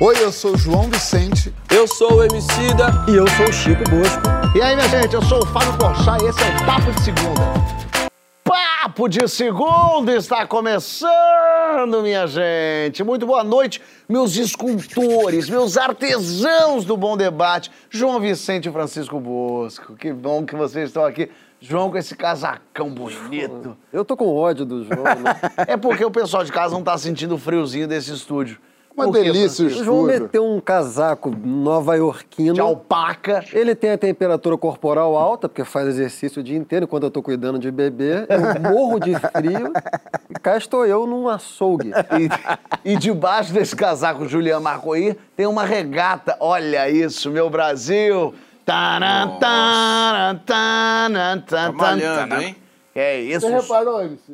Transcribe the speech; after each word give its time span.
Oi, 0.00 0.14
eu 0.22 0.30
sou 0.30 0.54
o 0.54 0.56
João 0.56 0.84
Vicente. 0.84 1.52
Eu 1.68 1.88
sou 1.88 2.18
o 2.18 2.22
Emicida. 2.22 2.86
E 3.08 3.16
eu 3.16 3.26
sou 3.30 3.48
o 3.48 3.52
Chico 3.52 3.82
Bosco. 3.90 4.22
E 4.56 4.62
aí, 4.62 4.76
minha 4.76 4.88
gente, 4.88 5.12
eu 5.12 5.22
sou 5.22 5.42
o 5.42 5.46
Fábio 5.46 5.76
Porchat 5.76 6.22
e 6.22 6.28
esse 6.28 6.40
é 6.40 6.46
o 6.46 6.64
Papo 6.64 6.92
de 6.92 7.02
Segunda. 7.02 8.08
Papo 8.44 9.08
de 9.08 9.26
Segunda 9.26 10.14
está 10.14 10.46
começando, 10.46 12.00
minha 12.00 12.28
gente. 12.28 13.02
Muito 13.02 13.26
boa 13.26 13.42
noite, 13.42 13.82
meus 14.08 14.36
escultores, 14.36 15.50
meus 15.50 15.76
artesãos 15.76 16.84
do 16.84 16.96
Bom 16.96 17.16
Debate. 17.16 17.68
João 17.90 18.20
Vicente 18.20 18.68
e 18.68 18.72
Francisco 18.72 19.18
Bosco. 19.18 19.96
Que 19.96 20.12
bom 20.12 20.46
que 20.46 20.54
vocês 20.54 20.90
estão 20.90 21.04
aqui. 21.04 21.28
João 21.60 21.90
com 21.90 21.98
esse 21.98 22.14
casacão 22.14 22.88
bonito. 22.88 23.76
Eu 23.92 24.04
tô 24.04 24.16
com 24.16 24.32
ódio 24.32 24.64
do 24.64 24.84
João, 24.84 25.16
né? 25.16 25.40
É 25.66 25.76
porque 25.76 26.04
o 26.04 26.10
pessoal 26.12 26.44
de 26.44 26.52
casa 26.52 26.72
não 26.72 26.84
tá 26.84 26.96
sentindo 26.96 27.34
o 27.34 27.38
friozinho 27.38 27.88
desse 27.88 28.12
estúdio. 28.12 28.60
Uma 28.98 29.04
Por 29.04 29.14
quê, 29.14 29.22
delícia 29.22 29.64
o 29.64 29.68
O 29.68 29.70
João 29.70 30.02
meteu 30.02 30.44
um 30.44 30.60
casaco 30.60 31.30
nova-iorquino. 31.30 32.54
De 32.54 32.60
alpaca. 32.60 33.44
Ele 33.52 33.72
tem 33.72 33.92
a 33.92 33.98
temperatura 33.98 34.58
corporal 34.58 35.16
alta, 35.16 35.48
porque 35.48 35.62
faz 35.62 35.86
exercício 35.86 36.40
o 36.40 36.42
dia 36.42 36.56
inteiro, 36.58 36.84
enquanto 36.84 37.04
eu 37.04 37.10
tô 37.10 37.22
cuidando 37.22 37.60
de 37.60 37.70
bebê. 37.70 38.26
Eu 38.28 38.72
morro 38.72 38.98
de 38.98 39.14
frio. 39.14 39.72
e 40.28 40.34
cá 40.40 40.56
estou 40.56 40.84
eu 40.84 41.06
num 41.06 41.28
açougue. 41.28 41.92
E, 42.84 42.92
e 42.92 42.96
debaixo 42.96 43.52
desse 43.52 43.76
casaco 43.76 44.26
Julian 44.26 44.58
Marcoí 44.58 45.16
tem 45.36 45.46
uma 45.46 45.64
regata. 45.64 46.36
Olha 46.40 46.90
isso, 46.90 47.30
meu 47.30 47.48
Brasil! 47.48 48.34
Taran, 48.66 49.38
taran, 49.38 50.40
taran, 50.44 51.38
Tá 51.38 51.72
taran, 51.72 51.98
taran. 52.00 52.54
Hein? 52.98 53.04
É 53.04 53.20
isso. 53.20 53.46
Você 53.46 53.54
reparou, 53.54 54.02
MC? 54.02 54.32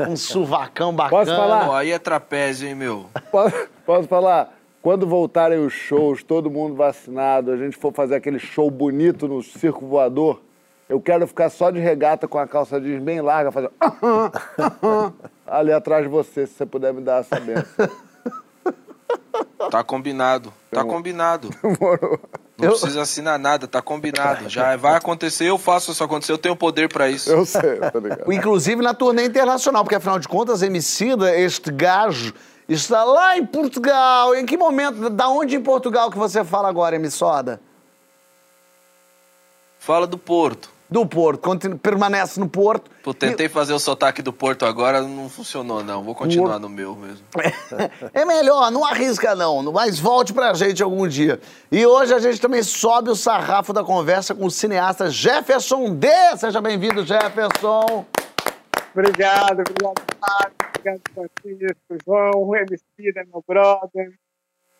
Um 0.08 0.16
suvacão 0.16 0.94
bacana. 0.94 1.24
Posso 1.24 1.36
falar? 1.36 1.66
Pô, 1.66 1.72
aí 1.72 1.90
é 1.90 1.98
trapézio, 1.98 2.68
hein, 2.68 2.74
meu? 2.74 3.06
Posso, 3.30 3.68
posso 3.84 4.08
falar? 4.08 4.52
Quando 4.82 5.06
voltarem 5.06 5.58
os 5.58 5.72
shows, 5.72 6.22
todo 6.22 6.50
mundo 6.50 6.76
vacinado, 6.76 7.50
a 7.50 7.56
gente 7.56 7.76
for 7.76 7.92
fazer 7.92 8.14
aquele 8.14 8.38
show 8.38 8.70
bonito 8.70 9.26
no 9.26 9.42
circo 9.42 9.84
voador, 9.84 10.40
eu 10.88 11.00
quero 11.00 11.26
ficar 11.26 11.50
só 11.50 11.70
de 11.70 11.80
regata 11.80 12.28
com 12.28 12.38
a 12.38 12.46
calça 12.46 12.80
jeans 12.80 13.02
bem 13.02 13.20
larga, 13.20 13.50
fazer 13.50 13.70
ali 15.44 15.72
atrás 15.72 16.04
de 16.04 16.08
você, 16.08 16.46
se 16.46 16.54
você 16.54 16.64
puder 16.64 16.94
me 16.94 17.00
dar 17.00 17.20
essa 17.20 17.40
benção. 17.40 17.90
Tá 19.70 19.82
combinado. 19.82 20.52
Tá 20.70 20.84
combinado. 20.84 21.50
Não 22.58 22.70
precisa 22.70 23.02
assinar 23.02 23.38
nada, 23.38 23.68
tá 23.68 23.82
combinado. 23.82 24.48
Já 24.48 24.76
vai 24.76 24.94
acontecer, 24.94 25.44
eu 25.44 25.58
faço 25.58 25.92
isso 25.92 26.02
acontecer, 26.02 26.32
eu 26.32 26.38
tenho 26.38 26.56
poder 26.56 26.88
pra 26.88 27.08
isso. 27.08 27.30
Eu 27.30 27.44
sei, 27.44 27.76
tá 27.76 27.98
ligado? 28.00 28.32
Inclusive 28.32 28.80
na 28.80 28.94
turnê 28.94 29.26
internacional, 29.26 29.84
porque 29.84 29.96
afinal 29.96 30.18
de 30.18 30.26
contas, 30.26 30.62
Emicida, 30.62 31.36
este 31.38 31.70
gajo, 31.70 32.32
está 32.66 33.04
lá 33.04 33.36
em 33.36 33.44
Portugal. 33.44 34.34
Em 34.34 34.46
que 34.46 34.56
momento, 34.56 35.10
da 35.10 35.28
onde 35.28 35.54
em 35.54 35.62
Portugal 35.62 36.10
que 36.10 36.16
você 36.16 36.42
fala 36.42 36.68
agora, 36.68 36.96
Emissoda? 36.96 37.60
Fala 39.78 40.06
do 40.06 40.16
Porto. 40.16 40.70
Do 40.88 41.04
Porto, 41.04 41.40
continu- 41.40 41.76
permanece 41.76 42.38
no 42.38 42.48
Porto. 42.48 42.88
Pô, 43.02 43.12
tentei 43.12 43.48
fazer 43.48 43.72
o 43.72 43.78
sotaque 43.78 44.22
do 44.22 44.32
Porto 44.32 44.64
agora, 44.64 45.02
não 45.02 45.28
funcionou, 45.28 45.82
não. 45.82 46.02
Vou 46.04 46.14
continuar 46.14 46.60
no 46.60 46.68
meu 46.68 46.94
mesmo. 46.94 47.26
É 48.14 48.24
melhor, 48.24 48.70
não 48.70 48.84
arrisca 48.84 49.34
não, 49.34 49.62
mas 49.72 49.98
volte 49.98 50.32
pra 50.32 50.54
gente 50.54 50.82
algum 50.82 51.06
dia. 51.08 51.40
E 51.72 51.84
hoje 51.84 52.14
a 52.14 52.18
gente 52.20 52.40
também 52.40 52.62
sobe 52.62 53.10
o 53.10 53.16
sarrafo 53.16 53.72
da 53.72 53.82
conversa 53.82 54.34
com 54.34 54.46
o 54.46 54.50
cineasta 54.50 55.10
Jefferson 55.10 55.92
D. 55.94 56.08
Seja 56.38 56.60
bem-vindo, 56.60 57.04
Jefferson. 57.04 58.06
Obrigado, 58.94 59.60
obrigado, 59.60 60.02
Fábio, 60.20 60.54
obrigado, 60.68 61.00
Francisco, 61.12 61.96
João, 62.06 62.30
o 62.48 62.56
MC 62.56 63.12
da 63.12 63.24
meu 63.24 63.44
brother. 63.46 64.12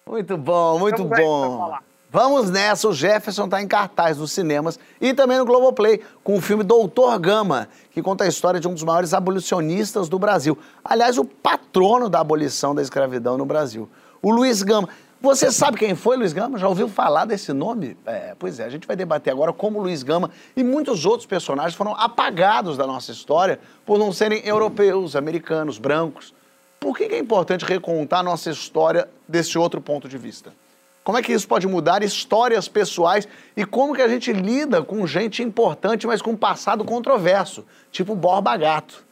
Muito 0.09 0.37
bom, 0.39 0.79
muito 0.79 1.05
pra 1.05 1.19
bom. 1.19 1.79
Vamos 2.19 2.51
nessa, 2.51 2.89
o 2.89 2.95
Jefferson 2.95 3.45
está 3.45 3.61
em 3.61 3.69
cartaz 3.69 4.17
nos 4.17 4.33
cinemas 4.33 4.79
e 4.99 5.13
também 5.13 5.37
no 5.37 5.45
Globoplay, 5.45 6.01
com 6.25 6.37
o 6.37 6.41
filme 6.41 6.65
Doutor 6.65 7.19
Gama, 7.19 7.69
que 7.91 8.01
conta 8.01 8.25
a 8.25 8.27
história 8.27 8.59
de 8.59 8.67
um 8.67 8.73
dos 8.73 8.85
maiores 8.85 9.13
abolicionistas 9.13 10.09
do 10.09 10.19
Brasil. 10.19 10.57
Aliás, 10.83 11.19
o 11.19 11.27
patrono 11.27 12.09
da 12.09 12.21
abolição 12.21 12.75
da 12.75 12.81
escravidão 12.81 13.37
no 13.37 13.45
Brasil, 13.45 13.87
o 14.23 14.31
Luiz 14.31 14.63
Gama. 14.63 14.89
Você 15.21 15.53
sabe 15.53 15.77
quem 15.77 15.95
foi 15.95 16.17
Luiz 16.17 16.33
Gama? 16.33 16.57
Já 16.57 16.67
ouviu 16.67 16.89
falar 16.89 17.27
desse 17.27 17.53
nome? 17.53 17.99
É, 18.07 18.35
pois 18.39 18.59
é, 18.61 18.65
a 18.65 18.71
gente 18.71 18.87
vai 18.87 18.97
debater 18.97 19.31
agora 19.31 19.53
como 19.53 19.79
Luiz 19.79 20.03
Gama 20.03 20.31
e 20.57 20.65
muitos 20.65 21.05
outros 21.05 21.27
personagens 21.27 21.75
foram 21.75 21.95
apagados 21.95 22.79
da 22.79 22.87
nossa 22.87 23.13
história 23.13 23.61
por 23.85 23.99
não 23.99 24.11
serem 24.11 24.41
europeus, 24.43 25.17
americanos, 25.17 25.77
brancos. 25.77 26.33
Por 26.81 26.97
que 26.97 27.05
é 27.05 27.19
importante 27.19 27.67
recontar 27.67 28.21
a 28.21 28.23
nossa 28.23 28.49
história 28.49 29.07
desse 29.29 29.59
outro 29.59 29.83
ponto 29.83 30.09
de 30.09 30.17
vista? 30.17 30.51
Como 31.07 31.17
é 31.17 31.23
que 31.23 31.33
isso 31.33 31.47
pode 31.47 31.69
mudar 31.69 32.03
histórias 32.03 32.67
pessoais 32.67 33.29
e 33.57 33.65
como 33.65 33.95
que 33.95 34.03
a 34.03 34.09
gente 34.09 34.33
lida 34.33 34.83
com 34.83 35.07
gente 35.07 35.41
importante, 35.41 36.05
mas 36.05 36.21
com 36.21 36.33
um 36.33 36.37
passado 36.37 36.85
controverso, 36.85 37.65
tipo 37.93 38.17
Borba 38.17 38.57
Gato? 38.57 39.07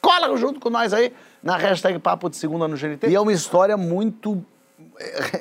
Cola 0.00 0.36
junto 0.36 0.58
com 0.58 0.68
nós 0.68 0.92
aí 0.92 1.12
na 1.40 1.56
hashtag 1.56 1.96
Papo 2.00 2.28
de 2.28 2.36
Segunda 2.36 2.66
no 2.66 2.76
GNT. 2.76 3.06
E 3.06 3.14
é 3.14 3.20
uma 3.20 3.32
história 3.32 3.76
muito. 3.76 4.44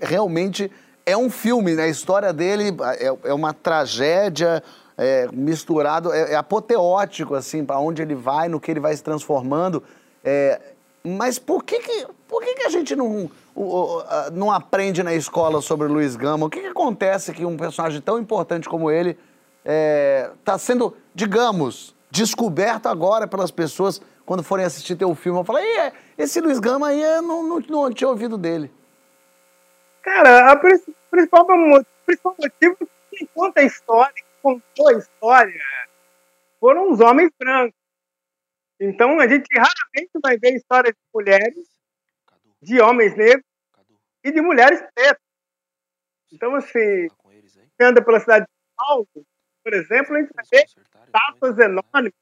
Realmente 0.03 0.72
é 1.03 1.18
um 1.18 1.31
filme, 1.31 1.74
né? 1.74 1.86
A 1.86 1.88
história 1.88 2.31
dele 2.31 2.75
é, 3.00 3.30
é 3.30 3.34
uma 3.34 3.52
tragédia 3.52 4.62
é, 4.96 5.28
misturado, 5.34 6.13
é, 6.13 6.34
é 6.34 6.36
apoteótico, 6.36 7.34
assim, 7.34 7.66
para 7.66 7.80
onde 7.80 8.03
ele 8.03 8.13
vai, 8.13 8.47
no 8.47 8.59
que 8.59 8.69
ele 8.69 8.80
vai 8.80 8.96
se 8.96 9.02
transformando. 9.02 9.81
É, 10.24 10.62
mas 11.07 11.40
por 11.40 11.63
que 11.63 11.79
que, 11.79 12.07
por 12.28 12.41
que, 12.44 12.53
que 12.56 12.63
a 12.66 12.69
gente 12.69 12.95
não, 12.95 13.29
o- 13.56 13.62
o- 13.63 14.03
não 14.34 14.51
aprende 14.51 15.01
na 15.03 15.13
escola 15.13 15.62
sobre 15.62 15.88
Luiz 15.88 16.16
Gama? 16.16 16.45
O 16.45 16.50
que, 16.50 16.62
que 16.62 16.68
acontece 16.68 17.34
que 17.34 17.45
um 17.45 17.56
personagem 17.57 18.01
tão 18.01 18.19
importante 18.19 18.68
como 18.69 18.91
ele 18.91 19.18
está 19.63 20.57
sendo, 20.57 20.95
digamos, 21.13 21.95
descoberto 22.09 22.88
agora 22.88 23.28
pelas 23.28 23.51
pessoas 23.51 24.01
quando 24.25 24.44
forem 24.44 24.66
assistir 24.66 24.95
teu 24.95 25.13
filme? 25.16 25.40
Eu 25.40 25.44
falo, 25.44 25.59
"Ih, 25.59 25.78
é, 25.79 25.94
esse 26.18 26.40
Luiz 26.41 26.59
Gama 26.59 26.88
aí 26.90 27.01
eu 27.01 27.22
não, 27.22 27.44
não, 27.44 27.59
não 27.59 27.91
tinha 27.94 28.09
ouvido 28.09 28.38
dele. 28.38 28.72
Cara, 30.01 30.56
prin- 30.56 30.81
principal, 31.12 31.45
principal 32.06 32.35
motivo 32.39 32.78
que 33.12 33.28
conta 33.34 33.62
a 33.62 33.63
história, 33.63 34.13
que 34.13 34.24
contou 34.41 34.88
a 34.89 34.94
história, 34.94 35.62
foram 36.59 36.91
os 36.91 37.00
homens 37.00 37.29
brancos. 37.39 37.76
Então 38.79 39.19
a 39.19 39.27
gente 39.27 39.47
raramente 39.55 40.11
vai 40.21 40.38
ver 40.38 40.55
histórias 40.55 40.93
de 40.93 41.01
mulheres, 41.13 41.67
de 42.61 42.79
homens 42.81 43.15
negros 43.15 43.45
e 44.23 44.31
de 44.31 44.41
mulheres 44.41 44.81
pretas. 44.93 45.21
Então, 46.31 46.53
assim, 46.55 47.07
você 47.07 47.83
anda 47.83 48.03
pela 48.03 48.19
cidade 48.19 48.45
de 48.45 48.51
São 48.51 48.85
Paulo, 48.85 49.07
por 49.63 49.73
exemplo, 49.73 50.15
a 50.15 50.19
gente 50.19 50.33
vai 50.33 50.45
ver 50.51 50.63
Acertaram? 50.63 51.05
estátuas 51.05 51.59
enormes 51.59 52.13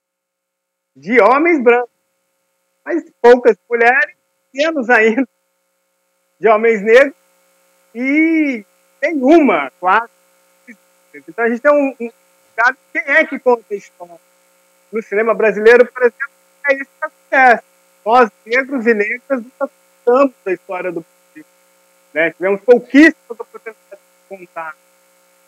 de 0.95 1.19
homens 1.19 1.61
brancos, 1.61 1.89
mas 2.85 3.03
poucas 3.21 3.57
mulheres, 3.69 4.15
menos 4.53 4.89
ainda 4.89 5.27
de 6.39 6.47
homens 6.47 6.81
negros 6.81 7.15
e 7.93 8.65
nenhuma, 9.01 9.71
quase. 9.79 10.11
Então 11.13 11.45
a 11.45 11.49
gente 11.49 11.61
tem 11.61 11.71
um, 11.71 11.95
um 11.99 12.11
quem 12.91 13.01
é 13.01 13.25
que 13.25 13.37
conta 13.39 13.65
a 13.73 13.75
história? 13.75 14.19
No 14.91 15.01
cinema 15.01 15.33
brasileiro, 15.33 15.85
por 15.91 16.03
exemplo, 16.03 16.34
é 16.69 16.75
isso 16.75 16.89
que 16.99 17.05
acontece. 17.05 17.63
Nós, 18.05 18.29
negros 18.45 18.85
e 18.85 18.93
negras, 18.93 19.43
nunca 19.43 19.69
contamos 20.03 20.35
a 20.45 20.51
história 20.51 20.91
do 20.91 21.05
Brasil. 21.05 21.45
Né? 22.13 22.31
Tivemos 22.31 22.61
pouquíssimas 22.61 23.15
oportunidades 23.29 23.79
de 23.89 24.37
contar. 24.37 24.75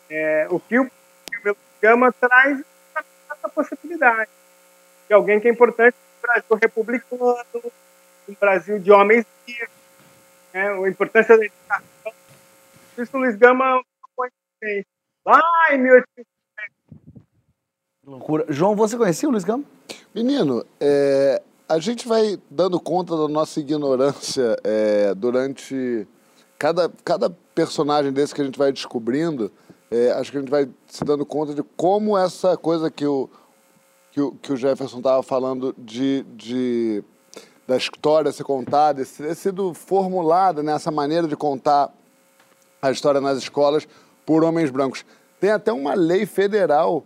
É, 0.09 0.47
o 0.49 0.59
que 0.59 0.79
o 0.79 0.89
filme 1.29 1.57
Gama 1.81 2.11
traz 2.13 2.59
essa, 2.59 3.05
essa 3.31 3.49
possibilidade 3.49 4.31
de 5.07 5.13
alguém 5.13 5.39
que 5.39 5.47
é 5.47 5.51
importante 5.51 5.95
no 5.95 6.21
Brasil 6.21 6.57
republicano, 6.61 7.71
um 8.27 8.33
Brasil 8.39 8.79
de 8.79 8.91
homens 8.91 9.25
livres, 9.47 9.69
né? 10.53 10.69
a 10.69 10.89
importância 10.89 11.37
da 11.37 11.45
educação. 11.45 12.13
Isso 12.97 13.15
o 13.15 13.19
Luiz 13.19 13.35
Gama 13.35 13.81
também. 14.59 14.85
Lá 15.25 15.41
em 15.71 15.77
1800, 15.77 16.36
Loucura. 18.07 18.45
João, 18.47 18.73
você 18.73 18.95
conhecia 18.95 19.27
o 19.27 19.31
Luiz 19.33 19.43
Gama? 19.43 19.65
Menino, 20.15 20.65
é, 20.79 21.41
a 21.67 21.77
gente 21.77 22.07
vai 22.07 22.39
dando 22.49 22.79
conta 22.79 23.17
da 23.17 23.27
nossa 23.27 23.59
ignorância 23.59 24.55
é, 24.63 25.13
durante 25.13 26.07
cada, 26.57 26.89
cada 27.03 27.29
personagem 27.53 28.13
desse 28.13 28.33
que 28.33 28.41
a 28.41 28.45
gente 28.45 28.57
vai 28.57 28.71
descobrindo. 28.71 29.51
é, 29.91 30.11
acho 30.11 30.31
que 30.31 30.37
a 30.37 30.39
gente 30.39 30.49
vai 30.49 30.69
se 30.87 31.03
dando 31.03 31.25
conta 31.25 31.53
de 31.53 31.61
como 31.75 32.17
essa 32.17 32.55
coisa 32.55 32.89
que 32.89 33.05
o, 33.05 33.29
que 34.13 34.21
o, 34.21 34.31
que 34.31 34.53
o 34.53 34.55
Jefferson 34.55 34.99
estava 34.99 35.21
falando 35.21 35.75
de, 35.77 36.25
de 36.33 37.03
da 37.67 37.75
história 37.75 38.31
ser 38.31 38.45
contada, 38.45 39.03
ter 39.05 39.35
sido 39.35 39.73
formulada 39.73 40.63
nessa 40.63 40.89
maneira 40.89 41.27
de 41.27 41.35
contar 41.35 41.93
a 42.81 42.89
história 42.89 43.19
nas 43.19 43.37
escolas 43.37 43.85
por 44.25 44.45
homens 44.45 44.69
brancos. 44.69 45.03
Tem 45.41 45.51
até 45.51 45.73
uma 45.73 45.93
lei 45.93 46.25
federal, 46.25 47.05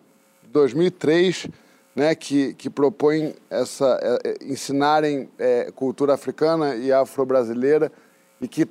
2003, 0.51 1.47
né, 1.95 2.15
que, 2.15 2.53
que 2.53 2.69
propõe 2.69 3.33
essa, 3.49 3.99
é, 4.01 4.29
é, 4.29 4.35
ensinarem 4.43 5.29
é, 5.37 5.71
cultura 5.71 6.13
africana 6.13 6.75
e 6.75 6.91
afro-brasileira 6.91 7.91
e 8.39 8.47
que 8.47 8.67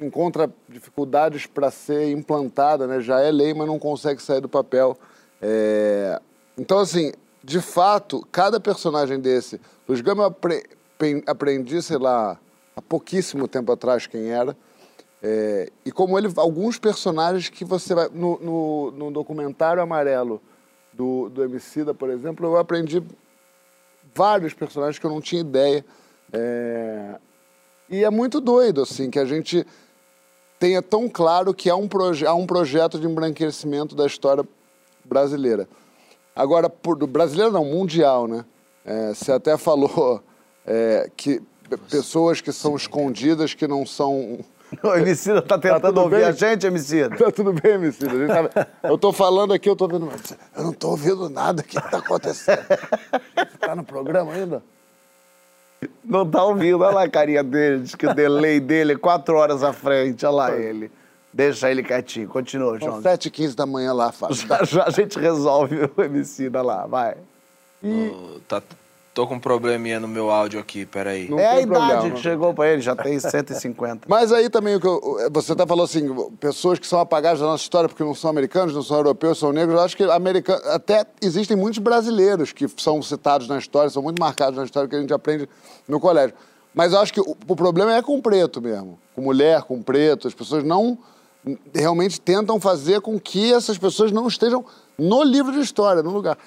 encontra 0.00 0.52
dificuldades 0.68 1.46
para 1.46 1.70
ser 1.70 2.10
implantada, 2.10 2.86
né? 2.86 3.00
Já 3.00 3.20
é 3.20 3.30
lei, 3.30 3.54
mas 3.54 3.66
não 3.66 3.78
consegue 3.78 4.20
sair 4.20 4.40
do 4.40 4.48
papel. 4.48 4.96
É... 5.40 6.20
Então, 6.58 6.78
assim, 6.78 7.12
de 7.42 7.60
fato, 7.60 8.26
cada 8.32 8.58
personagem 8.58 9.20
desse, 9.20 9.60
Luiz 9.88 10.00
Gama 10.00 10.26
apre... 10.26 10.64
aprendi, 11.26 11.80
sei 11.82 11.98
lá, 11.98 12.38
há 12.74 12.82
pouquíssimo 12.82 13.46
tempo 13.46 13.70
atrás 13.72 14.06
quem 14.06 14.30
era. 14.30 14.56
É... 15.22 15.70
E 15.84 15.92
como 15.92 16.18
ele, 16.18 16.28
alguns 16.36 16.78
personagens 16.78 17.48
que 17.48 17.64
você 17.64 17.94
vai. 17.94 18.08
No, 18.12 18.38
no, 18.40 18.90
no 18.90 19.10
documentário 19.10 19.82
amarelo 19.82 20.42
do, 20.92 21.28
do 21.28 21.42
Emicida, 21.42 21.94
por 21.94 22.10
exemplo, 22.10 22.46
eu 22.46 22.56
aprendi 22.56 23.02
vários 24.14 24.52
personagens 24.52 24.98
que 24.98 25.06
eu 25.06 25.10
não 25.10 25.20
tinha 25.20 25.40
ideia. 25.40 25.84
É... 26.32 27.16
E 27.88 28.04
é 28.04 28.10
muito 28.10 28.40
doido, 28.40 28.82
assim, 28.82 29.10
que 29.10 29.18
a 29.18 29.24
gente 29.24 29.66
tenha 30.58 30.80
tão 30.80 31.08
claro 31.08 31.52
que 31.52 31.68
há 31.68 31.76
um, 31.76 31.88
proje 31.88 32.26
há 32.26 32.34
um 32.34 32.46
projeto 32.46 32.98
de 32.98 33.06
embranquecimento 33.06 33.94
da 33.94 34.06
história 34.06 34.46
brasileira. 35.04 35.68
Agora, 36.34 36.70
por, 36.70 36.96
brasileira 37.06 37.50
não, 37.50 37.64
mundial, 37.64 38.26
né? 38.26 38.44
É, 38.84 39.14
você 39.14 39.32
até 39.32 39.56
falou 39.56 40.22
é, 40.66 41.10
que 41.16 41.42
pessoas 41.90 42.40
que 42.40 42.52
são 42.52 42.76
escondidas, 42.76 43.54
que 43.54 43.66
não 43.66 43.84
são 43.84 44.38
o 44.82 44.94
Emicida 44.94 45.42
tá 45.42 45.58
tentando 45.58 45.94
tá 45.94 46.00
ouvir 46.00 46.16
bem? 46.16 46.24
a 46.24 46.32
gente, 46.32 46.66
Emicida. 46.66 47.14
Tá 47.16 47.30
tudo 47.30 47.52
bem, 47.52 47.72
Emicida. 47.72 48.48
Tá... 48.48 48.66
Eu 48.88 48.96
tô 48.96 49.12
falando 49.12 49.52
aqui, 49.52 49.68
eu 49.68 49.76
tô 49.76 49.84
ouvindo... 49.84 50.08
Eu 50.56 50.64
não 50.64 50.72
tô 50.72 50.90
ouvindo 50.90 51.28
nada. 51.28 51.62
O 51.62 51.64
que 51.64 51.80
tá 51.80 51.98
acontecendo? 51.98 52.64
Tá 53.60 53.74
no 53.74 53.84
programa 53.84 54.32
ainda? 54.32 54.62
Não 56.04 56.28
tá 56.28 56.44
ouvindo. 56.44 56.80
Olha 56.80 56.94
lá 56.94 57.02
a 57.04 57.08
carinha 57.08 57.42
dele. 57.42 57.82
Diz 57.82 57.94
que 57.94 58.06
o 58.06 58.14
delay 58.14 58.60
dele 58.60 58.92
é 58.92 58.96
quatro 58.96 59.36
horas 59.36 59.62
à 59.62 59.72
frente. 59.72 60.24
Olha 60.24 60.34
lá 60.34 60.56
ele. 60.56 60.90
Deixa 61.32 61.70
ele 61.70 61.82
quietinho. 61.82 62.28
Continua, 62.28 62.78
João. 62.78 62.94
São 62.94 63.02
sete 63.02 63.26
e 63.26 63.30
quinze 63.30 63.56
da 63.56 63.64
manhã 63.64 63.92
lá, 63.92 64.12
Fábio. 64.12 64.36
Já, 64.46 64.64
já 64.64 64.84
a 64.84 64.90
gente 64.90 65.18
resolve 65.18 65.90
o 65.96 66.02
Emicida 66.02 66.60
lá. 66.60 66.86
Vai. 66.86 67.16
E... 67.82 68.12
Oh, 68.14 68.40
tá, 68.46 68.62
Tô 69.14 69.26
com 69.26 69.34
um 69.34 69.40
probleminha 69.40 70.00
no 70.00 70.08
meu 70.08 70.30
áudio 70.30 70.58
aqui, 70.58 70.86
peraí. 70.86 71.28
Não 71.28 71.38
é 71.38 71.46
a 71.46 71.60
idade 71.60 71.86
problema. 71.86 72.10
que 72.12 72.20
chegou 72.22 72.54
pra 72.54 72.72
ele, 72.72 72.80
já 72.80 72.96
tem 72.96 73.20
150. 73.20 74.06
Mas 74.08 74.32
aí 74.32 74.48
também, 74.48 74.78
você 75.30 75.52
até 75.52 75.66
falou 75.66 75.84
assim, 75.84 76.08
pessoas 76.40 76.78
que 76.78 76.86
são 76.86 76.98
apagadas 76.98 77.40
da 77.40 77.46
nossa 77.46 77.62
história 77.62 77.90
porque 77.90 78.02
não 78.02 78.14
são 78.14 78.30
americanos, 78.30 78.74
não 78.74 78.82
são 78.82 78.96
europeus, 78.96 79.38
são 79.38 79.52
negros, 79.52 79.74
eu 79.74 79.84
acho 79.84 79.96
que 79.98 80.04
americano, 80.04 80.62
até 80.70 81.04
existem 81.20 81.54
muitos 81.54 81.78
brasileiros 81.78 82.52
que 82.52 82.66
são 82.78 83.02
citados 83.02 83.46
na 83.48 83.58
história, 83.58 83.90
são 83.90 84.02
muito 84.02 84.18
marcados 84.18 84.56
na 84.56 84.64
história 84.64 84.88
que 84.88 84.96
a 84.96 85.00
gente 85.00 85.12
aprende 85.12 85.46
no 85.86 86.00
colégio. 86.00 86.34
Mas 86.74 86.94
eu 86.94 87.00
acho 87.00 87.12
que 87.12 87.20
o, 87.20 87.36
o 87.46 87.54
problema 87.54 87.94
é 87.94 88.00
com 88.00 88.18
preto 88.18 88.62
mesmo, 88.62 88.98
com 89.14 89.20
mulher, 89.20 89.62
com 89.64 89.82
preto, 89.82 90.26
as 90.26 90.32
pessoas 90.32 90.64
não 90.64 90.96
realmente 91.74 92.18
tentam 92.18 92.58
fazer 92.58 93.02
com 93.02 93.20
que 93.20 93.52
essas 93.52 93.76
pessoas 93.76 94.10
não 94.10 94.26
estejam 94.26 94.64
no 94.96 95.22
livro 95.22 95.52
de 95.52 95.60
história, 95.60 96.02
no 96.02 96.10
lugar. 96.10 96.38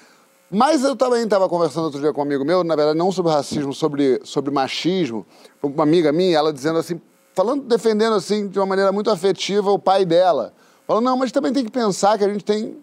Mas 0.50 0.84
eu 0.84 0.94
também 0.94 1.24
estava 1.24 1.48
conversando 1.48 1.84
outro 1.84 2.00
dia 2.00 2.12
com 2.12 2.20
um 2.20 2.24
amigo 2.24 2.44
meu, 2.44 2.62
na 2.62 2.76
verdade, 2.76 2.96
não 2.96 3.10
sobre 3.10 3.32
racismo, 3.32 3.74
sobre, 3.74 4.20
sobre 4.24 4.52
machismo. 4.52 5.26
Uma 5.60 5.82
amiga 5.82 6.12
minha, 6.12 6.38
ela 6.38 6.52
dizendo 6.52 6.78
assim, 6.78 7.00
falando, 7.34 7.64
defendendo 7.64 8.14
assim, 8.14 8.46
de 8.46 8.58
uma 8.58 8.66
maneira 8.66 8.92
muito 8.92 9.10
afetiva, 9.10 9.70
o 9.70 9.78
pai 9.78 10.04
dela. 10.04 10.54
Falando, 10.86 11.04
não, 11.04 11.16
mas 11.16 11.32
também 11.32 11.52
tem 11.52 11.64
que 11.64 11.70
pensar 11.70 12.16
que 12.16 12.24
a 12.24 12.28
gente 12.28 12.44
tem. 12.44 12.78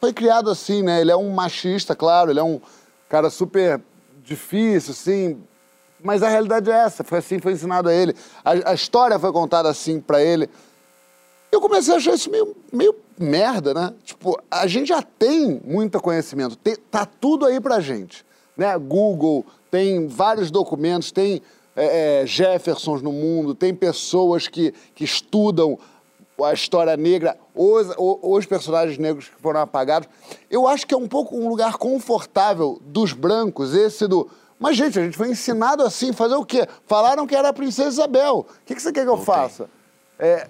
Foi 0.00 0.12
criado 0.12 0.50
assim, 0.50 0.82
né? 0.82 1.00
Ele 1.00 1.12
é 1.12 1.16
um 1.16 1.30
machista, 1.30 1.94
claro, 1.94 2.30
ele 2.30 2.40
é 2.40 2.42
um 2.42 2.60
cara 3.08 3.28
super 3.28 3.80
difícil, 4.24 4.92
assim. 4.92 5.42
Mas 6.02 6.22
a 6.22 6.28
realidade 6.28 6.70
é 6.70 6.74
essa, 6.74 7.04
foi 7.04 7.18
assim, 7.18 7.38
foi 7.38 7.52
ensinado 7.52 7.90
a 7.90 7.94
ele. 7.94 8.16
A, 8.42 8.70
a 8.70 8.74
história 8.74 9.18
foi 9.18 9.30
contada 9.32 9.68
assim 9.68 10.00
para 10.00 10.22
ele. 10.22 10.48
Eu 11.52 11.60
comecei 11.60 11.92
a 11.92 11.98
achar 11.98 12.14
isso 12.14 12.30
meio, 12.30 12.56
meio 12.72 12.94
merda, 13.22 13.72
né? 13.72 13.94
Tipo, 14.04 14.40
a 14.50 14.66
gente 14.66 14.88
já 14.88 15.02
tem 15.02 15.60
muito 15.64 16.00
conhecimento, 16.00 16.56
tem, 16.56 16.76
tá 16.90 17.06
tudo 17.06 17.46
aí 17.46 17.60
pra 17.60 17.80
gente. 17.80 18.24
Né? 18.56 18.76
Google 18.78 19.44
tem 19.70 20.06
vários 20.06 20.50
documentos, 20.50 21.10
tem 21.10 21.40
é, 21.74 22.22
é, 22.22 22.26
Jeffersons 22.26 23.00
no 23.00 23.12
mundo, 23.12 23.54
tem 23.54 23.74
pessoas 23.74 24.46
que, 24.46 24.74
que 24.94 25.04
estudam 25.04 25.78
a 26.42 26.52
história 26.52 26.96
negra, 26.96 27.38
os, 27.54 27.86
os 27.96 28.46
personagens 28.46 28.98
negros 28.98 29.28
que 29.28 29.40
foram 29.40 29.60
apagados. 29.60 30.08
Eu 30.50 30.66
acho 30.66 30.86
que 30.86 30.94
é 30.94 30.96
um 30.96 31.06
pouco 31.06 31.36
um 31.36 31.48
lugar 31.48 31.76
confortável 31.76 32.80
dos 32.82 33.12
brancos, 33.12 33.74
esse 33.74 34.06
do. 34.06 34.28
Mas, 34.58 34.76
gente, 34.76 34.98
a 34.98 35.02
gente 35.02 35.16
foi 35.16 35.28
ensinado 35.28 35.82
assim, 35.82 36.12
fazer 36.12 36.34
o 36.34 36.44
quê? 36.44 36.66
Falaram 36.86 37.26
que 37.26 37.34
era 37.34 37.48
a 37.48 37.52
princesa 37.52 37.88
Isabel. 37.88 38.46
O 38.48 38.64
que, 38.64 38.74
que 38.74 38.82
você 38.82 38.92
quer 38.92 39.04
que 39.04 39.10
eu 39.10 39.18
faça? 39.18 39.68
É, 40.18 40.48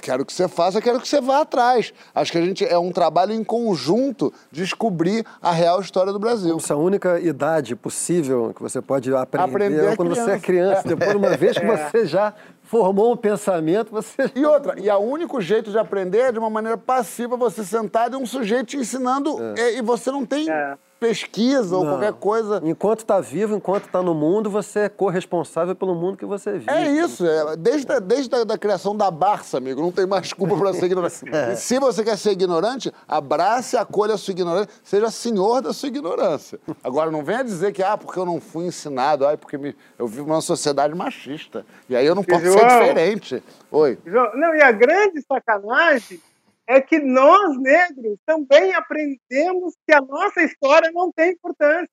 quero 0.00 0.24
que 0.24 0.32
você 0.32 0.48
faça, 0.48 0.80
quero 0.80 1.00
que 1.00 1.08
você 1.08 1.20
vá 1.20 1.40
atrás. 1.40 1.92
Acho 2.14 2.32
que 2.32 2.38
a 2.38 2.42
gente 2.42 2.64
é 2.64 2.78
um 2.78 2.92
trabalho 2.92 3.32
em 3.32 3.42
conjunto 3.42 4.32
descobrir 4.50 5.24
a 5.40 5.50
real 5.52 5.80
história 5.80 6.12
do 6.12 6.18
Brasil. 6.18 6.56
Essa 6.56 6.76
única 6.76 7.20
idade 7.20 7.74
possível 7.74 8.52
que 8.54 8.62
você 8.62 8.80
pode 8.80 9.14
aprender, 9.14 9.44
aprender 9.44 9.92
é 9.92 9.96
quando 9.96 10.10
criança. 10.10 10.30
você 10.30 10.36
é 10.36 10.38
criança. 10.38 10.82
Depois, 10.88 11.14
uma 11.14 11.36
vez 11.36 11.58
que 11.58 11.64
é. 11.64 11.76
você 11.76 12.06
já 12.06 12.34
formou 12.66 13.12
um 13.12 13.16
pensamento, 13.16 13.90
você. 13.90 14.30
E 14.34 14.44
outra, 14.44 14.78
e 14.78 14.90
o 14.90 14.98
único 14.98 15.40
jeito 15.40 15.70
de 15.70 15.78
aprender 15.78 16.18
é 16.18 16.32
de 16.32 16.38
uma 16.38 16.50
maneira 16.50 16.76
passiva, 16.76 17.36
você 17.36 17.64
sentado 17.64 18.16
e 18.16 18.22
um 18.22 18.26
sujeito 18.26 18.66
te 18.66 18.76
ensinando, 18.76 19.38
é. 19.56 19.78
e 19.78 19.82
você 19.82 20.10
não 20.10 20.26
tem. 20.26 20.50
É 20.50 20.76
pesquisa 20.98 21.76
ou 21.76 21.84
qualquer 21.84 22.12
coisa. 22.14 22.60
Enquanto 22.64 23.00
está 23.00 23.20
vivo, 23.20 23.54
enquanto 23.54 23.84
está 23.84 24.02
no 24.02 24.14
mundo, 24.14 24.50
você 24.50 24.80
é 24.80 24.88
corresponsável 24.88 25.74
pelo 25.74 25.94
mundo 25.94 26.16
que 26.16 26.24
você 26.24 26.52
vive. 26.52 26.70
É 26.70 26.90
isso. 26.90 27.26
É, 27.26 27.56
desde, 27.56 27.92
a, 27.92 27.98
desde 27.98 28.34
a 28.34 28.44
da 28.44 28.58
criação 28.58 28.96
da 28.96 29.10
Barça, 29.10 29.58
amigo, 29.58 29.80
não 29.80 29.92
tem 29.92 30.06
mais 30.06 30.32
culpa 30.32 30.56
para 30.56 30.72
ser 30.72 30.86
ignorante. 30.86 31.24
é. 31.32 31.54
Se 31.54 31.78
você 31.78 32.02
quer 32.02 32.16
ser 32.16 32.32
ignorante, 32.32 32.92
abrace, 33.06 33.76
acolha 33.76 34.14
a 34.14 34.18
sua 34.18 34.32
ignorância, 34.32 34.68
seja 34.82 35.10
senhor 35.10 35.60
da 35.60 35.72
sua 35.72 35.88
ignorância. 35.88 36.58
Agora, 36.82 37.10
não 37.10 37.22
venha 37.22 37.44
dizer 37.44 37.72
que, 37.72 37.82
ah, 37.82 37.96
porque 37.96 38.18
eu 38.18 38.26
não 38.26 38.40
fui 38.40 38.66
ensinado, 38.66 39.26
ah, 39.26 39.36
porque 39.36 39.58
me, 39.58 39.76
eu 39.98 40.06
vivo 40.06 40.28
numa 40.28 40.40
sociedade 40.40 40.94
machista. 40.94 41.64
E 41.88 41.96
aí 41.96 42.06
eu 42.06 42.14
não 42.14 42.24
posso 42.24 42.55
João, 42.58 42.70
ser 42.70 42.88
diferente. 42.88 43.42
Oi. 43.70 43.98
João, 44.04 44.36
não, 44.36 44.54
e 44.54 44.62
a 44.62 44.72
grande 44.72 45.22
sacanagem 45.22 46.20
é 46.66 46.80
que 46.80 46.98
nós, 46.98 47.56
negros, 47.58 48.18
também 48.26 48.74
aprendemos 48.74 49.74
que 49.86 49.94
a 49.94 50.00
nossa 50.00 50.42
história 50.42 50.90
não 50.92 51.12
tem 51.12 51.32
importância. 51.32 51.88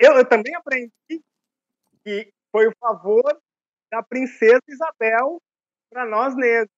Eu, 0.00 0.12
eu 0.12 0.24
também 0.24 0.54
aprendi 0.54 1.20
que 2.04 2.32
foi 2.50 2.68
o 2.68 2.74
favor 2.78 3.24
da 3.90 4.02
princesa 4.02 4.62
Isabel 4.68 5.40
para 5.90 6.06
nós 6.06 6.34
negros. 6.36 6.70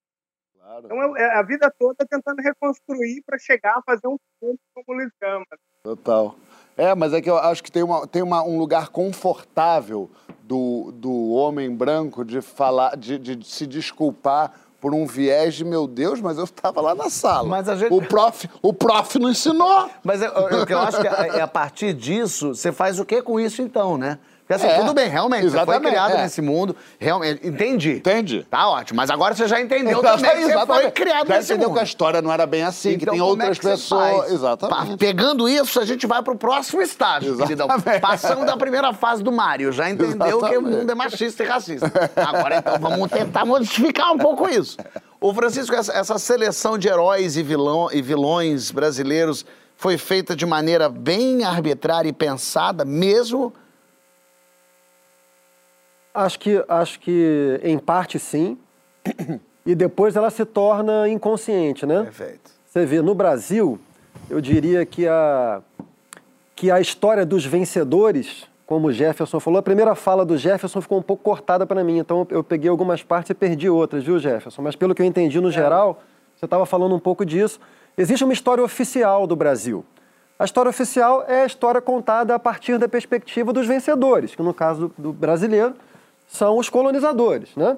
Claro. 0.55 0.86
Então, 0.86 1.03
eu, 1.03 1.17
é, 1.17 1.36
a 1.36 1.43
vida 1.43 1.72
toda 1.79 2.06
tentando 2.06 2.43
reconstruir 2.43 3.22
para 3.24 3.38
chegar 3.38 3.79
a 3.79 3.82
fazer 3.82 4.08
um 4.08 4.19
filme 4.41 4.58
como 4.74 4.98
Luiz 4.98 5.10
Gama. 5.20 5.46
Total. 5.82 6.36
É, 6.77 6.95
mas 6.95 7.13
é 7.13 7.21
que 7.23 7.31
eu 7.31 7.39
acho 7.39 7.63
que 7.63 7.73
tem, 7.73 7.83
uma, 7.83 8.06
tem 8.06 8.23
uma, 8.23 8.43
um 8.43 8.59
lugar 8.59 8.89
confortável 8.89 10.11
do, 10.43 10.93
do 10.93 11.31
homem 11.31 11.75
branco 11.75 12.25
de 12.25 12.41
falar, 12.41 12.97
de, 12.97 13.19
de 13.19 13.47
se 13.47 13.67
desculpar 13.67 14.53
por 14.81 14.95
um 14.95 15.06
viés 15.06 15.55
de, 15.55 15.65
meu 15.65 15.87
Deus, 15.87 16.21
mas 16.21 16.37
eu 16.37 16.45
estava 16.45 16.81
lá 16.81 16.95
na 16.95 17.09
sala. 17.09 17.59
A 17.59 17.77
gente... 17.77 17.93
o, 17.93 18.03
prof, 18.03 18.49
o 18.61 18.73
prof 18.73 19.19
não 19.19 19.31
ensinou. 19.31 19.89
Mas 20.05 20.21
eu, 20.21 20.31
eu, 20.31 20.65
eu 20.65 20.79
acho 20.81 21.01
que 21.01 21.09
é, 21.09 21.39
é 21.39 21.41
a 21.41 21.49
partir 21.49 21.95
disso, 21.95 22.55
você 22.55 22.71
faz 22.71 23.01
o 23.01 23.05
que 23.05 23.23
com 23.23 23.41
isso 23.41 23.63
então, 23.63 23.97
né? 23.97 24.19
Porque 24.46 24.65
assim, 24.65 24.69
é, 24.69 24.79
tudo 24.79 24.94
bem, 24.94 25.08
realmente, 25.08 25.44
exatamente, 25.44 25.67
você 25.67 25.82
foi 25.82 25.91
criado 25.91 26.12
é. 26.12 26.22
nesse 26.22 26.41
mundo, 26.41 26.76
realmente, 27.00 27.44
entendi. 27.44 27.96
Entendi. 27.96 28.46
Tá 28.48 28.69
ótimo, 28.69 28.96
mas 28.96 29.10
agora 29.10 29.34
você 29.34 29.48
já 29.48 29.60
entendeu 29.60 30.00
também 30.00 30.36
que 30.36 30.53
você 30.53 30.67
foi 30.67 30.91
criado 30.93 31.26
já 31.26 31.34
nesse 31.34 31.53
entendeu 31.53 31.72
que 31.72 31.81
a 31.81 31.82
história 31.82 32.22
não 32.22 32.32
era 32.32 32.46
bem 32.46 32.62
assim, 32.62 32.91
então, 32.91 32.98
que 33.00 33.10
tem 33.10 33.20
outras 33.20 33.58
é 33.58 33.60
que 33.60 33.67
pessoas... 33.67 34.31
Exatamente. 34.31 34.98
Pegando 34.98 35.48
isso, 35.48 35.81
a 35.81 35.84
gente 35.84 36.06
vai 36.06 36.22
pro 36.22 36.36
próximo 36.36 36.81
estágio, 36.81 37.36
queridão. 37.36 37.67
Passando 38.00 38.46
da 38.46 38.56
primeira 38.56 38.93
fase 38.93 39.20
do 39.20 39.32
Mário, 39.32 39.72
já 39.72 39.91
entendeu 39.91 40.38
exatamente. 40.38 40.48
que 40.48 40.58
o 40.58 40.62
mundo 40.62 40.93
é 40.93 40.94
machista 40.94 41.43
e 41.43 41.46
racista. 41.46 41.93
Agora, 42.15 42.58
então, 42.58 42.79
vamos 42.79 43.10
tentar 43.10 43.44
modificar 43.44 44.12
um 44.12 44.19
pouco 44.19 44.48
isso. 44.48 44.76
Ô, 45.20 45.34
Francisco, 45.34 45.74
essa, 45.74 45.93
essa 45.93 46.19
seleção 46.20 46.79
de 46.79 46.86
heróis 46.86 47.36
e, 47.36 47.43
vilão, 47.43 47.88
e 47.93 48.00
vilões 48.00 48.70
brasileiros 48.70 49.44
foi 49.76 49.98
feita 49.98 50.36
de 50.36 50.46
maneira 50.46 50.88
bem 50.88 51.43
arbitrária 51.43 52.08
e 52.08 52.12
pensada, 52.12 52.84
mesmo 52.84 53.53
Acho 56.17 56.39
que, 56.39 56.65
acho 56.67 56.99
que 56.99 57.61
em 57.63 57.79
parte 57.79 58.19
sim. 58.19 58.56
E 59.67 59.75
depois 59.75 60.15
ela 60.15 60.31
se 60.31 60.44
torna 60.44 61.08
inconsciente, 61.08 61.85
né? 61.85 62.05
Perfeito. 62.05 62.53
Você 62.65 62.87
vê, 62.87 63.03
no 63.03 63.17
Brasil, 63.17 63.81
eu 64.31 64.41
diria 64.41 64.87
que 64.87 65.08
a, 65.08 65.61
que 66.55 66.70
a 66.70 66.81
história 66.81 67.27
dos 67.27 67.44
vencedores, 67.44 68.46
como 68.65 68.87
o 68.87 68.93
Jefferson 68.93 69.41
falou, 69.41 69.58
a 69.58 69.63
primeira 69.63 69.96
fala 69.96 70.25
do 70.25 70.39
Jefferson 70.39 70.81
ficou 70.81 70.99
um 70.99 71.03
pouco 71.03 71.23
cortada 71.23 71.67
para 71.67 71.82
mim, 71.82 71.99
então 71.99 72.25
eu 72.31 72.44
peguei 72.44 72.70
algumas 72.70 73.03
partes 73.03 73.31
e 73.31 73.35
perdi 73.35 73.69
outras, 73.69 74.05
viu, 74.05 74.20
Jefferson? 74.20 74.63
Mas 74.63 74.77
pelo 74.77 74.94
que 74.94 75.03
eu 75.03 75.06
entendi 75.06 75.41
no 75.41 75.49
é. 75.49 75.53
geral, 75.53 76.01
você 76.37 76.44
estava 76.44 76.65
falando 76.65 76.94
um 76.94 77.01
pouco 77.01 77.27
disso. 77.27 77.58
Existe 77.99 78.23
uma 78.23 78.32
história 78.32 78.63
oficial 78.63 79.27
do 79.27 79.35
Brasil. 79.35 79.85
A 80.39 80.44
história 80.44 80.69
oficial 80.69 81.25
é 81.27 81.43
a 81.43 81.46
história 81.46 81.81
contada 81.81 82.37
a 82.37 82.39
partir 82.39 82.79
da 82.79 82.89
perspectiva 82.89 83.53
dos 83.53 83.67
vencedores, 83.67 84.35
que 84.35 84.43
no 84.43 84.55
caso 84.55 84.93
do, 84.96 85.03
do 85.03 85.13
brasileiro 85.13 85.75
são 86.27 86.59
os 86.59 86.69
colonizadores, 86.69 87.55
né? 87.56 87.77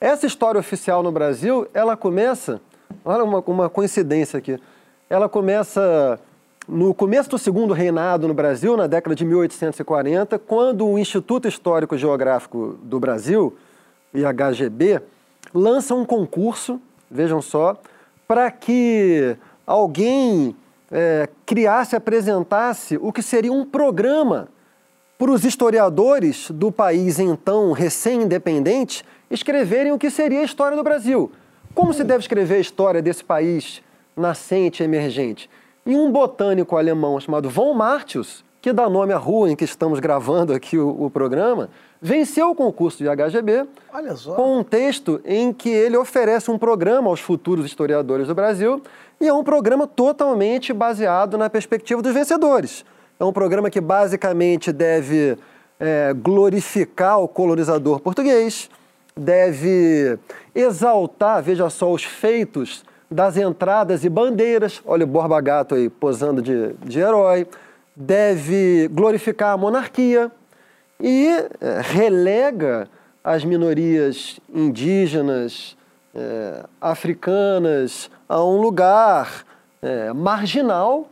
Essa 0.00 0.26
história 0.26 0.58
oficial 0.58 1.02
no 1.02 1.12
Brasil, 1.12 1.68
ela 1.74 1.96
começa, 1.96 2.60
olha 3.04 3.22
uma, 3.22 3.40
uma 3.40 3.68
coincidência 3.68 4.38
aqui, 4.38 4.58
ela 5.10 5.28
começa 5.28 6.18
no 6.66 6.94
começo 6.94 7.28
do 7.28 7.38
segundo 7.38 7.74
reinado 7.74 8.28
no 8.28 8.32
Brasil, 8.32 8.76
na 8.76 8.86
década 8.86 9.14
de 9.14 9.24
1840, 9.24 10.38
quando 10.38 10.86
o 10.86 10.98
Instituto 10.98 11.48
Histórico 11.48 11.98
Geográfico 11.98 12.78
do 12.82 13.00
Brasil, 13.00 13.56
IHGB, 14.14 15.02
lança 15.52 15.94
um 15.94 16.04
concurso, 16.04 16.80
vejam 17.10 17.42
só, 17.42 17.76
para 18.26 18.50
que 18.50 19.36
alguém 19.66 20.54
é, 20.90 21.28
criasse, 21.44 21.96
apresentasse 21.96 22.96
o 23.02 23.12
que 23.12 23.22
seria 23.22 23.52
um 23.52 23.64
programa 23.64 24.48
para 25.20 25.32
os 25.32 25.44
historiadores 25.44 26.50
do 26.50 26.72
país 26.72 27.18
então 27.18 27.72
recém-independente 27.72 29.04
escreverem 29.30 29.92
o 29.92 29.98
que 29.98 30.08
seria 30.08 30.40
a 30.40 30.44
história 30.44 30.74
do 30.74 30.82
Brasil. 30.82 31.30
Como 31.74 31.92
se 31.92 32.02
deve 32.02 32.20
escrever 32.20 32.54
a 32.54 32.60
história 32.60 33.02
desse 33.02 33.22
país 33.22 33.82
nascente 34.16 34.82
e 34.82 34.84
emergente? 34.84 35.50
E 35.84 35.94
um 35.94 36.10
botânico 36.10 36.74
alemão 36.74 37.20
chamado 37.20 37.50
von 37.50 37.74
Martius, 37.74 38.42
que 38.62 38.72
dá 38.72 38.88
nome 38.88 39.12
à 39.12 39.18
rua 39.18 39.50
em 39.50 39.54
que 39.54 39.62
estamos 39.62 40.00
gravando 40.00 40.54
aqui 40.54 40.78
o, 40.78 41.04
o 41.04 41.10
programa, 41.10 41.68
venceu 42.00 42.48
o 42.48 42.54
concurso 42.54 43.04
de 43.04 43.10
HGB 43.10 43.66
com 44.34 44.60
um 44.60 44.64
texto 44.64 45.20
em 45.26 45.52
que 45.52 45.68
ele 45.68 45.98
oferece 45.98 46.50
um 46.50 46.56
programa 46.56 47.10
aos 47.10 47.20
futuros 47.20 47.66
historiadores 47.66 48.26
do 48.26 48.34
Brasil 48.34 48.82
e 49.20 49.28
é 49.28 49.34
um 49.34 49.44
programa 49.44 49.86
totalmente 49.86 50.72
baseado 50.72 51.36
na 51.36 51.50
perspectiva 51.50 52.00
dos 52.00 52.14
vencedores. 52.14 52.86
É 53.20 53.24
um 53.24 53.34
programa 53.34 53.68
que 53.68 53.82
basicamente 53.82 54.72
deve 54.72 55.36
é, 55.78 56.14
glorificar 56.14 57.20
o 57.20 57.28
colonizador 57.28 58.00
português, 58.00 58.70
deve 59.14 60.18
exaltar, 60.54 61.42
veja 61.42 61.68
só, 61.68 61.92
os 61.92 62.02
feitos 62.02 62.82
das 63.10 63.36
entradas 63.36 64.04
e 64.04 64.08
bandeiras, 64.08 64.80
olha 64.86 65.04
o 65.04 65.06
Borba 65.06 65.38
Gato 65.38 65.74
aí 65.74 65.90
posando 65.90 66.40
de, 66.40 66.72
de 66.82 66.98
herói, 66.98 67.46
deve 67.94 68.88
glorificar 68.90 69.52
a 69.52 69.56
monarquia 69.58 70.32
e 70.98 71.28
é, 71.28 71.82
relega 71.82 72.88
as 73.22 73.44
minorias 73.44 74.40
indígenas, 74.48 75.76
é, 76.14 76.64
africanas, 76.80 78.10
a 78.26 78.42
um 78.42 78.62
lugar 78.62 79.44
é, 79.82 80.10
marginal 80.14 81.06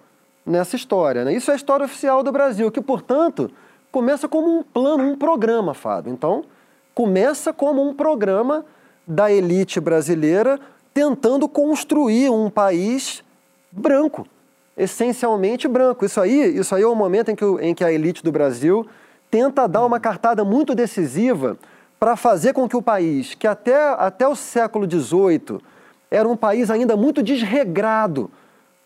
nessa 0.48 0.74
história. 0.74 1.24
Né? 1.24 1.34
Isso 1.34 1.50
é 1.50 1.54
a 1.54 1.56
história 1.56 1.84
oficial 1.84 2.22
do 2.22 2.32
Brasil, 2.32 2.70
que, 2.70 2.80
portanto, 2.80 3.50
começa 3.92 4.26
como 4.28 4.58
um 4.58 4.62
plano, 4.62 5.04
um 5.04 5.16
programa, 5.16 5.74
Fábio. 5.74 6.12
Então, 6.12 6.44
começa 6.94 7.52
como 7.52 7.86
um 7.86 7.94
programa 7.94 8.64
da 9.06 9.30
elite 9.30 9.80
brasileira 9.80 10.58
tentando 10.92 11.48
construir 11.48 12.30
um 12.30 12.50
país 12.50 13.22
branco, 13.70 14.26
essencialmente 14.76 15.68
branco. 15.68 16.04
Isso 16.04 16.20
aí, 16.20 16.58
isso 16.58 16.74
aí 16.74 16.82
é 16.82 16.86
o 16.86 16.94
momento 16.94 17.30
em 17.30 17.36
que, 17.36 17.44
em 17.44 17.74
que 17.74 17.84
a 17.84 17.92
elite 17.92 18.24
do 18.24 18.32
Brasil 18.32 18.86
tenta 19.30 19.68
dar 19.68 19.84
uma 19.84 20.00
cartada 20.00 20.44
muito 20.44 20.74
decisiva 20.74 21.56
para 22.00 22.16
fazer 22.16 22.52
com 22.52 22.68
que 22.68 22.76
o 22.76 22.82
país, 22.82 23.34
que 23.34 23.46
até, 23.46 23.76
até 23.94 24.26
o 24.26 24.34
século 24.34 24.88
XVIII 24.90 25.60
era 26.10 26.28
um 26.28 26.36
país 26.36 26.70
ainda 26.70 26.96
muito 26.96 27.22
desregrado, 27.22 28.30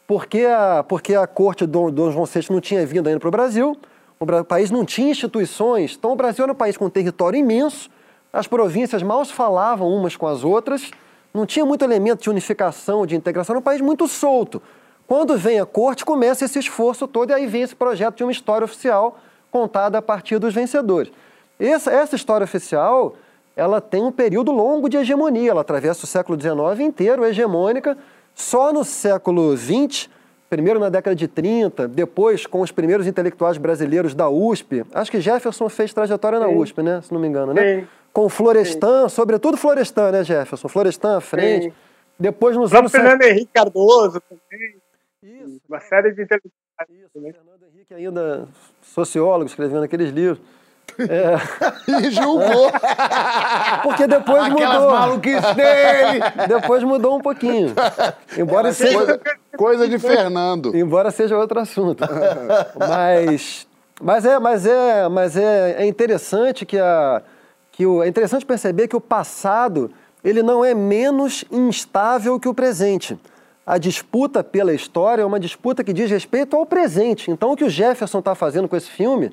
porque 0.06 0.44
a, 0.44 0.84
porque 0.86 1.14
a 1.14 1.26
corte 1.26 1.66
do 1.66 1.90
Dom 1.90 2.10
João 2.10 2.26
VI 2.26 2.46
não 2.50 2.60
tinha 2.60 2.84
vindo 2.84 3.06
ainda 3.06 3.20
para 3.20 3.28
o 3.28 3.30
Brasil, 3.30 3.76
o 4.20 4.44
país 4.44 4.70
não 4.70 4.84
tinha 4.84 5.10
instituições, 5.10 5.96
então 5.98 6.12
o 6.12 6.16
Brasil 6.16 6.44
era 6.44 6.52
um 6.52 6.56
país 6.56 6.76
com 6.76 6.86
um 6.86 6.90
território 6.90 7.38
imenso, 7.38 7.90
as 8.32 8.46
províncias 8.46 9.02
mal 9.02 9.24
se 9.24 9.32
falavam 9.32 9.88
umas 9.88 10.16
com 10.16 10.26
as 10.26 10.44
outras, 10.44 10.90
não 11.34 11.44
tinha 11.46 11.64
muito 11.64 11.84
elemento 11.84 12.22
de 12.22 12.30
unificação, 12.30 13.06
de 13.06 13.16
integração, 13.16 13.54
era 13.54 13.58
um 13.58 13.62
país 13.62 13.80
muito 13.80 14.06
solto. 14.06 14.62
Quando 15.06 15.36
vem 15.36 15.60
a 15.60 15.66
corte, 15.66 16.04
começa 16.04 16.44
esse 16.44 16.58
esforço 16.58 17.06
todo 17.06 17.30
e 17.30 17.32
aí 17.34 17.46
vem 17.46 17.62
esse 17.62 17.74
projeto 17.74 18.16
de 18.16 18.22
uma 18.22 18.32
história 18.32 18.64
oficial 18.64 19.18
contada 19.50 19.98
a 19.98 20.02
partir 20.02 20.38
dos 20.38 20.54
vencedores. 20.54 21.12
Essa, 21.58 21.92
essa 21.92 22.16
história 22.16 22.44
oficial, 22.44 23.14
ela 23.54 23.80
tem 23.80 24.02
um 24.02 24.12
período 24.12 24.50
longo 24.50 24.88
de 24.88 24.96
hegemonia, 24.96 25.50
ela 25.50 25.60
atravessa 25.60 26.04
o 26.04 26.08
século 26.08 26.40
XIX 26.40 26.80
inteiro, 26.80 27.24
hegemônica, 27.24 27.98
só 28.34 28.72
no 28.72 28.84
século 28.84 29.56
XX, 29.56 30.08
primeiro 30.48 30.78
na 30.78 30.88
década 30.88 31.14
de 31.16 31.26
30, 31.26 31.88
depois 31.88 32.46
com 32.46 32.60
os 32.60 32.70
primeiros 32.70 33.06
intelectuais 33.06 33.56
brasileiros 33.56 34.14
da 34.14 34.28
USP, 34.28 34.84
acho 34.92 35.10
que 35.10 35.20
Jefferson 35.20 35.68
fez 35.68 35.92
trajetória 35.92 36.38
na 36.38 36.48
Sim. 36.48 36.56
USP, 36.56 36.82
né? 36.82 37.00
Se 37.02 37.12
não 37.12 37.20
me 37.20 37.28
engano, 37.28 37.54
né? 37.54 37.80
Sim. 37.80 37.88
Com 38.12 38.28
Florestan, 38.28 39.08
Sim. 39.08 39.14
sobretudo 39.14 39.56
Florestan, 39.56 40.10
né, 40.10 40.24
Jefferson? 40.24 40.68
Florestan 40.68 41.16
à 41.16 41.20
frente. 41.20 41.66
Sim. 41.66 41.72
Depois 42.18 42.56
nos 42.56 42.72
anos... 42.74 42.92
Fernando 42.92 43.22
Henrique 43.22 43.50
Cardoso 43.52 44.20
também. 44.20 44.76
Isso. 45.22 45.60
Uma 45.68 45.80
série 45.80 46.12
de 46.12 46.22
intelectuais. 46.22 46.52
Isso, 46.90 47.10
Fernando 47.12 47.62
Henrique 47.72 47.94
ainda 47.94 48.48
sociólogo, 48.82 49.46
escrevendo 49.46 49.82
aqueles 49.84 50.10
livros. 50.10 50.40
É. 50.98 51.36
e 52.06 52.10
julgou. 52.10 52.70
Porque 53.82 54.06
depois 54.06 54.44
Aquelas 54.44 54.82
mudou. 54.82 54.90
maluquices 54.90 55.54
dele. 55.54 56.20
Depois 56.48 56.82
mudou 56.82 57.16
um 57.16 57.20
pouquinho. 57.20 57.74
Embora 58.36 58.72
seja... 58.72 58.98
Coisa, 58.98 59.20
coisa 59.56 59.88
de 59.88 59.98
Fernando. 59.98 60.76
Embora 60.76 61.10
seja 61.10 61.36
outro 61.36 61.60
assunto. 61.60 62.04
Mas, 62.78 63.66
mas, 64.00 64.24
é, 64.24 64.38
mas, 64.38 64.66
é, 64.66 65.08
mas 65.08 65.36
é, 65.36 65.82
é 65.82 65.86
interessante 65.86 66.66
que 66.66 66.78
a. 66.78 67.22
Que 67.70 67.86
o, 67.86 68.02
é 68.02 68.08
interessante 68.08 68.44
perceber 68.44 68.86
que 68.86 68.96
o 68.96 69.00
passado 69.00 69.90
ele 70.22 70.42
não 70.42 70.64
é 70.64 70.74
menos 70.74 71.44
instável 71.50 72.38
que 72.38 72.48
o 72.48 72.54
presente. 72.54 73.18
A 73.66 73.78
disputa 73.78 74.42
pela 74.42 74.72
história 74.72 75.22
é 75.22 75.24
uma 75.24 75.40
disputa 75.40 75.82
que 75.84 75.92
diz 75.92 76.10
respeito 76.10 76.56
ao 76.56 76.66
presente. 76.66 77.30
Então, 77.30 77.52
o 77.52 77.56
que 77.56 77.64
o 77.64 77.70
Jefferson 77.70 78.18
está 78.18 78.34
fazendo 78.34 78.68
com 78.68 78.76
esse 78.76 78.90
filme 78.90 79.32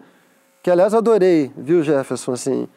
que 0.61 0.69
aliás 0.69 0.93
adorei, 0.93 1.51
viu, 1.57 1.83
Jefferson, 1.83 2.33
assim, 2.33 2.67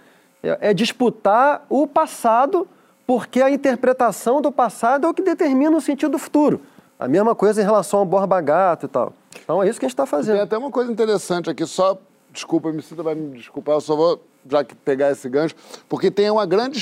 é, 0.43 0.71
é 0.71 0.75
disputar 0.75 1.65
o 1.69 1.87
passado, 1.87 2.67
porque 3.07 3.43
a 3.43 3.51
interpretação 3.51 4.41
do 4.41 4.53
passado 4.53 5.07
é 5.07 5.11
o 5.11 5.15
que 5.15 5.23
determina 5.23 5.77
o 5.77 5.81
sentido 5.81 6.13
do 6.13 6.19
futuro. 6.19 6.61
A 6.99 7.09
mesma 7.09 7.35
coisa 7.35 7.61
em 7.61 7.65
relação 7.65 8.01
ao 8.01 8.07
Borba 8.07 8.41
Gato 8.41 8.87
e 8.87 8.89
tal. 8.89 9.13
Então 9.43 9.63
é 9.63 9.69
isso 9.69 9.79
que 9.81 9.87
a 9.87 9.89
gente 9.89 9.95
está 9.95 10.07
fazendo. 10.07 10.35
Tem 10.35 10.43
até 10.43 10.57
uma 10.59 10.71
coisa 10.71 10.91
interessante 10.91 11.51
aqui, 11.51 11.67
só, 11.67 11.99
desculpa, 12.31 12.71
me 12.71 12.83
sinta 12.83 13.03
vai 13.03 13.15
me 13.15 13.37
desculpar, 13.37 13.77
eu 13.77 13.81
só 13.81 13.97
vou 13.97 14.23
já 14.49 14.65
que 14.65 14.75
pegar 14.75 15.11
esse 15.11 15.29
gancho, 15.29 15.55
porque 15.89 16.11
tem 16.11 16.29
uma 16.31 16.45
grande 16.45 16.81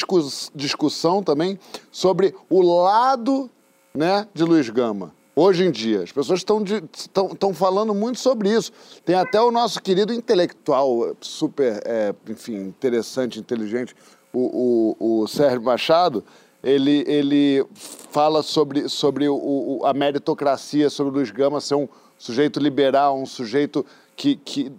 discussão 0.54 1.22
também 1.22 1.58
sobre 1.90 2.34
o 2.48 2.62
lado 2.62 3.50
né, 3.94 4.26
de 4.32 4.44
Luiz 4.44 4.68
Gama 4.70 5.12
hoje 5.40 5.64
em 5.64 5.70
dia. 5.70 6.02
As 6.02 6.12
pessoas 6.12 6.40
estão 6.40 7.54
falando 7.54 7.94
muito 7.94 8.20
sobre 8.20 8.50
isso. 8.50 8.72
Tem 9.04 9.16
até 9.16 9.40
o 9.40 9.50
nosso 9.50 9.80
querido 9.82 10.12
intelectual, 10.12 11.16
super, 11.20 11.80
é, 11.84 12.14
enfim, 12.28 12.56
interessante, 12.56 13.40
inteligente, 13.40 13.94
o, 14.32 14.96
o, 14.98 15.22
o 15.22 15.26
Sérgio 15.26 15.62
Machado, 15.62 16.22
ele, 16.62 17.04
ele 17.06 17.66
fala 17.74 18.42
sobre, 18.42 18.88
sobre 18.88 19.28
o, 19.28 19.34
o, 19.34 19.86
a 19.86 19.94
meritocracia, 19.94 20.90
sobre 20.90 21.12
o 21.12 21.14
Luiz 21.16 21.30
Gama 21.30 21.60
ser 21.60 21.74
um 21.74 21.88
sujeito 22.18 22.60
liberal, 22.60 23.18
um 23.18 23.24
sujeito 23.24 23.84
que, 24.14 24.36
que, 24.36 24.70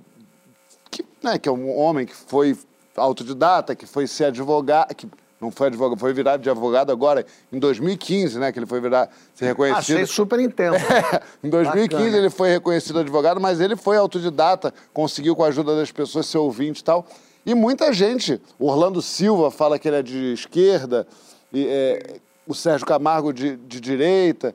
que, 0.91 1.03
né, 1.23 1.39
que 1.39 1.49
é 1.49 1.51
um 1.51 1.75
homem 1.75 2.05
que 2.05 2.15
foi 2.15 2.55
autodidata, 2.95 3.75
que 3.75 3.87
foi 3.87 4.05
ser 4.05 4.25
advogado, 4.25 4.93
que 4.93 5.07
não 5.41 5.49
foi 5.49 5.67
advogado, 5.67 5.99
foi 5.99 6.13
virado 6.13 6.43
de 6.43 6.49
advogado 6.49 6.91
agora 6.91 7.25
em 7.51 7.57
2015, 7.57 8.37
né? 8.37 8.51
Que 8.51 8.59
ele 8.59 8.67
foi 8.67 8.79
virar, 8.79 9.09
ser 9.33 9.47
reconhecido. 9.47 9.95
Achei 9.95 10.05
super 10.05 10.39
intenso. 10.39 10.85
É, 10.91 11.21
em 11.43 11.49
2015 11.49 12.03
Bacana. 12.03 12.17
ele 12.17 12.29
foi 12.29 12.49
reconhecido 12.49 12.99
advogado, 12.99 13.41
mas 13.41 13.59
ele 13.59 13.75
foi 13.75 13.97
autodidata, 13.97 14.73
conseguiu 14.93 15.35
com 15.35 15.43
a 15.43 15.47
ajuda 15.47 15.75
das 15.75 15.91
pessoas 15.91 16.27
ser 16.27 16.37
ouvinte 16.37 16.81
e 16.81 16.83
tal. 16.83 17.05
E 17.45 17.55
muita 17.55 17.91
gente, 17.91 18.39
Orlando 18.59 19.01
Silva 19.01 19.49
fala 19.49 19.79
que 19.79 19.87
ele 19.87 19.97
é 19.97 20.03
de 20.03 20.33
esquerda, 20.33 21.07
e, 21.51 21.65
é, 21.67 22.17
o 22.47 22.53
Sérgio 22.53 22.85
Camargo 22.85 23.33
de, 23.33 23.55
de 23.55 23.79
direita. 23.79 24.53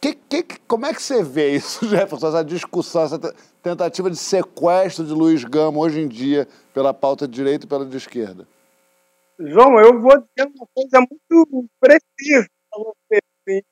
Que, 0.00 0.14
que, 0.14 0.44
como 0.68 0.86
é 0.86 0.94
que 0.94 1.02
você 1.02 1.22
vê 1.22 1.56
isso, 1.56 1.84
Jefferson, 1.88 2.28
essa 2.28 2.44
discussão, 2.44 3.02
essa 3.02 3.18
tentativa 3.62 4.10
de 4.10 4.16
sequestro 4.16 5.04
de 5.04 5.12
Luiz 5.12 5.42
Gama 5.44 5.78
hoje 5.78 6.00
em 6.00 6.06
dia 6.06 6.46
pela 6.72 6.94
pauta 6.94 7.26
de 7.26 7.34
direita 7.34 7.64
e 7.64 7.68
pela 7.68 7.84
de 7.84 7.96
esquerda? 7.96 8.46
João, 9.38 9.80
eu 9.80 10.00
vou 10.00 10.16
dizer 10.18 10.48
uma 10.48 10.66
coisa 10.74 11.00
muito 11.00 11.68
precisa 11.80 12.46
para 12.70 12.82
você. 12.82 13.20
Assim. 13.46 13.62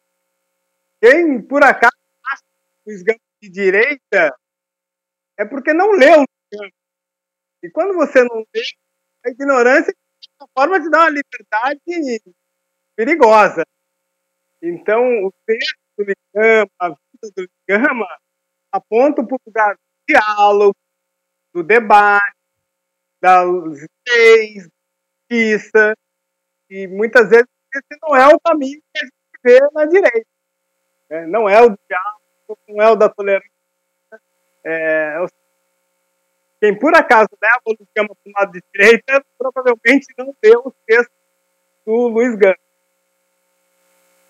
Quem, 1.01 1.43
por 1.43 1.63
acaso, 1.63 1.93
acha 2.27 2.43
o 2.87 2.91
esgama 2.91 3.19
de 3.41 3.49
direita 3.49 4.37
é 5.39 5.45
porque 5.45 5.73
não 5.73 5.93
leu. 5.93 6.25
E 7.63 7.71
quando 7.71 7.95
você 7.95 8.23
não 8.25 8.45
lê, 8.55 8.63
a 9.25 9.31
ignorância 9.31 9.93
é 9.93 10.43
uma 10.43 10.49
forma 10.57 10.81
de 10.81 10.91
dar 10.91 11.01
uma 11.01 11.11
liberdade 11.11 12.21
perigosa. 12.97 13.65
Então, 14.61 15.03
o 15.25 15.33
texto 15.47 15.77
do 15.97 16.05
Ligama, 16.05 16.71
a 16.79 16.89
vida 16.89 17.33
do 17.37 17.49
Ligama, 17.69 18.07
aponta 18.71 19.25
para 19.25 19.35
o 19.35 19.41
lugar 19.47 19.75
do 19.75 19.81
diálogo, 20.09 20.77
do 21.53 21.63
debate, 21.63 22.37
das 23.21 23.47
leis, 24.09 24.69
justiça 25.33 25.95
E 26.71 26.87
muitas 26.87 27.29
vezes 27.29 27.47
esse 27.75 28.01
não 28.03 28.15
é 28.15 28.29
o 28.29 28.39
caminho 28.41 28.81
que 28.95 29.01
a 29.01 29.05
gente 29.05 29.13
vê 29.43 29.61
na 29.73 29.87
direita. 29.87 30.27
Né? 31.11 31.27
Não 31.27 31.49
é 31.49 31.61
o 31.61 31.71
do 31.71 31.79
diálogo, 31.89 32.59
não 32.69 32.83
é 32.83 32.91
o 32.91 32.97
da 32.97 33.09
tolerância. 33.09 33.51
É, 34.65 35.17
quem 36.61 36.79
por 36.79 36.95
acaso 36.95 37.29
leva 37.43 37.61
o 37.67 37.71
Luiz 37.71 37.89
Gama 37.97 38.09
para 38.09 38.31
o 38.31 38.33
lado 38.39 38.53
de 38.53 38.63
direita, 38.73 39.25
provavelmente 39.37 40.07
não 40.17 40.35
vê 40.43 40.57
os 40.57 40.73
textos 40.87 41.17
do 41.85 42.09
Luiz 42.09 42.37
Gama. 42.37 42.57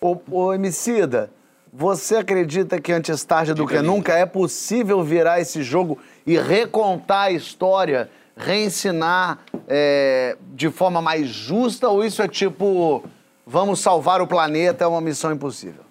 Ô, 0.01 0.19
ô 0.31 0.53
Emicida, 0.53 1.29
você 1.71 2.17
acredita 2.17 2.81
que 2.81 2.91
antes 2.91 3.23
tarde 3.23 3.53
do 3.53 3.67
que 3.67 3.81
nunca 3.81 4.13
é 4.17 4.25
possível 4.25 5.03
virar 5.03 5.39
esse 5.39 5.61
jogo 5.61 5.99
e 6.25 6.37
recontar 6.37 7.25
a 7.25 7.31
história, 7.31 8.09
reensinar 8.35 9.39
é, 9.67 10.37
de 10.53 10.69
forma 10.69 11.01
mais 11.01 11.27
justa? 11.29 11.89
Ou 11.89 12.03
isso 12.03 12.21
é 12.21 12.27
tipo, 12.27 13.03
vamos 13.45 13.79
salvar 13.79 14.21
o 14.21 14.27
planeta, 14.27 14.83
é 14.83 14.87
uma 14.87 15.01
missão 15.01 15.31
impossível? 15.31 15.83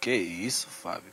Que 0.00 0.14
isso, 0.14 0.68
Fábio. 0.68 1.12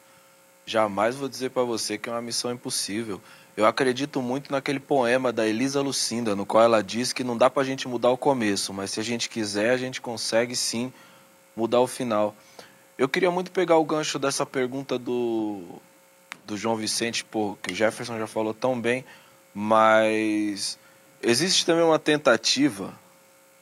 Jamais 0.65 1.15
vou 1.15 1.27
dizer 1.27 1.49
para 1.49 1.63
você 1.63 1.97
que 1.97 2.09
é 2.09 2.11
uma 2.11 2.21
missão 2.21 2.51
impossível. 2.51 3.19
Eu 3.55 3.65
acredito 3.65 4.21
muito 4.21 4.51
naquele 4.51 4.79
poema 4.79 5.31
da 5.31 5.47
Elisa 5.47 5.81
Lucinda, 5.81 6.35
no 6.35 6.45
qual 6.45 6.63
ela 6.63 6.81
diz 6.81 7.13
que 7.13 7.23
não 7.23 7.37
dá 7.37 7.49
para 7.49 7.61
a 7.61 7.65
gente 7.65 7.87
mudar 7.87 8.09
o 8.09 8.17
começo, 8.17 8.73
mas 8.73 8.91
se 8.91 8.99
a 8.99 9.03
gente 9.03 9.29
quiser, 9.29 9.71
a 9.71 9.77
gente 9.77 10.01
consegue 10.01 10.55
sim 10.55 10.91
mudar 11.55 11.79
o 11.79 11.87
final. 11.87 12.35
Eu 12.97 13.07
queria 13.07 13.29
muito 13.29 13.51
pegar 13.51 13.77
o 13.77 13.85
gancho 13.85 14.17
dessa 14.17 14.45
pergunta 14.45 14.97
do, 14.97 15.79
do 16.45 16.57
João 16.57 16.75
Vicente, 16.75 17.23
pô, 17.23 17.57
que 17.61 17.71
o 17.71 17.75
Jefferson 17.75 18.17
já 18.17 18.27
falou 18.27 18.53
tão 18.53 18.79
bem, 18.79 19.05
mas 19.53 20.77
existe 21.21 21.65
também 21.65 21.83
uma 21.83 21.99
tentativa 21.99 22.93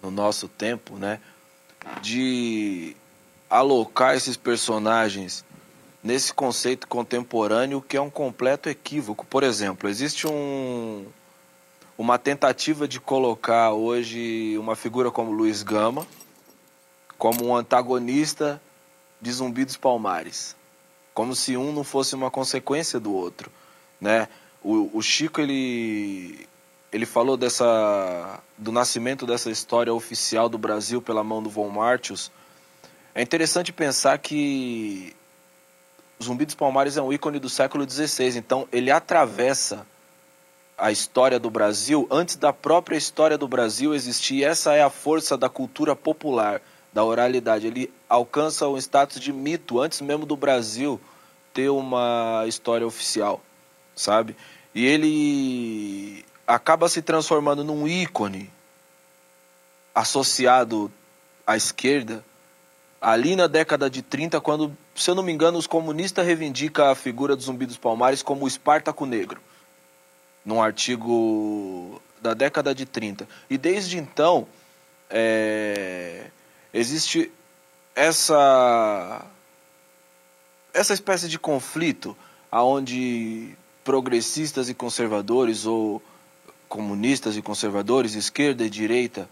no 0.02 0.10
nosso 0.10 0.48
tempo, 0.48 0.98
né, 0.98 1.20
de 2.02 2.96
alocar 3.50 4.16
esses 4.16 4.38
personagens 4.38 5.46
nesse 6.04 6.34
conceito 6.34 6.88
contemporâneo 6.88 7.82
que 7.82 7.96
é 7.96 8.02
um 8.02 8.10
completo 8.10 8.70
equívoco. 8.70 9.26
Por 9.26 9.44
exemplo, 9.44 9.90
existe 9.90 10.28
um, 10.28 11.06
uma 11.98 12.18
tentativa 12.18 12.88
de 12.88 13.00
colocar 13.00 13.72
hoje 13.72 14.58
uma 14.58 14.76
figura 14.76 15.12
como 15.12 15.32
Luiz 15.32 15.62
Gama 15.62 16.08
como 17.22 17.46
um 17.46 17.56
antagonista 17.56 18.60
de 19.22 19.32
Zumbi 19.32 19.64
dos 19.64 19.78
Palmares, 19.78 20.56
como 21.14 21.36
se 21.36 21.58
um 21.58 21.72
não 21.72 21.84
fosse 21.84 22.16
uma 22.16 22.32
consequência 22.32 23.00
do 23.00 23.14
outro, 23.14 23.52
né? 24.00 24.28
O, 24.64 24.98
o 24.98 25.02
Chico 25.02 25.42
ele 25.42 26.48
ele 26.92 27.06
falou 27.06 27.38
dessa 27.38 28.40
do 28.58 28.72
nascimento 28.72 29.26
dessa 29.26 29.50
história 29.50 29.94
oficial 29.94 30.50
do 30.50 30.58
Brasil 30.58 31.02
pela 31.02 31.24
mão 31.24 31.42
do 31.42 31.50
Von 31.50 31.70
Martius. 31.70 32.32
É 33.16 33.22
interessante 33.22 33.74
pensar 33.74 34.18
que 34.18 35.16
Zumbi 36.22 36.46
dos 36.46 36.56
Palmares 36.56 36.98
é 36.98 37.02
um 37.02 37.12
ícone 37.12 37.40
do 37.40 37.50
século 37.50 37.90
XVI, 37.90 38.38
então 38.38 38.68
ele 38.72 38.92
atravessa 38.92 39.86
a 40.78 40.92
história 40.92 41.40
do 41.40 41.50
Brasil 41.50 42.08
antes 42.10 42.36
da 42.36 42.52
própria 42.54 42.98
história 42.98 43.38
do 43.38 43.48
Brasil 43.48 43.94
existir. 43.94 44.44
Essa 44.44 44.74
é 44.74 44.82
a 44.82 44.90
força 44.90 45.38
da 45.38 45.50
cultura 45.50 45.96
popular, 45.96 46.62
da 46.94 47.04
oralidade. 47.04 47.68
Ele 47.68 47.92
alcança 48.08 48.68
o 48.68 48.78
status 48.78 49.20
de 49.20 49.32
mito 49.32 49.80
antes 49.80 50.02
mesmo 50.02 50.26
do 50.26 50.36
Brasil 50.36 51.00
ter 51.54 51.70
uma 51.70 52.44
história 52.48 52.86
oficial, 52.86 53.42
sabe? 53.96 54.36
E 54.74 54.86
ele 54.86 56.26
acaba 56.48 56.88
se 56.88 57.02
transformando 57.02 57.64
num 57.64 57.88
ícone 57.88 58.50
associado 59.94 60.92
à 61.46 61.58
esquerda 61.58 62.24
ali 63.02 63.36
na 63.36 63.48
década 63.48 63.90
de 63.90 64.04
30, 64.04 64.40
quando, 64.40 64.78
se 64.94 65.10
eu 65.10 65.16
não 65.16 65.24
me 65.24 65.32
engano, 65.32 65.58
os 65.58 65.66
comunistas 65.66 66.24
reivindicam 66.24 66.86
a 66.86 66.94
figura 66.94 67.36
do 67.36 67.42
Zumbi 67.42 67.66
dos 67.66 67.78
Palmares 67.78 68.22
como 68.22 68.46
o 68.46 68.48
Espartaco 68.48 69.08
Negro, 69.08 69.42
num 70.46 70.62
artigo 70.62 72.00
da 72.22 72.36
década 72.36 72.76
de 72.76 72.86
30. 72.86 73.28
E 73.50 73.58
desde 73.58 73.98
então, 73.98 74.48
é, 75.10 76.30
existe 76.74 77.32
essa, 77.96 79.26
essa 80.74 80.94
espécie 80.94 81.28
de 81.28 81.38
conflito 81.38 82.16
aonde 82.52 83.56
progressistas 83.84 84.70
e 84.70 84.74
conservadores, 84.74 85.66
ou 85.66 86.02
comunistas 86.68 87.36
e 87.36 87.42
conservadores, 87.42 88.14
esquerda 88.16 88.64
e 88.64 88.70
direita, 88.70 89.30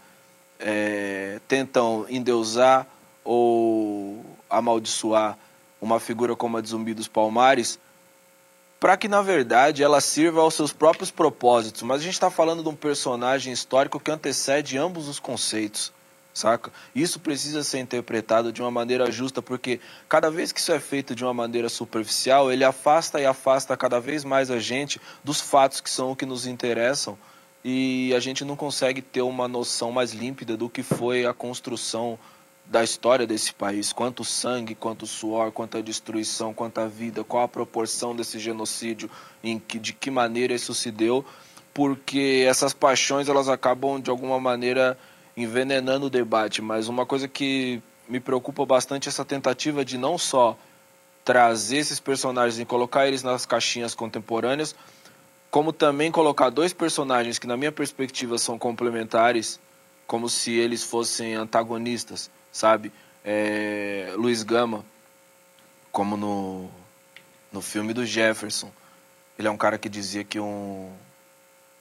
é, 0.58 1.40
tentam 1.48 2.06
endeusar 2.08 2.86
ou 3.24 4.24
amaldiçoar 4.48 5.38
uma 5.80 5.98
figura 5.98 6.36
como 6.36 6.56
a 6.56 6.60
de 6.60 6.68
Zumbi 6.68 6.92
dos 6.92 7.08
Palmares, 7.08 7.78
para 8.78 8.96
que 8.96 9.08
na 9.08 9.22
verdade 9.22 9.82
ela 9.82 10.00
sirva 10.00 10.40
aos 10.40 10.54
seus 10.54 10.72
próprios 10.72 11.10
propósitos. 11.10 11.82
Mas 11.82 12.00
a 12.00 12.04
gente 12.04 12.14
está 12.14 12.30
falando 12.30 12.62
de 12.62 12.68
um 12.68 12.74
personagem 12.74 13.52
histórico 13.52 14.00
que 14.00 14.10
antecede 14.10 14.76
ambos 14.76 15.08
os 15.08 15.18
conceitos, 15.18 15.92
saca? 16.32 16.72
Isso 16.94 17.20
precisa 17.20 17.62
ser 17.62 17.78
interpretado 17.78 18.52
de 18.52 18.60
uma 18.62 18.70
maneira 18.70 19.10
justa, 19.10 19.42
porque 19.42 19.80
cada 20.08 20.30
vez 20.30 20.52
que 20.52 20.60
isso 20.60 20.72
é 20.72 20.80
feito 20.80 21.14
de 21.14 21.24
uma 21.24 21.34
maneira 21.34 21.68
superficial, 21.68 22.50
ele 22.50 22.64
afasta 22.64 23.20
e 23.20 23.26
afasta 23.26 23.76
cada 23.76 24.00
vez 24.00 24.24
mais 24.24 24.50
a 24.50 24.58
gente 24.58 25.00
dos 25.22 25.40
fatos 25.40 25.80
que 25.80 25.90
são 25.90 26.12
o 26.12 26.16
que 26.16 26.26
nos 26.26 26.46
interessam 26.46 27.18
e 27.64 28.12
a 28.14 28.20
gente 28.20 28.44
não 28.44 28.56
consegue 28.56 29.02
ter 29.02 29.22
uma 29.22 29.46
noção 29.46 29.92
mais 29.92 30.12
límpida 30.12 30.56
do 30.56 30.68
que 30.68 30.82
foi 30.82 31.26
a 31.26 31.34
construção 31.34 32.18
da 32.64 32.84
história 32.84 33.26
desse 33.26 33.52
país, 33.52 33.92
quanto 33.92 34.24
sangue, 34.24 34.76
quanto 34.76 35.04
suor, 35.04 35.50
quanta 35.50 35.82
destruição, 35.82 36.54
quanta 36.54 36.88
vida, 36.88 37.24
qual 37.24 37.42
a 37.42 37.48
proporção 37.48 38.14
desse 38.14 38.38
genocídio, 38.38 39.10
em 39.42 39.58
que, 39.58 39.78
de 39.78 39.92
que 39.92 40.08
maneira 40.08 40.54
isso 40.54 40.72
se 40.72 40.90
deu, 40.90 41.24
porque 41.74 42.44
essas 42.48 42.72
paixões 42.72 43.28
elas 43.28 43.48
acabam 43.48 44.00
de 44.00 44.08
alguma 44.08 44.38
maneira 44.38 44.96
envenenando 45.36 46.06
o 46.06 46.10
debate. 46.10 46.62
Mas 46.62 46.88
uma 46.88 47.06
coisa 47.06 47.28
que 47.28 47.82
me 48.08 48.20
preocupa 48.20 48.64
bastante 48.66 49.08
é 49.08 49.10
essa 49.10 49.24
tentativa 49.24 49.84
de 49.84 49.96
não 49.96 50.18
só 50.18 50.56
trazer 51.24 51.76
esses 51.76 52.00
personagens 52.00 52.58
e 52.58 52.64
colocar 52.64 53.06
eles 53.06 53.22
nas 53.22 53.46
caixinhas 53.46 53.94
contemporâneas, 53.94 54.74
como 55.50 55.72
também 55.72 56.10
colocar 56.10 56.50
dois 56.50 56.72
personagens 56.72 57.38
que 57.38 57.46
na 57.46 57.56
minha 57.56 57.72
perspectiva 57.72 58.38
são 58.38 58.58
complementares, 58.58 59.60
como 60.06 60.28
se 60.28 60.52
eles 60.52 60.82
fossem 60.82 61.34
antagonistas 61.34 62.30
sabe? 62.52 62.92
É, 63.24 64.12
Luiz 64.16 64.42
Gama, 64.42 64.84
como 65.92 66.16
no, 66.16 66.70
no 67.52 67.60
filme 67.60 67.92
do 67.92 68.04
Jefferson, 68.04 68.70
ele 69.38 69.48
é 69.48 69.50
um 69.50 69.56
cara 69.56 69.78
que 69.78 69.88
dizia 69.88 70.24
que 70.24 70.38
um, 70.38 70.90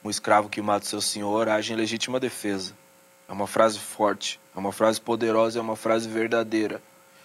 um 0.03 0.09
escravo 0.09 0.49
que 0.49 0.61
mata 0.61 0.85
seu 0.85 1.01
senhor 1.01 1.49
age 1.49 1.73
em 1.73 1.75
legítima 1.75 2.19
defesa. 2.19 2.73
É 3.29 3.31
uma 3.31 3.45
frase 3.45 3.77
forte, 3.77 4.39
é 4.55 4.59
uma 4.59 4.71
frase 4.71 4.99
poderosa, 4.99 5.59
é 5.59 5.61
uma 5.61 5.75
frase 5.75 6.09
verdadeira. 6.09 6.81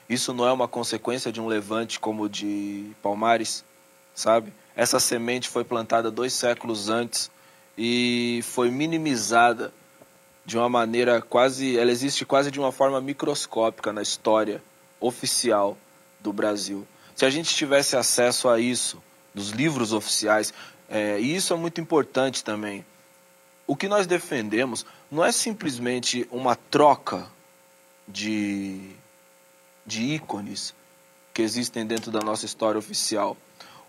Isso 0.06 0.34
não 0.34 0.46
é 0.46 0.52
uma 0.52 0.68
consequência 0.68 1.32
de 1.32 1.40
um 1.40 1.46
levante 1.46 1.98
como 1.98 2.24
o 2.24 2.28
de 2.28 2.92
Palmares, 3.02 3.64
sabe? 4.14 4.52
Essa 4.76 5.00
semente 5.00 5.48
foi 5.48 5.64
plantada 5.64 6.10
dois 6.10 6.34
séculos 6.34 6.90
antes 6.90 7.30
e 7.76 8.40
foi 8.42 8.70
minimizada 8.70 9.72
de 10.44 10.58
uma 10.58 10.68
maneira 10.68 11.22
quase, 11.22 11.78
ela 11.78 11.90
existe 11.90 12.26
quase 12.26 12.50
de 12.50 12.60
uma 12.60 12.70
forma 12.70 13.00
microscópica 13.00 13.90
na 13.90 14.02
história 14.02 14.62
oficial 15.00 15.76
do 16.20 16.34
Brasil. 16.34 16.86
Se 17.14 17.24
a 17.24 17.30
gente 17.30 17.54
tivesse 17.54 17.96
acesso 17.96 18.48
a 18.48 18.60
isso, 18.60 19.02
dos 19.32 19.50
livros 19.50 19.92
oficiais, 19.92 20.52
é, 20.88 21.18
e 21.18 21.34
isso 21.34 21.54
é 21.54 21.56
muito 21.56 21.80
importante 21.80 22.44
também. 22.44 22.84
O 23.66 23.74
que 23.74 23.88
nós 23.88 24.06
defendemos 24.06 24.84
não 25.14 25.24
é 25.24 25.30
simplesmente 25.30 26.26
uma 26.28 26.56
troca 26.56 27.28
de, 28.06 28.90
de 29.86 30.02
ícones 30.02 30.74
que 31.32 31.40
existem 31.40 31.86
dentro 31.86 32.10
da 32.10 32.18
nossa 32.18 32.44
história 32.44 32.76
oficial. 32.76 33.36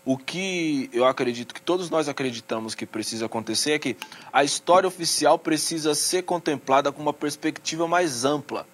O 0.04 0.16
que 0.16 0.88
eu 0.92 1.04
acredito 1.04 1.52
que 1.52 1.60
todos 1.60 1.90
nós 1.90 2.08
acreditamos 2.08 2.76
que 2.76 2.86
precisa 2.86 3.26
acontecer 3.26 3.72
é 3.72 3.78
que 3.80 3.96
a 4.32 4.44
história 4.44 4.86
oficial 4.86 5.36
precisa 5.36 5.96
ser 5.96 6.22
contemplada 6.22 6.92
com 6.92 7.02
uma 7.02 7.12
perspectiva 7.12 7.88
mais 7.88 8.24
ampla, 8.24 8.64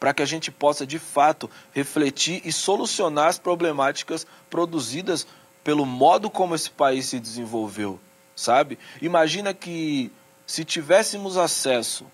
para 0.00 0.14
que 0.14 0.22
a 0.22 0.26
gente 0.26 0.50
possa 0.50 0.86
de 0.86 0.98
fato 0.98 1.50
refletir 1.72 2.40
e 2.42 2.50
solucionar 2.50 3.26
as 3.26 3.38
problemáticas 3.38 4.26
produzidas 4.48 5.26
pelo 5.62 5.84
modo 5.84 6.30
como 6.30 6.54
esse 6.54 6.70
país 6.70 7.04
se 7.04 7.20
desenvolveu, 7.20 8.00
sabe? 8.34 8.78
Imagina 9.02 9.52
que 9.52 10.10
se 10.48 10.64
tivéssemos 10.64 11.36
acesso 11.36 12.04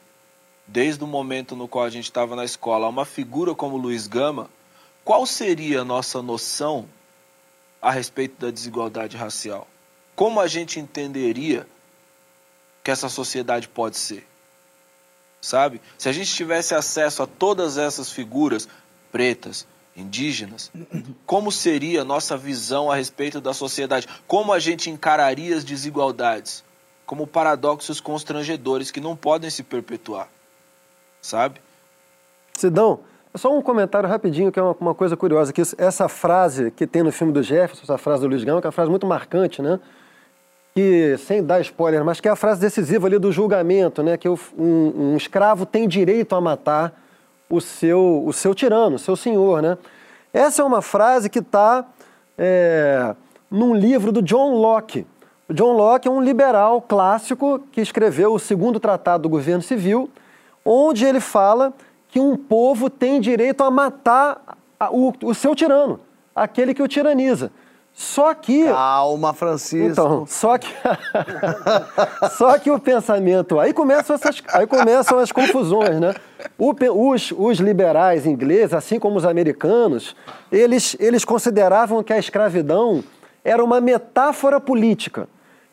desde 0.66 1.02
o 1.02 1.06
momento 1.06 1.56
no 1.56 1.66
qual 1.66 1.86
a 1.86 1.90
gente 1.90 2.04
estava 2.04 2.36
na 2.36 2.44
escola 2.44 2.84
a 2.84 2.90
uma 2.90 3.06
figura 3.06 3.54
como 3.54 3.78
Luiz 3.78 4.06
Gama, 4.06 4.50
qual 5.02 5.24
seria 5.24 5.80
a 5.80 5.84
nossa 5.84 6.20
noção 6.20 6.86
a 7.80 7.90
respeito 7.90 8.38
da 8.38 8.50
desigualdade 8.50 9.16
racial? 9.16 9.66
Como 10.14 10.38
a 10.38 10.46
gente 10.46 10.78
entenderia 10.78 11.66
que 12.82 12.90
essa 12.90 13.08
sociedade 13.08 13.68
pode 13.68 13.96
ser? 13.96 14.26
sabe? 15.44 15.80
Se 15.98 16.08
a 16.08 16.12
gente 16.12 16.32
tivesse 16.32 16.74
acesso 16.74 17.22
a 17.22 17.26
todas 17.26 17.76
essas 17.76 18.10
figuras 18.10 18.66
pretas, 19.12 19.66
indígenas, 19.94 20.72
como 21.26 21.52
seria 21.52 22.00
a 22.00 22.04
nossa 22.04 22.36
visão 22.36 22.90
a 22.90 22.96
respeito 22.96 23.40
da 23.40 23.52
sociedade? 23.52 24.08
Como 24.26 24.52
a 24.52 24.58
gente 24.58 24.90
encararia 24.90 25.56
as 25.56 25.62
desigualdades? 25.62 26.64
Como 27.06 27.26
paradoxos 27.26 28.00
constrangedores 28.00 28.90
que 28.90 29.00
não 29.00 29.14
podem 29.14 29.50
se 29.50 29.62
perpetuar, 29.62 30.28
sabe? 31.20 31.60
Sidão, 32.54 33.00
só 33.34 33.56
um 33.56 33.60
comentário 33.60 34.08
rapidinho, 34.08 34.52
que 34.52 34.58
é 34.58 34.62
uma, 34.62 34.76
uma 34.80 34.94
coisa 34.94 35.16
curiosa, 35.16 35.52
que 35.52 35.60
essa 35.76 36.08
frase 36.08 36.70
que 36.70 36.86
tem 36.86 37.02
no 37.02 37.10
filme 37.10 37.32
do 37.32 37.42
Jefferson, 37.42 37.82
essa 37.82 37.98
frase 37.98 38.22
do 38.22 38.28
Luiz 38.28 38.44
Gama, 38.44 38.60
que 38.60 38.66
é 38.66 38.68
uma 38.68 38.72
frase 38.72 38.90
muito 38.90 39.06
marcante, 39.06 39.60
né? 39.60 39.80
Que, 40.74 41.16
sem 41.18 41.42
dar 41.42 41.60
spoiler, 41.60 42.04
mas 42.04 42.20
que 42.20 42.28
é 42.28 42.30
a 42.30 42.36
frase 42.36 42.60
decisiva 42.60 43.06
ali 43.06 43.18
do 43.18 43.32
julgamento, 43.32 44.02
né? 44.02 44.16
Que 44.16 44.28
um, 44.28 44.36
um 44.58 45.16
escravo 45.16 45.66
tem 45.66 45.88
direito 45.88 46.34
a 46.34 46.40
matar 46.40 47.00
o 47.50 47.60
seu, 47.60 48.22
o 48.24 48.32
seu 48.32 48.54
tirano, 48.54 48.96
o 48.96 48.98
seu 48.98 49.16
senhor, 49.16 49.60
né? 49.60 49.78
Essa 50.32 50.62
é 50.62 50.64
uma 50.64 50.82
frase 50.82 51.28
que 51.28 51.38
está 51.40 51.86
num 53.50 53.74
livro 53.74 54.10
do 54.10 54.20
John 54.20 54.54
Locke. 54.54 55.06
John 55.50 55.72
Locke 55.72 56.08
é 56.08 56.10
um 56.10 56.22
liberal 56.22 56.80
clássico 56.80 57.60
que 57.70 57.80
escreveu 57.80 58.32
o 58.32 58.38
segundo 58.38 58.80
tratado 58.80 59.24
do 59.24 59.28
governo 59.28 59.62
civil, 59.62 60.08
onde 60.64 61.04
ele 61.04 61.20
fala 61.20 61.74
que 62.08 62.18
um 62.18 62.36
povo 62.36 62.88
tem 62.88 63.20
direito 63.20 63.62
a 63.62 63.70
matar 63.70 64.56
o, 64.90 65.12
o 65.22 65.34
seu 65.34 65.54
tirano, 65.54 66.00
aquele 66.34 66.72
que 66.72 66.82
o 66.82 66.88
tiraniza. 66.88 67.50
Só 67.92 68.34
que. 68.34 68.64
Calma, 68.64 69.32
Francisco. 69.32 69.86
Então, 69.86 70.26
só 70.26 70.58
que 70.58 70.68
só 72.36 72.58
que 72.58 72.70
o 72.70 72.78
pensamento 72.80 73.60
aí 73.60 73.72
começam 73.72 74.16
essas 74.16 74.42
aí 74.52 74.66
começam 74.66 75.18
as 75.18 75.30
confusões, 75.30 76.00
né? 76.00 76.12
O 76.58 76.74
os, 76.92 77.32
os 77.36 77.58
liberais 77.58 78.26
ingleses, 78.26 78.74
assim 78.74 78.98
como 78.98 79.16
os 79.16 79.24
americanos, 79.24 80.16
eles 80.50 80.96
eles 80.98 81.24
consideravam 81.24 82.02
que 82.02 82.12
a 82.12 82.18
escravidão 82.18 83.04
era 83.44 83.62
uma 83.62 83.80
metáfora 83.80 84.58
política 84.58 85.28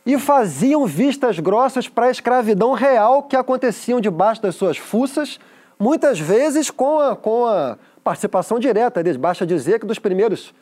e 0.05 0.17
faziam 0.17 0.85
vistas 0.85 1.39
grossas 1.39 1.87
para 1.87 2.07
a 2.07 2.11
escravidão 2.11 2.73
real 2.73 3.23
que 3.23 3.35
aconteciam 3.35 4.01
debaixo 4.01 4.41
das 4.41 4.55
suas 4.55 4.77
fuças, 4.77 5.39
muitas 5.79 6.19
vezes 6.19 6.71
com 6.71 6.99
a, 6.99 7.15
com 7.15 7.45
a 7.45 7.77
participação 8.03 8.59
direta 8.59 9.03
deles. 9.03 9.17
Basta 9.17 9.45
dizer 9.45 9.79
que 9.79 9.85
dos 9.85 9.99
primeiros 9.99 10.53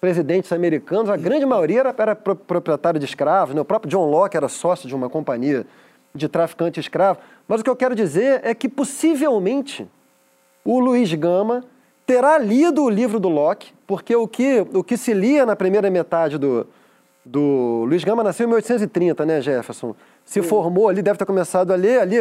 presidentes 0.00 0.52
americanos, 0.52 1.10
a 1.10 1.16
grande 1.16 1.44
maioria 1.46 1.80
era, 1.80 1.94
era 1.96 2.14
pro- 2.14 2.36
proprietário 2.36 2.98
de 3.00 3.06
escravos, 3.06 3.54
né? 3.54 3.60
o 3.60 3.64
próprio 3.64 3.90
John 3.90 4.08
Locke 4.10 4.36
era 4.36 4.48
sócio 4.48 4.88
de 4.88 4.94
uma 4.94 5.08
companhia 5.08 5.66
de 6.14 6.28
traficante 6.28 6.80
escravo. 6.80 7.18
Mas 7.46 7.60
o 7.60 7.64
que 7.64 7.70
eu 7.70 7.76
quero 7.76 7.94
dizer 7.94 8.40
é 8.44 8.54
que 8.54 8.68
possivelmente 8.68 9.86
o 10.64 10.78
Luiz 10.78 11.12
Gama 11.14 11.64
terá 12.06 12.38
lido 12.38 12.82
o 12.82 12.90
livro 12.90 13.18
do 13.18 13.28
Locke, 13.28 13.72
porque 13.86 14.14
o 14.14 14.26
que, 14.28 14.66
o 14.72 14.82
que 14.82 14.96
se 14.96 15.12
lia 15.12 15.44
na 15.44 15.56
primeira 15.56 15.90
metade 15.90 16.38
do, 16.38 16.66
do... 17.26 17.84
Luiz 17.88 18.04
Gama 18.04 18.22
nasceu 18.22 18.44
em 18.44 18.48
1830, 18.48 19.26
né, 19.26 19.40
Jefferson? 19.40 19.94
Se 20.24 20.42
formou 20.42 20.88
ali, 20.88 21.02
deve 21.02 21.18
ter 21.18 21.26
começado 21.26 21.72
a 21.72 21.76
ler 21.76 22.00
ali, 22.00 22.16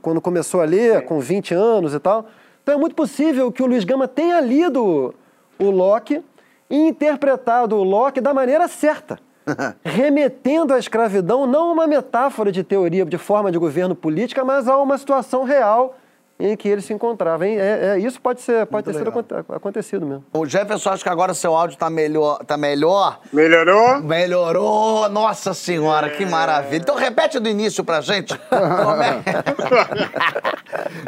quando 0.00 0.20
começou 0.20 0.60
a 0.60 0.64
ler, 0.64 1.04
com 1.04 1.18
20 1.18 1.52
anos 1.52 1.94
e 1.94 1.98
tal. 1.98 2.26
Então 2.62 2.74
é 2.74 2.78
muito 2.78 2.94
possível 2.94 3.50
que 3.50 3.62
o 3.62 3.66
Luiz 3.66 3.84
Gama 3.84 4.06
tenha 4.06 4.40
lido 4.40 5.14
o 5.58 5.70
Locke 5.70 6.22
e 6.70 6.76
interpretado 6.76 7.76
o 7.76 7.82
Locke 7.82 8.20
da 8.20 8.32
maneira 8.32 8.68
certa. 8.68 9.18
remetendo 9.84 10.74
à 10.74 10.78
escravidão 10.78 11.46
não 11.46 11.72
uma 11.72 11.86
metáfora 11.86 12.50
de 12.50 12.64
teoria 12.64 13.04
de 13.04 13.16
forma 13.16 13.52
de 13.52 13.58
governo 13.58 13.94
política, 13.94 14.44
mas 14.44 14.66
a 14.66 14.76
uma 14.76 14.98
situação 14.98 15.44
real 15.44 15.96
em 16.38 16.54
que 16.56 16.68
ele 16.68 16.82
se 16.82 16.92
encontrava. 16.92 17.46
hein? 17.46 17.58
É, 17.58 17.94
é, 17.94 17.98
isso 17.98 18.20
pode, 18.20 18.40
ser, 18.42 18.66
pode 18.66 18.84
ter 18.84 18.94
sido 18.94 19.08
aconte- 19.08 19.34
acontecido 19.34 20.04
mesmo. 20.04 20.24
O 20.34 20.44
Jefferson, 20.44 20.90
acho 20.90 21.02
que 21.02 21.08
agora 21.08 21.32
seu 21.32 21.54
áudio 21.56 21.78
tá 21.78 21.88
melhor. 21.88 22.44
Tá 22.44 22.56
melhor. 22.56 23.20
Melhorou? 23.32 24.00
Melhorou! 24.00 25.08
Nossa 25.08 25.54
senhora, 25.54 26.10
que 26.10 26.26
maravilha. 26.26 26.76
Então 26.82 26.94
repete 26.94 27.38
do 27.38 27.48
início 27.48 27.82
pra 27.82 28.00
gente. 28.02 28.36
Como 28.38 29.00
é? 29.02 29.22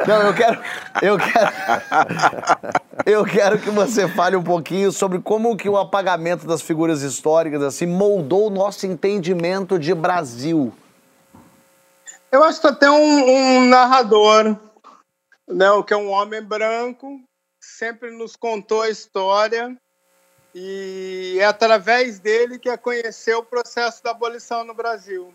Não, 0.06 0.22
eu 0.22 0.34
quero. 0.34 0.58
Eu 1.02 1.18
quero. 1.18 1.52
Eu 3.06 3.24
quero 3.24 3.58
que 3.58 3.70
você 3.70 4.08
fale 4.08 4.36
um 4.36 4.42
pouquinho 4.42 4.90
sobre 4.92 5.18
como 5.18 5.56
que 5.56 5.68
o 5.68 5.76
apagamento 5.76 6.46
das 6.46 6.62
figuras 6.62 7.02
históricas 7.02 7.62
assim 7.62 7.86
moldou 7.86 8.46
o 8.46 8.50
nosso 8.50 8.86
entendimento 8.86 9.78
de 9.78 9.94
Brasil. 9.94 10.72
Eu 12.30 12.44
acho 12.44 12.60
que 12.60 12.66
até 12.66 12.90
um, 12.90 12.94
um 12.96 13.64
narrador, 13.68 14.54
né, 15.48 15.70
o 15.70 15.82
que 15.82 15.94
é 15.94 15.96
um 15.96 16.10
homem 16.10 16.42
branco, 16.42 17.20
sempre 17.60 18.10
nos 18.10 18.36
contou 18.36 18.82
a 18.82 18.90
história 18.90 19.76
e 20.54 21.36
é 21.40 21.44
através 21.44 22.18
dele 22.18 22.58
que 22.58 22.68
é 22.68 22.76
conhecer 22.76 23.34
o 23.34 23.42
processo 23.42 24.02
da 24.02 24.10
abolição 24.10 24.64
no 24.64 24.74
Brasil. 24.74 25.34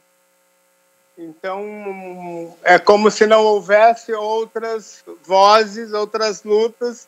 Então, 1.17 2.57
é 2.63 2.79
como 2.79 3.11
se 3.11 3.27
não 3.27 3.43
houvesse 3.43 4.11
outras 4.13 5.03
vozes, 5.23 5.93
outras 5.93 6.43
lutas 6.43 7.07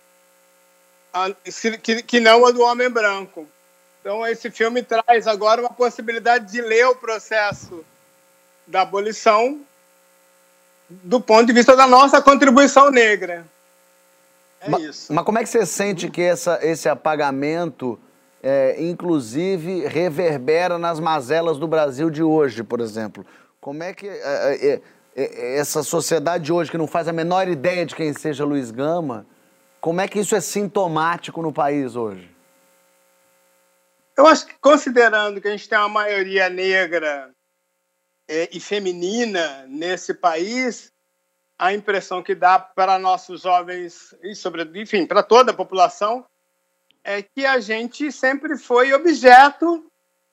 que, 1.82 2.04
que 2.04 2.20
não 2.20 2.46
a 2.46 2.52
do 2.52 2.62
homem 2.62 2.90
branco. 2.90 3.48
Então, 4.00 4.26
esse 4.28 4.52
filme 4.52 4.84
traz 4.84 5.26
agora 5.26 5.62
uma 5.62 5.72
possibilidade 5.72 6.52
de 6.52 6.62
ler 6.62 6.86
o 6.86 6.96
processo 6.96 7.84
da 8.68 8.82
abolição 8.82 9.66
do 10.90 11.20
ponto 11.20 11.46
de 11.46 11.54
vista 11.54 11.76
da 11.76 11.88
nossa 11.88 12.22
contribuição 12.22 12.92
negra. 12.92 13.46
É 14.62 14.70
Ma- 14.70 14.80
isso. 14.80 15.14
Mas 15.14 15.26
como 15.26 15.38
é 15.38 15.44
que 15.44 15.50
você 15.50 15.66
sente 15.66 16.10
que 16.10 16.22
essa, 16.22 16.60
esse 16.62 16.88
apagamento, 16.90 18.00
é, 18.42 18.76
inclusive, 18.80 19.88
reverbera 19.88 20.78
nas 20.78 21.00
mazelas 21.00 21.58
do 21.58 21.68
Brasil 21.68 22.10
de 22.10 22.24
hoje, 22.24 22.64
por 22.64 22.80
exemplo? 22.80 23.26
Como 23.60 23.84
é 23.84 23.94
que 23.94 24.08
é, 24.08 24.14
é, 24.16 24.82
é, 25.16 25.58
essa 25.58 25.82
sociedade 25.84 26.46
de 26.46 26.54
hoje, 26.54 26.70
que 26.70 26.78
não 26.78 26.88
faz 26.88 27.08
a 27.08 27.14
menor 27.14 27.48
ideia 27.48 27.86
de 27.86 27.96
quem 27.96 28.14
seja 28.14 28.46
Luiz 28.46 28.72
Gama, 28.72 29.26
como 29.82 30.02
é 30.02 30.08
que 30.08 30.20
isso 30.20 30.36
é 30.36 30.42
sintomático 30.42 31.42
no 31.42 31.54
país 31.54 31.96
hoje? 31.96 32.30
Eu 34.18 34.26
acho 34.26 34.48
que, 34.48 34.54
considerando 34.60 35.42
que 35.42 35.48
a 35.48 35.52
gente 35.52 35.68
tem 35.68 35.78
uma 35.78 35.90
maioria 35.90 36.50
negra 36.50 37.35
eh, 38.28 38.50
e 38.52 38.60
feminina 38.60 39.66
nesse 39.68 40.14
país, 40.14 40.92
a 41.58 41.74
impressão 41.74 42.22
que 42.22 42.36
dá 42.36 42.60
para 42.60 43.00
nossos 43.00 43.42
jovens, 43.42 44.14
e 44.22 44.36
sobre, 44.36 44.64
enfim, 44.82 45.06
para 45.06 45.24
toda 45.24 45.52
a 45.52 45.56
população, 45.56 46.26
é 47.04 47.22
que 47.22 47.46
a 47.46 47.60
gente 47.60 48.12
sempre 48.12 48.58
foi 48.58 48.94
objeto 48.94 49.86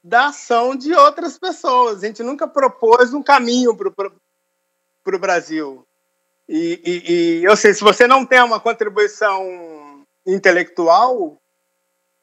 da 0.03 0.29
ação 0.29 0.75
de 0.75 0.93
outras 0.95 1.39
pessoas. 1.39 2.03
A 2.03 2.07
gente 2.07 2.23
nunca 2.23 2.49
propôs 2.49 3.15
um 3.15 3.23
caminho 3.23 3.77
para 3.77 5.15
o 5.15 5.19
Brasil. 5.19 5.87
E, 6.49 6.81
e, 6.85 7.13
e 7.41 7.45
eu 7.45 7.57
sei, 7.57 7.73
se 7.73 7.85
você 7.85 8.07
não 8.07 8.27
tem 8.27 8.43
uma 8.43 8.59
contribuição 8.59 10.05
intelectual, 10.27 11.37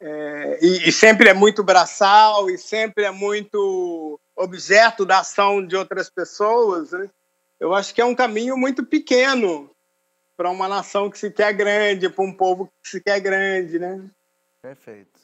é, 0.02 0.60
e, 0.62 0.90
e 0.90 0.92
sempre 0.92 1.30
é 1.30 1.34
muito 1.34 1.62
braçal 1.62 2.50
e 2.50 2.58
sempre 2.58 3.04
é 3.04 3.12
muito 3.12 4.20
objeto 4.40 5.06
da 5.06 5.20
ação 5.20 5.66
de 5.66 5.76
outras 5.76 6.10
pessoas, 6.10 6.92
né? 6.94 7.10
eu 7.60 7.74
acho 7.74 7.94
que 7.94 8.02
é 8.02 8.06
um 8.06 8.16
caminho 8.16 8.58
muito 8.58 8.86
pequeno 8.86 9.70
para 10.38 10.50
uma 10.50 10.68
nação 10.68 11.10
que 11.10 11.20
se 11.20 11.30
quer 11.30 11.52
grande, 11.54 12.10
para 12.10 12.24
um 12.24 12.34
povo 12.34 12.72
que 12.82 12.90
se 12.90 13.02
quer 13.02 13.20
grande, 13.20 13.78
né? 13.78 14.10
Perfeito. 14.62 15.19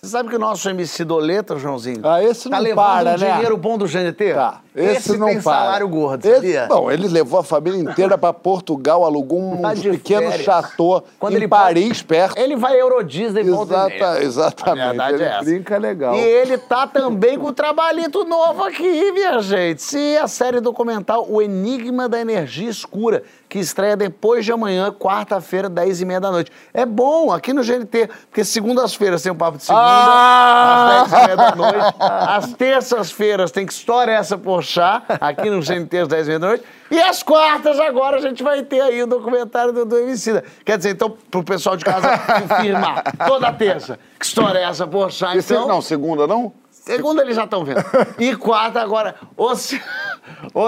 Você 0.00 0.10
sabe 0.12 0.28
que 0.28 0.36
o 0.36 0.38
nosso 0.38 0.68
MC 0.70 1.04
Doleta, 1.04 1.58
Joãozinho, 1.58 2.02
Ah, 2.04 2.22
esse 2.22 2.48
tá 2.48 2.54
não 2.54 2.62
levando 2.62 2.76
para, 2.84 3.10
um 3.14 3.18
né? 3.18 3.32
dinheiro 3.32 3.56
bom 3.56 3.76
do 3.76 3.84
GNT? 3.84 4.32
Tá. 4.32 4.60
Esse, 4.76 5.16
não 5.16 5.26
tem 5.26 5.42
para. 5.42 5.58
salário 5.58 5.88
gordo, 5.88 6.24
Esse- 6.24 6.34
sabia? 6.36 6.68
Não, 6.68 6.88
ele 6.88 7.08
levou 7.08 7.40
a 7.40 7.42
família 7.42 7.80
inteira 7.80 8.16
pra 8.16 8.32
Portugal, 8.32 9.04
alugou 9.04 9.40
um 9.40 9.60
Tá 9.60 9.70
pequeno 9.72 10.28
férias. 10.30 10.42
chateau 10.44 11.02
Quando 11.18 11.32
em 11.32 11.36
ele 11.38 11.48
Paris, 11.48 12.00
perto. 12.00 12.38
Ele 12.38 12.54
vai 12.54 12.80
Euro 12.80 13.02
Disney 13.02 13.40
e 13.40 13.50
volta. 13.50 13.74
Exata, 13.92 14.22
exatamente. 14.22 14.80
A 14.80 14.86
verdade 14.90 15.14
ele 15.16 15.24
é 15.24 15.26
essa. 15.26 15.42
brinca 15.44 15.78
legal. 15.78 16.14
E 16.14 16.20
ele 16.20 16.56
tá 16.58 16.86
também 16.86 17.36
com 17.36 17.48
um 17.48 17.52
trabalhito 17.52 18.24
novo 18.24 18.62
aqui, 18.62 19.10
minha 19.10 19.40
gente. 19.40 19.82
Se 19.82 20.16
a 20.16 20.28
série 20.28 20.60
documental 20.60 21.26
O 21.28 21.42
Enigma 21.42 22.08
da 22.08 22.20
Energia 22.20 22.70
Escura, 22.70 23.24
que 23.48 23.58
estreia 23.58 23.96
depois 23.96 24.44
de 24.44 24.52
amanhã, 24.52 24.92
quarta-feira, 24.96 25.68
10 25.68 26.00
e 26.02 26.04
meia 26.04 26.20
da 26.20 26.30
noite. 26.30 26.52
É 26.72 26.86
bom 26.86 27.32
aqui 27.32 27.52
no 27.52 27.64
GNT, 27.64 28.08
porque 28.30 28.44
segundas-feiras 28.44 29.22
tem 29.22 29.32
um 29.32 29.34
papo 29.34 29.58
de 29.58 29.64
segunda, 29.64 29.82
Ah! 29.82 29.87
Às 29.88 31.10
10 31.10 31.12
e 31.12 31.24
meia 31.26 31.36
da 31.36 31.54
noite. 31.56 31.94
Às 32.00 32.52
terças-feiras 32.52 33.50
tem 33.50 33.66
que 33.66 33.72
história 33.72 34.12
essa 34.12 34.36
por 34.38 34.62
chá, 34.62 35.02
aqui 35.20 35.48
no 35.50 35.60
GNT 35.60 35.98
às 35.98 36.08
10 36.08 36.26
e 36.26 36.28
meia 36.28 36.38
da 36.38 36.46
noite. 36.48 36.64
E 36.90 37.00
às 37.00 37.22
quartas 37.22 37.78
agora 37.78 38.16
a 38.16 38.20
gente 38.20 38.42
vai 38.42 38.62
ter 38.62 38.80
aí 38.80 39.02
o 39.02 39.06
documentário 39.06 39.72
do, 39.72 39.84
do 39.84 39.98
Emicida. 39.98 40.42
Quer 40.64 40.78
dizer, 40.78 40.90
então, 40.90 41.10
pro 41.30 41.42
pessoal 41.42 41.76
de 41.76 41.84
casa 41.84 42.16
confirmar, 42.18 43.02
toda 43.26 43.52
terça, 43.52 43.98
que 44.18 44.24
história 44.24 44.58
é 44.58 44.62
essa 44.64 44.86
por 44.86 45.10
chá, 45.12 45.36
E 45.36 45.42
se- 45.42 45.52
então... 45.54 45.68
não, 45.68 45.82
segunda 45.82 46.26
não? 46.26 46.52
Segunda 46.70 47.20
eles 47.20 47.36
já 47.36 47.44
estão 47.44 47.64
vendo. 47.64 47.84
E 48.18 48.34
quarta 48.34 48.80
agora, 48.80 49.14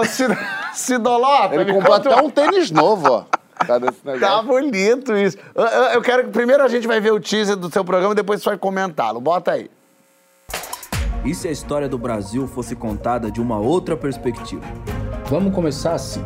Ci- 0.05 0.27
Cidolota, 0.73 1.55
Ele 1.55 1.73
comprou 1.73 1.95
até 1.95 2.15
um 2.21 2.29
tênis 2.29 2.69
novo, 2.69 3.11
ó. 3.11 3.40
Cadê 3.65 3.87
esse 3.87 3.99
negócio? 4.05 4.19
Tá 4.27 4.41
bonito 4.41 5.15
isso. 5.15 5.37
Eu, 5.55 5.63
eu- 5.63 5.83
eu 5.93 6.01
quero 6.01 6.23
que 6.25 6.29
primeiro 6.31 6.63
a 6.63 6.67
gente 6.67 6.87
vai 6.87 6.99
ver 6.99 7.11
o 7.11 7.19
teaser 7.19 7.55
do 7.55 7.71
seu 7.71 7.83
programa 7.85 8.13
e 8.13 8.15
depois 8.15 8.41
você 8.41 8.49
vai 8.49 8.57
comentá-lo. 8.57 9.19
Bota 9.21 9.51
aí. 9.51 9.69
E 11.23 11.35
se 11.35 11.47
a 11.47 11.51
história 11.51 11.87
do 11.87 11.97
Brasil 11.97 12.47
fosse 12.47 12.75
contada 12.75 13.29
de 13.29 13.39
uma 13.39 13.57
outra 13.59 13.95
perspectiva? 13.95 14.63
Vamos 15.29 15.53
começar 15.53 15.93
assim. 15.93 16.23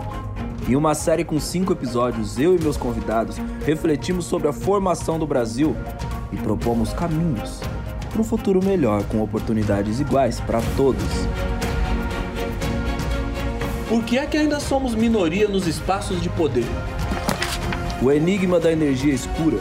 Em 0.68 0.76
uma 0.76 0.96
série 0.96 1.24
com 1.24 1.40
cinco 1.40 1.74
episódios, 1.74 2.40
eu 2.40 2.56
e 2.56 2.60
meus 2.60 2.78
convidados 2.78 3.38
refletimos 3.66 4.26
sobre 4.26 4.48
a 4.48 4.54
formação 4.54 5.20
do 5.20 5.28
Brasil 5.28 5.76
e 6.32 6.38
propomos 6.38 6.92
caminhos 6.94 7.60
para 8.12 8.22
um 8.22 8.24
futuro 8.24 8.64
melhor 8.64 9.04
com 9.04 9.22
oportunidades 9.22 10.00
iguais 10.00 10.40
para 10.40 10.60
todos. 10.78 11.04
Por 13.90 14.04
que 14.04 14.18
é 14.18 14.26
que 14.26 14.38
ainda 14.38 14.60
somos 14.60 14.96
minoria 14.96 15.48
nos 15.48 15.68
espaços 15.68 16.20
de 16.22 16.30
poder? 16.30 16.66
O 18.02 18.12
enigma 18.12 18.60
da 18.60 18.72
energia 18.72 19.14
escura 19.14 19.60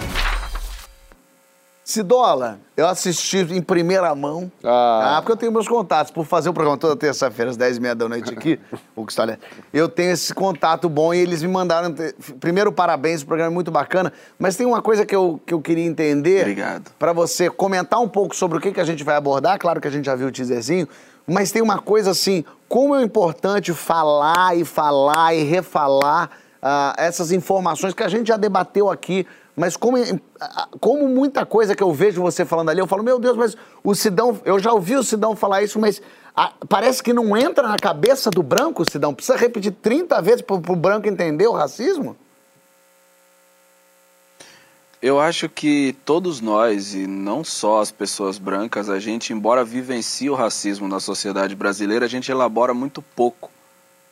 Cidola, 1.84 2.58
eu 2.78 2.88
assisti 2.88 3.36
em 3.36 3.60
primeira 3.60 4.14
mão. 4.14 4.50
Ah. 4.64 5.18
Ah, 5.18 5.22
porque 5.22 5.32
eu 5.32 5.36
tenho 5.36 5.52
meus 5.52 5.68
contatos. 5.68 6.10
Por 6.10 6.24
fazer 6.24 6.48
o 6.48 6.54
programa 6.54 6.78
toda 6.78 6.96
terça-feira, 6.96 7.50
às 7.50 7.58
10h30 7.58 7.94
da 7.94 8.08
noite 8.08 8.32
aqui, 8.32 8.58
o 8.96 9.04
que 9.04 9.12
está 9.12 9.22
ali, 9.22 9.38
eu 9.70 9.86
tenho 9.86 10.12
esse 10.12 10.32
contato 10.32 10.88
bom 10.88 11.12
e 11.12 11.18
eles 11.18 11.42
me 11.42 11.48
mandaram. 11.48 11.94
Primeiro, 12.40 12.72
parabéns, 12.72 13.20
o 13.20 13.26
programa 13.26 13.52
é 13.52 13.54
muito 13.54 13.70
bacana. 13.70 14.10
Mas 14.38 14.56
tem 14.56 14.66
uma 14.66 14.80
coisa 14.80 15.04
que 15.04 15.14
eu, 15.14 15.38
que 15.44 15.52
eu 15.52 15.60
queria 15.60 15.84
entender. 15.84 16.40
Obrigado. 16.40 16.90
Para 16.98 17.12
você 17.12 17.50
comentar 17.50 18.00
um 18.00 18.08
pouco 18.08 18.34
sobre 18.34 18.56
o 18.56 18.60
que, 18.62 18.72
que 18.72 18.80
a 18.80 18.84
gente 18.84 19.04
vai 19.04 19.16
abordar. 19.16 19.58
Claro 19.58 19.78
que 19.78 19.86
a 19.86 19.90
gente 19.90 20.06
já 20.06 20.16
viu 20.16 20.28
o 20.28 20.32
teaserzinho. 20.32 20.88
Mas 21.26 21.52
tem 21.52 21.60
uma 21.60 21.78
coisa 21.78 22.12
assim: 22.12 22.46
como 22.66 22.96
é 22.96 23.02
importante 23.02 23.74
falar 23.74 24.56
e 24.56 24.64
falar 24.64 25.34
e 25.34 25.44
refalar 25.44 26.30
ah, 26.66 26.94
essas 26.96 27.30
informações 27.30 27.92
que 27.92 28.02
a 28.02 28.08
gente 28.08 28.28
já 28.28 28.38
debateu 28.38 28.90
aqui. 28.90 29.26
Mas 29.54 29.76
como, 29.76 29.98
como 30.80 31.06
muita 31.06 31.44
coisa 31.44 31.76
que 31.76 31.82
eu 31.82 31.92
vejo 31.92 32.22
você 32.22 32.44
falando 32.44 32.70
ali, 32.70 32.80
eu 32.80 32.86
falo, 32.86 33.02
meu 33.02 33.18
Deus, 33.18 33.36
mas 33.36 33.56
o 33.84 33.94
Sidão, 33.94 34.40
eu 34.46 34.58
já 34.58 34.72
ouvi 34.72 34.96
o 34.96 35.04
Sidão 35.04 35.36
falar 35.36 35.62
isso, 35.62 35.78
mas 35.78 36.00
parece 36.66 37.02
que 37.02 37.12
não 37.12 37.36
entra 37.36 37.68
na 37.68 37.76
cabeça 37.76 38.30
do 38.30 38.42
branco, 38.42 38.82
Sidão. 38.90 39.14
Precisa 39.14 39.36
repetir 39.36 39.72
30 39.72 40.22
vezes 40.22 40.40
para 40.40 40.56
o 40.56 40.76
branco 40.76 41.06
entender 41.06 41.46
o 41.46 41.52
racismo? 41.52 42.16
Eu 45.02 45.20
acho 45.20 45.50
que 45.50 45.94
todos 46.02 46.40
nós, 46.40 46.94
e 46.94 47.06
não 47.06 47.44
só 47.44 47.82
as 47.82 47.92
pessoas 47.92 48.38
brancas, 48.38 48.88
a 48.88 48.98
gente, 48.98 49.34
embora 49.34 49.62
vivencie 49.62 50.30
o 50.30 50.34
racismo 50.34 50.88
na 50.88 50.98
sociedade 50.98 51.54
brasileira, 51.54 52.06
a 52.06 52.08
gente 52.08 52.32
elabora 52.32 52.72
muito 52.72 53.02
pouco 53.02 53.50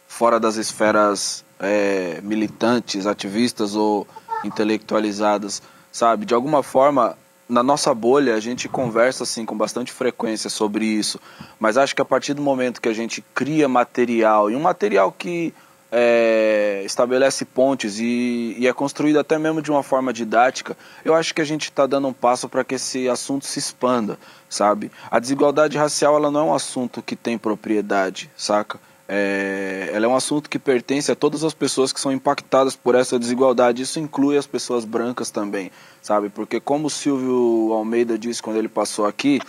fora 0.07 0.39
das 0.39 0.57
esferas 0.57 1.42
é, 1.63 2.21
militantes, 2.23 3.07
ativistas 3.07 3.75
ou 3.75 4.07
intelectualizadas, 4.45 5.63
sabe? 5.91 6.27
De 6.27 6.35
alguma 6.35 6.63
forma, 6.63 7.17
na 7.49 7.63
nossa 7.63 7.95
bolha, 7.95 8.35
a 8.35 8.41
gente 8.41 8.69
conversa 8.69 9.23
assim 9.23 9.47
com 9.47 9.57
bastante 9.57 9.93
frequência 9.93 10.51
sobre 10.51 10.85
isso, 10.85 11.21
mas 11.61 11.77
acho 11.77 11.95
que 11.95 12.03
a 12.03 12.05
partir 12.05 12.35
do 12.35 12.43
momento 12.43 12.81
que 12.81 12.89
a 12.89 12.93
gente 12.93 13.23
cria 13.35 13.69
material, 13.69 14.51
e 14.51 14.57
um 14.57 14.61
material 14.61 15.13
que 15.13 15.55
é, 15.95 16.83
estabelece 16.87 17.45
pontes 17.45 17.99
e, 18.01 18.57
e 18.59 18.67
é 18.67 18.73
construído 18.73 19.19
até 19.19 19.39
mesmo 19.39 19.61
de 19.61 19.71
uma 19.71 19.83
forma 19.83 20.11
didática, 20.13 20.75
eu 21.05 21.15
acho 21.15 21.35
que 21.35 21.43
a 21.43 21.45
gente 21.45 21.65
está 21.65 21.87
dando 21.87 22.09
um 22.09 22.13
passo 22.13 22.49
para 22.49 22.65
que 22.65 22.77
esse 22.77 23.07
assunto 23.09 23.45
se 23.45 23.59
expanda, 23.59 24.19
sabe? 24.49 24.91
A 25.11 25.19
desigualdade 25.19 25.77
racial 25.77 26.17
ela 26.17 26.31
não 26.31 26.41
é 26.41 26.45
um 26.45 26.55
assunto 26.55 27.03
que 27.03 27.15
tem 27.15 27.37
propriedade, 27.37 28.31
saca? 28.35 28.81
É, 29.09 29.91
ela 29.93 30.07
é 30.07 30.09
um 30.09 30.17
assunto 30.17 30.49
que 30.49 30.59
pertence 30.59 31.11
a 31.11 31.17
todas 31.17 31.45
as 31.45 31.53
pessoas 31.53 31.93
que 31.93 32.01
são 32.01 32.13
impactadas 32.13 32.77
por 32.77 32.95
essa 32.95 33.19
desigualdade. 33.19 33.83
Isso 33.83 33.99
inclui 33.99 34.37
as 34.37 34.47
pessoas 34.47 34.85
brancas 34.85 35.31
também, 35.31 35.71
sabe? 36.01 36.29
Porque 36.29 36.61
como 36.61 36.87
o 36.87 36.91
Silvio 36.91 37.73
Almeida 37.73 38.19
disse 38.19 38.43
quando 38.43 38.57
ele 38.57 38.69
passou 38.69 39.07
aqui, 39.07 39.41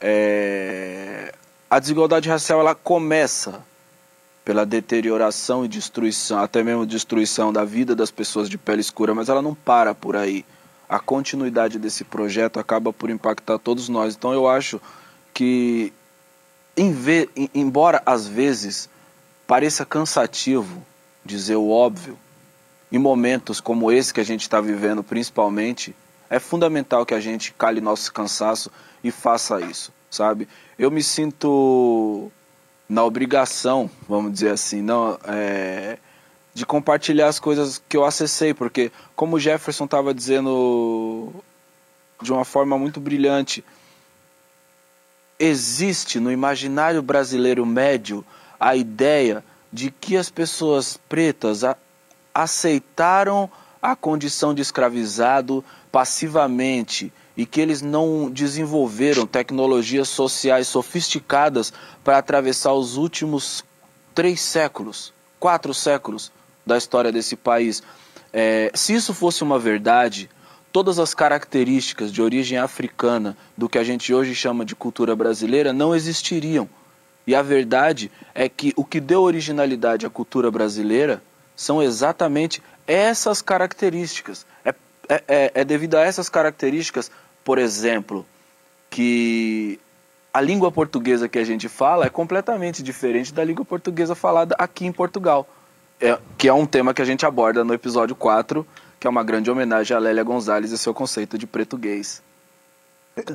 é, 0.00 1.34
a 1.68 1.78
desigualdade 1.78 2.28
racial 2.28 2.60
ela 2.60 2.74
começa 2.74 3.62
pela 4.48 4.64
deterioração 4.64 5.62
e 5.62 5.68
destruição, 5.68 6.38
até 6.38 6.62
mesmo 6.62 6.86
destruição 6.86 7.52
da 7.52 7.66
vida 7.66 7.94
das 7.94 8.10
pessoas 8.10 8.48
de 8.48 8.56
pele 8.56 8.80
escura, 8.80 9.14
mas 9.14 9.28
ela 9.28 9.42
não 9.42 9.54
para 9.54 9.94
por 9.94 10.16
aí. 10.16 10.42
A 10.88 10.98
continuidade 10.98 11.78
desse 11.78 12.02
projeto 12.02 12.58
acaba 12.58 12.90
por 12.90 13.10
impactar 13.10 13.58
todos 13.58 13.90
nós. 13.90 14.14
Então 14.14 14.32
eu 14.32 14.48
acho 14.48 14.80
que, 15.34 15.92
em 16.78 16.92
ve- 16.92 17.28
em- 17.36 17.50
embora 17.54 18.02
às 18.06 18.26
vezes 18.26 18.88
pareça 19.46 19.84
cansativo 19.84 20.84
dizer 21.24 21.56
o 21.56 21.70
óbvio, 21.70 22.18
em 22.90 22.98
momentos 22.98 23.60
como 23.60 23.92
esse 23.92 24.14
que 24.14 24.20
a 24.20 24.24
gente 24.24 24.42
está 24.42 24.60
vivendo, 24.60 25.02
principalmente, 25.02 25.94
é 26.30 26.38
fundamental 26.38 27.04
que 27.04 27.12
a 27.14 27.20
gente 27.20 27.52
cale 27.52 27.80
nosso 27.80 28.12
cansaço 28.12 28.70
e 29.04 29.10
faça 29.10 29.60
isso, 29.60 29.92
sabe? 30.10 30.48
Eu 30.78 30.90
me 30.90 31.02
sinto 31.02 32.30
na 32.88 33.04
obrigação, 33.04 33.90
vamos 34.08 34.32
dizer 34.32 34.50
assim, 34.50 34.80
não, 34.80 35.18
é, 35.26 35.98
de 36.54 36.64
compartilhar 36.64 37.28
as 37.28 37.38
coisas 37.38 37.82
que 37.88 37.96
eu 37.96 38.04
acessei, 38.04 38.54
porque 38.54 38.90
como 39.14 39.36
o 39.36 39.40
Jefferson 39.40 39.84
estava 39.84 40.14
dizendo 40.14 41.30
de 42.22 42.32
uma 42.32 42.44
forma 42.44 42.78
muito 42.78 42.98
brilhante, 43.00 43.62
existe 45.38 46.18
no 46.18 46.30
imaginário 46.32 47.02
brasileiro 47.02 47.64
médio 47.64 48.24
a 48.58 48.74
ideia 48.74 49.44
de 49.72 49.90
que 49.90 50.16
as 50.16 50.30
pessoas 50.30 50.98
pretas 51.08 51.62
a- 51.64 51.76
aceitaram 52.34 53.50
a 53.80 53.94
condição 53.94 54.52
de 54.52 54.62
escravizado 54.62 55.64
passivamente 55.92 57.12
e 57.36 57.46
que 57.46 57.60
eles 57.60 57.80
não 57.82 58.28
desenvolveram 58.30 59.26
tecnologias 59.26 60.08
sociais 60.08 60.66
sofisticadas 60.66 61.72
para 62.02 62.18
atravessar 62.18 62.72
os 62.72 62.96
últimos 62.96 63.64
três 64.14 64.40
séculos, 64.40 65.12
quatro 65.38 65.72
séculos 65.72 66.32
da 66.66 66.76
história 66.76 67.12
desse 67.12 67.36
país. 67.36 67.82
É, 68.32 68.72
se 68.74 68.92
isso 68.94 69.14
fosse 69.14 69.44
uma 69.44 69.58
verdade, 69.58 70.28
todas 70.78 71.00
as 71.00 71.12
características 71.12 72.12
de 72.12 72.22
origem 72.22 72.56
africana 72.56 73.36
do 73.56 73.68
que 73.68 73.78
a 73.78 73.82
gente 73.82 74.14
hoje 74.14 74.32
chama 74.32 74.64
de 74.64 74.76
cultura 74.76 75.16
brasileira 75.16 75.72
não 75.72 75.92
existiriam. 75.92 76.68
E 77.26 77.34
a 77.34 77.42
verdade 77.42 78.12
é 78.32 78.48
que 78.48 78.72
o 78.76 78.84
que 78.84 79.00
deu 79.00 79.22
originalidade 79.22 80.06
à 80.06 80.08
cultura 80.08 80.52
brasileira 80.52 81.20
são 81.56 81.82
exatamente 81.82 82.62
essas 82.86 83.42
características. 83.42 84.46
É, 84.64 84.72
é, 85.08 85.24
é, 85.26 85.52
é 85.52 85.64
devido 85.64 85.96
a 85.96 86.02
essas 86.02 86.28
características, 86.28 87.10
por 87.42 87.58
exemplo, 87.58 88.24
que 88.88 89.80
a 90.32 90.40
língua 90.40 90.70
portuguesa 90.70 91.28
que 91.28 91.40
a 91.40 91.44
gente 91.44 91.68
fala 91.68 92.06
é 92.06 92.08
completamente 92.08 92.84
diferente 92.84 93.34
da 93.34 93.42
língua 93.42 93.64
portuguesa 93.64 94.14
falada 94.14 94.54
aqui 94.56 94.86
em 94.86 94.92
Portugal. 94.92 95.44
É, 96.00 96.16
que 96.36 96.46
é 96.46 96.54
um 96.54 96.64
tema 96.64 96.94
que 96.94 97.02
a 97.02 97.04
gente 97.04 97.26
aborda 97.26 97.64
no 97.64 97.74
episódio 97.74 98.14
4, 98.14 98.64
que 98.98 99.06
é 99.06 99.10
uma 99.10 99.22
grande 99.22 99.50
homenagem 99.50 99.96
a 99.96 100.00
Lélia 100.00 100.24
Gonzalez 100.24 100.72
e 100.72 100.78
seu 100.78 100.92
conceito 100.92 101.38
de 101.38 101.46
português. 101.46 102.22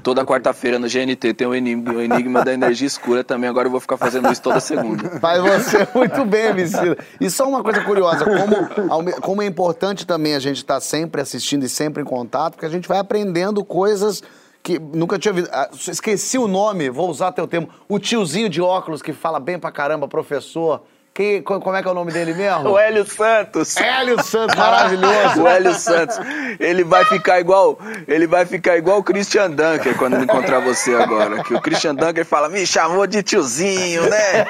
Toda 0.01 0.25
quarta-feira 0.25 0.79
no 0.79 0.87
GNT 0.87 1.33
tem 1.33 1.45
o 1.45 1.53
enigma, 1.53 1.93
o 1.93 2.01
enigma 2.01 2.43
da 2.43 2.53
energia 2.53 2.87
escura 2.87 3.23
também. 3.23 3.49
Agora 3.49 3.67
eu 3.67 3.71
vou 3.71 3.79
ficar 3.81 3.97
fazendo 3.97 4.31
isso 4.31 4.41
toda 4.41 4.59
segunda. 4.59 5.19
Faz 5.19 5.41
você 5.41 5.87
muito 5.93 6.23
bem, 6.23 6.47
Emicida. 6.47 6.97
E 7.19 7.29
só 7.29 7.47
uma 7.47 7.61
coisa 7.61 7.81
curiosa, 7.81 8.23
como, 8.25 9.11
como 9.21 9.41
é 9.41 9.45
importante 9.45 10.07
também 10.07 10.35
a 10.35 10.39
gente 10.39 10.57
estar 10.57 10.79
sempre 10.79 11.21
assistindo 11.21 11.65
e 11.65 11.69
sempre 11.69 12.01
em 12.01 12.05
contato, 12.05 12.53
porque 12.53 12.65
a 12.65 12.69
gente 12.69 12.87
vai 12.87 12.97
aprendendo 12.97 13.63
coisas 13.65 14.23
que 14.61 14.79
nunca 14.79 15.19
tinha 15.19 15.31
ouvido. 15.33 15.49
Ah, 15.51 15.69
Esqueci 15.73 16.37
o 16.37 16.47
nome, 16.47 16.89
vou 16.89 17.09
usar 17.09 17.33
teu 17.33 17.45
termo. 17.45 17.67
O 17.89 17.99
tiozinho 17.99 18.47
de 18.47 18.61
óculos 18.61 19.01
que 19.01 19.11
fala 19.11 19.39
bem 19.39 19.59
pra 19.59 19.71
caramba, 19.71 20.07
professor. 20.07 20.81
Que, 21.13 21.41
co- 21.43 21.59
como 21.59 21.75
é 21.75 21.81
que 21.83 21.87
é 21.87 21.91
o 21.91 21.93
nome 21.93 22.11
dele 22.11 22.33
mesmo? 22.33 22.69
O 22.73 22.79
Hélio 22.79 23.05
Santos. 23.05 23.77
Hélio 23.77 24.23
Santos, 24.23 24.55
maravilhoso. 24.55 25.43
O 25.43 25.47
Hélio 25.47 25.73
Santos, 25.75 26.17
ele 26.59 26.83
vai 26.83 27.05
ficar 27.05 27.39
igual, 27.39 27.77
ele 28.07 28.25
vai 28.25 28.45
ficar 28.45 28.77
igual 28.77 28.97
o 28.97 29.03
Christian 29.03 29.51
Dunker 29.51 29.95
quando 29.97 30.15
ele 30.15 30.23
encontrar 30.23 30.59
você 30.59 30.95
agora. 30.95 31.43
Que 31.43 31.53
o 31.53 31.61
Christian 31.61 31.93
Dunker 31.93 32.25
fala, 32.25 32.49
me 32.49 32.65
chamou 32.65 33.05
de 33.05 33.21
tiozinho, 33.21 34.09
né? 34.09 34.45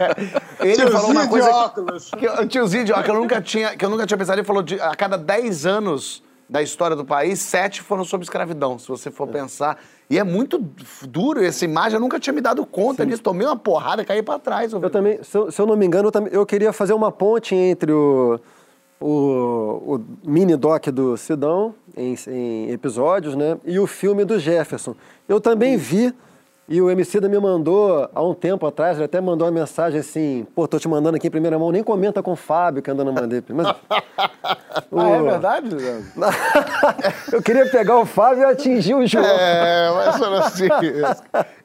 Ele 0.60 0.90
falou 0.90 1.10
uma 1.10 1.22
de 1.22 1.28
coisa. 1.28 1.48
óculos. 1.50 2.10
Que, 2.16 2.28
o 2.28 2.46
tiozinho 2.46 2.84
de 2.84 2.92
óculos, 2.92 3.04
que 3.06 3.10
eu 3.10 3.20
nunca 3.20 3.40
tinha, 3.40 3.76
que 3.76 3.84
eu 3.84 3.90
nunca 3.90 4.06
tinha 4.06 4.18
pensado. 4.18 4.38
Ele 4.38 4.46
falou 4.46 4.62
de 4.62 4.80
a 4.80 4.94
cada 4.94 5.16
10 5.18 5.66
anos 5.66 6.22
da 6.52 6.60
história 6.62 6.94
do 6.94 7.02
país, 7.04 7.40
sete 7.40 7.80
foram 7.80 8.04
sobre 8.04 8.24
escravidão, 8.24 8.78
se 8.78 8.86
você 8.86 9.10
for 9.10 9.26
pensar. 9.26 9.78
E 10.10 10.18
é 10.18 10.22
muito 10.22 10.62
duro 11.08 11.42
essa 11.42 11.64
imagem, 11.64 11.94
eu 11.96 12.00
nunca 12.00 12.20
tinha 12.20 12.34
me 12.34 12.42
dado 12.42 12.64
conta 12.66 13.06
disso. 13.06 13.22
Tomei 13.22 13.46
uma 13.46 13.56
porrada 13.56 14.02
e 14.02 14.04
caí 14.04 14.22
pra 14.22 14.38
trás. 14.38 14.70
Eu 14.70 14.90
também, 14.90 15.18
se 15.22 15.34
eu, 15.34 15.50
se 15.50 15.58
eu 15.58 15.64
não 15.66 15.74
me 15.74 15.86
engano, 15.86 16.08
eu, 16.08 16.12
também- 16.12 16.30
eu 16.30 16.44
queria 16.44 16.70
fazer 16.70 16.92
uma 16.92 17.10
ponte 17.10 17.54
entre 17.54 17.90
o, 17.90 18.38
o, 19.00 19.94
o 19.96 20.00
mini 20.22 20.54
doc 20.54 20.88
do 20.88 21.16
Sidão, 21.16 21.74
em, 21.96 22.14
em 22.28 22.70
episódios, 22.70 23.34
né? 23.34 23.56
E 23.64 23.78
o 23.78 23.86
filme 23.86 24.22
do 24.22 24.38
Jefferson. 24.38 24.94
Eu 25.26 25.40
também 25.40 25.78
vi 25.78 26.12
E 26.68 26.80
o 26.80 26.90
Emicida 26.90 27.28
me 27.28 27.38
mandou, 27.38 28.08
há 28.14 28.22
um 28.22 28.32
tempo 28.34 28.66
atrás, 28.66 28.96
ele 28.96 29.04
até 29.04 29.20
mandou 29.20 29.46
uma 29.46 29.52
mensagem 29.52 29.98
assim, 30.00 30.46
pô, 30.54 30.66
tô 30.68 30.78
te 30.78 30.88
mandando 30.88 31.16
aqui 31.16 31.26
em 31.26 31.30
primeira 31.30 31.58
mão, 31.58 31.72
nem 31.72 31.82
comenta 31.82 32.22
com 32.22 32.32
o 32.32 32.36
Fábio 32.36 32.80
que 32.80 32.90
anda 32.90 33.04
no 33.04 33.12
mandei. 33.12 33.42
Mas, 33.48 33.66
Ah, 34.94 35.08
é 35.08 35.22
verdade, 35.22 35.68
Leandro? 35.74 36.04
eu 37.32 37.42
queria 37.42 37.66
pegar 37.66 37.98
o 37.98 38.06
Fábio 38.06 38.42
e 38.42 38.44
atingir 38.44 38.94
o 38.94 39.06
João. 39.06 39.24
É, 39.24 39.90
mas 39.94 40.16
falou 40.18 40.38
assim. 40.38 40.68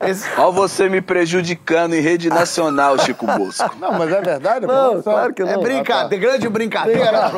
Esse, 0.02 0.28
Ó 0.38 0.52
você 0.52 0.90
me 0.90 1.02
prejudicando 1.02 1.94
em 1.94 2.02
rede 2.02 2.30
nacional, 2.30 2.98
Chico 3.00 3.26
Bosco. 3.26 3.76
Não, 3.80 3.94
mas 3.94 4.12
é 4.12 4.22
verdade? 4.22 4.66
Não, 4.66 4.96
Pô, 4.96 5.04
claro 5.04 5.34
que 5.34 5.44
não. 5.44 5.52
é 5.52 5.58
brincadeira, 5.58 6.26
grande 6.26 6.50
brincadeira. 6.50 7.32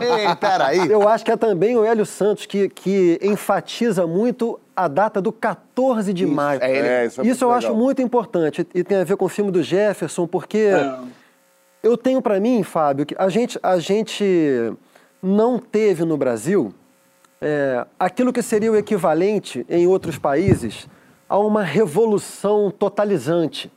Ei, 0.00 0.34
peraí. 0.36 0.90
Eu 0.90 1.08
acho 1.08 1.24
que 1.24 1.30
é 1.32 1.36
também 1.36 1.76
o 1.76 1.84
Hélio 1.84 2.06
Santos 2.06 2.46
que, 2.46 2.68
que 2.68 3.18
enfatiza 3.22 4.06
muito 4.06 4.60
a 4.76 4.88
data 4.88 5.20
do 5.20 5.32
14 5.32 6.12
de 6.12 6.26
maio. 6.26 6.62
é 6.62 6.70
ele. 6.70 6.88
É, 6.88 7.06
isso 7.06 7.20
é 7.20 7.24
muito 7.24 7.42
eu 7.42 7.48
legal. 7.48 7.58
acho 7.58 7.74
muito 7.74 8.02
importante 8.02 8.66
e 8.74 8.82
tem 8.84 8.98
a 8.98 9.04
ver 9.04 9.16
com 9.16 9.24
o 9.24 9.28
filme 9.28 9.50
do 9.50 9.62
Jefferson, 9.62 10.26
porque 10.26 10.70
eu 11.82 11.96
tenho 11.96 12.20
pra 12.20 12.40
mim, 12.40 12.62
Fábio, 12.62 13.06
que 13.06 13.14
a 13.18 13.28
gente, 13.28 13.58
a 13.62 13.78
gente 13.78 14.72
não 15.22 15.58
teve 15.58 16.04
no 16.04 16.16
Brasil 16.16 16.74
é, 17.40 17.86
aquilo 17.98 18.32
que 18.32 18.42
seria 18.42 18.72
o 18.72 18.76
equivalente 18.76 19.66
em 19.68 19.86
outros 19.86 20.18
países 20.18 20.88
a 21.28 21.38
uma 21.38 21.62
revolução 21.62 22.70
totalizante, 22.70 23.70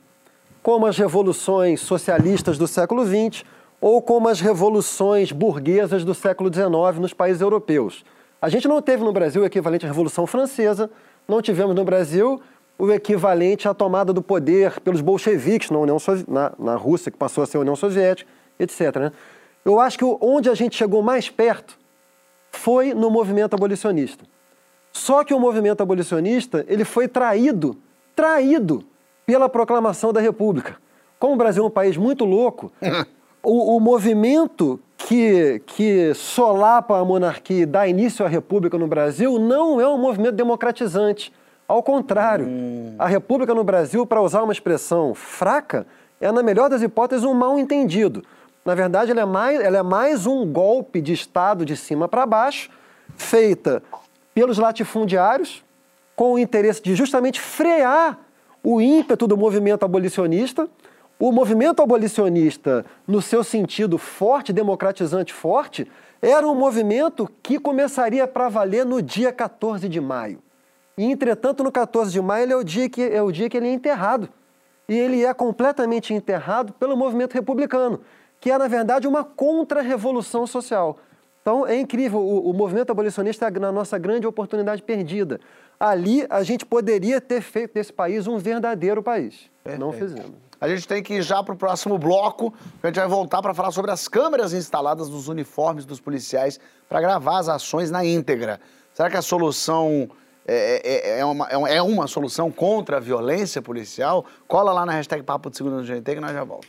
como 0.62 0.86
as 0.86 0.96
revoluções 0.96 1.80
socialistas 1.80 2.58
do 2.58 2.66
século 2.66 3.04
XX 3.04 3.44
ou 3.80 4.02
como 4.02 4.28
as 4.28 4.40
revoluções 4.40 5.32
burguesas 5.32 6.04
do 6.04 6.14
século 6.14 6.52
XIX 6.52 6.98
nos 7.00 7.12
países 7.12 7.40
europeus. 7.40 8.04
A 8.40 8.48
gente 8.48 8.68
não 8.68 8.80
teve 8.80 9.02
no 9.02 9.12
Brasil 9.12 9.42
o 9.42 9.44
equivalente 9.44 9.84
à 9.84 9.88
Revolução 9.88 10.26
Francesa, 10.26 10.90
não 11.26 11.42
tivemos 11.42 11.74
no 11.74 11.84
Brasil 11.84 12.40
o 12.78 12.92
equivalente 12.92 13.66
à 13.68 13.74
tomada 13.74 14.12
do 14.12 14.22
poder 14.22 14.78
pelos 14.80 15.00
bolcheviques 15.00 15.70
na, 15.70 15.78
União 15.78 15.98
Sovi- 15.98 16.24
na, 16.28 16.52
na 16.58 16.76
Rússia, 16.76 17.10
que 17.10 17.18
passou 17.18 17.42
a 17.42 17.46
ser 17.46 17.56
a 17.56 17.60
União 17.60 17.74
Soviética, 17.74 18.30
etc. 18.58 18.96
né? 18.96 19.12
Eu 19.64 19.80
acho 19.80 19.98
que 19.98 20.04
onde 20.20 20.48
a 20.48 20.54
gente 20.54 20.76
chegou 20.76 21.02
mais 21.02 21.28
perto 21.28 21.76
foi 22.52 22.94
no 22.94 23.10
movimento 23.10 23.54
abolicionista. 23.54 24.24
Só 24.92 25.24
que 25.24 25.34
o 25.34 25.40
movimento 25.40 25.82
abolicionista 25.82 26.64
ele 26.68 26.84
foi 26.84 27.08
traído, 27.08 27.76
traído 28.14 28.84
pela 29.26 29.48
proclamação 29.48 30.12
da 30.12 30.20
República. 30.20 30.76
Como 31.18 31.34
o 31.34 31.36
Brasil 31.36 31.64
é 31.64 31.66
um 31.66 31.70
país 31.70 31.96
muito 31.96 32.24
louco, 32.24 32.72
o, 33.42 33.76
o 33.76 33.80
movimento 33.80 34.80
que, 35.08 35.62
que 35.64 36.12
solapa 36.12 36.98
a 36.98 37.04
monarquia 37.04 37.62
e 37.62 37.66
dá 37.66 37.88
início 37.88 38.26
à 38.26 38.28
República 38.28 38.76
no 38.76 38.86
Brasil 38.86 39.38
não 39.38 39.80
é 39.80 39.88
um 39.88 39.96
movimento 39.96 40.34
democratizante. 40.34 41.32
Ao 41.66 41.82
contrário, 41.82 42.46
a 42.98 43.06
República 43.06 43.54
no 43.54 43.64
Brasil, 43.64 44.04
para 44.04 44.20
usar 44.20 44.42
uma 44.42 44.52
expressão 44.52 45.14
fraca, 45.14 45.86
é, 46.20 46.30
na 46.30 46.42
melhor 46.42 46.68
das 46.68 46.82
hipóteses, 46.82 47.24
um 47.24 47.32
mal 47.32 47.58
entendido. 47.58 48.22
Na 48.66 48.74
verdade, 48.74 49.10
ela 49.10 49.22
é 49.22 49.24
mais, 49.24 49.58
ela 49.58 49.78
é 49.78 49.82
mais 49.82 50.26
um 50.26 50.44
golpe 50.44 51.00
de 51.00 51.14
Estado 51.14 51.64
de 51.64 51.74
cima 51.74 52.06
para 52.06 52.26
baixo, 52.26 52.68
feita 53.16 53.82
pelos 54.34 54.58
latifundiários, 54.58 55.64
com 56.14 56.34
o 56.34 56.38
interesse 56.38 56.82
de 56.82 56.94
justamente 56.94 57.40
frear 57.40 58.18
o 58.62 58.78
ímpeto 58.78 59.26
do 59.26 59.38
movimento 59.38 59.86
abolicionista. 59.86 60.68
O 61.20 61.32
movimento 61.32 61.82
abolicionista, 61.82 62.86
no 63.06 63.20
seu 63.20 63.42
sentido 63.42 63.98
forte, 63.98 64.52
democratizante 64.52 65.32
forte, 65.32 65.90
era 66.22 66.46
um 66.46 66.54
movimento 66.54 67.28
que 67.42 67.58
começaria 67.58 68.26
para 68.28 68.48
valer 68.48 68.86
no 68.86 69.02
dia 69.02 69.32
14 69.32 69.88
de 69.88 70.00
maio. 70.00 70.38
E, 70.96 71.04
entretanto, 71.04 71.64
no 71.64 71.72
14 71.72 72.12
de 72.12 72.20
maio 72.20 72.44
ele 72.44 72.52
é 72.52 72.56
o 72.56 72.62
dia 72.62 72.88
que, 72.88 73.02
é 73.02 73.20
o 73.20 73.32
dia 73.32 73.48
que 73.48 73.56
ele 73.56 73.66
é 73.66 73.72
enterrado. 73.72 74.28
E 74.88 74.96
ele 74.96 75.24
é 75.24 75.34
completamente 75.34 76.14
enterrado 76.14 76.72
pelo 76.74 76.96
movimento 76.96 77.34
republicano, 77.34 78.00
que 78.40 78.50
é, 78.50 78.56
na 78.56 78.68
verdade, 78.68 79.08
uma 79.08 79.24
contra-revolução 79.24 80.46
social. 80.46 80.98
Então, 81.42 81.66
é 81.66 81.76
incrível, 81.76 82.20
o, 82.20 82.50
o 82.50 82.52
movimento 82.52 82.90
abolicionista 82.90 83.46
é 83.46 83.64
a 83.64 83.72
nossa 83.72 83.98
grande 83.98 84.26
oportunidade 84.26 84.82
perdida. 84.82 85.40
Ali, 85.80 86.24
a 86.30 86.44
gente 86.44 86.64
poderia 86.64 87.20
ter 87.20 87.40
feito 87.40 87.74
desse 87.74 87.92
país 87.92 88.28
um 88.28 88.38
verdadeiro 88.38 89.02
país. 89.02 89.50
Não 89.78 89.92
fizemos. 89.92 90.47
A 90.60 90.68
gente 90.68 90.88
tem 90.88 91.02
que 91.02 91.14
ir 91.14 91.22
já 91.22 91.42
para 91.42 91.54
o 91.54 91.56
próximo 91.56 91.96
bloco. 91.98 92.52
A 92.82 92.86
gente 92.88 92.96
vai 92.98 93.06
voltar 93.08 93.40
para 93.40 93.54
falar 93.54 93.70
sobre 93.70 93.90
as 93.90 94.08
câmeras 94.08 94.52
instaladas 94.52 95.08
nos 95.08 95.28
uniformes 95.28 95.84
dos 95.84 96.00
policiais 96.00 96.58
para 96.88 97.00
gravar 97.00 97.38
as 97.38 97.48
ações 97.48 97.90
na 97.90 98.04
íntegra. 98.04 98.60
Será 98.92 99.08
que 99.08 99.16
a 99.16 99.22
solução 99.22 100.08
é, 100.46 101.16
é- 101.16 101.20
é 101.20 101.24
uma, 101.24 101.46
é 101.48 101.56
uma- 101.56 101.68
é 101.68 101.82
uma 101.82 102.06
solução 102.06 102.50
contra 102.50 102.96
a 102.96 103.00
violência 103.00 103.62
policial? 103.62 104.24
Cola 104.48 104.72
lá 104.72 104.84
na 104.84 104.92
hashtag 104.92 105.22
Papo 105.22 105.50
de 105.50 105.56
Segunda 105.56 105.76
no 105.76 105.84
GNT 105.84 106.14
que 106.14 106.20
nós 106.20 106.32
já 106.32 106.42
volta. 106.42 106.66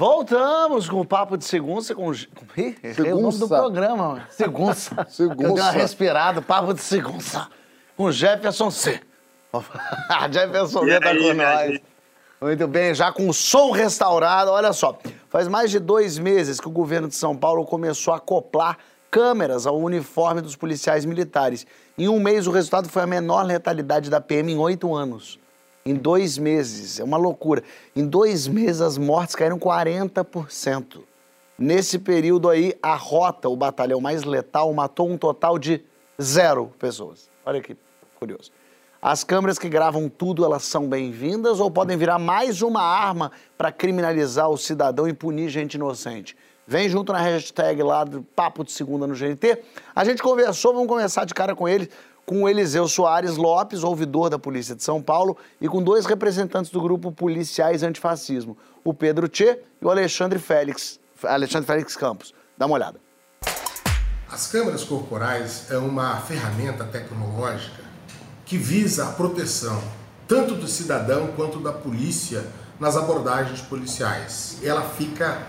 Voltamos 0.00 0.88
com 0.88 0.98
o 0.98 1.04
Papo 1.04 1.36
de 1.36 1.44
Segunda 1.44 1.94
com... 1.94 2.06
O 2.06 2.08
nome 2.08 2.14
do 2.14 2.94
Segunça. 2.94 3.46
programa. 3.48 4.08
mano. 4.08 4.22
Segunda. 4.30 4.74
Segunça. 4.74 5.06
Eu 5.22 5.34
dei 5.34 5.46
uma 5.62 5.70
respirada, 5.72 6.40
Papo 6.40 6.72
de 6.72 6.80
Segunda. 6.80 7.48
Com 7.98 8.10
Jefferson 8.10 8.70
C. 8.70 8.98
Jefferson 10.32 10.86
C 10.86 11.00
tá 11.00 11.14
com 11.14 11.34
nós. 11.34 11.80
Muito 12.40 12.66
bem, 12.66 12.94
já 12.94 13.12
com 13.12 13.28
o 13.28 13.34
som 13.34 13.72
restaurado. 13.72 14.50
Olha 14.50 14.72
só, 14.72 14.98
faz 15.28 15.46
mais 15.48 15.70
de 15.70 15.78
dois 15.78 16.16
meses 16.16 16.58
que 16.58 16.68
o 16.68 16.70
governo 16.70 17.06
de 17.06 17.14
São 17.14 17.36
Paulo 17.36 17.66
começou 17.66 18.14
a 18.14 18.16
acoplar 18.16 18.78
câmeras 19.10 19.66
ao 19.66 19.78
uniforme 19.78 20.40
dos 20.40 20.56
policiais 20.56 21.04
militares. 21.04 21.66
Em 21.98 22.08
um 22.08 22.18
mês, 22.18 22.46
o 22.46 22.50
resultado 22.50 22.88
foi 22.88 23.02
a 23.02 23.06
menor 23.06 23.42
letalidade 23.42 24.08
da 24.08 24.18
PM 24.18 24.50
em 24.50 24.56
oito 24.56 24.94
anos. 24.94 25.38
Em 25.84 25.94
dois 25.94 26.36
meses, 26.36 27.00
é 27.00 27.04
uma 27.04 27.16
loucura. 27.16 27.62
Em 27.96 28.06
dois 28.06 28.46
meses, 28.46 28.80
as 28.80 28.98
mortes 28.98 29.34
caíram 29.34 29.58
40%. 29.58 31.00
Nesse 31.58 31.98
período 31.98 32.48
aí, 32.48 32.74
a 32.82 32.94
Rota, 32.94 33.48
o 33.48 33.56
batalhão 33.56 34.00
mais 34.00 34.24
letal, 34.24 34.72
matou 34.72 35.08
um 35.10 35.16
total 35.16 35.58
de 35.58 35.82
zero 36.20 36.72
pessoas. 36.78 37.30
Olha 37.44 37.60
que 37.60 37.76
curioso. 38.18 38.50
As 39.02 39.24
câmeras 39.24 39.58
que 39.58 39.68
gravam 39.68 40.10
tudo, 40.10 40.44
elas 40.44 40.62
são 40.62 40.86
bem-vindas 40.86 41.58
ou 41.58 41.70
podem 41.70 41.96
virar 41.96 42.18
mais 42.18 42.60
uma 42.60 42.82
arma 42.82 43.32
para 43.56 43.72
criminalizar 43.72 44.50
o 44.50 44.58
cidadão 44.58 45.08
e 45.08 45.14
punir 45.14 45.48
gente 45.48 45.74
inocente? 45.74 46.36
Vem 46.66 46.88
junto 46.88 47.12
na 47.12 47.18
hashtag 47.18 47.82
lá 47.82 48.04
do 48.04 48.22
Papo 48.22 48.62
de 48.62 48.70
Segunda 48.70 49.06
no 49.06 49.14
GNT. 49.14 49.62
A 49.94 50.04
gente 50.04 50.22
conversou, 50.22 50.74
vamos 50.74 50.86
conversar 50.86 51.24
de 51.24 51.32
cara 51.32 51.56
com 51.56 51.66
ele, 51.66 51.90
com 52.30 52.48
Eliseu 52.48 52.86
Soares 52.86 53.36
Lopes, 53.36 53.82
ouvidor 53.82 54.30
da 54.30 54.38
Polícia 54.38 54.76
de 54.76 54.84
São 54.84 55.02
Paulo, 55.02 55.36
e 55.60 55.66
com 55.66 55.82
dois 55.82 56.06
representantes 56.06 56.70
do 56.70 56.80
grupo 56.80 57.10
Policiais 57.10 57.82
Antifascismo, 57.82 58.56
o 58.84 58.94
Pedro 58.94 59.26
Tchê 59.26 59.58
e 59.82 59.84
o 59.84 59.90
Alexandre 59.90 60.38
Félix, 60.38 61.00
Alexandre 61.24 61.66
Félix 61.66 61.96
Campos. 61.96 62.32
Dá 62.56 62.66
uma 62.66 62.76
olhada. 62.76 63.00
As 64.30 64.46
câmeras 64.46 64.84
corporais 64.84 65.72
é 65.72 65.76
uma 65.76 66.18
ferramenta 66.18 66.84
tecnológica 66.84 67.82
que 68.46 68.56
visa 68.56 69.08
a 69.08 69.10
proteção 69.10 69.82
tanto 70.28 70.54
do 70.54 70.68
cidadão 70.68 71.32
quanto 71.34 71.58
da 71.58 71.72
polícia 71.72 72.46
nas 72.78 72.96
abordagens 72.96 73.60
policiais. 73.60 74.58
Ela 74.62 74.82
fica 74.82 75.48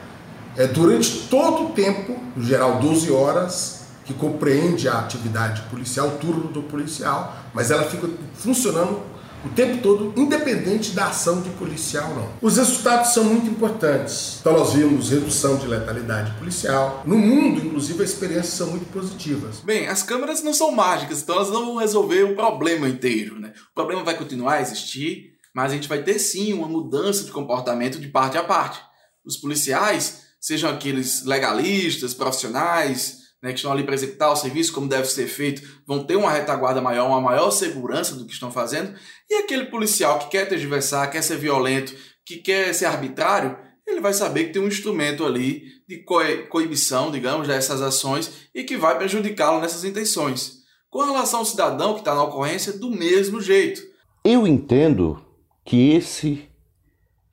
é, 0.57 0.65
durante 0.65 1.27
todo 1.27 1.67
o 1.67 1.73
tempo, 1.73 2.19
no 2.35 2.43
geral 2.43 2.79
12 2.79 3.11
horas, 3.11 3.80
que 4.05 4.13
compreende 4.13 4.87
a 4.87 4.99
atividade 4.99 5.61
policial, 5.63 6.07
o 6.07 6.17
turno 6.17 6.47
do 6.47 6.63
policial, 6.63 7.37
mas 7.53 7.71
ela 7.71 7.83
fica 7.83 8.09
funcionando 8.33 9.11
o 9.43 9.49
tempo 9.49 9.81
todo, 9.81 10.13
independente 10.15 10.91
da 10.91 11.07
ação 11.07 11.41
de 11.41 11.49
policial 11.51 12.13
não. 12.13 12.29
Os 12.41 12.57
resultados 12.57 13.13
são 13.13 13.23
muito 13.23 13.49
importantes. 13.49 14.37
Então 14.39 14.53
nós 14.53 14.73
vimos 14.73 15.09
redução 15.09 15.57
de 15.57 15.65
letalidade 15.65 16.31
policial. 16.37 17.01
No 17.05 17.17
mundo, 17.17 17.65
inclusive, 17.65 18.03
as 18.03 18.11
experiências 18.11 18.53
são 18.53 18.67
muito 18.67 18.85
positivas. 18.91 19.59
Bem, 19.61 19.87
as 19.87 20.03
câmeras 20.03 20.43
não 20.43 20.53
são 20.53 20.71
mágicas, 20.71 21.21
então 21.21 21.35
elas 21.35 21.49
não 21.49 21.65
vão 21.65 21.77
resolver 21.77 22.23
o 22.23 22.35
problema 22.35 22.87
inteiro, 22.87 23.39
né? 23.39 23.53
O 23.71 23.73
problema 23.73 24.03
vai 24.03 24.15
continuar 24.15 24.55
a 24.55 24.61
existir, 24.61 25.31
mas 25.53 25.71
a 25.71 25.75
gente 25.75 25.89
vai 25.89 26.03
ter 26.03 26.19
sim 26.19 26.53
uma 26.53 26.67
mudança 26.67 27.23
de 27.23 27.31
comportamento 27.31 27.99
de 27.99 28.07
parte 28.09 28.37
a 28.37 28.43
parte. 28.43 28.79
Os 29.25 29.37
policiais, 29.37 30.21
sejam 30.39 30.69
aqueles 30.69 31.25
legalistas, 31.25 32.13
profissionais, 32.13 33.20
né, 33.41 33.51
que 33.51 33.57
estão 33.57 33.71
ali 33.71 33.83
para 33.83 33.95
executar 33.95 34.31
o 34.31 34.35
serviço 34.35 34.73
como 34.73 34.87
deve 34.87 35.07
ser 35.07 35.27
feito, 35.27 35.61
vão 35.85 36.03
ter 36.03 36.15
uma 36.15 36.31
retaguarda 36.31 36.81
maior, 36.81 37.07
uma 37.07 37.21
maior 37.21 37.49
segurança 37.51 38.15
do 38.15 38.25
que 38.25 38.33
estão 38.33 38.51
fazendo. 38.51 38.93
E 39.29 39.35
aquele 39.35 39.65
policial 39.65 40.19
que 40.19 40.29
quer 40.29 40.47
tergiversar, 40.47 41.09
quer 41.09 41.21
ser 41.21 41.37
violento, 41.37 41.95
que 42.25 42.37
quer 42.37 42.73
ser 42.73 42.85
arbitrário, 42.85 43.57
ele 43.87 43.99
vai 43.99 44.13
saber 44.13 44.45
que 44.45 44.53
tem 44.53 44.61
um 44.61 44.67
instrumento 44.67 45.25
ali 45.25 45.63
de 45.87 46.03
coi- 46.03 46.43
coibição, 46.47 47.11
digamos, 47.11 47.47
dessas 47.47 47.81
ações 47.81 48.31
e 48.53 48.63
que 48.63 48.77
vai 48.77 48.97
prejudicá-lo 48.97 49.59
nessas 49.59 49.83
intenções. 49.83 50.61
Com 50.89 51.03
relação 51.03 51.39
ao 51.39 51.45
cidadão 51.45 51.93
que 51.93 52.01
está 52.01 52.13
na 52.13 52.23
ocorrência, 52.23 52.73
do 52.73 52.91
mesmo 52.91 53.41
jeito. 53.41 53.81
Eu 54.23 54.45
entendo 54.45 55.25
que 55.65 55.91
esse 55.91 56.47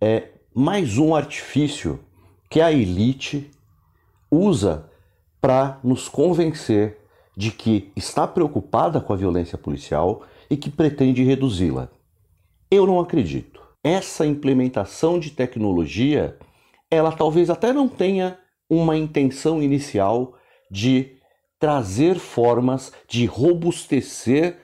é 0.00 0.30
mais 0.54 0.96
um 0.96 1.14
artifício 1.14 2.00
que 2.50 2.60
a 2.60 2.72
elite 2.72 3.50
usa 4.30 4.87
para 5.40 5.78
nos 5.82 6.08
convencer 6.08 6.98
de 7.36 7.50
que 7.50 7.92
está 7.94 8.26
preocupada 8.26 9.00
com 9.00 9.12
a 9.12 9.16
violência 9.16 9.56
policial 9.56 10.22
e 10.50 10.56
que 10.56 10.70
pretende 10.70 11.22
reduzi-la. 11.22 11.88
Eu 12.70 12.86
não 12.86 13.00
acredito. 13.00 13.62
Essa 13.82 14.26
implementação 14.26 15.18
de 15.18 15.30
tecnologia, 15.30 16.36
ela 16.90 17.12
talvez 17.12 17.48
até 17.48 17.72
não 17.72 17.88
tenha 17.88 18.38
uma 18.68 18.96
intenção 18.96 19.62
inicial 19.62 20.36
de 20.70 21.16
trazer 21.58 22.18
formas 22.18 22.92
de 23.08 23.24
robustecer 23.24 24.58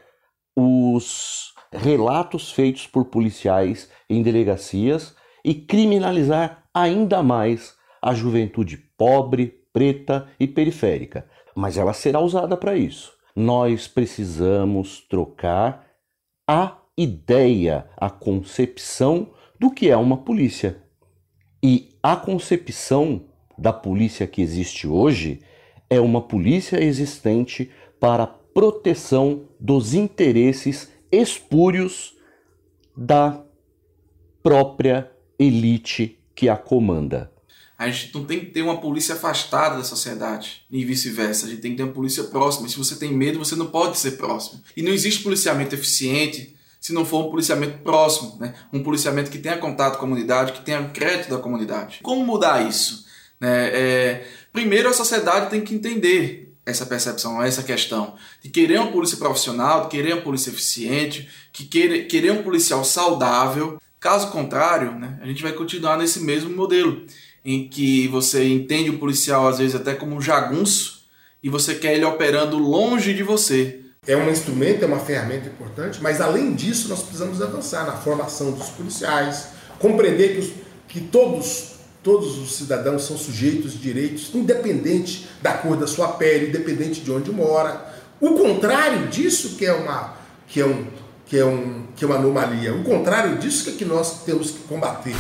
os 0.57 1.53
relatos 1.72 2.53
feitos 2.53 2.87
por 2.87 3.07
policiais 3.07 3.91
em 4.09 4.22
delegacias 4.22 5.14
e 5.45 5.55
criminalizar 5.55 6.64
ainda 6.72 7.22
mais 7.22 7.75
a 8.01 8.14
juventude 8.14 8.77
pobre, 8.97 9.63
preta 9.75 10.29
e 10.39 10.47
periférica. 10.47 11.27
Mas 11.55 11.77
ela 11.77 11.93
será 11.93 12.20
usada 12.20 12.57
para 12.57 12.77
isso. 12.77 13.12
Nós 13.37 13.89
precisamos 13.89 15.01
trocar 15.01 15.87
a 16.49 16.79
ideia, 16.97 17.87
a 17.97 18.09
concepção 18.09 19.33
do 19.59 19.70
que 19.70 19.91
é 19.91 19.97
uma 19.97 20.18
polícia. 20.18 20.83
E 21.62 21.99
a 22.01 22.14
concepção 22.14 23.27
da 23.59 23.72
polícia 23.72 24.27
que 24.27 24.41
existe 24.41 24.87
hoje 24.87 25.41
é 25.91 26.01
uma 26.01 26.22
polícia 26.22 26.83
existente 26.83 27.70
para 27.99 28.27
proteção 28.27 29.49
dos 29.59 29.93
interesses 29.95 30.93
espúrios 31.11 32.14
da 32.97 33.45
própria 34.43 35.11
elite 35.39 36.18
que 36.35 36.49
a 36.49 36.57
comanda. 36.57 37.34
A 37.79 37.91
gente 37.91 38.14
não 38.14 38.25
tem 38.25 38.41
que 38.41 38.47
ter 38.47 38.62
uma 38.62 38.81
polícia 38.81 39.14
afastada 39.14 39.77
da 39.77 39.85
sociedade 39.85 40.64
e 40.70 40.85
vice-versa. 40.85 41.47
A 41.47 41.49
gente 41.49 41.61
tem 41.61 41.72
que 41.72 41.77
ter 41.77 41.83
uma 41.83 41.93
polícia 41.93 42.25
próxima. 42.25 42.66
E 42.66 42.70
se 42.70 42.79
você 42.79 42.97
tem 42.97 43.12
medo, 43.12 43.39
você 43.39 43.57
não 43.57 43.66
pode 43.66 43.99
ser 43.99 44.12
próximo. 44.12 44.62
E 44.77 44.83
não 44.83 44.93
existe 44.93 45.22
policiamento 45.22 45.75
eficiente 45.75 46.55
se 46.81 46.93
não 46.93 47.05
for 47.05 47.27
um 47.27 47.31
policiamento 47.31 47.79
próximo, 47.79 48.37
né? 48.39 48.55
um 48.70 48.83
policiamento 48.83 49.31
que 49.31 49.39
tenha 49.39 49.57
contato 49.57 49.93
com 49.93 49.99
a 49.99 50.01
comunidade, 50.01 50.53
que 50.53 50.61
tenha 50.61 50.87
crédito 50.91 51.31
da 51.31 51.39
comunidade. 51.39 52.01
Como 52.03 52.25
mudar 52.27 52.68
isso? 52.68 53.07
Né? 53.41 53.70
É, 53.72 54.27
primeiro, 54.53 54.91
a 54.91 54.93
sociedade 54.93 55.49
tem 55.49 55.62
que 55.62 55.75
entender 55.75 56.55
essa 56.66 56.85
percepção, 56.85 57.43
essa 57.43 57.62
questão 57.62 58.14
de 58.43 58.51
querer 58.51 58.79
uma 58.79 58.93
polícia 58.93 59.16
profissional, 59.16 59.85
de 59.85 59.89
querer 59.89 60.12
uma 60.12 60.22
polícia 60.22 60.51
eficiente, 60.51 61.29
que 61.53 61.64
querer, 61.64 62.05
querer 62.05 62.33
um 62.33 62.43
policial 62.43 62.85
saudável. 62.85 63.81
Caso 63.99 64.31
contrário, 64.31 64.93
né, 64.93 65.18
a 65.22 65.27
gente 65.27 65.43
vai 65.43 65.53
continuar 65.53 65.97
nesse 65.97 66.20
mesmo 66.20 66.55
modelo, 66.55 67.07
em 67.45 67.68
que 67.68 68.09
você 68.09 68.49
entende 68.49 68.90
o 68.90 68.99
policial 68.99 69.47
às 69.47 69.59
vezes 69.59 69.74
até 69.74 69.95
como 69.95 70.16
um 70.16 70.20
jagunço 70.20 71.05
e 71.42 71.51
você 71.51 71.74
quer 71.74 71.95
ele 71.95 72.05
operando 72.05 72.57
longe 72.57 73.12
de 73.12 73.22
você, 73.22 73.80
é 74.07 74.16
um 74.16 74.30
instrumento, 74.30 74.82
é 74.82 74.86
uma 74.86 74.99
ferramenta 74.99 75.49
importante, 75.49 76.03
mas 76.03 76.20
além 76.20 76.55
disso 76.55 76.88
nós 76.88 77.03
precisamos 77.03 77.40
avançar 77.40 77.86
na 77.86 77.92
formação 77.92 78.53
dos 78.53 78.68
policiais, 78.68 79.49
compreender 79.78 80.34
que, 80.34 80.40
os, 80.40 80.53
que 80.88 81.01
todos, 81.01 81.74
todos 82.03 82.38
os 82.38 82.55
cidadãos 82.55 83.05
são 83.05 83.16
sujeitos 83.16 83.72
de 83.72 83.78
direitos, 83.78 84.30
independente 84.34 85.28
da 85.42 85.53
cor 85.53 85.76
da 85.76 85.86
sua 85.86 86.09
pele, 86.09 86.49
independente 86.49 87.01
de 87.01 87.11
onde 87.11 87.30
mora. 87.30 87.95
O 88.20 88.34
contrário 88.34 89.09
disso 89.09 89.57
que 89.57 89.66
é 89.66 89.72
uma, 89.72 90.14
que 90.47 90.61
é 90.61 90.66
um, 90.66 90.86
que 91.26 91.38
é 91.38 91.45
um, 91.45 91.86
que 91.97 92.05
é 92.05 92.07
uma 92.07 92.16
anomalia. 92.16 92.74
O 92.74 92.84
contrário 92.84 93.38
disso 93.38 93.64
que, 93.64 93.70
é 93.70 93.72
que 93.74 93.84
nós 93.84 94.22
temos 94.24 94.51
que 94.51 94.61
combater. 94.61 95.14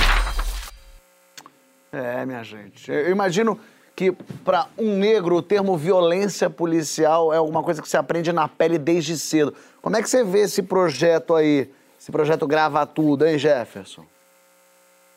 É, 1.94 2.26
minha 2.26 2.42
gente. 2.42 2.90
Eu 2.90 3.10
imagino 3.10 3.60
que 3.94 4.10
para 4.44 4.66
um 4.76 4.96
negro 4.96 5.36
o 5.36 5.42
termo 5.42 5.76
violência 5.76 6.50
policial 6.50 7.32
é 7.32 7.36
alguma 7.36 7.62
coisa 7.62 7.80
que 7.80 7.88
se 7.88 7.96
aprende 7.96 8.32
na 8.32 8.48
pele 8.48 8.78
desde 8.78 9.16
cedo. 9.16 9.54
Como 9.80 9.96
é 9.96 10.02
que 10.02 10.10
você 10.10 10.24
vê 10.24 10.40
esse 10.40 10.62
projeto 10.62 11.36
aí, 11.36 11.70
esse 11.98 12.10
projeto 12.10 12.46
Grava 12.46 12.84
Tudo, 12.84 13.24
hein, 13.24 13.38
Jefferson? 13.38 14.04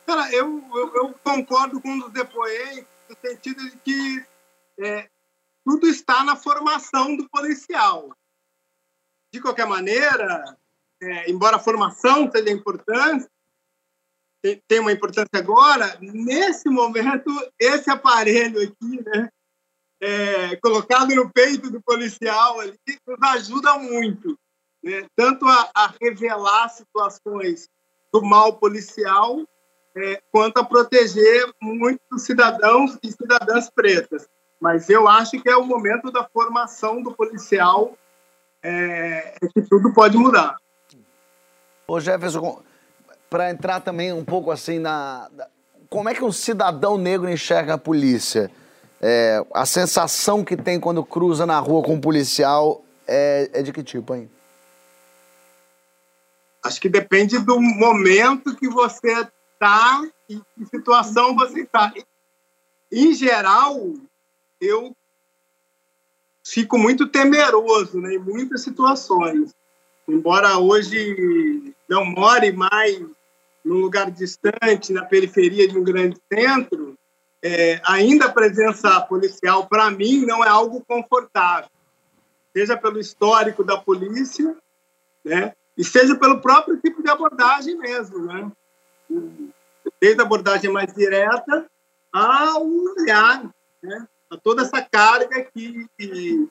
Cara, 0.06 0.32
eu, 0.32 0.62
eu, 0.72 0.94
eu 0.94 1.14
concordo 1.24 1.80
com 1.80 1.98
os 1.98 2.12
depoentes 2.12 2.86
no 3.08 3.16
sentido 3.28 3.68
de 3.68 3.76
que 3.78 4.24
é, 4.78 5.08
tudo 5.64 5.88
está 5.88 6.22
na 6.22 6.36
formação 6.36 7.16
do 7.16 7.28
policial. 7.28 8.10
De 9.32 9.40
qualquer 9.40 9.66
maneira, 9.66 10.56
é, 11.02 11.30
embora 11.30 11.56
a 11.56 11.60
formação 11.60 12.30
seja 12.30 12.50
importante, 12.50 13.26
tem 14.66 14.80
uma 14.80 14.92
importância 14.92 15.28
agora, 15.34 15.98
nesse 16.00 16.68
momento, 16.68 17.30
esse 17.58 17.90
aparelho 17.90 18.62
aqui, 18.62 19.04
né, 19.04 19.28
é, 20.00 20.56
colocado 20.56 21.14
no 21.14 21.30
peito 21.32 21.70
do 21.70 21.82
policial 21.82 22.60
ali, 22.60 22.78
nos 23.06 23.22
ajuda 23.30 23.78
muito, 23.78 24.38
né, 24.82 25.06
tanto 25.16 25.44
a, 25.46 25.70
a, 25.74 25.92
revelar 26.00 26.68
situações 26.68 27.68
do 28.12 28.22
mal 28.22 28.54
policial, 28.58 29.42
é, 29.96 30.22
quanto 30.30 30.58
a 30.58 30.64
proteger 30.64 31.52
muitos 31.60 32.22
cidadãos 32.22 32.96
e 33.02 33.10
cidadãs 33.10 33.68
pretas. 33.68 34.28
Mas 34.60 34.88
eu 34.88 35.08
acho 35.08 35.40
que 35.40 35.48
é 35.48 35.56
o 35.56 35.64
momento 35.64 36.10
da 36.10 36.28
formação 36.28 37.02
do 37.02 37.12
policial 37.12 37.96
é, 38.62 39.34
é 39.40 39.48
que 39.48 39.62
tudo 39.62 39.92
pode 39.92 40.16
mudar. 40.16 40.56
Ô 41.86 41.98
Jefferson, 42.00 42.62
para 43.28 43.50
entrar 43.50 43.80
também 43.80 44.12
um 44.12 44.24
pouco 44.24 44.50
assim 44.50 44.78
na. 44.78 45.30
Como 45.88 46.08
é 46.08 46.14
que 46.14 46.24
um 46.24 46.32
cidadão 46.32 46.98
negro 46.98 47.30
enxerga 47.30 47.74
a 47.74 47.78
polícia? 47.78 48.50
É, 49.00 49.44
a 49.54 49.64
sensação 49.64 50.44
que 50.44 50.56
tem 50.56 50.80
quando 50.80 51.04
cruza 51.04 51.46
na 51.46 51.58
rua 51.60 51.82
com 51.82 51.94
um 51.94 52.00
policial 52.00 52.84
é, 53.06 53.48
é 53.52 53.62
de 53.62 53.72
que 53.72 53.82
tipo, 53.82 54.14
hein? 54.14 54.28
Acho 56.62 56.80
que 56.80 56.88
depende 56.88 57.38
do 57.38 57.60
momento 57.60 58.56
que 58.56 58.68
você 58.68 59.12
está 59.54 60.02
e 60.28 60.36
que 60.36 60.66
situação 60.66 61.34
você 61.34 61.60
está. 61.60 61.92
Em 62.90 63.14
geral, 63.14 63.94
eu 64.60 64.94
fico 66.44 66.76
muito 66.76 67.06
temeroso 67.06 68.00
né, 68.00 68.14
em 68.14 68.18
muitas 68.18 68.62
situações. 68.62 69.54
Embora 70.06 70.58
hoje 70.58 71.74
não 71.88 72.04
more 72.04 72.50
mais 72.52 73.00
num 73.68 73.80
lugar 73.80 74.10
distante, 74.10 74.94
na 74.94 75.04
periferia 75.04 75.68
de 75.68 75.78
um 75.78 75.84
grande 75.84 76.16
centro, 76.32 76.94
é, 77.42 77.80
ainda 77.84 78.24
a 78.24 78.32
presença 78.32 78.98
policial, 79.02 79.66
para 79.66 79.90
mim, 79.90 80.24
não 80.24 80.42
é 80.42 80.48
algo 80.48 80.82
confortável. 80.88 81.70
Seja 82.56 82.76
pelo 82.76 82.98
histórico 82.98 83.62
da 83.62 83.76
polícia, 83.76 84.56
né? 85.22 85.52
E 85.76 85.84
seja 85.84 86.16
pelo 86.16 86.40
próprio 86.40 86.78
tipo 86.78 87.02
de 87.02 87.10
abordagem 87.10 87.76
mesmo, 87.76 88.20
né? 88.20 88.50
Desde 90.00 90.20
a 90.20 90.24
abordagem 90.24 90.72
mais 90.72 90.92
direta 90.94 91.66
ao 92.10 92.66
olhar, 92.66 93.44
né? 93.82 94.06
A 94.30 94.36
toda 94.36 94.62
essa 94.62 94.82
carga 94.82 95.44
que, 95.54 95.86
que, 95.96 96.48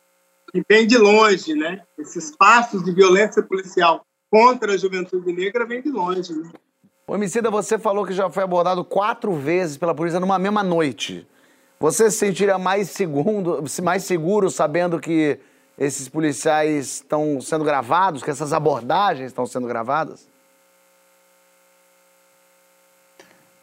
que 0.52 0.64
vem 0.70 0.86
de 0.86 0.98
longe, 0.98 1.56
né? 1.56 1.84
Esses 1.98 2.36
passos 2.36 2.84
de 2.86 2.92
violência 2.94 3.42
policial 3.42 4.06
contra 4.30 4.74
a 4.74 4.78
juventude 4.78 5.34
negra 5.34 5.66
vem 5.66 5.82
de 5.82 5.90
longe, 5.90 6.34
né? 6.34 6.50
Homicida, 7.10 7.50
você 7.50 7.80
falou 7.80 8.06
que 8.06 8.12
já 8.12 8.30
foi 8.30 8.44
abordado 8.44 8.84
quatro 8.84 9.34
vezes 9.34 9.78
pela 9.78 9.96
polícia 9.96 10.20
numa 10.20 10.38
mesma 10.38 10.62
noite. 10.62 11.26
Você 11.80 12.12
se 12.12 12.18
sentiria 12.18 12.58
mais, 12.58 12.90
segundo, 12.90 13.64
mais 13.82 14.04
seguro 14.04 14.52
sabendo 14.52 15.00
que 15.00 15.40
esses 15.78 16.10
policiais 16.10 16.96
estão 16.96 17.40
sendo 17.40 17.64
gravados, 17.64 18.22
que 18.22 18.30
essas 18.30 18.52
abordagens 18.52 19.28
estão 19.28 19.46
sendo 19.46 19.68
gravadas? 19.68 20.28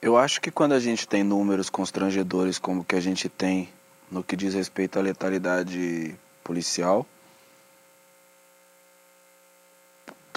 Eu 0.01 0.16
acho 0.16 0.40
que 0.40 0.51
quando 0.51 0.72
a 0.72 0.80
gente 0.80 1.07
tem 1.07 1.22
números 1.22 1.68
constrangedores 1.68 2.59
como 2.59 2.82
que 2.82 2.97
a 2.97 3.01
gente 3.01 3.28
tem 3.28 3.68
no 4.11 4.24
que 4.24 4.36
diz 4.36 4.55
respeito 4.55 4.99
à 4.99 5.03
letalidade 5.03 6.14
policial, 6.42 7.07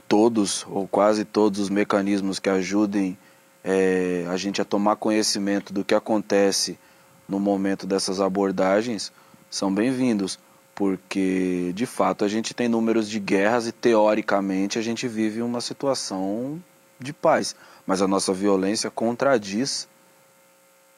todos 0.08 0.66
ou 0.70 0.88
quase 0.88 1.26
todos 1.26 1.60
os 1.60 1.70
mecanismos 1.70 2.40
que 2.40 2.50
ajudem 2.50 3.18
é, 3.64 4.26
a 4.30 4.38
gente 4.38 4.62
a 4.62 4.66
tomar 4.66 4.96
conhecimento 4.96 5.74
do 5.74 5.84
que 5.84 5.94
acontece 5.94 6.80
no 7.28 7.40
momento 7.40 7.86
dessas 7.86 8.22
abordagens 8.22 9.12
são 9.50 9.74
bem-vindos, 9.74 10.40
porque 10.74 11.72
de 11.76 11.86
fato 11.86 12.24
a 12.24 12.28
gente 12.28 12.54
tem 12.54 12.68
números 12.68 13.10
de 13.10 13.20
guerras 13.20 13.68
e 13.68 13.72
teoricamente 13.72 14.80
a 14.80 14.82
gente 14.82 15.08
vive 15.08 15.42
uma 15.42 15.60
situação 15.60 16.62
de 17.00 17.12
paz, 17.14 17.56
mas 17.86 18.02
a 18.02 18.08
nossa 18.08 18.34
violência 18.34 18.90
contradiz 18.90 19.88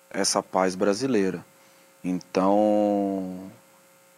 essa 0.09 0.41
paz 0.41 0.75
brasileira. 0.75 1.45
Então, 2.03 3.51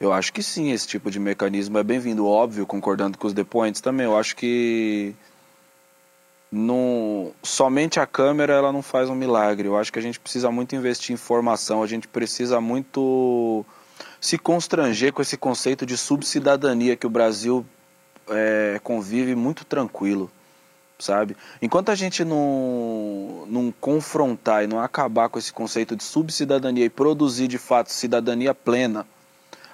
eu 0.02 0.12
acho 0.12 0.34
que 0.34 0.42
sim, 0.42 0.72
esse 0.72 0.88
tipo 0.88 1.12
de 1.12 1.20
mecanismo 1.20 1.78
é 1.78 1.84
bem-vindo. 1.84 2.26
Óbvio, 2.26 2.66
concordando 2.66 3.20
com 3.20 3.28
os 3.28 3.34
depoentes 3.34 3.82
também. 3.82 4.08
Eu 4.08 4.18
acho 4.18 4.36
que 4.36 5.14
não, 6.52 7.32
somente 7.44 8.00
a 8.00 8.08
câmera 8.08 8.52
ela 8.52 8.72
não 8.74 8.82
faz 8.82 9.12
um 9.12 9.16
milagre. 9.16 9.68
Eu 9.68 9.78
acho 9.78 9.94
que 9.94 10.00
a 10.00 10.02
gente 10.02 10.20
precisa 10.20 10.50
muito 10.50 10.76
investir 10.76 11.14
em 11.14 11.18
formação, 11.18 11.84
a 11.84 11.88
gente 11.88 12.08
precisa 12.08 12.60
muito 12.60 13.64
se 14.20 14.40
constranger 14.40 15.14
com 15.14 15.22
esse 15.22 15.38
conceito 15.38 15.86
de 15.86 15.96
subcidadania 15.96 16.96
que 16.96 17.06
o 17.06 17.10
Brasil 17.10 17.64
é, 18.28 18.82
convive 18.84 19.36
muito 19.36 19.64
tranquilo, 19.64 20.32
sabe? 20.98 21.38
Enquanto 21.62 21.90
a 21.90 21.96
gente 21.96 22.26
não, 22.26 23.46
não 23.48 23.72
confrontar 23.80 24.64
e 24.64 24.68
não 24.68 24.80
acabar 24.80 25.30
com 25.30 25.38
esse 25.38 25.54
conceito 25.54 25.96
de 25.96 26.04
subcidadania 26.04 26.86
e 26.86 26.90
produzir 26.90 27.48
de 27.48 27.60
fato 27.60 27.92
cidadania 27.92 28.56
plena, 28.56 29.06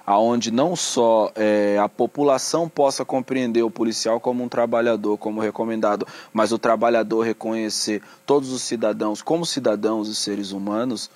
aonde 0.08 0.50
não 0.50 0.74
só 0.74 1.30
é, 1.34 1.76
a 1.78 1.86
população 1.86 2.66
possa 2.66 3.04
compreender 3.04 3.62
o 3.62 3.70
policial 3.70 4.18
como 4.18 4.42
um 4.42 4.48
trabalhador, 4.48 5.18
como 5.18 5.38
recomendado, 5.38 6.06
mas 6.32 6.50
o 6.50 6.58
trabalhador 6.58 7.20
reconhecer 7.20 8.00
todos 8.24 8.50
os 8.50 8.62
cidadãos 8.62 9.20
como 9.20 9.44
cidadãos 9.44 10.08
e 10.08 10.14
seres 10.14 10.50
humanos, 10.50 11.10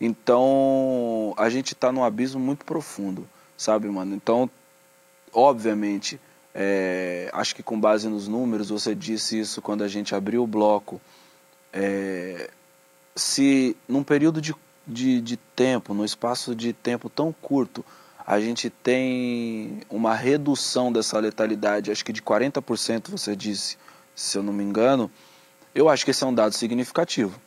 então 0.00 1.34
a 1.36 1.50
gente 1.50 1.72
está 1.72 1.90
num 1.90 2.04
abismo 2.04 2.40
muito 2.40 2.64
profundo, 2.64 3.28
sabe, 3.56 3.88
mano? 3.88 4.14
Então, 4.14 4.48
obviamente, 5.32 6.20
é, 6.54 7.28
acho 7.32 7.56
que 7.56 7.62
com 7.64 7.80
base 7.80 8.08
nos 8.08 8.28
números, 8.28 8.68
você 8.68 8.94
disse 8.94 9.40
isso 9.40 9.60
quando 9.60 9.82
a 9.82 9.88
gente 9.88 10.14
abriu 10.14 10.44
o 10.44 10.46
bloco, 10.46 11.00
é, 11.72 12.48
se 13.16 13.76
num 13.88 14.04
período 14.04 14.40
de, 14.40 14.54
de, 14.86 15.20
de 15.20 15.36
tempo, 15.56 15.92
num 15.92 16.04
espaço 16.04 16.54
de 16.54 16.72
tempo 16.72 17.10
tão 17.10 17.34
curto, 17.42 17.84
a 18.28 18.38
gente 18.38 18.68
tem 18.68 19.80
uma 19.88 20.14
redução 20.14 20.92
dessa 20.92 21.18
letalidade, 21.18 21.90
acho 21.90 22.04
que 22.04 22.12
de 22.12 22.20
40%, 22.20 23.08
você 23.08 23.34
disse, 23.34 23.78
se 24.14 24.36
eu 24.36 24.42
não 24.42 24.52
me 24.52 24.62
engano, 24.62 25.10
eu 25.74 25.88
acho 25.88 26.04
que 26.04 26.10
esse 26.10 26.22
é 26.22 26.26
um 26.26 26.34
dado 26.34 26.54
significativo. 26.54 27.40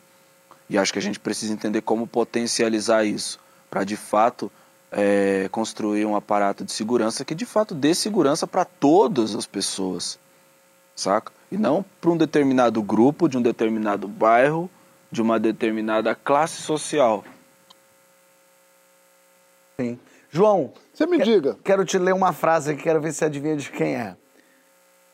E 0.68 0.76
acho 0.76 0.92
que 0.92 0.98
a 0.98 1.02
gente 1.02 1.20
precisa 1.20 1.52
entender 1.52 1.82
como 1.82 2.04
potencializar 2.04 3.04
isso, 3.04 3.38
para 3.70 3.84
de 3.84 3.96
fato 3.96 4.50
é, 4.90 5.48
construir 5.52 6.04
um 6.04 6.16
aparato 6.16 6.64
de 6.64 6.72
segurança 6.72 7.24
que 7.24 7.36
de 7.36 7.46
fato 7.46 7.76
dê 7.76 7.94
segurança 7.94 8.44
para 8.44 8.64
todas 8.64 9.36
as 9.36 9.46
pessoas, 9.46 10.18
saca? 10.96 11.32
E 11.48 11.56
não 11.56 11.84
para 12.00 12.10
um 12.10 12.16
determinado 12.16 12.82
grupo, 12.82 13.28
de 13.28 13.38
um 13.38 13.42
determinado 13.42 14.08
bairro, 14.08 14.68
de 15.12 15.22
uma 15.22 15.38
determinada 15.38 16.12
classe 16.12 16.60
social. 16.60 17.24
Sim. 19.78 19.96
João, 20.34 20.72
você 20.94 21.04
me 21.04 21.18
que, 21.18 21.24
diga. 21.24 21.58
Quero 21.62 21.84
te 21.84 21.98
ler 21.98 22.14
uma 22.14 22.32
frase 22.32 22.72
aqui, 22.72 22.84
quero 22.84 23.02
ver 23.02 23.12
se 23.12 23.22
adivinha 23.22 23.54
de 23.54 23.70
quem 23.70 23.96
é. 23.96 24.16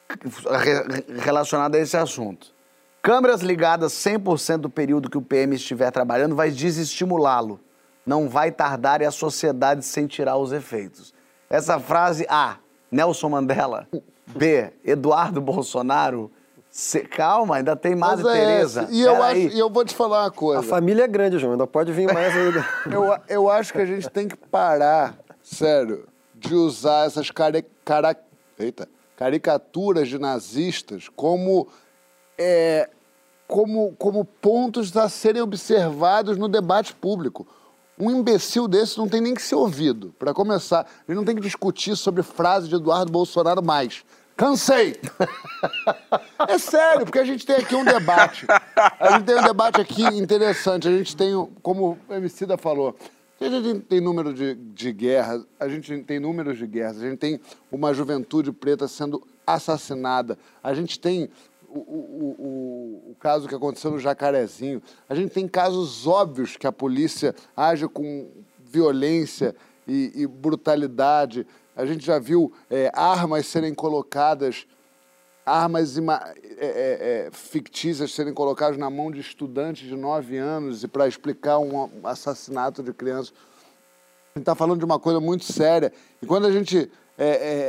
Re 0.08 1.20
relacionada 1.20 1.76
a 1.76 1.80
esse 1.80 1.96
assunto. 1.96 2.54
Câmeras 3.02 3.40
ligadas 3.40 3.92
100% 3.94 4.58
do 4.58 4.70
período 4.70 5.10
que 5.10 5.18
o 5.18 5.22
PM 5.22 5.56
estiver 5.56 5.90
trabalhando 5.90 6.36
vai 6.36 6.52
desestimulá-lo. 6.52 7.58
Não 8.06 8.28
vai 8.28 8.52
tardar 8.52 9.02
e 9.02 9.04
a 9.04 9.10
sociedade 9.10 9.84
sentirá 9.84 10.36
os 10.36 10.52
efeitos. 10.52 11.12
Essa 11.50 11.80
frase, 11.80 12.24
A, 12.28 12.58
Nelson 12.88 13.28
Mandela. 13.28 13.88
B, 14.24 14.72
Eduardo 14.84 15.40
Bolsonaro. 15.40 16.30
C, 16.78 17.00
calma, 17.00 17.56
ainda 17.56 17.74
tem 17.74 17.96
Madre 17.96 18.22
Mas 18.22 18.36
é 18.36 18.38
Teresa. 18.38 18.88
E 18.88 19.02
eu, 19.02 19.20
acho, 19.20 19.36
e 19.36 19.58
eu 19.58 19.68
vou 19.68 19.84
te 19.84 19.92
falar 19.96 20.22
uma 20.22 20.30
coisa. 20.30 20.60
A 20.60 20.62
família 20.62 21.02
é 21.02 21.08
grande, 21.08 21.36
João, 21.36 21.54
ainda 21.54 21.66
pode 21.66 21.90
vir 21.90 22.06
mais 22.14 22.32
ainda. 22.32 22.64
eu, 22.88 23.18
eu 23.28 23.50
acho 23.50 23.72
que 23.72 23.80
a 23.80 23.84
gente 23.84 24.08
tem 24.08 24.28
que 24.28 24.36
parar, 24.36 25.18
sério, 25.42 26.06
de 26.36 26.54
usar 26.54 27.08
essas 27.08 27.32
cari 27.32 27.66
cara 27.84 28.16
Eita. 28.56 28.88
caricaturas 29.16 30.08
de 30.08 30.20
nazistas 30.20 31.08
como, 31.16 31.66
é, 32.38 32.88
como, 33.48 33.92
como 33.98 34.24
pontos 34.24 34.96
a 34.96 35.08
serem 35.08 35.42
observados 35.42 36.38
no 36.38 36.46
debate 36.46 36.94
público. 36.94 37.44
Um 37.98 38.08
imbecil 38.08 38.68
desse 38.68 38.96
não 38.96 39.08
tem 39.08 39.20
nem 39.20 39.34
que 39.34 39.42
ser 39.42 39.56
ouvido. 39.56 40.14
Para 40.16 40.32
começar, 40.32 40.82
a 40.82 41.10
gente 41.10 41.16
não 41.16 41.24
tem 41.24 41.34
que 41.34 41.42
discutir 41.42 41.96
sobre 41.96 42.22
frase 42.22 42.68
de 42.68 42.76
Eduardo 42.76 43.10
Bolsonaro 43.10 43.64
mais. 43.64 44.04
Cansei! 44.38 44.94
É 46.48 46.56
sério, 46.58 47.04
porque 47.04 47.18
a 47.18 47.24
gente 47.24 47.44
tem 47.44 47.56
aqui 47.56 47.74
um 47.74 47.84
debate. 47.84 48.46
A 49.00 49.10
gente 49.10 49.24
tem 49.24 49.36
um 49.36 49.42
debate 49.42 49.80
aqui 49.80 50.04
interessante. 50.16 50.86
A 50.86 50.96
gente 50.96 51.16
tem, 51.16 51.34
como 51.60 51.98
o 52.08 52.14
Emicida 52.14 52.56
falou, 52.56 52.96
a 53.40 53.44
gente 53.44 53.80
tem 53.80 54.00
número 54.00 54.32
de, 54.32 54.54
de 54.54 54.92
guerras, 54.92 55.44
a 55.58 55.68
gente 55.68 56.04
tem 56.04 56.20
números 56.20 56.56
de 56.56 56.68
guerras, 56.68 56.98
a 56.98 57.08
gente 57.08 57.18
tem 57.18 57.40
uma 57.70 57.92
juventude 57.92 58.52
preta 58.52 58.86
sendo 58.86 59.26
assassinada, 59.44 60.38
a 60.62 60.72
gente 60.72 61.00
tem 61.00 61.28
o, 61.68 61.78
o, 61.80 62.36
o, 62.38 63.10
o, 63.10 63.16
caso 63.18 63.48
que 63.48 63.54
aconteceu 63.56 63.90
no 63.90 63.98
Jacarezinho, 63.98 64.80
a 65.08 65.16
gente 65.16 65.32
tem 65.32 65.48
casos 65.48 66.06
óbvios 66.06 66.56
que 66.56 66.66
a 66.66 66.72
polícia 66.72 67.34
age 67.56 67.88
com 67.88 68.30
violência 68.64 69.54
e, 69.88 70.12
e 70.14 70.26
brutalidade. 70.26 71.46
A 71.78 71.86
gente 71.86 72.04
já 72.04 72.18
viu 72.18 72.52
é, 72.68 72.90
armas 72.92 73.46
serem 73.46 73.72
colocadas, 73.72 74.66
armas 75.46 75.96
é, 75.96 76.02
é, 76.58 77.28
fictícias 77.32 78.12
serem 78.12 78.34
colocadas 78.34 78.76
na 78.76 78.90
mão 78.90 79.12
de 79.12 79.20
estudantes 79.20 79.88
de 79.88 79.94
9 79.94 80.36
anos 80.36 80.82
e 80.82 80.88
para 80.88 81.06
explicar 81.06 81.58
um 81.58 81.88
assassinato 82.02 82.82
de 82.82 82.92
crianças. 82.92 83.32
A 84.34 84.38
gente 84.38 84.42
está 84.42 84.56
falando 84.56 84.80
de 84.80 84.84
uma 84.84 84.98
coisa 84.98 85.20
muito 85.20 85.44
séria. 85.44 85.92
E 86.20 86.26
quando 86.26 86.46
a 86.46 86.52
gente 86.52 86.90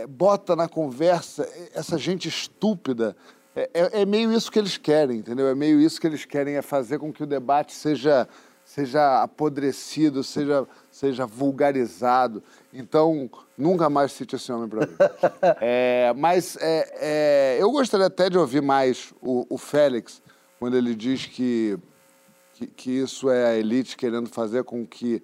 bota 0.09 0.55
na 0.55 0.67
conversa 0.67 1.47
essa 1.73 1.97
gente 1.97 2.27
estúpida, 2.27 3.15
é, 3.55 4.01
é, 4.01 4.05
meio 4.05 4.31
isso 4.31 4.51
que 4.51 4.57
eles 4.57 4.77
querem, 4.77 5.19
entendeu? 5.19 5.47
É 5.47 5.55
meio 5.55 5.79
isso 5.79 5.99
que 5.99 6.07
eles 6.07 6.25
querem, 6.25 6.55
é 6.55 6.61
fazer 6.61 6.97
com 6.97 7.11
que 7.11 7.23
o 7.23 7.27
debate 7.27 7.73
seja, 7.73 8.27
seja 8.63 9.21
apodrecido, 9.21 10.23
seja, 10.23 10.67
seja 10.89 11.25
vulgarizado. 11.25 12.41
Então, 12.73 13.29
nunca 13.57 13.89
mais 13.89 14.11
cite 14.11 14.35
esse 14.35 14.51
homem 14.51 14.69
para 14.69 14.85
mim. 14.85 14.93
é, 15.59 16.13
mas 16.15 16.55
é, 16.57 16.93
é, 17.01 17.57
eu 17.59 17.71
gostaria 17.71 18.05
até 18.05 18.29
de 18.29 18.37
ouvir 18.37 18.61
mais 18.61 19.13
o, 19.21 19.45
o 19.49 19.57
Félix, 19.57 20.21
quando 20.59 20.77
ele 20.77 20.93
diz 20.93 21.25
que, 21.25 21.77
que, 22.53 22.67
que, 22.67 22.91
isso 22.91 23.29
é 23.29 23.47
a 23.47 23.55
elite 23.55 23.97
querendo 23.97 24.29
fazer 24.29 24.63
com 24.63 24.85
que 24.85 25.23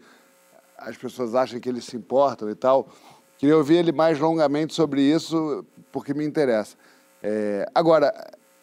as 0.77 0.97
pessoas 0.97 1.35
achem 1.35 1.59
que 1.59 1.69
eles 1.69 1.85
se 1.85 1.95
importam 1.95 2.49
e 2.49 2.55
tal. 2.55 2.87
Queria 3.37 3.57
ouvir 3.57 3.75
ele 3.75 3.91
mais 3.91 4.19
longamente 4.19 4.73
sobre 4.73 5.01
isso, 5.01 5.65
porque 5.91 6.13
me 6.13 6.25
interessa. 6.25 6.75
É, 7.21 7.69
agora, 7.75 8.13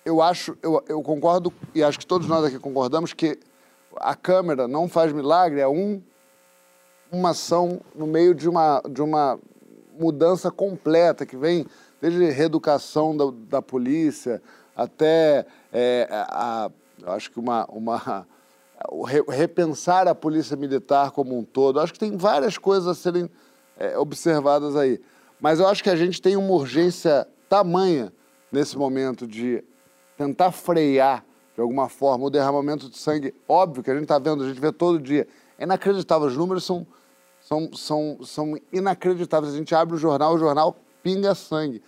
eu 0.04 0.20
acho, 0.20 0.56
eu, 0.62 0.82
eu 0.88 1.02
concordo, 1.02 1.52
e 1.74 1.82
acho 1.82 1.98
que 1.98 2.06
todos 2.06 2.26
nós 2.26 2.44
aqui 2.44 2.58
concordamos, 2.58 3.12
que 3.12 3.38
a 3.96 4.14
câmera 4.14 4.66
não 4.66 4.88
faz 4.88 5.12
milagre, 5.12 5.60
é 5.60 5.68
um, 5.68 6.02
uma 7.12 7.30
ação 7.30 7.80
no 7.94 8.06
meio 8.06 8.34
de 8.34 8.48
uma, 8.48 8.82
de 8.88 9.02
uma 9.02 9.38
mudança 9.98 10.50
completa, 10.50 11.26
que 11.26 11.36
vem 11.36 11.66
desde 12.00 12.30
reeducação 12.30 13.16
da, 13.16 13.24
da 13.48 13.62
polícia 13.62 14.42
até, 14.74 15.46
é, 15.72 16.08
a, 16.10 16.70
acho 17.06 17.30
que 17.30 17.38
uma, 17.38 17.66
uma 17.66 18.26
repensar 19.28 20.08
a 20.08 20.14
polícia 20.14 20.56
militar 20.56 21.10
como 21.10 21.38
um 21.38 21.44
todo. 21.44 21.78
Acho 21.78 21.92
que 21.92 21.98
tem 21.98 22.16
várias 22.16 22.58
coisas 22.58 22.88
a 22.88 22.94
serem 22.94 23.30
é, 23.78 23.96
observadas 23.98 24.74
aí. 24.74 25.00
Mas 25.40 25.60
eu 25.60 25.66
acho 25.66 25.82
que 25.82 25.90
a 25.90 25.96
gente 25.96 26.20
tem 26.20 26.36
uma 26.36 26.52
urgência 26.52 27.26
tamanha 27.48 28.12
nesse 28.50 28.76
momento 28.76 29.26
de 29.26 29.62
tentar 30.16 30.52
frear, 30.52 31.24
de 31.54 31.60
alguma 31.60 31.88
forma, 31.88 32.24
o 32.26 32.30
derramamento 32.30 32.88
de 32.88 32.96
sangue, 32.96 33.34
óbvio 33.48 33.82
que 33.82 33.90
a 33.90 33.94
gente 33.94 34.04
está 34.04 34.18
vendo, 34.18 34.44
a 34.44 34.48
gente 34.48 34.60
vê 34.60 34.72
todo 34.72 34.98
dia. 34.98 35.26
É 35.58 35.64
inacreditável, 35.64 36.26
os 36.26 36.36
números 36.36 36.64
são, 36.64 36.86
são, 37.52 37.70
são, 37.74 38.18
são 38.24 38.60
inacreditáveis. 38.72 39.52
A 39.52 39.56
gente 39.56 39.74
abre 39.74 39.94
o 39.94 39.98
jornal, 39.98 40.34
o 40.34 40.38
jornal 40.38 40.74
pinga 41.02 41.34
sangue. 41.34 41.82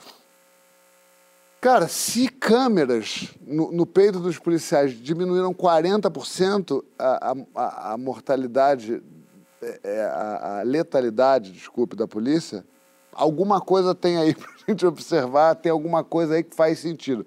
Cara, 1.60 1.88
se 1.88 2.28
câmeras 2.28 3.32
no, 3.40 3.72
no 3.72 3.86
peito 3.86 4.20
dos 4.20 4.38
policiais 4.38 4.92
diminuíram 4.92 5.54
40% 5.54 6.84
a, 6.98 7.34
a, 7.54 7.92
a 7.94 7.96
mortalidade, 7.96 9.02
é, 9.62 9.80
é, 9.82 10.02
a, 10.02 10.58
a 10.58 10.62
letalidade, 10.62 11.52
desculpe, 11.52 11.96
da 11.96 12.06
polícia, 12.06 12.66
alguma 13.10 13.62
coisa 13.62 13.94
tem 13.94 14.18
aí 14.18 14.34
para 14.36 14.50
a 14.50 14.70
gente 14.70 14.84
observar, 14.84 15.54
tem 15.54 15.72
alguma 15.72 16.04
coisa 16.04 16.34
aí 16.34 16.42
que 16.42 16.54
faz 16.54 16.80
sentido. 16.80 17.24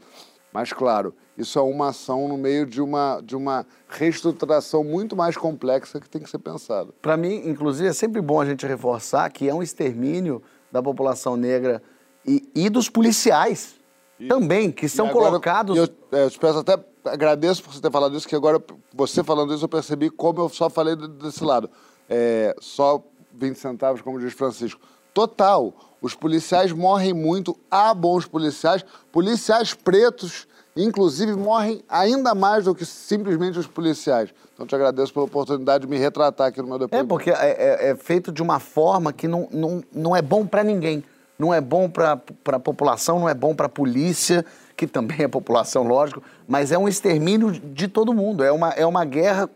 Mas, 0.54 0.72
claro, 0.72 1.16
isso 1.38 1.60
é 1.60 1.62
uma 1.62 1.90
ação 1.90 2.28
no 2.28 2.38
meio 2.38 2.66
de 2.66 2.82
uma, 2.82 3.22
de 3.24 3.36
uma 3.36 3.66
reestruturação 3.88 4.84
muito 4.84 5.16
mais 5.16 5.38
complexa 5.38 6.00
que 6.00 6.10
tem 6.10 6.22
que 6.22 6.30
ser 6.30 6.40
pensada. 6.40 6.92
Para 7.02 7.16
mim, 7.16 7.44
inclusive, 7.46 7.88
é 7.88 7.94
sempre 7.94 8.22
bom 8.22 8.42
a 8.42 8.46
gente 8.46 8.66
reforçar 8.66 9.30
que 9.30 9.48
é 9.48 9.54
um 9.54 9.62
extermínio 9.62 10.42
da 10.72 10.82
população 10.82 11.38
negra 11.38 11.82
e, 12.26 12.48
e 12.56 12.70
dos 12.70 12.90
policiais 12.90 13.76
e, 14.20 14.28
também, 14.28 14.72
que 14.72 14.90
são 14.90 15.08
agora, 15.08 15.28
colocados. 15.28 15.78
Eu, 15.78 15.88
é, 16.12 16.26
eu 16.26 16.30
te 16.30 16.40
peço 16.40 16.60
até, 16.60 16.78
agradeço 17.06 17.64
por 17.64 17.74
você 17.74 17.82
ter 17.82 17.92
falado 17.92 18.18
isso, 18.18 18.28
que 18.28 18.36
agora, 18.36 18.62
você 18.94 19.24
falando 19.24 19.54
isso, 19.54 19.64
eu 19.64 19.70
percebi 19.70 20.10
como 20.10 20.42
eu 20.42 20.50
só 20.50 20.70
falei 20.70 20.96
desse 20.96 21.44
lado. 21.44 21.70
É, 22.10 22.56
só 22.60 23.04
20 23.34 23.56
centavos, 23.58 24.02
como 24.02 24.20
diz 24.20 24.34
Francisco 24.34 24.82
total. 25.18 25.74
Os 26.00 26.14
policiais 26.14 26.72
morrem 26.72 27.12
muito, 27.12 27.58
há 27.72 27.92
bons 27.92 28.28
policiais, 28.28 28.86
policiais 29.12 29.74
pretos 29.74 30.48
inclusive 30.84 31.34
morrem 31.36 31.82
ainda 31.90 32.34
mais 32.36 32.66
do 32.66 32.76
que 32.76 32.86
simplesmente 32.86 33.58
os 33.60 33.68
policiais. 33.68 34.30
Então 34.54 34.66
te 34.66 34.74
agradeço 34.76 35.14
pela 35.14 35.26
oportunidade 35.26 35.86
de 35.86 35.90
me 35.90 35.98
retratar 35.98 36.48
aqui 36.48 36.62
no 36.62 36.68
meu 36.68 36.76
É, 36.78 36.80
depoimento. 36.80 37.08
porque 37.10 37.30
é, 37.32 37.36
é- 37.88 37.90
é 37.92 37.96
feito 37.96 38.32
de 38.32 38.42
uma 38.42 38.60
forma 38.60 39.12
que 39.14 39.28
não, 39.28 39.48
não, 39.52 39.84
não 39.94 40.16
é 40.16 40.22
bom 40.22 40.46
pra 40.46 40.64
ninguém. 40.64 41.04
Não 41.40 41.54
é 41.54 41.62
bom 41.62 41.88
pra 41.88 42.18
pra 42.44 42.60
população, 42.60 43.20
não 43.20 43.30
é 43.30 43.34
bom 43.36 43.54
pra 43.54 43.70
polícia, 43.70 44.44
que 44.76 44.88
também 44.88 45.22
é 45.22 45.28
população, 45.28 45.84
lógico, 45.84 46.24
mas 46.48 46.72
é 46.72 46.78
um 46.80 46.88
extermínio 46.88 47.52
de 47.52 47.88
todo 47.88 48.12
mundo. 48.12 48.44
É 48.44 48.52
uma, 48.52 48.70
é 48.72 48.84
uma 48.86 49.06
guerra 49.06 49.48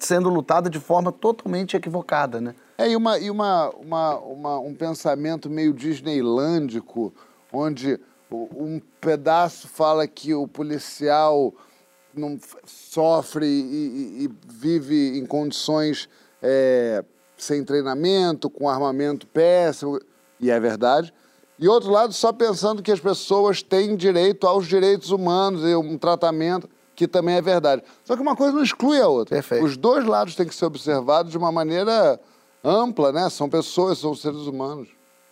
sendo 0.00 0.28
lutada 0.28 0.68
de 0.68 0.80
forma 0.80 1.12
totalmente 1.12 1.76
equivocada, 1.76 2.40
né? 2.40 2.56
É, 2.76 2.90
e, 2.90 2.96
uma, 2.96 3.18
e 3.20 3.30
uma, 3.30 3.70
uma, 3.80 4.16
uma- 4.18 4.58
um 4.58 4.74
pensamento 4.74 5.48
meio 5.48 5.72
disneylândico, 5.72 7.12
onde 7.52 7.98
um 8.30 8.80
pedaço 9.00 9.68
fala 9.68 10.06
que 10.06 10.34
o 10.34 10.48
policial 10.48 11.54
não 12.14 12.38
sofre 12.64 13.46
e, 13.46 13.50
e- 13.50 14.24
e 14.24 14.30
vive 14.48 15.18
em 15.18 15.26
condições 15.26 16.08
é, 16.42 17.04
sem 17.36 17.64
treinamento, 17.64 18.48
com 18.48 18.68
armamento 18.68 19.26
péssimo, 19.26 20.00
e 20.40 20.50
é 20.50 20.58
verdade. 20.58 21.12
E 21.58 21.68
outro 21.68 21.90
lado, 21.90 22.12
só 22.12 22.32
pensando 22.32 22.82
que 22.82 22.92
as 22.92 23.00
pessoas 23.00 23.62
têm 23.62 23.96
direito 23.96 24.46
aos 24.46 24.66
direitos 24.66 25.10
humanos 25.10 25.62
e 25.64 25.74
um 25.74 25.96
tratamento, 25.96 26.68
que 26.94 27.06
também 27.06 27.36
é 27.36 27.42
verdade. 27.42 27.82
Só 28.04 28.16
que 28.16 28.22
uma 28.22 28.34
coisa 28.36 28.54
não 28.54 28.62
exclui 28.62 29.00
a 29.00 29.08
outra. 29.08 29.34
Perfeito. 29.36 29.64
Os 29.64 29.76
dois 29.76 30.04
lados 30.06 30.34
têm 30.34 30.46
que 30.46 30.54
ser 30.54 30.64
observados 30.64 31.30
de 31.30 31.38
uma 31.38 31.52
maneira 31.52 32.18
ampla, 32.64 33.12
né? 33.12 33.28
São 33.30 33.48
pessoas, 33.48 33.98
são 33.98 34.14
seres 34.14 34.40
humanos. 34.46 34.88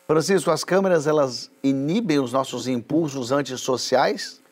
Francisco, 0.06 0.50
as 0.50 0.64
câmeras, 0.64 1.06
elas 1.06 1.50
inibem 1.62 2.18
os 2.18 2.32
nossos 2.32 2.68
impulsos 2.68 3.32
antissociais? 3.32 4.42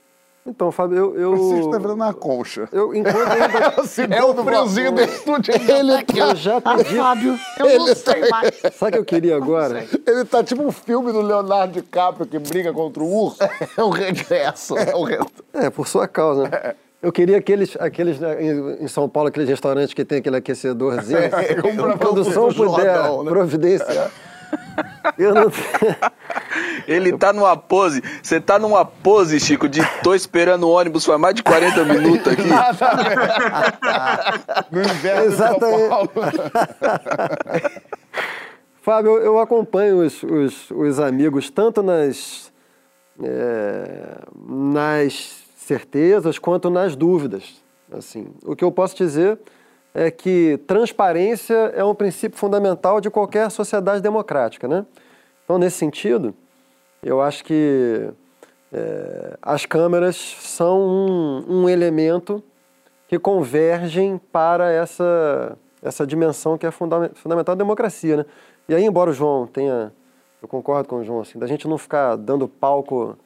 Então, 0.45 0.73
Fábio, 0.73 0.97
eu. 0.97 1.21
eu... 1.21 1.37
Você 1.37 1.61
está 1.61 1.79
virando 1.79 1.95
uma 1.95 2.13
concha. 2.13 2.69
Eu, 2.73 2.93
enquanto 2.95 3.17
ainda. 3.31 4.17
É 4.17 4.25
o 4.25 4.35
friozinho 4.35 4.93
do 4.93 5.01
estúdio. 5.03 5.55
Ele 5.55 6.03
tá, 6.03 6.17
Eu 6.17 6.35
já 6.35 6.61
pedi. 6.61 6.97
Fábio, 6.97 7.39
eu 7.61 7.79
não 7.79 7.95
sei 7.95 8.29
mais. 8.29 8.51
Sabe 8.75 8.91
o 8.91 8.93
que 8.93 8.99
eu 8.99 9.05
queria 9.05 9.37
agora? 9.37 9.87
ele 10.05 10.25
tá 10.25 10.43
tipo 10.43 10.63
um 10.63 10.73
filme 10.73 11.13
do 11.13 11.21
Leonardo 11.21 11.75
DiCaprio 11.75 12.27
que 12.27 12.39
briga 12.41 12.73
contra 12.73 13.03
o 13.03 13.07
urso. 13.07 13.39
É 13.77 13.83
o 13.83 13.91
regresso. 13.91 14.77
É 14.77 14.95
o 14.95 15.05
re... 15.05 15.19
É, 15.53 15.71
por 15.71 15.87
sua 15.87 16.09
causa. 16.09 16.49
né? 16.49 16.75
Eu 17.01 17.13
queria 17.13 17.37
aqueles, 17.39 17.77
aqueles 17.79 18.19
né, 18.19 18.37
em 18.81 18.89
São 18.89 19.09
Paulo, 19.09 19.29
aqueles 19.29 19.49
restaurantes 19.49 19.95
que 19.95 20.05
tem 20.05 20.19
aquele 20.19 20.37
aquecedorzinho. 20.37 21.19
É, 21.33 21.55
compra 21.61 21.95
a 21.95 21.97
produção 21.97 22.53
pro 22.53 22.71
puder 22.71 22.95
Jordão, 22.97 23.25
né? 23.25 23.31
providenciar. 23.31 24.11
Eu 25.19 25.35
não... 25.35 25.51
Ele 26.87 27.17
tá 27.17 27.33
numa 27.33 27.57
pose. 27.57 28.03
Você 28.23 28.41
tá 28.41 28.59
numa 28.59 28.85
pose, 28.85 29.39
Chico, 29.41 29.69
de 29.69 29.81
tô 30.03 30.15
esperando 30.15 30.65
o 30.65 30.71
ônibus 30.71 31.05
faz 31.05 31.21
mais 31.21 31.35
de 31.35 31.43
40 31.43 31.85
minutos 31.85 32.33
aqui. 32.33 32.43
No 34.71 34.81
inverno 34.81 35.31
de 35.31 35.37
São 35.37 35.47
Exatamente. 35.47 35.89
Paulo. 35.89 36.11
Fábio, 38.83 39.13
eu, 39.13 39.23
eu 39.23 39.39
acompanho 39.39 40.05
os, 40.05 40.23
os, 40.23 40.71
os 40.71 40.99
amigos 40.99 41.49
tanto 41.51 41.83
nas, 41.83 42.53
é, 43.23 44.19
nas 44.49 45.45
certezas 45.57 46.39
quanto 46.39 46.69
nas 46.69 46.97
dúvidas. 46.97 47.63
Assim, 47.93 48.27
o 48.45 48.57
que 48.57 48.65
eu 48.65 48.73
posso 48.73 48.97
dizer 48.97 49.39
é 49.95 50.11
que 50.11 50.59
transparência 50.67 51.55
é 51.75 51.85
um 51.85 51.95
princípio 51.95 52.39
fundamental 52.39 53.01
de 53.01 53.11
qualquer 53.11 53.51
sociedade 53.51 54.01
democrática, 54.01 54.67
né? 54.67 54.87
Então, 55.45 55.59
nesse 55.59 55.77
sentido, 55.77 56.35
eu 57.03 57.21
acho 57.21 57.45
que 57.45 58.11
é, 58.73 59.37
as 59.43 59.67
câmeras 59.67 60.17
são 60.17 60.81
um, 60.81 61.45
um 61.49 61.69
elemento 61.69 62.43
que 63.07 63.19
convergem 63.19 64.19
para 64.33 64.71
essa, 64.71 65.59
essa 65.83 66.07
dimensão 66.07 66.57
que 66.57 66.67
é 66.67 66.71
fundame- 66.71 67.11
fundamental 67.15 67.55
da 67.55 67.63
democracia, 67.63 68.19
né? 68.19 68.27
E 68.69 68.75
aí, 68.75 68.85
embora 68.85 69.11
o 69.11 69.13
João 69.13 69.47
tenha, 69.47 69.93
eu 70.41 70.49
concordo 70.49 70.89
com 70.89 70.97
o 70.97 71.05
João, 71.05 71.21
assim, 71.21 71.39
da 71.39 71.47
gente 71.47 71.69
não 71.69 71.77
ficar 71.77 72.17
dando 72.17 72.49
palco 72.49 73.19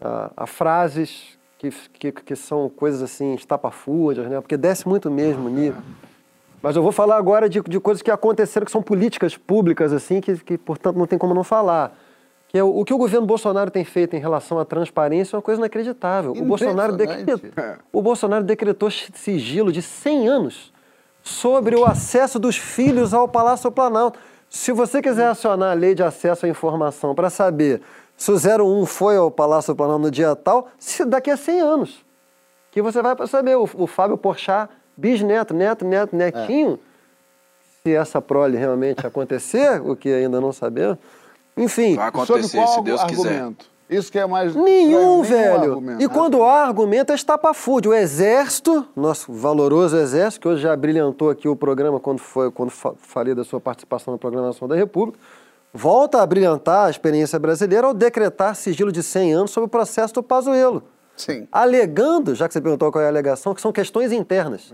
a, 0.00 0.30
a 0.36 0.46
frases 0.46 1.37
que, 1.58 1.70
que, 1.70 2.12
que 2.12 2.36
são 2.36 2.68
coisas 2.68 3.02
assim, 3.02 3.34
estapafúrdias, 3.34 4.28
né? 4.28 4.40
Porque 4.40 4.56
desce 4.56 4.88
muito 4.88 5.10
mesmo 5.10 5.48
nível. 5.48 5.82
Mas 6.62 6.76
eu 6.76 6.82
vou 6.82 6.92
falar 6.92 7.16
agora 7.16 7.48
de, 7.48 7.60
de 7.60 7.80
coisas 7.80 8.00
que 8.00 8.10
aconteceram, 8.10 8.64
que 8.64 8.70
são 8.70 8.82
políticas 8.82 9.36
públicas, 9.36 9.92
assim, 9.92 10.20
que, 10.20 10.36
que, 10.38 10.56
portanto, 10.56 10.96
não 10.96 11.06
tem 11.06 11.18
como 11.18 11.34
não 11.34 11.44
falar. 11.44 11.96
Que 12.48 12.58
é 12.58 12.64
o, 12.64 12.68
o 12.68 12.84
que 12.84 12.94
o 12.94 12.98
governo 12.98 13.26
Bolsonaro 13.26 13.70
tem 13.70 13.84
feito 13.84 14.14
em 14.14 14.18
relação 14.18 14.58
à 14.58 14.64
transparência 14.64 15.34
é 15.34 15.36
uma 15.36 15.42
coisa 15.42 15.60
inacreditável. 15.60 16.32
O 16.32 16.44
Bolsonaro, 16.44 16.96
decretou, 16.96 17.40
o 17.92 18.02
Bolsonaro 18.02 18.44
decretou 18.44 18.90
sigilo 18.90 19.70
de 19.70 19.82
100 19.82 20.28
anos 20.28 20.72
sobre 21.22 21.76
o 21.76 21.84
acesso 21.84 22.38
dos 22.38 22.56
filhos 22.56 23.12
ao 23.12 23.28
Palácio 23.28 23.70
Planalto. 23.70 24.18
Se 24.48 24.72
você 24.72 25.02
quiser 25.02 25.26
acionar 25.26 25.72
a 25.72 25.74
lei 25.74 25.94
de 25.94 26.02
acesso 26.02 26.46
à 26.46 26.48
informação 26.48 27.14
para 27.14 27.28
saber 27.28 27.82
se 28.18 28.30
o 28.30 28.34
01 28.34 28.84
foi 28.84 29.16
ao 29.16 29.30
Palácio 29.30 29.74
Planalto 29.74 30.02
no 30.02 30.10
dia 30.10 30.36
tal, 30.36 30.68
se 30.78 31.04
daqui 31.06 31.30
a 31.30 31.36
100 31.38 31.60
anos 31.60 32.04
que 32.70 32.82
você 32.82 33.00
vai 33.00 33.14
saber. 33.26 33.56
O, 33.56 33.62
o 33.74 33.86
Fábio 33.86 34.18
Porchat, 34.18 34.70
bisneto, 34.96 35.54
neto, 35.54 35.84
neto, 35.86 36.14
netinho, 36.14 36.78
se 37.82 37.94
essa 37.94 38.20
prole 38.20 38.56
realmente 38.58 39.06
acontecer, 39.06 39.80
o 39.80 39.96
que 39.96 40.08
ainda 40.12 40.40
não 40.40 40.52
sabemos. 40.52 40.98
Enfim, 41.56 41.96
Vai 41.96 42.10
Sobre 42.10 42.22
acontecer, 42.22 42.56
qual 42.58 42.68
se 42.68 42.82
Deus 42.82 43.04
quiser. 43.04 43.28
argumento? 43.36 43.66
Isso 43.90 44.12
que 44.12 44.18
é 44.18 44.26
mais. 44.26 44.54
nenhum, 44.54 45.22
estranho, 45.22 45.44
velho. 45.60 45.70
argumento. 45.72 46.02
E 46.02 46.08
quando 46.08 46.42
há 46.44 46.62
argumento 46.66 47.10
é 47.10 47.14
estapafúrdio. 47.14 47.92
O 47.92 47.94
Exército, 47.94 48.86
nosso 48.94 49.32
valoroso 49.32 49.96
Exército, 49.96 50.42
que 50.42 50.48
hoje 50.48 50.60
já 50.62 50.76
brilhantou 50.76 51.30
aqui 51.30 51.48
o 51.48 51.56
programa 51.56 51.98
quando, 51.98 52.18
foi, 52.18 52.50
quando 52.50 52.68
fa- 52.70 52.92
falei 52.98 53.34
da 53.34 53.44
sua 53.44 53.58
participação 53.60 54.12
na 54.12 54.18
programação 54.18 54.68
da 54.68 54.76
República, 54.76 55.18
volta 55.72 56.22
a 56.22 56.26
brilhantar 56.26 56.86
a 56.86 56.90
experiência 56.90 57.38
brasileira 57.38 57.86
ao 57.86 57.94
decretar 57.94 58.54
sigilo 58.54 58.90
de 58.90 59.02
100 59.02 59.34
anos 59.34 59.50
sobre 59.50 59.66
o 59.66 59.70
processo 59.70 60.14
do 60.14 60.22
Pazuello. 60.22 60.82
Sim. 61.18 61.48
alegando, 61.50 62.34
já 62.34 62.46
que 62.46 62.54
você 62.54 62.60
perguntou 62.60 62.92
qual 62.92 63.02
é 63.02 63.06
a 63.06 63.10
alegação, 63.10 63.52
que 63.54 63.60
são 63.60 63.72
questões 63.72 64.12
internas. 64.12 64.72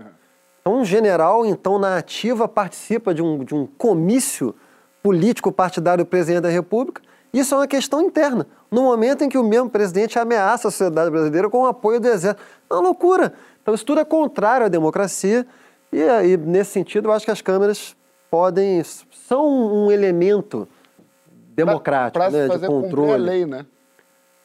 Então, 0.61 0.79
um 0.79 0.85
general, 0.85 1.45
então, 1.45 1.77
na 1.79 1.97
ativa, 1.97 2.47
participa 2.47 3.13
de 3.13 3.21
um, 3.21 3.43
de 3.43 3.53
um 3.53 3.65
comício 3.65 4.55
político 5.01 5.51
partidário 5.51 6.03
do 6.03 6.07
presidente 6.07 6.43
da 6.43 6.49
República. 6.49 7.01
Isso 7.33 7.53
é 7.53 7.57
uma 7.57 7.67
questão 7.67 8.01
interna, 8.01 8.47
no 8.71 8.83
momento 8.83 9.23
em 9.23 9.29
que 9.29 9.37
o 9.37 9.43
mesmo 9.43 9.69
presidente 9.69 10.17
ameaça 10.17 10.67
a 10.67 10.71
sociedade 10.71 11.09
brasileira 11.09 11.49
com 11.49 11.63
o 11.63 11.65
apoio 11.65 11.99
do 11.99 12.07
Exército. 12.07 12.41
É 12.69 12.73
uma 12.73 12.81
loucura. 12.81 13.33
Então, 13.61 13.73
isso 13.73 13.85
tudo 13.85 13.99
é 14.01 14.05
contrário 14.05 14.65
à 14.65 14.69
democracia. 14.69 15.45
E, 15.91 16.01
aí, 16.03 16.37
nesse 16.37 16.71
sentido, 16.71 17.09
eu 17.09 17.13
acho 17.13 17.25
que 17.25 17.31
as 17.31 17.41
câmeras 17.41 17.95
podem. 18.29 18.83
são 19.27 19.47
um 19.47 19.91
elemento 19.91 20.67
democrático, 21.55 22.19
Pra 22.19 22.29
se 22.29 22.37
né, 22.37 22.43
de 22.43 22.47
fazer 22.49 22.65
a 22.65 22.69
controle. 22.69 23.23
lei, 23.23 23.45
né? 23.45 23.65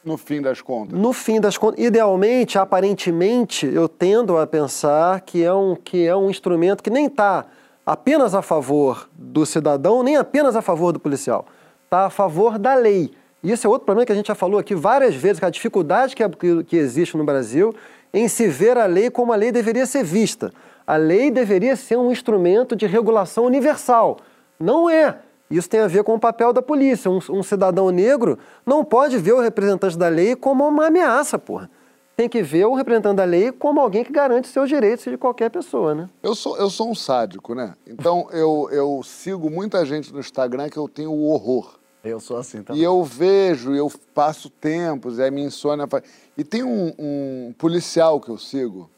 No 0.02 0.16
fim 0.16 0.40
das 0.40 0.62
contas. 0.62 0.98
No 0.98 1.12
fim 1.12 1.40
das 1.40 1.58
contas, 1.58 1.84
idealmente, 1.84 2.58
aparentemente, 2.58 3.66
eu 3.66 3.86
tendo 3.88 4.38
a 4.38 4.46
pensar 4.46 5.20
que 5.20 5.44
é 5.44 5.52
um, 5.52 5.74
que 5.76 6.06
é 6.06 6.16
um 6.16 6.30
instrumento 6.30 6.82
que 6.82 6.88
nem 6.88 7.06
está 7.06 7.44
apenas 7.84 8.34
a 8.34 8.40
favor 8.40 9.08
do 9.12 9.44
cidadão, 9.44 10.02
nem 10.02 10.16
apenas 10.16 10.56
a 10.56 10.62
favor 10.62 10.92
do 10.92 10.98
policial. 10.98 11.44
Está 11.84 12.06
a 12.06 12.10
favor 12.10 12.58
da 12.58 12.74
lei. 12.74 13.10
E 13.42 13.50
esse 13.52 13.66
é 13.66 13.68
outro 13.68 13.84
problema 13.84 14.06
que 14.06 14.12
a 14.12 14.14
gente 14.14 14.28
já 14.28 14.34
falou 14.34 14.58
aqui 14.58 14.74
várias 14.74 15.14
vezes, 15.14 15.38
que 15.38 15.44
a 15.44 15.50
dificuldade 15.50 16.14
que, 16.16 16.26
que, 16.30 16.64
que 16.64 16.76
existe 16.76 17.16
no 17.16 17.24
Brasil 17.24 17.74
em 18.12 18.26
se 18.28 18.48
ver 18.48 18.78
a 18.78 18.86
lei 18.86 19.10
como 19.10 19.32
a 19.32 19.36
lei 19.36 19.52
deveria 19.52 19.86
ser 19.86 20.02
vista. 20.02 20.52
A 20.86 20.96
lei 20.96 21.30
deveria 21.30 21.76
ser 21.76 21.96
um 21.96 22.10
instrumento 22.10 22.74
de 22.74 22.86
regulação 22.86 23.44
universal. 23.44 24.18
Não 24.58 24.88
é. 24.88 25.18
Isso 25.50 25.68
tem 25.68 25.80
a 25.80 25.88
ver 25.88 26.04
com 26.04 26.14
o 26.14 26.20
papel 26.20 26.52
da 26.52 26.62
polícia. 26.62 27.10
Um, 27.10 27.18
um 27.30 27.42
cidadão 27.42 27.90
negro 27.90 28.38
não 28.64 28.84
pode 28.84 29.18
ver 29.18 29.32
o 29.32 29.40
representante 29.40 29.98
da 29.98 30.08
lei 30.08 30.36
como 30.36 30.66
uma 30.66 30.86
ameaça, 30.86 31.38
porra. 31.38 31.68
Tem 32.16 32.28
que 32.28 32.42
ver 32.42 32.66
o 32.66 32.74
representante 32.74 33.16
da 33.16 33.24
lei 33.24 33.50
como 33.50 33.80
alguém 33.80 34.04
que 34.04 34.12
garante 34.12 34.46
seus 34.46 34.68
direitos 34.68 35.04
de 35.04 35.16
qualquer 35.16 35.50
pessoa, 35.50 35.94
né? 35.94 36.08
Eu 36.22 36.34
sou, 36.34 36.56
eu 36.58 36.70
sou 36.70 36.90
um 36.90 36.94
sádico, 36.94 37.54
né? 37.54 37.74
Então 37.86 38.28
eu, 38.30 38.68
eu 38.70 39.02
sigo 39.02 39.50
muita 39.50 39.84
gente 39.84 40.12
no 40.12 40.20
Instagram 40.20 40.68
que 40.68 40.76
eu 40.76 40.86
tenho 40.86 41.10
o 41.10 41.28
horror. 41.30 41.78
Eu 42.04 42.20
sou 42.20 42.36
assim 42.36 42.62
também. 42.62 42.80
E 42.80 42.84
eu 42.84 43.02
vejo, 43.02 43.74
eu 43.74 43.90
passo 44.14 44.48
tempos, 44.48 45.18
aí 45.18 45.30
minha 45.30 45.46
insônia 45.46 45.86
faz... 45.86 46.04
E 46.36 46.44
tem 46.44 46.62
um, 46.62 46.94
um 46.98 47.54
policial 47.58 48.20
que 48.20 48.30
eu 48.30 48.38
sigo, 48.38 48.90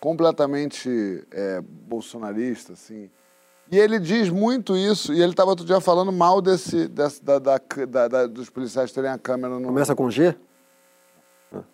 completamente 0.00 1.24
é, 1.30 1.62
bolsonarista, 1.62 2.72
assim. 2.72 3.08
E 3.72 3.78
ele 3.78 3.98
diz 3.98 4.28
muito 4.28 4.76
isso, 4.76 5.14
e 5.14 5.22
ele 5.22 5.30
estava 5.32 5.48
outro 5.48 5.64
dia 5.64 5.80
falando 5.80 6.12
mal 6.12 6.42
desse, 6.42 6.86
desse 6.88 7.24
da, 7.24 7.38
da- 7.38 7.58
da- 7.88 8.06
da- 8.08 8.26
dos 8.26 8.50
policiais 8.50 8.92
terem 8.92 9.10
a 9.10 9.16
câmera 9.16 9.58
no, 9.58 9.66
Começa 9.66 9.94
com 9.96 10.10
G? 10.10 10.36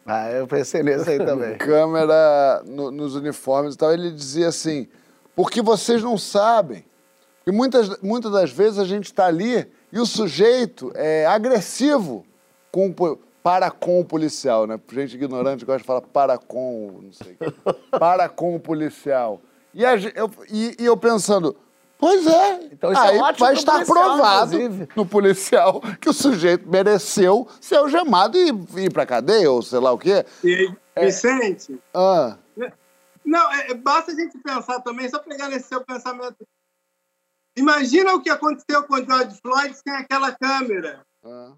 Ah, 0.06 0.30
eu 0.30 0.46
pensei 0.46 0.80
nesse 0.84 1.10
aí 1.10 1.18
também. 1.18 1.56
câmera 1.58 2.62
no- 2.64 2.92
nos 2.92 3.16
uniformes 3.16 3.74
e 3.74 3.78
tal. 3.78 3.92
Ele 3.92 4.12
dizia 4.12 4.46
assim, 4.46 4.86
porque 5.34 5.60
vocês 5.60 6.00
não 6.00 6.16
sabem. 6.16 6.84
E 7.44 7.50
muitas, 7.50 7.88
muitas 8.00 8.30
das 8.30 8.52
vezes 8.52 8.78
a 8.78 8.84
gente 8.84 9.06
está 9.06 9.26
ali 9.26 9.66
e 9.90 9.98
o 9.98 10.06
sujeito 10.06 10.92
é 10.94 11.26
agressivo, 11.26 12.24
com, 12.70 12.94
para 13.42 13.72
com 13.72 13.98
o 14.00 14.04
policial, 14.04 14.68
né? 14.68 14.78
Gente 14.92 15.16
ignorante 15.16 15.64
gosta 15.64 15.78
de 15.80 15.84
falar 15.84 16.02
para 16.02 16.38
com, 16.38 17.00
não 17.02 17.12
sei 17.12 17.32
o 17.32 17.36
quê. 17.38 17.54
Para 17.98 18.28
com 18.28 18.54
o 18.54 18.60
policial. 18.60 19.40
E, 19.74 19.84
a 19.84 19.96
eu, 19.96 20.30
e, 20.48 20.76
e 20.78 20.84
eu 20.84 20.96
pensando, 20.96 21.56
pois 21.98 22.26
é, 22.26 22.68
Então 22.72 22.92
isso 22.92 23.02
é 23.02 23.08
aí 23.08 23.18
ótimo 23.18 23.46
vai 23.46 23.54
estar 23.54 23.84
provado 23.84 24.54
inclusive. 24.54 24.88
no 24.96 25.04
policial 25.06 25.80
que 26.00 26.08
o 26.08 26.12
sujeito 26.12 26.68
mereceu 26.68 27.46
ser 27.60 27.76
algemado 27.76 28.38
e 28.38 28.48
ir 28.84 28.92
pra 28.92 29.04
cadeia, 29.04 29.50
ou 29.50 29.60
sei 29.62 29.78
lá 29.80 29.92
o 29.92 29.98
quê. 29.98 30.24
E, 30.44 30.70
Vicente, 30.98 31.78
Ah, 31.94 32.36
não, 33.24 33.52
é- 33.52 33.70
é- 33.72 33.74
basta 33.74 34.12
a 34.12 34.14
gente 34.14 34.38
pensar 34.38 34.80
também, 34.80 35.08
só 35.10 35.18
pegar 35.18 35.48
nesse 35.48 35.68
seu 35.68 35.84
pensamento. 35.84 36.36
Imagina 37.56 38.14
o 38.14 38.22
que 38.22 38.30
aconteceu 38.30 38.82
com 38.84 38.94
o 38.94 39.04
George 39.04 39.36
Floyd 39.42 39.74
sem 39.76 39.94
aquela 39.94 40.32
câmera. 40.32 41.00
ah. 41.24 41.52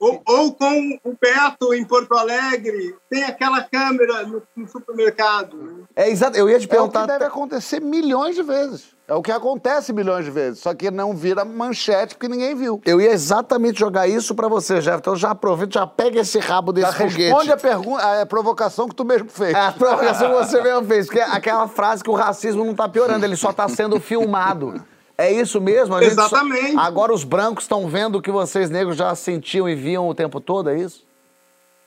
Ou, 0.00 0.22
ou 0.26 0.52
com 0.54 0.98
o 1.04 1.14
Beto 1.20 1.74
em 1.74 1.84
Porto 1.84 2.16
Alegre, 2.16 2.96
tem 3.10 3.22
aquela 3.22 3.62
câmera 3.62 4.22
no, 4.26 4.42
no 4.56 4.66
supermercado. 4.66 5.56
né? 5.58 5.84
É 5.94 6.08
exato, 6.08 6.38
eu 6.38 6.48
ia 6.48 6.58
te 6.58 6.64
É 6.64 6.66
o 6.66 6.70
perguntar. 6.70 7.02
que 7.02 7.06
deve 7.08 7.24
acontecer 7.26 7.80
milhões 7.80 8.34
de 8.34 8.42
vezes. 8.42 8.98
É 9.06 9.12
o 9.14 9.20
que 9.22 9.30
acontece 9.32 9.92
milhões 9.92 10.24
de 10.24 10.30
vezes. 10.30 10.60
Só 10.60 10.72
que 10.72 10.90
não 10.90 11.14
vira 11.14 11.44
manchete 11.44 12.14
porque 12.14 12.28
ninguém 12.28 12.54
viu. 12.54 12.80
Eu 12.86 13.00
ia 13.00 13.10
exatamente 13.10 13.78
jogar 13.78 14.06
isso 14.08 14.34
pra 14.36 14.48
você, 14.48 14.78
Jeff. 14.80 14.98
Então 15.00 15.14
já 15.16 15.32
aproveita, 15.32 15.80
já 15.80 15.86
pega 15.86 16.20
esse 16.20 16.38
rabo 16.38 16.72
desse 16.72 16.92
Já 16.92 16.96
foguete. 16.96 17.18
responde 17.22 17.52
a 17.52 17.56
pergunta, 17.56 18.22
a 18.22 18.24
provocação 18.26 18.88
que 18.88 18.94
tu 18.94 19.04
mesmo 19.04 19.28
fez. 19.28 19.52
É 19.52 19.60
a 19.60 19.72
provocação 19.72 20.28
que 20.30 20.34
você 20.46 20.62
mesmo 20.62 20.86
fez, 20.86 21.06
porque 21.06 21.18
é 21.20 21.24
aquela 21.24 21.66
frase 21.68 22.02
que 22.04 22.08
o 22.10 22.14
racismo 22.14 22.64
não 22.64 22.74
tá 22.74 22.88
piorando, 22.88 23.24
ele 23.24 23.36
só 23.36 23.52
tá 23.52 23.68
sendo 23.68 24.00
filmado. 24.00 24.82
É 25.20 25.32
isso 25.32 25.60
mesmo? 25.60 25.94
A 25.94 26.02
gente 26.02 26.14
só- 26.14 26.26
Exatamente. 26.26 26.76
Agora 26.78 27.12
os 27.12 27.24
brancos 27.24 27.64
estão 27.64 27.88
vendo 27.88 28.16
o 28.18 28.22
que 28.22 28.30
vocês 28.30 28.70
negros 28.70 28.96
já 28.96 29.14
sentiam 29.14 29.68
e 29.68 29.74
viam 29.74 30.08
o 30.08 30.14
tempo 30.14 30.40
todo, 30.40 30.70
é 30.70 30.78
isso? 30.78 31.04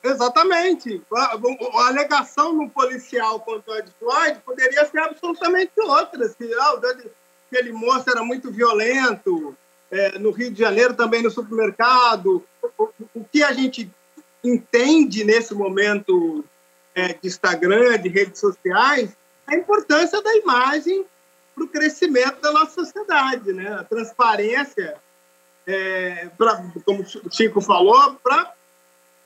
Exatamente. 0.04 1.02
A, 1.14 1.36
a 1.36 1.88
alegação 1.88 2.54
no 2.54 2.70
policial 2.70 3.40
contra 3.40 3.72
o 3.72 3.76
George 3.76 3.92
Floyd 4.00 4.40
poderia 4.46 4.86
ser 4.86 5.00
absolutamente 5.00 5.72
outra. 5.78 6.28
Se 6.28 6.54
ah, 6.60 6.80
aquele 7.52 7.72
moço 7.72 8.10
era 8.10 8.24
muito 8.24 8.52
violento, 8.52 9.56
é, 9.90 10.20
no 10.20 10.32
Rio 10.32 10.52
de 10.52 10.60
Janeiro 10.60 10.94
também 10.94 11.22
no 11.24 11.32
supermercado. 11.32 12.44
O, 12.78 12.84
o- 12.84 12.90
o 13.16 13.24
que 13.32 13.42
a 13.44 13.54
gente 13.54 13.90
entende 14.44 15.24
nesse 15.24 15.54
momento 15.54 16.44
é, 16.94 17.08
de 17.14 17.20
Instagram, 17.28 17.98
de 18.00 18.10
redes 18.10 18.40
sociais, 18.40 19.16
a 19.48 19.56
importância 19.56 20.22
da 20.22 20.36
imagem 20.36 21.06
para 21.54 21.64
o 21.64 21.68
crescimento 21.68 22.42
da 22.42 22.52
nossa 22.52 22.84
sociedade, 22.84 23.54
né? 23.54 23.74
A 23.74 23.84
transparência, 23.84 24.96
é, 25.68 26.30
pra, 26.38 26.64
como 26.86 27.02
o 27.02 27.32
Chico 27.32 27.62
falou, 27.62 28.16
para 28.16 28.54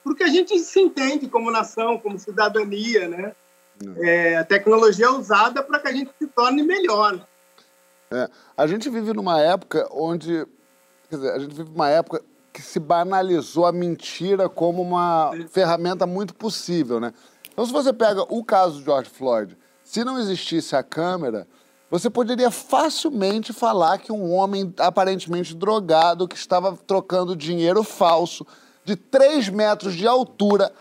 porque 0.04 0.24
a 0.24 0.28
gente 0.28 0.58
se 0.60 0.80
entende 0.80 1.28
como 1.28 1.52
nação, 1.52 2.00
como 2.00 2.18
cidadania, 2.18 3.10
né? 3.10 3.36
É, 3.98 4.38
a 4.38 4.44
tecnologia 4.44 5.08
é 5.08 5.10
usada 5.10 5.62
para 5.62 5.80
que 5.80 5.88
a 5.90 5.92
gente 5.92 6.12
se 6.18 6.28
torne 6.28 6.64
melhor. 6.64 7.20
É, 8.10 8.30
a 8.56 8.66
gente 8.66 8.90
vive 8.90 9.14
numa 9.14 9.40
época 9.42 9.88
onde. 9.92 10.48
Quer 11.10 11.16
dizer, 11.18 11.32
a 11.32 11.40
gente 11.40 11.54
vive 11.54 11.70
numa 11.70 11.90
época 11.90 12.24
que 12.54 12.62
se 12.62 12.80
banalizou 12.80 13.66
a 13.66 13.72
mentira 13.72 14.50
como 14.50 14.82
uma 14.82 15.32
ferramenta 15.50 16.08
muito 16.08 16.34
possível, 16.34 17.00
né? 17.00 17.14
Então, 17.52 17.66
se 17.66 17.72
você 17.72 17.92
pega 17.92 18.22
o 18.34 18.44
caso 18.44 18.80
de 18.80 18.86
George 18.86 19.10
Floyd, 19.10 19.58
se 19.84 20.04
não 20.04 20.18
existisse 20.18 20.76
a 20.76 20.82
câmera, 20.82 21.48
você 21.90 22.10
poderia 22.10 22.52
facilmente 22.52 23.54
falar 23.54 23.98
que 23.98 24.12
um 24.12 24.34
homem 24.34 24.74
aparentemente 24.78 25.56
drogado 25.56 26.28
que 26.28 26.36
estava 26.36 26.78
trocando 26.86 27.36
dinheiro 27.36 27.84
falso 27.84 28.46
de 28.84 28.96
3 28.96 29.50
metros 29.50 29.96
de 29.96 30.08
altura, 30.08 30.72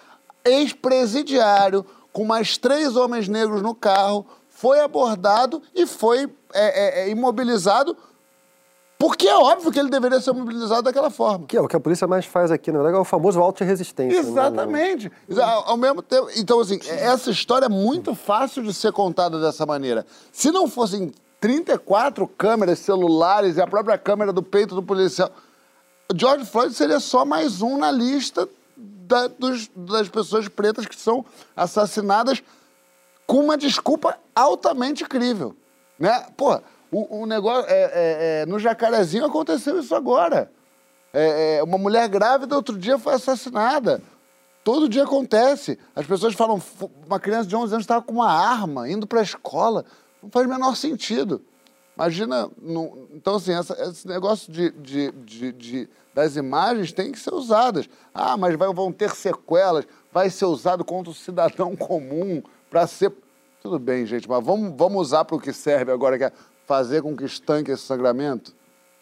ex-presidiário, 0.45 1.85
com 2.13 2.25
mais 2.25 2.57
três 2.57 2.97
homens 2.97 3.29
negros 3.29 3.63
no 3.63 3.75
carro, 3.75 4.27
foi 4.49 4.81
abordado 4.81 5.63
e 5.75 5.87
foi 5.87 6.33
é, 6.55 7.03
é, 7.03 7.03
é, 7.03 7.11
imobilizado, 7.11 7.97
porque 8.99 9.29
é 9.29 9.37
óbvio 9.37 9.71
que 9.71 9.79
ele 9.79 9.91
deveria 9.91 10.21
ser 10.21 10.31
imobilizado 10.31 10.83
daquela 10.83 11.11
forma. 11.11 11.47
Que 11.47 11.57
é 11.57 11.61
o 11.61 11.69
que 11.69 11.77
a 11.77 11.81
polícia 11.81 12.07
mais 12.07 12.25
faz 12.25 12.51
aqui, 12.51 12.71
na 12.73 12.79
verdade, 12.79 12.97
é 12.97 13.01
o 13.01 13.05
famoso 13.05 13.41
auto 13.41 13.59
de 13.59 13.65
resistência. 13.65 14.23
né? 14.23 14.29
Exatamente. 14.29 15.13
Ao 15.39 15.71
ao 15.71 15.77
mesmo 15.77 16.03
tempo, 16.03 16.29
então 16.37 16.61
assim, 16.61 16.79
essa 16.89 17.31
história 17.31 17.67
é 17.67 17.69
muito 17.69 18.15
fácil 18.15 18.63
de 18.63 18.73
ser 18.73 18.93
contada 18.93 19.41
dessa 19.41 19.67
maneira. 19.67 20.07
Se 20.33 20.51
não 20.51 20.67
fossem 20.69 21.13
34 21.41 22.27
câmeras 22.27 22.79
celulares 22.79 23.57
e 23.57 23.61
a 23.61 23.67
própria 23.67 23.99
câmera 23.99 24.33
do 24.33 24.43
peito 24.43 24.75
do 24.75 24.83
policial, 24.83 25.31
George 26.15 26.47
Floyd 26.47 26.73
seria 26.75 26.99
só 27.01 27.25
mais 27.25 27.61
um 27.61 27.77
na 27.77 27.91
lista 27.91 28.49
da- 28.77 29.27
dos- 29.29 29.69
das 29.77 30.09
pessoas 30.09 30.49
pretas 30.49 30.87
que 30.87 30.97
são 30.97 31.25
assassinadas 31.55 32.43
com 33.27 33.41
uma 33.41 33.57
desculpa 33.57 34.17
altamente 34.35 35.05
crível, 35.05 35.55
né? 35.99 36.27
Pô, 36.37 36.59
o, 36.91 37.23
o 37.23 37.27
negócio 37.27 37.71
é, 37.71 37.75
é, 37.75 38.41
é, 38.43 38.47
no 38.47 38.59
Jacarezinho 38.59 39.25
aconteceu 39.25 39.79
isso 39.81 39.95
agora. 39.95 40.51
É, 41.13 41.57
é, 41.59 41.63
uma 41.63 41.79
mulher 41.79 42.09
grávida 42.09 42.55
outro 42.57 42.79
dia 42.79 42.99
foi 42.99 43.15
assassinada. 43.15 44.03
Todo 44.63 44.89
dia 44.89 45.05
acontece. 45.05 45.79
As 45.95 46.05
pessoas 46.07 46.35
falam, 46.35 46.59
"Fu- 46.61 46.91
uma 47.07 47.21
criança 47.21 47.49
de 47.49 47.55
11 47.57 47.73
anos 47.75 47.85
estava 47.85 48.03
com 48.03 48.15
uma 48.15 48.31
arma 48.31 48.89
indo 48.89 49.07
para 49.07 49.21
a 49.21 49.23
escola. 49.23 49.85
Não 50.23 50.31
faz 50.31 50.47
o 50.47 50.51
menor 50.51 50.75
sentido. 50.77 51.41
Imagina, 51.97 52.51
não- 52.61 53.07
então 53.15 53.37
assim, 53.37 53.53
essa- 53.55 53.75
esse 53.89 54.07
negócio 54.07 54.53
de, 54.53 54.71
de- 54.73 55.13
de- 55.13 55.53
de- 55.53 55.89
das 56.13 56.37
imagens 56.37 56.93
tem 56.93 57.11
que 57.13 57.19
ser 57.19 57.33
usadas. 57.33 57.89
Ah, 58.13 58.37
mas 58.37 58.55
vai- 58.57 58.73
vão 58.75 58.93
ter 58.93 59.11
sequelas, 59.15 59.87
vai 60.13 60.29
ser 60.29 60.45
usado 60.47 60.85
contra 60.85 61.11
o 61.11 61.15
cidadão 61.15 61.75
comum 61.77 62.43
para 62.69 62.87
ser... 62.87 63.13
Tudo 63.63 63.79
bem, 63.79 64.05
gente, 64.05 64.29
mas 64.29 64.45
vamos, 64.45 64.75
vamos 64.77 65.01
usar 65.01 65.25
para 65.25 65.37
o 65.37 65.41
que 65.41 65.53
serve 65.53 65.91
agora, 65.91 66.19
que 66.19 66.25
é 66.25 66.33
fazer 66.67 67.03
com 67.03 67.17
que 67.17 67.25
estanque 67.25 67.71
esse 67.71 67.83
sangramento? 67.83 68.53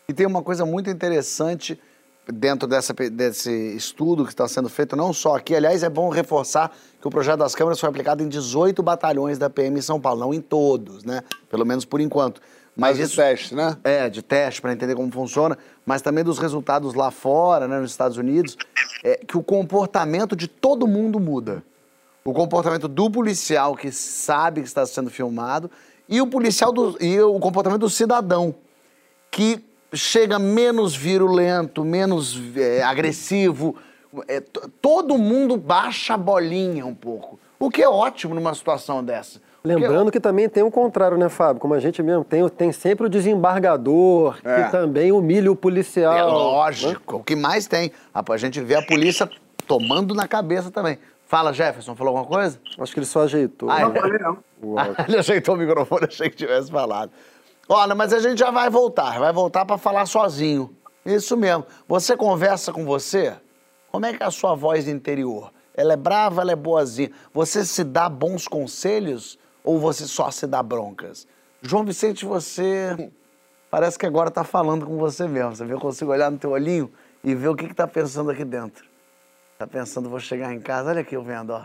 E 0.08 0.12
tem 0.12 0.26
uma 0.26 0.42
coisa 0.42 0.66
muito 0.66 0.90
interessante 0.90 1.80
dentro 2.26 2.68
dessa, 2.68 2.94
desse 2.94 3.50
estudo 3.74 4.24
que 4.24 4.30
está 4.30 4.46
sendo 4.48 4.68
feito, 4.68 4.96
não 4.96 5.12
só 5.12 5.36
aqui, 5.36 5.54
aliás, 5.54 5.82
é 5.82 5.88
bom 5.88 6.08
reforçar 6.08 6.74
que 7.00 7.06
o 7.06 7.10
projeto 7.10 7.38
das 7.38 7.54
câmeras 7.54 7.78
foi 7.78 7.88
aplicado 7.88 8.22
em 8.22 8.28
18 8.28 8.82
batalhões 8.82 9.38
da 9.38 9.50
PM 9.50 9.78
em 9.78 9.82
São 9.82 10.00
Paulo, 10.00 10.20
não 10.20 10.32
em 10.32 10.40
todos, 10.40 11.04
né? 11.04 11.22
Pelo 11.50 11.66
menos 11.66 11.84
por 11.84 12.00
enquanto. 12.00 12.40
Mas 12.76 12.98
Mas 12.98 13.10
de 13.10 13.16
teste, 13.16 13.54
né? 13.54 13.76
É, 13.84 14.08
de 14.08 14.22
teste 14.22 14.60
para 14.60 14.72
entender 14.72 14.94
como 14.94 15.10
funciona, 15.12 15.56
mas 15.86 16.02
também 16.02 16.24
dos 16.24 16.38
resultados 16.38 16.94
lá 16.94 17.10
fora, 17.10 17.68
né, 17.68 17.78
nos 17.78 17.90
Estados 17.90 18.16
Unidos, 18.16 18.56
é 19.02 19.16
que 19.16 19.36
o 19.36 19.42
comportamento 19.42 20.34
de 20.34 20.48
todo 20.48 20.86
mundo 20.86 21.20
muda. 21.20 21.62
O 22.24 22.32
comportamento 22.32 22.88
do 22.88 23.10
policial 23.10 23.76
que 23.76 23.92
sabe 23.92 24.62
que 24.62 24.66
está 24.66 24.84
sendo 24.86 25.10
filmado 25.10 25.70
e 26.08 26.20
o 26.20 26.26
policial 26.26 26.72
do, 26.72 26.96
e 27.00 27.20
o 27.20 27.38
comportamento 27.38 27.80
do 27.80 27.90
cidadão 27.90 28.54
que 29.30 29.64
chega 29.92 30.38
menos 30.38 30.94
virulento, 30.94 31.84
menos 31.84 32.40
é, 32.56 32.82
agressivo. 32.82 33.76
É, 34.28 34.40
todo 34.80 35.18
mundo 35.18 35.56
baixa 35.56 36.14
a 36.14 36.16
bolinha 36.16 36.86
um 36.86 36.94
pouco, 36.94 37.38
o 37.58 37.68
que 37.68 37.82
é 37.82 37.88
ótimo 37.88 38.34
numa 38.34 38.54
situação 38.54 39.02
dessa. 39.02 39.40
Lembrando 39.64 40.12
que 40.12 40.20
também 40.20 40.46
tem 40.46 40.62
o 40.62 40.70
contrário, 40.70 41.16
né, 41.16 41.30
Fábio? 41.30 41.58
Como 41.58 41.72
a 41.72 41.80
gente 41.80 42.02
mesmo 42.02 42.22
tem, 42.22 42.46
tem 42.50 42.70
sempre 42.70 43.06
o 43.06 43.08
desembargador, 43.08 44.38
É. 44.44 44.64
que 44.64 44.70
também 44.70 45.10
humilha 45.10 45.50
o 45.50 45.56
policial. 45.56 46.12
É 46.12 46.18
né? 46.18 46.22
lógico. 46.24 47.16
O 47.16 47.24
que 47.24 47.34
mais 47.34 47.66
tem? 47.66 47.90
A 48.12 48.36
gente 48.36 48.60
vê 48.60 48.74
a 48.74 48.82
polícia 48.82 49.28
tomando 49.66 50.14
na 50.14 50.28
cabeça 50.28 50.70
também. 50.70 50.98
Fala, 51.34 51.52
Jefferson, 51.52 51.96
falou 51.96 52.16
alguma 52.16 52.32
coisa? 52.32 52.60
Acho 52.78 52.92
que 52.92 53.00
ele 53.00 53.06
só 53.06 53.22
ajeitou. 53.22 53.68
Ah, 53.68 53.80
Não 53.80 53.92
falei 53.92 54.20
não. 54.20 54.38
Ele 55.08 55.18
ajeitou 55.18 55.56
o 55.56 55.58
microfone, 55.58 56.06
achei 56.06 56.30
que 56.30 56.36
tivesse 56.36 56.70
falado. 56.70 57.10
Olha, 57.68 57.92
mas 57.92 58.12
a 58.12 58.20
gente 58.20 58.38
já 58.38 58.52
vai 58.52 58.70
voltar, 58.70 59.18
vai 59.18 59.32
voltar 59.32 59.64
para 59.64 59.76
falar 59.76 60.06
sozinho. 60.06 60.72
Isso 61.04 61.36
mesmo. 61.36 61.66
Você 61.88 62.16
conversa 62.16 62.72
com 62.72 62.84
você? 62.84 63.34
Como 63.90 64.06
é 64.06 64.12
que 64.14 64.22
é 64.22 64.26
a 64.26 64.30
sua 64.30 64.54
voz 64.54 64.86
interior? 64.86 65.52
Ela 65.76 65.94
é 65.94 65.96
brava, 65.96 66.40
ela 66.40 66.52
é 66.52 66.56
boazinha. 66.56 67.10
Você 67.32 67.64
se 67.64 67.82
dá 67.82 68.08
bons 68.08 68.46
conselhos 68.46 69.36
ou 69.64 69.80
você 69.80 70.06
só 70.06 70.30
se 70.30 70.46
dá 70.46 70.62
broncas? 70.62 71.26
João 71.60 71.84
Vicente, 71.84 72.24
você 72.24 73.10
parece 73.68 73.98
que 73.98 74.06
agora 74.06 74.30
tá 74.30 74.44
falando 74.44 74.86
com 74.86 74.96
você 74.98 75.26
mesmo. 75.26 75.56
Você 75.56 75.64
vê, 75.64 75.74
eu 75.74 75.80
consigo 75.80 76.12
olhar 76.12 76.30
no 76.30 76.38
teu 76.38 76.50
olhinho 76.52 76.92
e 77.24 77.34
ver 77.34 77.48
o 77.48 77.56
que 77.56 77.66
que 77.66 77.74
tá 77.74 77.88
pensando 77.88 78.30
aqui 78.30 78.44
dentro. 78.44 78.93
Tá 79.58 79.66
pensando, 79.66 80.08
vou 80.08 80.20
chegar 80.20 80.52
em 80.52 80.60
casa, 80.60 80.90
olha 80.90 81.00
aqui 81.00 81.14
eu 81.14 81.22
vendo, 81.22 81.50
ó. 81.50 81.64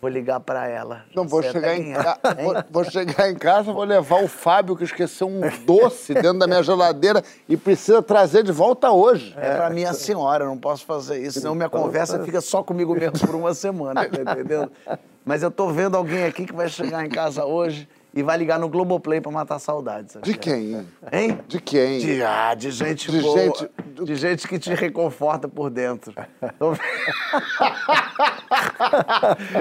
Vou 0.00 0.10
ligar 0.10 0.40
para 0.40 0.68
ela. 0.68 1.04
Não, 1.14 1.26
vou 1.26 1.42
chegar, 1.42 1.74
em 1.74 1.94
ca... 1.94 2.18
é. 2.36 2.42
vou, 2.42 2.54
vou 2.70 2.84
chegar 2.84 3.30
em 3.30 3.34
casa, 3.34 3.72
vou 3.72 3.84
levar 3.84 4.22
o 4.22 4.28
Fábio 4.28 4.76
que 4.76 4.84
esqueceu 4.84 5.26
um 5.26 5.40
doce 5.64 6.12
dentro 6.12 6.38
da 6.38 6.46
minha 6.46 6.62
geladeira 6.62 7.24
e 7.48 7.56
precisa 7.56 8.02
trazer 8.02 8.42
de 8.42 8.52
volta 8.52 8.90
hoje. 8.90 9.34
É 9.38 9.56
pra 9.56 9.70
minha 9.70 9.94
senhora, 9.94 10.44
não 10.44 10.58
posso 10.58 10.84
fazer 10.84 11.22
isso, 11.22 11.40
senão 11.40 11.54
minha 11.54 11.70
conversa 11.70 12.22
fica 12.24 12.40
só 12.40 12.62
comigo 12.62 12.94
mesmo 12.94 13.18
por 13.18 13.34
uma 13.34 13.54
semana, 13.54 14.06
tá 14.06 14.20
entendendo? 14.20 14.70
Mas 15.24 15.42
eu 15.42 15.50
tô 15.50 15.70
vendo 15.70 15.96
alguém 15.96 16.24
aqui 16.24 16.44
que 16.44 16.52
vai 16.52 16.68
chegar 16.68 17.04
em 17.04 17.08
casa 17.08 17.44
hoje 17.44 17.88
e 18.16 18.22
vai 18.22 18.36
ligar 18.38 18.58
no 18.58 18.68
Globoplay 18.68 19.20
pra 19.20 19.30
matar 19.30 19.58
saudades. 19.60 20.16
De 20.22 20.34
quem? 20.34 20.84
hein? 21.12 21.38
De 21.46 21.60
quem? 21.60 21.98
De, 22.00 22.22
ah, 22.22 22.54
de 22.54 22.70
gente 22.72 23.10
De 23.12 23.20
boa. 23.20 23.38
gente 23.38 23.70
de 24.02 24.14
gente 24.16 24.48
que 24.48 24.58
te 24.58 24.74
reconforta 24.74 25.46
por 25.48 25.70
dentro. 25.70 26.12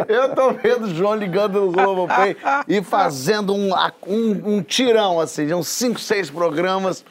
Eu 0.08 0.34
tô 0.36 0.52
vendo 0.54 0.86
o 0.86 0.94
João 0.94 1.16
ligando 1.16 1.62
no 1.62 1.72
Globoplay 1.72 2.36
e 2.68 2.82
fazendo 2.84 3.54
um, 3.54 3.70
um, 4.08 4.56
um 4.58 4.64
tirão, 4.64 5.20
assim, 5.20 5.46
de 5.48 5.54
uns 5.54 5.68
5, 5.68 6.00
6 6.00 6.30
programas 6.30 7.06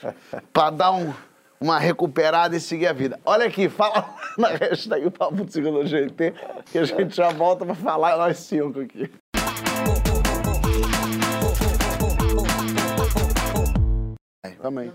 pra 0.52 0.70
dar 0.70 0.92
um- 0.92 1.12
uma 1.60 1.78
recuperada 1.78 2.54
e 2.56 2.60
seguir 2.60 2.86
a 2.88 2.92
vida. 2.92 3.18
Olha 3.24 3.46
aqui, 3.46 3.68
fala 3.70 4.10
na 4.36 4.48
hashtag 4.48 5.06
o 5.06 5.10
Papo 5.10 5.46
Segundo 5.50 5.86
GT, 5.86 6.34
que 6.70 6.78
a 6.78 6.84
gente 6.84 7.16
já 7.16 7.30
volta 7.30 7.64
pra 7.64 7.74
falar 7.74 8.16
nós 8.18 8.36
cinco 8.38 8.80
aqui. 8.80 9.10
Também. 14.64 14.90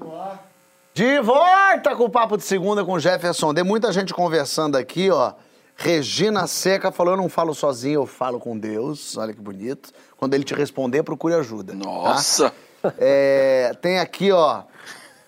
De 0.95 1.19
volta 1.19 1.95
com 1.95 2.05
o 2.05 2.09
Papo 2.09 2.35
de 2.35 2.43
Segunda 2.43 2.83
com 2.83 2.93
o 2.93 2.99
Jefferson. 2.99 3.53
Tem 3.53 3.63
muita 3.63 3.93
gente 3.93 4.15
conversando 4.15 4.75
aqui, 4.75 5.11
ó. 5.11 5.33
Regina 5.75 6.47
Seca 6.47 6.91
falou: 6.91 7.13
eu 7.13 7.17
não 7.17 7.29
falo 7.29 7.53
sozinho, 7.53 8.01
eu 8.01 8.07
falo 8.07 8.39
com 8.39 8.57
Deus. 8.57 9.15
Olha 9.15 9.31
que 9.31 9.39
bonito. 9.39 9.91
Quando 10.17 10.33
ele 10.33 10.43
te 10.43 10.55
responder, 10.55 11.03
procure 11.03 11.35
ajuda. 11.35 11.73
tá? 11.73 11.77
Nossa! 11.77 12.51
É, 12.97 13.71
tem 13.79 13.99
aqui, 13.99 14.31
ó. 14.31 14.63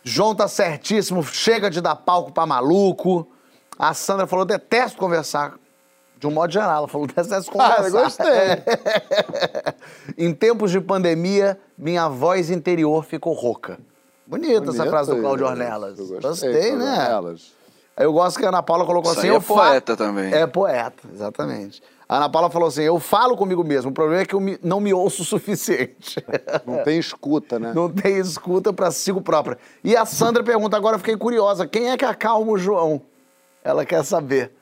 João 0.04 0.34
tá 0.34 0.48
certíssimo, 0.48 1.22
chega 1.22 1.70
de 1.70 1.80
dar 1.80 1.96
palco 1.96 2.32
pra 2.32 2.48
maluco. 2.48 3.28
A 3.78 3.94
Sandra 3.94 4.26
falou: 4.26 4.44
detesto 4.44 4.98
conversar. 4.98 5.54
De 6.18 6.26
um 6.26 6.32
modo 6.32 6.52
geral, 6.52 6.78
ela 6.78 6.88
falou: 6.88 7.06
detesto 7.06 7.52
conversar. 7.52 7.86
Ah, 7.86 7.90
gostei. 7.92 8.26
em 10.18 10.34
tempos 10.34 10.72
de 10.72 10.82
pandemia, 10.82 11.60
minha 11.78 12.10
voz 12.10 12.50
interior 12.50 13.06
ficou 13.06 13.34
rouca. 13.34 13.78
Bonita 14.32 14.54
essa 14.70 14.72
Bonito, 14.72 14.90
frase 14.90 15.10
do 15.12 15.18
eu- 15.18 15.22
Cláudio 15.22 15.46
Ornelas. 15.46 16.00
eu 16.00 16.08
Gostei, 16.08 16.52
Cláudio 16.54 16.78
né? 16.80 16.92
Ornelas. 17.04 17.52
Eu 18.00 18.14
gosto 18.14 18.40
que 18.40 18.46
a 18.46 18.50
Ana 18.50 18.64
Paula 18.64 18.86
colocou 18.86 19.12
Isso 19.12 19.20
assim. 19.20 19.28
aí 19.30 19.34
é 19.34 19.38
eu 19.38 19.42
fa- 19.42 19.54
poeta 19.54 19.98
também. 19.98 20.34
É 20.34 20.48
poeta, 20.48 21.04
exatamente. 21.14 21.84
A 22.08 22.16
Ana 22.18 22.30
Paula 22.30 22.50
falou 22.50 22.70
assim: 22.70 22.82
eu 22.84 22.98
falo 23.00 23.36
comigo 23.36 23.62
mesmo, 23.64 23.92
o 23.92 23.94
problema 23.94 24.22
é 24.22 24.26
que 24.26 24.34
eu 24.34 24.40
me- 24.40 24.58
não 24.64 24.80
me 24.80 24.94
ouço 24.94 25.22
o 25.22 25.26
suficiente. 25.26 26.24
Não 26.66 26.82
tem 26.84 26.98
escuta, 26.98 27.60
né? 27.60 27.74
Não 27.76 27.90
tem 27.90 28.18
escuta 28.18 28.72
pra 28.72 28.90
si 28.92 29.14
própria. 29.22 29.58
E 29.84 29.96
a 29.98 30.06
Sandra 30.06 30.42
pergunta, 30.44 30.78
agora 30.78 30.96
eu 30.96 31.00
fiquei 31.00 31.18
curiosa, 31.18 31.68
quem 31.68 31.90
é 31.92 31.98
que 31.98 32.06
acalma 32.06 32.52
o 32.54 32.58
João? 32.58 33.02
Ela 33.64 33.86
quer 33.86 34.04
saber. 34.06 34.54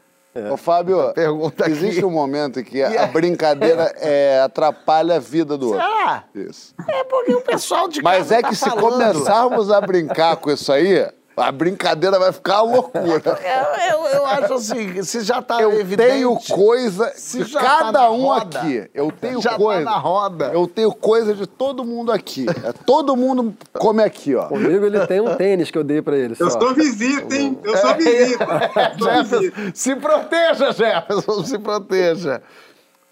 Ô, 0.52 0.58
Fábio, 0.58 1.14
Pergunta 1.14 1.64
aqui. 1.64 1.72
existe 1.72 2.06
um 2.06 2.10
momento 2.12 2.60
em 2.60 2.64
que 2.64 2.82
a 2.84 3.04
aí? 3.04 3.08
brincadeira 3.12 3.94
é, 3.98 4.42
atrapalha 4.42 5.16
a 5.16 5.20
vida 5.20 5.58
do 5.58 5.68
outro. 5.74 5.82
Será? 5.82 6.24
Isso. 6.36 6.74
É 6.88 7.04
porque 7.04 7.34
o 7.34 7.42
pessoal 7.42 7.88
de 7.88 8.02
Mas 8.02 8.32
é 8.32 8.42
tá 8.42 8.50
que 8.50 8.56
se 8.56 8.70
falando. 8.70 9.14
começarmos 9.14 9.72
a 9.72 9.82
brincar 9.82 10.38
com 10.38 10.50
isso 10.52 10.72
aí, 10.72 11.08
a 11.40 11.52
brincadeira 11.52 12.20
vai 12.20 12.32
ficar 12.32 12.64
uma 12.64 12.76
loucura. 12.76 13.40
Eu, 13.90 14.00
eu, 14.00 14.06
eu 14.18 14.26
acho 14.26 14.54
assim, 14.56 15.02
se 15.04 15.22
já 15.22 15.42
tá 15.42 15.62
Eu 15.62 15.74
evidente... 15.80 16.10
tenho 16.10 16.36
coisa 16.52 17.12
Se 17.16 17.44
de 17.44 17.52
já 17.52 17.60
tá 17.60 17.68
cada 17.80 17.92
na 18.02 18.10
um 18.12 18.22
roda, 18.24 18.60
aqui. 18.60 18.90
Eu 18.94 19.12
tenho 19.12 19.42
já 19.42 19.52
tá 19.52 19.58
coisa. 19.58 19.84
na 19.84 19.98
roda. 19.98 20.52
Eu 20.54 20.68
tenho 20.68 20.92
coisa 20.94 21.34
de 21.34 21.48
todo 21.48 21.84
mundo 21.84 22.12
aqui. 22.12 22.46
É, 22.64 22.72
todo 22.86 23.16
mundo 23.16 23.54
come 23.74 24.04
aqui, 24.04 24.36
ó. 24.36 24.48
Comigo 24.48 24.86
ele 24.86 25.06
tem 25.08 25.20
um 25.22 25.36
tênis 25.36 25.72
que 25.72 25.78
eu 25.78 25.84
dei 25.84 26.02
pra 26.02 26.18
ele. 26.18 26.36
Eu 26.40 26.50
só. 26.52 26.60
sou 26.60 26.74
visita, 26.74 27.36
hein? 27.36 27.58
Eu 27.64 27.78
sou 27.78 27.96
visita. 27.96 28.44
Eu 28.44 29.00
sou 29.00 29.08
Jefferson, 29.14 29.40
visita. 29.40 29.72
se 29.74 29.96
proteja, 29.96 30.72
Jefferson, 30.72 31.44
se 31.44 31.58
proteja. 31.60 32.42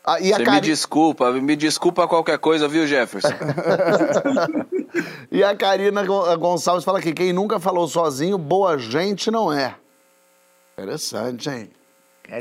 Ah, 0.10 0.22
e 0.22 0.32
a 0.34 0.38
Você 0.38 0.50
me 0.50 0.62
desculpa, 0.62 1.32
me 1.34 1.56
desculpa 1.56 2.08
qualquer 2.08 2.38
coisa, 2.38 2.66
viu, 2.68 2.88
Jefferson? 2.88 3.28
E 5.32 5.44
a 5.44 5.56
Karina 5.56 6.04
Gon- 6.06 6.38
Gonçalves 6.38 6.84
fala 6.84 7.00
aqui: 7.00 7.14
quem 7.14 7.34
nunca 7.34 7.60
falou 7.60 7.88
sozinho, 7.88 8.38
boa 8.38 8.78
gente 8.78 9.30
não 9.32 9.52
é. 9.52 9.76
Interessante, 10.78 11.50
hein? 11.50 11.70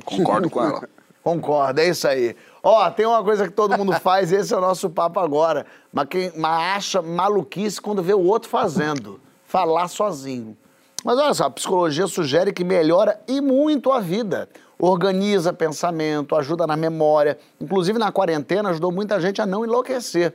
Concordo 0.04 0.50
com 0.50 0.62
ela. 0.62 0.88
Concordo, 1.22 1.80
é 1.80 1.88
isso 1.88 2.06
aí. 2.06 2.36
Ó, 2.62 2.88
tem 2.90 3.04
uma 3.04 3.22
coisa 3.24 3.46
que 3.48 3.52
todo 3.52 3.76
mundo 3.76 3.92
faz, 3.94 4.30
esse 4.30 4.54
é 4.54 4.56
o 4.56 4.60
nosso 4.60 4.88
papo 4.88 5.18
agora. 5.18 5.66
Mas 5.92 6.06
quem 6.08 6.32
mas 6.36 6.76
acha 6.76 7.02
maluquice 7.02 7.80
quando 7.80 8.02
vê 8.02 8.14
o 8.14 8.20
outro 8.20 8.48
fazendo. 8.48 9.20
Falar 9.44 9.88
sozinho. 9.88 10.56
Mas 11.04 11.18
olha 11.18 11.34
só, 11.34 11.44
a 11.44 11.50
psicologia 11.50 12.06
sugere 12.06 12.52
que 12.52 12.62
melhora 12.64 13.20
e 13.26 13.40
muito 13.40 13.90
a 13.92 14.00
vida. 14.00 14.48
Organiza 14.78 15.52
pensamento, 15.52 16.36
ajuda 16.36 16.66
na 16.66 16.76
memória. 16.76 17.38
Inclusive 17.60 17.98
na 17.98 18.12
quarentena 18.12 18.70
ajudou 18.70 18.92
muita 18.92 19.20
gente 19.20 19.40
a 19.40 19.46
não 19.46 19.64
enlouquecer. 19.64 20.34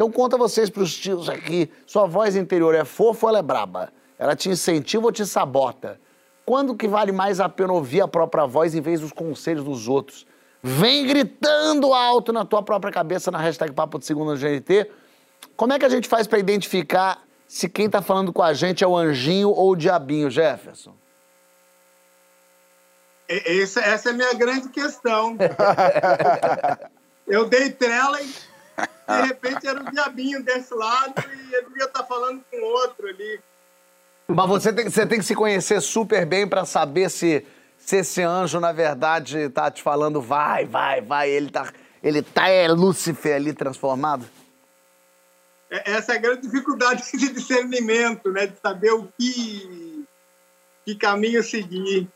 Então 0.00 0.10
conta 0.10 0.38
vocês 0.38 0.70
pros 0.70 0.96
tios 0.96 1.28
aqui, 1.28 1.70
sua 1.86 2.06
voz 2.06 2.34
interior 2.34 2.74
é 2.74 2.86
fofa 2.86 3.26
ou 3.26 3.28
ela 3.28 3.40
é 3.40 3.42
braba? 3.42 3.92
Ela 4.18 4.34
te 4.34 4.48
incentiva 4.48 5.04
ou 5.04 5.12
te 5.12 5.26
sabota? 5.26 6.00
Quando 6.46 6.74
que 6.74 6.88
vale 6.88 7.12
mais 7.12 7.38
a 7.38 7.50
pena 7.50 7.74
ouvir 7.74 8.00
a 8.00 8.08
própria 8.08 8.46
voz 8.46 8.74
em 8.74 8.80
vez 8.80 9.02
dos 9.02 9.12
conselhos 9.12 9.62
dos 9.62 9.88
outros? 9.88 10.26
Vem 10.62 11.06
gritando 11.06 11.92
alto 11.92 12.32
na 12.32 12.46
tua 12.46 12.62
própria 12.62 12.90
cabeça 12.90 13.30
na 13.30 13.36
hashtag 13.36 13.74
Papo 13.74 13.98
de 13.98 14.06
Segunda 14.06 14.36
GNT. 14.36 14.90
Como 15.54 15.74
é 15.74 15.78
que 15.78 15.84
a 15.84 15.90
gente 15.90 16.08
faz 16.08 16.26
para 16.26 16.38
identificar 16.38 17.22
se 17.46 17.68
quem 17.68 17.90
tá 17.90 18.00
falando 18.00 18.32
com 18.32 18.42
a 18.42 18.54
gente 18.54 18.82
é 18.82 18.86
o 18.86 18.96
anjinho 18.96 19.50
ou 19.50 19.72
o 19.72 19.76
diabinho, 19.76 20.30
Jefferson? 20.30 20.94
Essa, 23.28 23.80
essa 23.80 24.08
é 24.08 24.12
a 24.12 24.16
minha 24.16 24.32
grande 24.32 24.70
questão. 24.70 25.36
Eu 27.28 27.44
dei 27.50 27.70
trela 27.70 28.18
e 28.22 28.49
de 29.08 29.26
repente 29.26 29.66
era 29.66 29.80
o 29.80 29.90
diabinho 29.90 30.42
desse 30.42 30.72
lado 30.74 31.14
e 31.18 31.54
ele 31.54 31.66
devia 31.66 31.84
estar 31.84 32.04
falando 32.04 32.42
com 32.50 32.60
outro 32.62 33.06
ali. 33.08 33.40
Mas 34.28 34.48
você 34.48 34.72
tem, 34.72 34.88
você 34.88 35.06
tem 35.06 35.18
que 35.18 35.24
se 35.24 35.34
conhecer 35.34 35.80
super 35.80 36.24
bem 36.24 36.46
para 36.46 36.64
saber 36.64 37.10
se, 37.10 37.44
se 37.76 37.96
esse 37.96 38.22
anjo, 38.22 38.60
na 38.60 38.70
verdade, 38.72 39.48
tá 39.48 39.70
te 39.70 39.82
falando 39.82 40.20
vai, 40.20 40.64
vai, 40.64 41.00
vai. 41.00 41.28
Ele 41.28 41.50
tá, 41.50 41.72
ele 42.02 42.22
tá 42.22 42.48
é 42.48 42.68
Lúcifer 42.68 43.34
ali 43.34 43.52
transformado? 43.52 44.24
É- 45.70 45.92
Essa 45.92 46.12
é 46.12 46.16
a 46.16 46.20
grande 46.20 46.42
dificuldade 46.42 47.02
de 47.12 47.32
discernimento, 47.32 48.30
né? 48.30 48.46
De 48.46 48.56
saber 48.60 48.92
o 48.92 49.08
que, 49.18 50.04
que 50.84 50.94
caminho 50.94 51.42
seguir. 51.42 52.08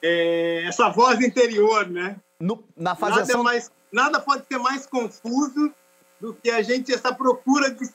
É, 0.00 0.64
essa 0.68 0.88
voz 0.90 1.20
interior, 1.20 1.88
né? 1.88 2.16
No- 2.40 2.62
na 2.76 2.94
Nada, 2.94 3.32
é 3.32 3.36
mais, 3.36 3.72
nada 3.90 4.20
pode 4.20 4.44
ser 4.46 4.58
mais 4.58 4.86
confuso 4.86 5.74
do 6.20 6.34
que 6.34 6.50
a 6.50 6.62
gente, 6.62 6.92
essa 6.92 7.12
procura 7.14 7.70
de, 7.70 7.88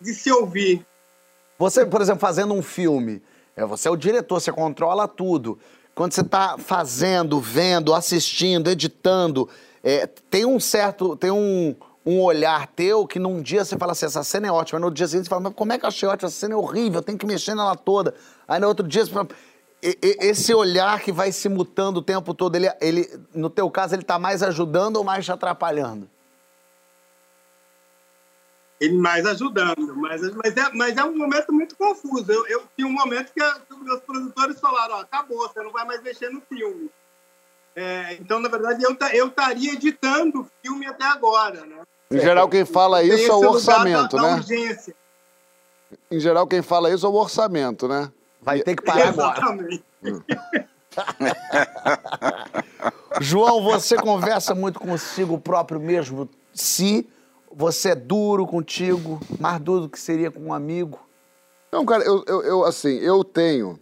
de 0.00 0.14
se 0.14 0.30
ouvir. 0.30 0.86
Você, 1.58 1.86
por 1.86 2.00
exemplo, 2.00 2.20
fazendo 2.20 2.52
um 2.52 2.62
filme, 2.62 3.22
é, 3.56 3.64
você 3.64 3.88
é 3.88 3.90
o 3.90 3.96
diretor, 3.96 4.40
você 4.40 4.52
controla 4.52 5.08
tudo. 5.08 5.58
Quando 5.94 6.12
você 6.12 6.20
está 6.20 6.58
fazendo, 6.58 7.40
vendo, 7.40 7.94
assistindo, 7.94 8.68
editando, 8.68 9.48
é, 9.82 10.06
tem 10.06 10.44
um 10.44 10.60
certo, 10.60 11.16
tem 11.16 11.30
um, 11.30 11.74
um 12.04 12.20
olhar 12.20 12.66
teu 12.66 13.06
que 13.06 13.18
num 13.18 13.40
dia 13.40 13.64
você 13.64 13.78
fala 13.78 13.92
assim, 13.92 14.04
essa 14.04 14.22
cena 14.22 14.48
é 14.48 14.52
ótima, 14.52 14.78
no 14.78 14.90
dia 14.90 15.08
seguinte 15.08 15.24
você 15.24 15.30
fala, 15.30 15.40
mas 15.42 15.54
como 15.54 15.72
é 15.72 15.78
que 15.78 15.86
eu 15.86 15.88
achei 15.88 16.06
ótima? 16.06 16.28
Essa 16.28 16.36
cena 16.36 16.52
é 16.52 16.56
horrível, 16.56 17.00
tem 17.00 17.16
que 17.16 17.24
mexer 17.24 17.54
nela 17.54 17.74
toda. 17.74 18.14
Aí 18.46 18.60
no 18.60 18.68
outro 18.68 18.86
dia 18.86 19.06
você 19.06 19.10
fala, 19.12 19.28
e- 19.82 19.98
e- 20.02 20.16
esse 20.26 20.52
olhar 20.52 21.00
que 21.00 21.10
vai 21.10 21.32
se 21.32 21.48
mutando 21.48 22.00
o 22.00 22.02
tempo 22.02 22.34
todo, 22.34 22.56
ele, 22.56 22.70
ele, 22.80 23.08
no 23.34 23.48
teu 23.48 23.70
caso, 23.70 23.94
ele 23.94 24.02
está 24.02 24.18
mais 24.18 24.42
ajudando 24.42 24.96
ou 24.96 25.04
mais 25.04 25.24
te 25.24 25.32
atrapalhando? 25.32 26.10
Ele 28.78 28.98
mais 28.98 29.24
ajudando, 29.24 29.96
mas, 29.96 30.20
mas, 30.34 30.56
é, 30.56 30.70
mas 30.74 30.96
é 30.96 31.04
um 31.04 31.16
momento 31.16 31.50
muito 31.52 31.74
confuso. 31.76 32.30
Eu, 32.30 32.46
eu 32.46 32.62
tinha 32.76 32.86
um 32.86 32.92
momento 32.92 33.32
que, 33.32 33.40
a- 33.42 33.58
que 33.66 33.72
os 33.72 33.80
meus 33.80 34.00
produtores 34.00 34.60
falaram, 34.60 34.96
ó, 34.96 35.00
acabou, 35.00 35.48
você 35.48 35.62
não 35.62 35.72
vai 35.72 35.86
mais 35.86 36.02
mexer 36.02 36.28
no 36.30 36.42
filme. 36.42 36.90
É, 37.74 38.14
então, 38.20 38.38
na 38.38 38.48
verdade, 38.50 38.82
eu 38.82 38.94
ta- 38.94 39.14
eu 39.14 39.28
estaria 39.28 39.72
editando 39.72 40.40
o 40.42 40.46
filme 40.62 40.86
até 40.86 41.04
agora, 41.04 41.64
né? 41.64 41.82
Em 42.10 42.20
geral, 42.20 42.48
quem 42.48 42.64
fala 42.66 43.02
isso 43.02 43.30
é 43.30 43.34
o 43.34 43.50
orçamento, 43.50 44.16
da, 44.16 44.22
da 44.22 44.28
né? 44.28 44.34
urgência. 44.36 44.94
Em 46.10 46.20
geral, 46.20 46.46
quem 46.46 46.60
fala 46.62 46.90
isso 46.92 47.06
é 47.06 47.08
o 47.08 47.14
orçamento, 47.14 47.88
né? 47.88 48.12
Vai 48.42 48.60
ter 48.60 48.76
que 48.76 48.82
parar 48.84 49.08
agora. 49.08 49.38
Exatamente. 49.38 49.84
João, 53.20 53.62
você 53.62 53.96
conversa 53.96 54.54
muito 54.54 54.78
consigo 54.78 55.38
próprio 55.38 55.80
mesmo? 55.80 56.28
Se 56.52 57.08
você 57.52 57.90
é 57.90 57.94
duro 57.94 58.46
contigo, 58.46 59.20
mais 59.40 59.60
duro 59.60 59.82
do 59.82 59.88
que 59.88 59.98
seria 60.00 60.30
com 60.30 60.40
um 60.40 60.52
amigo? 60.52 60.98
Não, 61.72 61.84
cara, 61.84 62.04
eu, 62.04 62.22
eu, 62.26 62.42
eu, 62.42 62.64
assim, 62.64 62.96
eu 62.98 63.22
tenho. 63.24 63.78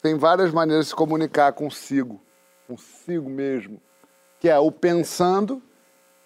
Tem 0.00 0.14
várias 0.16 0.52
maneiras 0.52 0.86
de 0.86 0.90
se 0.90 0.94
comunicar 0.96 1.52
consigo, 1.52 2.20
consigo 2.68 3.28
mesmo. 3.28 3.80
Que 4.38 4.48
é 4.48 4.56
o 4.58 4.70
pensando, 4.70 5.60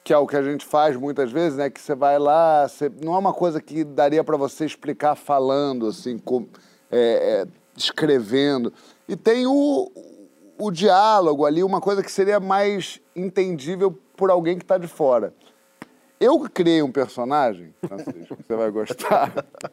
que 0.04 0.12
é 0.12 0.18
o 0.18 0.26
que 0.26 0.36
a 0.36 0.42
gente 0.42 0.64
faz 0.66 0.94
muitas 0.96 1.32
vezes, 1.32 1.56
né? 1.56 1.70
Que 1.70 1.80
você 1.80 1.94
vai 1.94 2.18
lá, 2.18 2.68
você- 2.68 2.90
não 3.02 3.14
é 3.14 3.18
uma 3.18 3.32
coisa 3.32 3.60
que 3.62 3.82
daria 3.82 4.22
para 4.22 4.36
você 4.36 4.66
explicar 4.66 5.14
falando, 5.14 5.86
assim, 5.86 6.18
com- 6.18 6.46
é, 6.90 7.42
é, 7.42 7.46
escrevendo. 7.74 8.72
E 9.08 9.16
tem 9.16 9.46
o, 9.46 9.90
o 10.58 10.70
diálogo 10.70 11.46
ali, 11.46 11.62
uma 11.64 11.80
coisa 11.80 12.02
que 12.02 12.12
seria 12.12 12.38
mais 12.38 13.00
entendível 13.16 13.98
por 14.16 14.30
alguém 14.30 14.58
que 14.58 14.64
está 14.64 14.76
de 14.76 14.86
fora. 14.86 15.32
Eu 16.22 16.38
criei 16.48 16.80
um 16.80 16.92
personagem, 16.92 17.74
Francisco, 17.84 18.36
que 18.36 18.44
você 18.46 18.54
vai 18.54 18.70
gostar, 18.70 19.32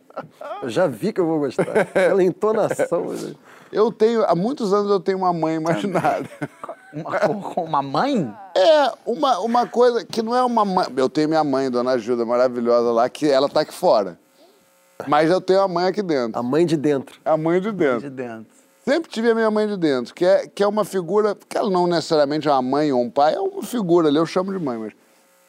Eu 0.63 0.69
já 0.69 0.87
vi 0.87 1.13
que 1.13 1.21
eu 1.21 1.27
vou 1.27 1.39
gostar. 1.39 1.85
Pela 1.93 2.23
entonação. 2.23 3.05
Eu 3.71 3.91
tenho, 3.91 4.25
há 4.25 4.33
muitos 4.33 4.73
anos 4.73 4.89
eu 4.89 4.99
tenho 4.99 5.19
uma 5.19 5.31
mãe 5.31 5.55
imaginária. 5.55 6.27
Uma, 6.91 7.61
uma 7.61 7.81
mãe? 7.83 8.35
É, 8.57 8.91
uma, 9.05 9.39
uma 9.41 9.67
coisa 9.67 10.03
que 10.03 10.23
não 10.23 10.35
é 10.35 10.43
uma 10.43 10.65
mãe. 10.65 10.87
Eu 10.97 11.07
tenho 11.07 11.29
minha 11.29 11.43
mãe, 11.43 11.69
Dona 11.69 11.91
Ajuda, 11.91 12.25
maravilhosa 12.25 12.91
lá, 12.91 13.07
que 13.07 13.29
ela 13.29 13.47
tá 13.47 13.61
aqui 13.61 13.73
fora. 13.73 14.17
Mas 15.07 15.29
eu 15.29 15.39
tenho 15.39 15.61
a 15.61 15.67
mãe 15.67 15.85
aqui 15.85 16.01
dentro. 16.01 16.39
A 16.39 16.41
mãe 16.41 16.65
de 16.65 16.75
dentro. 16.75 17.19
A 17.23 17.37
mãe 17.37 17.61
de 17.61 17.71
dentro. 17.71 18.01
De 18.01 18.09
dentro. 18.09 18.47
Sempre 18.83 19.11
tive 19.11 19.29
a 19.29 19.35
minha 19.35 19.51
mãe 19.51 19.67
de 19.67 19.77
dentro, 19.77 20.15
que 20.15 20.25
é, 20.25 20.47
que 20.47 20.63
é 20.63 20.67
uma 20.67 20.83
figura, 20.83 21.37
que 21.47 21.55
ela 21.55 21.69
não 21.69 21.85
necessariamente 21.85 22.47
é 22.47 22.51
uma 22.51 22.61
mãe 22.63 22.91
ou 22.91 23.03
um 23.03 23.09
pai, 23.09 23.35
é 23.35 23.39
uma 23.39 23.61
figura 23.61 24.07
ali, 24.07 24.17
eu 24.17 24.25
chamo 24.25 24.51
de 24.51 24.57
mãe, 24.57 24.79
mas 24.79 24.93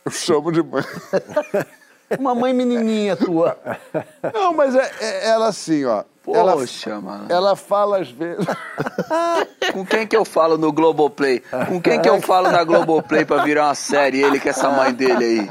eu 0.05 0.11
chamo 0.11 0.51
de 0.53 0.62
mãe. 0.62 0.84
Uma 2.18 2.34
mãe 2.34 2.53
menininha 2.53 3.14
tua. 3.14 3.57
Não, 4.34 4.53
mas 4.53 4.74
é, 4.74 4.90
é- 5.01 5.28
ela 5.28 5.46
assim, 5.46 5.84
ó. 5.84 6.03
ela, 6.26 6.53
Poxa, 6.55 7.01
mano. 7.01 7.26
ela 7.28 7.55
fala 7.55 8.01
às 8.01 8.11
vezes. 8.11 8.44
Com 9.72 9.86
quem 9.86 10.05
que 10.09 10.16
eu 10.16 10.24
falo 10.24 10.59
no 10.59 10.72
Globoplay? 10.72 11.40
Com 11.68 11.80
quem 11.80 12.01
que 12.03 12.09
eu 12.09 12.20
falo 12.20 12.51
na 12.51 12.64
Globoplay 12.64 13.24
pra 13.24 13.44
virar 13.44 13.66
uma 13.68 13.74
série, 13.76 14.20
ele 14.22 14.40
com 14.40 14.48
essa 14.48 14.68
mãe 14.70 14.92
dele 14.92 15.24
aí? 15.24 15.51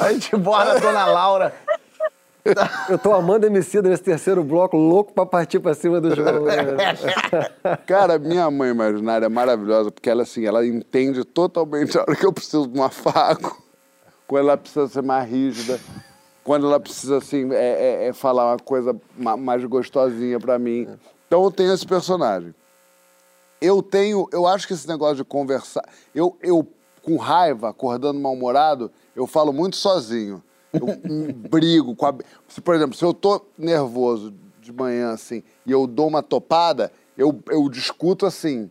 A 0.00 0.12
gente 0.12 0.36
bora 0.36 0.72
a 0.72 0.78
dona 0.78 1.06
Laura. 1.06 1.52
Eu 2.88 2.98
tô 2.98 3.12
amando 3.14 3.46
Emicida 3.46 3.88
nesse 3.88 4.02
terceiro 4.02 4.44
bloco, 4.44 4.76
louco 4.76 5.12
pra 5.12 5.24
partir 5.24 5.60
pra 5.60 5.74
cima 5.74 6.00
do 6.00 6.14
João. 6.14 6.44
né? 6.44 6.56
Cara, 7.86 8.18
minha 8.18 8.50
mãe 8.50 8.70
imaginária 8.70 9.26
é 9.26 9.28
maravilhosa, 9.28 9.90
porque 9.90 10.10
ela, 10.10 10.22
assim, 10.24 10.44
ela 10.44 10.64
entende 10.66 11.24
totalmente 11.24 11.96
a 11.98 12.02
hora 12.02 12.14
que 12.14 12.26
eu 12.26 12.32
preciso 12.32 12.66
de 12.66 12.78
um 12.78 12.82
afago, 12.82 13.56
quando 14.26 14.48
ela 14.48 14.56
precisa 14.58 14.86
ser 14.88 15.02
mais 15.02 15.28
rígida, 15.28 15.80
quando 16.42 16.66
ela 16.66 16.78
precisa, 16.78 17.16
assim, 17.16 17.50
é, 17.52 18.04
é- 18.04 18.08
é 18.08 18.12
falar 18.12 18.52
uma 18.52 18.58
coisa 18.58 18.94
ma- 19.16 19.36
mais 19.36 19.64
gostosinha 19.64 20.38
pra 20.38 20.58
mim. 20.58 20.86
Então 21.26 21.42
eu 21.44 21.50
tenho 21.50 21.72
esse 21.72 21.86
personagem. 21.86 22.54
Eu 23.60 23.82
tenho, 23.82 24.28
eu 24.30 24.46
acho 24.46 24.66
que 24.66 24.74
esse 24.74 24.86
negócio 24.86 25.16
de 25.16 25.24
conversar, 25.24 25.82
eu, 26.14 26.36
eu 26.42 26.66
com 27.02 27.16
raiva, 27.16 27.70
acordando 27.70 28.20
mal-humorado, 28.20 28.90
eu 29.16 29.26
falo 29.26 29.52
muito 29.52 29.76
sozinho. 29.76 30.42
Eu 30.74 31.34
brigo 31.50 31.94
com 31.94 32.06
a. 32.06 32.14
Se, 32.48 32.60
por 32.60 32.74
exemplo, 32.74 32.96
se 32.96 33.04
eu 33.04 33.14
tô 33.14 33.44
nervoso 33.58 34.32
de 34.60 34.72
manhã, 34.72 35.10
assim, 35.12 35.42
e 35.66 35.72
eu 35.72 35.86
dou 35.86 36.08
uma 36.08 36.22
topada, 36.22 36.90
eu, 37.16 37.38
eu 37.50 37.68
discuto 37.68 38.26
assim. 38.26 38.70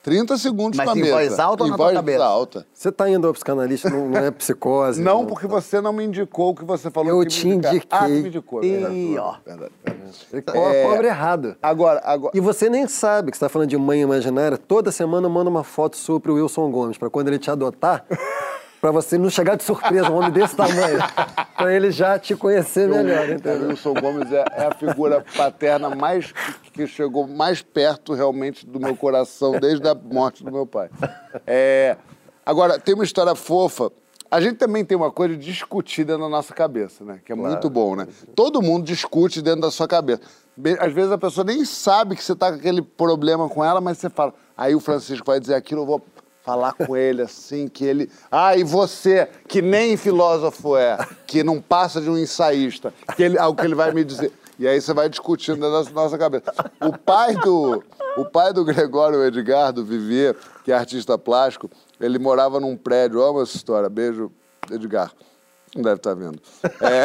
30 0.00 0.38
segundos 0.38 0.78
Mas 0.78 0.86
com 0.86 0.92
a 0.92 0.96
em 0.96 1.02
mesa. 1.02 1.12
voz 1.14 1.38
alta 1.40 1.62
ou 1.64 1.68
em 1.68 1.70
na 1.72 1.76
tua 1.76 1.86
voz 1.86 1.96
cabeça? 1.96 2.24
alta. 2.24 2.66
Você 2.72 2.90
tá 2.90 3.10
indo 3.10 3.26
ao 3.26 3.32
psicanalista, 3.34 3.90
não, 3.90 4.08
não 4.08 4.18
é 4.18 4.30
psicose. 4.30 5.02
Não, 5.02 5.26
porque 5.26 5.46
você 5.46 5.80
não 5.82 5.92
me 5.92 6.04
indicou 6.04 6.50
o 6.50 6.54
que 6.54 6.64
você 6.64 6.88
falou 6.90 7.10
Eu 7.10 7.20
que 7.20 7.26
te 7.26 7.48
indicar. 7.48 7.74
indiquei. 7.74 7.88
Ah, 7.90 8.04
tu 8.04 8.10
me 8.10 8.28
indicou. 8.28 8.60
é 8.64 8.68
verdade, 8.68 8.94
Ih, 8.94 9.18
ó. 9.18 9.34
verdade, 9.44 9.72
verdade. 9.84 10.42
Po- 10.46 10.56
É. 10.56 10.88
Pobre 10.88 11.06
errado. 11.08 11.56
Agora, 11.60 12.00
agora. 12.04 12.32
E 12.34 12.40
você 12.40 12.70
nem 12.70 12.86
sabe 12.86 13.32
que 13.32 13.36
você 13.36 13.44
tá 13.44 13.48
falando 13.50 13.68
de 13.68 13.76
mãe 13.76 14.00
imaginária. 14.00 14.56
Toda 14.56 14.90
semana 14.92 15.28
manda 15.28 15.50
uma 15.50 15.64
foto 15.64 15.96
sua 15.96 16.18
pro 16.18 16.36
Wilson 16.36 16.70
Gomes, 16.70 16.96
pra 16.96 17.10
quando 17.10 17.28
ele 17.28 17.38
te 17.38 17.50
adotar, 17.50 18.06
pra 18.80 18.90
você 18.90 19.18
não 19.18 19.28
chegar 19.30 19.56
de 19.56 19.62
surpresa, 19.64 20.10
um 20.10 20.16
homem 20.16 20.30
desse 20.30 20.54
tamanho. 20.56 20.98
pra 21.56 21.72
ele 21.74 21.90
já 21.90 22.18
te 22.18 22.34
conhecer 22.36 22.88
melhor, 22.88 23.28
O 23.28 23.32
entendeu? 23.32 23.68
Wilson 23.68 23.94
Gomes 23.94 24.30
é, 24.32 24.44
é 24.56 24.66
a 24.66 24.74
figura 24.74 25.24
paterna 25.36 25.90
mais 25.94 26.32
que 26.72 26.86
chegou 26.86 27.26
mais 27.26 27.60
perto 27.62 28.14
realmente 28.14 28.64
do 28.66 28.78
meu 28.78 28.96
coração 28.96 29.52
desde 29.58 29.88
a 29.88 29.94
morte 29.94 30.44
do 30.44 30.52
meu 30.52 30.66
pai. 30.66 30.88
É, 31.46 31.96
agora, 32.46 32.78
tem 32.78 32.94
uma 32.94 33.04
história 33.04 33.34
fofa. 33.34 33.90
A 34.30 34.40
gente 34.42 34.56
também 34.56 34.84
tem 34.84 34.94
uma 34.96 35.10
coisa 35.10 35.34
discutida 35.36 36.18
na 36.18 36.28
nossa 36.28 36.52
cabeça, 36.52 37.02
né? 37.02 37.18
Que 37.24 37.32
é 37.32 37.34
muito 37.34 37.70
bom, 37.70 37.96
né? 37.96 38.06
Todo 38.36 38.60
mundo 38.60 38.84
discute 38.84 39.40
dentro 39.40 39.62
da 39.62 39.70
sua 39.70 39.88
cabeça. 39.88 40.20
Be- 40.54 40.76
Às 40.78 40.92
vezes 40.92 41.10
a 41.10 41.16
pessoa 41.16 41.44
nem 41.44 41.64
sabe 41.64 42.14
que 42.14 42.22
você 42.22 42.36
tá 42.36 42.50
com 42.52 42.58
aquele 42.58 42.82
problema 42.82 43.48
com 43.48 43.64
ela, 43.64 43.80
mas 43.80 43.96
você 43.96 44.10
fala. 44.10 44.34
Aí 44.54 44.74
o 44.74 44.80
Francisco 44.80 45.24
vai 45.24 45.40
dizer 45.40 45.54
aquilo, 45.54 45.80
eu 45.82 45.86
vou 45.86 46.04
falar 46.48 46.72
com 46.72 46.96
ele 46.96 47.20
assim, 47.20 47.68
que 47.68 47.84
ele. 47.84 48.10
Ah, 48.30 48.56
e 48.56 48.64
você, 48.64 49.28
que 49.46 49.60
nem 49.60 49.98
filósofo 49.98 50.78
é, 50.78 50.96
que 51.26 51.44
não 51.44 51.60
passa 51.60 52.00
de 52.00 52.08
um 52.08 52.16
ensaísta, 52.16 52.94
que 53.14 53.22
ele, 53.22 53.38
algo 53.38 53.60
que 53.60 53.66
ele 53.66 53.74
vai 53.74 53.92
me 53.92 54.02
dizer. 54.02 54.32
E 54.58 54.66
aí 54.66 54.80
você 54.80 54.94
vai 54.94 55.10
discutindo 55.10 55.60
da 55.60 55.90
nossa 55.92 56.16
cabeça. 56.16 56.50
O 56.80 56.96
pai 56.96 57.36
do, 57.36 57.84
o 58.16 58.24
pai 58.24 58.52
do 58.52 58.64
Gregório 58.64 59.22
Edgar, 59.24 59.72
do 59.72 59.84
Vivier, 59.84 60.34
que 60.64 60.72
é 60.72 60.74
artista 60.74 61.18
plástico, 61.18 61.70
ele 62.00 62.18
morava 62.18 62.58
num 62.58 62.76
prédio. 62.76 63.22
Amo 63.22 63.42
essa 63.42 63.54
história. 63.54 63.90
Beijo, 63.90 64.32
Edgar. 64.70 65.12
Não 65.74 65.82
deve 65.82 65.96
estar 65.96 66.14
vendo. 66.14 66.40
É, 66.80 67.04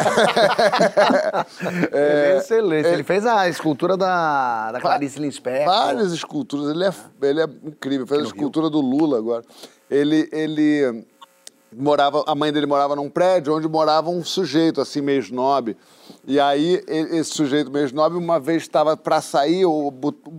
Ele 1.92 2.34
é 2.34 2.36
excelente. 2.38 2.88
Ele 2.88 3.04
fez 3.04 3.26
a 3.26 3.48
escultura 3.48 3.96
da, 3.96 4.72
da 4.72 4.80
Clarice 4.80 5.18
Lispector. 5.18 5.66
Várias 5.66 6.12
esculturas. 6.12 6.70
Ele 6.70 6.84
é, 6.84 6.92
ele 7.22 7.40
é 7.40 7.44
incrível. 7.64 8.06
Fez 8.06 8.20
a 8.20 8.24
escultura 8.24 8.70
do 8.70 8.80
Lula 8.80 9.18
agora. 9.18 9.44
Ele, 9.90 10.28
ele 10.32 11.04
morava, 11.76 12.24
a 12.26 12.34
mãe 12.34 12.52
dele 12.52 12.66
morava 12.66 12.96
num 12.96 13.10
prédio 13.10 13.54
onde 13.54 13.68
morava 13.68 14.10
um 14.10 14.24
sujeito 14.24 14.80
assim 14.80 15.00
meio 15.00 15.20
snob. 15.20 15.76
E 16.26 16.38
aí 16.40 16.82
esse 16.88 17.30
sujeito 17.30 17.70
meio 17.70 17.86
snob 17.86 18.16
uma 18.16 18.38
vez 18.40 18.62
estava 18.62 18.96
para 18.96 19.20
sair, 19.20 19.64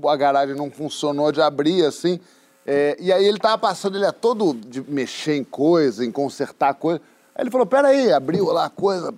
a 0.07 0.15
garagem 0.15 0.55
não 0.55 0.71
funcionou 0.71 1.31
de 1.31 1.41
abrir 1.41 1.85
assim. 1.85 2.19
é, 2.65 2.97
e 2.99 3.11
aí 3.11 3.25
ele 3.25 3.37
estava 3.37 3.57
passando, 3.57 3.95
ele 3.95 4.05
é 4.05 4.11
todo 4.11 4.53
de 4.53 4.81
mexer 4.81 5.35
em 5.35 5.43
coisa, 5.43 6.03
em 6.03 6.11
consertar 6.11 6.73
coisa. 6.73 7.01
Aí 7.35 7.43
ele 7.43 7.51
falou: 7.51 7.67
peraí, 7.67 8.11
abriu 8.13 8.45
lá 8.45 8.65
a 8.65 8.69
coisa, 8.69 9.13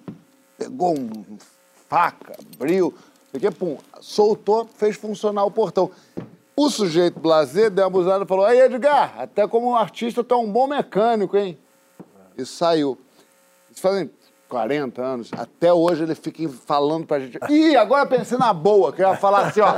pegou 0.57 0.97
um 0.97 1.37
faca, 1.87 2.35
abriu, 2.55 2.93
quê, 3.39 3.51
pum, 3.51 3.77
soltou, 4.01 4.67
fez 4.75 4.95
funcionar 4.95 5.45
o 5.45 5.51
portão. 5.51 5.91
O 6.55 6.71
sujeito 6.71 7.19
blazer 7.19 7.69
deu 7.69 7.83
uma 7.83 7.89
buzada 7.91 8.23
e 8.23 8.27
falou: 8.27 8.45
Aí, 8.45 8.59
Edgar, 8.59 9.13
até 9.19 9.47
como 9.47 9.69
um 9.69 9.75
artista, 9.75 10.23
tu 10.23 10.33
é 10.33 10.37
um 10.37 10.51
bom 10.51 10.65
mecânico, 10.65 11.37
hein? 11.37 11.57
E 12.35 12.43
saiu. 12.43 12.97
Isso 13.69 13.81
fazem 13.81 14.09
40 14.49 15.01
anos. 15.01 15.31
Até 15.33 15.71
hoje 15.71 16.03
ele 16.03 16.15
fica 16.15 16.49
falando 16.65 17.05
pra 17.05 17.19
gente. 17.19 17.37
Ih, 17.49 17.75
agora 17.75 18.07
pensei 18.07 18.37
na 18.37 18.53
boa, 18.53 18.91
que 18.91 19.03
eu 19.03 19.07
ia 19.07 19.15
falar 19.15 19.47
assim, 19.47 19.61
ó. 19.61 19.73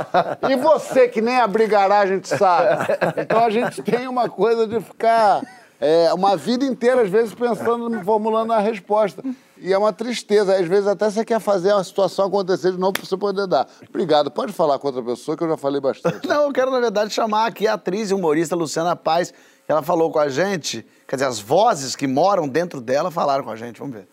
E 0.48 0.56
você 0.56 1.06
que 1.06 1.20
nem 1.20 1.38
abrir 1.38 1.66
garagem, 1.66 2.14
a 2.14 2.16
gente 2.16 2.28
sabe. 2.28 2.86
Então 3.18 3.44
a 3.44 3.50
gente 3.50 3.82
tem 3.82 4.08
uma 4.08 4.28
coisa 4.28 4.66
de 4.66 4.80
ficar 4.80 5.42
é, 5.80 6.12
uma 6.12 6.36
vida 6.36 6.64
inteira, 6.64 7.02
às 7.02 7.08
vezes, 7.08 7.34
pensando, 7.34 8.04
formulando 8.04 8.52
a 8.52 8.58
resposta. 8.58 9.22
E 9.56 9.72
é 9.72 9.78
uma 9.78 9.92
tristeza. 9.92 10.54
Às 10.56 10.66
vezes 10.66 10.86
até 10.86 11.10
você 11.10 11.24
quer 11.24 11.40
fazer 11.40 11.72
a 11.72 11.82
situação 11.82 12.26
acontecer 12.26 12.72
de 12.72 12.78
novo 12.78 12.92
pra 12.94 13.04
você 13.04 13.16
poder 13.16 13.46
dar. 13.46 13.66
Obrigado. 13.88 14.30
Pode 14.30 14.52
falar 14.52 14.78
com 14.78 14.86
outra 14.86 15.02
pessoa, 15.02 15.36
que 15.36 15.44
eu 15.44 15.48
já 15.48 15.56
falei 15.56 15.80
bastante. 15.80 16.26
Não, 16.26 16.44
eu 16.44 16.52
quero, 16.52 16.70
na 16.70 16.80
verdade, 16.80 17.12
chamar 17.12 17.46
aqui 17.46 17.66
a 17.66 17.74
atriz 17.74 18.10
e 18.10 18.14
humorista 18.14 18.54
Luciana 18.56 18.94
Paz, 18.94 19.30
que 19.30 19.72
ela 19.72 19.82
falou 19.82 20.10
com 20.10 20.18
a 20.18 20.28
gente. 20.28 20.86
Quer 21.06 21.16
dizer, 21.16 21.26
as 21.28 21.40
vozes 21.40 21.96
que 21.96 22.06
moram 22.06 22.48
dentro 22.48 22.80
dela 22.80 23.10
falaram 23.10 23.44
com 23.44 23.50
a 23.50 23.56
gente. 23.56 23.78
Vamos 23.78 23.94
ver. 23.96 24.08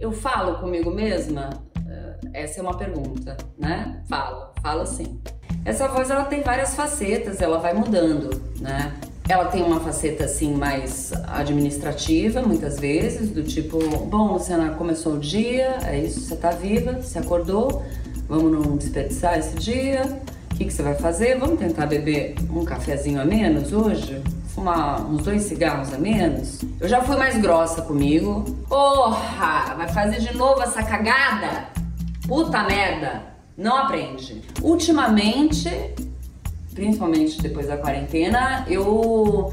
Eu 0.00 0.12
falo 0.12 0.58
comigo 0.58 0.90
mesma? 0.90 1.50
Eh, 1.88 2.42
Essa 2.42 2.60
é 2.60 2.62
uma 2.62 2.76
pergunta, 2.76 3.36
né? 3.58 4.02
Falo, 4.08 4.48
falo 4.60 4.84
sim. 4.86 5.20
Essa 5.64 5.86
voz 5.86 6.10
ela 6.10 6.24
tem 6.24 6.42
várias 6.42 6.74
facetas, 6.74 7.40
ela 7.40 7.58
vai 7.58 7.72
mudando, 7.72 8.30
né? 8.60 8.92
Ela 9.28 9.46
tem 9.46 9.62
uma 9.62 9.80
faceta 9.80 10.24
assim 10.24 10.54
mais 10.54 11.12
administrativa, 11.28 12.42
muitas 12.42 12.78
vezes, 12.78 13.30
do 13.30 13.42
tipo, 13.42 13.78
bom, 14.06 14.32
Luciana, 14.32 14.70
começou 14.74 15.14
o 15.14 15.18
dia, 15.18 15.78
é 15.86 15.98
isso, 15.98 16.20
você 16.20 16.36
tá 16.36 16.50
viva, 16.50 17.00
você 17.00 17.18
acordou, 17.18 17.82
vamos 18.28 18.52
não 18.52 18.76
desperdiçar 18.76 19.38
esse 19.38 19.54
dia. 19.56 20.20
O 20.50 20.54
que, 20.54 20.66
que 20.66 20.72
você 20.72 20.82
vai 20.82 20.94
fazer? 20.94 21.38
Vamos 21.38 21.58
tentar 21.58 21.86
beber 21.86 22.34
um 22.50 22.64
cafezinho 22.64 23.20
a 23.20 23.24
menos 23.24 23.72
hoje? 23.72 24.22
Fumar 24.54 25.00
uns 25.06 25.22
dois 25.22 25.42
cigarros 25.42 25.94
a 25.94 25.98
menos? 25.98 26.60
Eu 26.78 26.88
já 26.88 27.00
fui 27.00 27.16
mais 27.16 27.40
grossa 27.40 27.80
comigo. 27.80 28.44
Porra! 28.68 29.74
Vai 29.76 29.88
fazer 29.88 30.20
de 30.20 30.36
novo 30.36 30.60
essa 30.62 30.82
cagada? 30.82 31.68
Puta 32.28 32.62
merda! 32.64 33.22
Não 33.56 33.76
aprende. 33.76 34.42
Ultimamente, 34.60 35.70
principalmente 36.74 37.40
depois 37.40 37.66
da 37.66 37.76
quarentena, 37.76 38.66
eu 38.68 39.52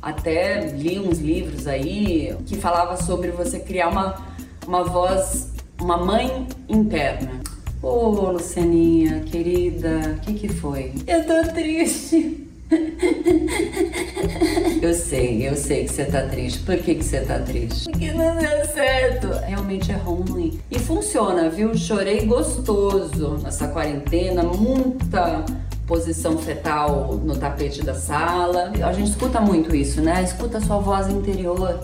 até 0.00 0.72
li 0.72 0.98
uns 0.98 1.18
livros 1.18 1.66
aí 1.66 2.34
que 2.46 2.56
falava 2.56 2.96
sobre 2.96 3.30
você 3.30 3.58
criar 3.58 3.88
uma, 3.88 4.22
uma 4.66 4.84
voz, 4.84 5.50
uma 5.80 5.96
mãe 5.96 6.46
interna. 6.68 7.40
Ô, 7.82 8.32
Lucianinha, 8.32 9.20
querida, 9.20 10.16
o 10.16 10.20
que 10.20 10.34
que 10.34 10.48
foi? 10.48 10.92
Eu 11.06 11.26
tô 11.26 11.52
triste. 11.52 12.46
Eu 14.80 14.94
sei, 14.94 15.46
eu 15.46 15.56
sei 15.56 15.84
que 15.84 15.92
você 15.92 16.04
tá 16.04 16.22
triste. 16.22 16.60
Por 16.60 16.76
que 16.78 16.94
que 16.94 17.04
você 17.04 17.20
tá 17.20 17.38
triste? 17.40 17.90
Porque 17.90 18.12
não 18.12 18.36
deu 18.36 18.64
certo. 18.66 19.28
Realmente 19.44 19.92
é 19.92 19.96
ruim. 19.96 20.58
E 20.70 20.78
funciona, 20.78 21.50
viu? 21.50 21.76
Chorei 21.76 22.24
gostoso 22.24 23.38
nessa 23.42 23.68
quarentena, 23.68 24.42
muita 24.42 25.44
posição 25.90 26.38
fetal 26.38 27.20
no 27.24 27.36
tapete 27.36 27.82
da 27.82 27.94
sala. 27.94 28.70
A 28.86 28.92
gente 28.92 29.10
escuta 29.10 29.40
muito 29.40 29.74
isso, 29.74 30.00
né? 30.00 30.22
Escuta 30.22 30.58
a 30.58 30.60
sua 30.60 30.78
voz 30.78 31.08
interior. 31.08 31.80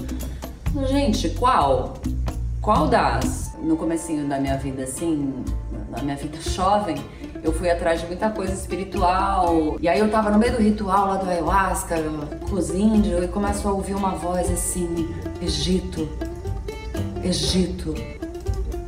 Gente, 0.87 1.31
qual? 1.31 1.95
qual 2.61 2.87
das? 2.87 3.57
No 3.61 3.77
comecinho 3.77 4.29
da 4.29 4.39
minha 4.39 4.57
vida, 4.57 4.85
assim, 4.85 5.45
na 5.91 6.03
minha 6.03 6.15
vida 6.15 6.39
jovem, 6.41 6.97
eu 7.43 7.53
fui 7.53 7.69
atrás 7.69 8.01
de 8.01 8.07
muita 8.07 8.31
coisa 8.31 8.53
espiritual. 8.53 9.77
E 9.81 9.89
aí 9.89 9.99
eu 9.99 10.09
tava 10.09 10.31
no 10.31 10.39
meio 10.39 10.53
do 10.53 10.63
ritual 10.63 11.09
lá 11.09 11.17
do 11.17 11.29
ayahuasca, 11.29 11.97
com 12.49 12.55
os 12.55 12.71
índios, 12.71 13.25
e 13.25 13.27
começo 13.27 13.67
a 13.67 13.73
ouvir 13.73 13.95
uma 13.95 14.11
voz 14.11 14.49
assim, 14.53 15.09
Egito, 15.43 16.09
Egito. 17.25 17.93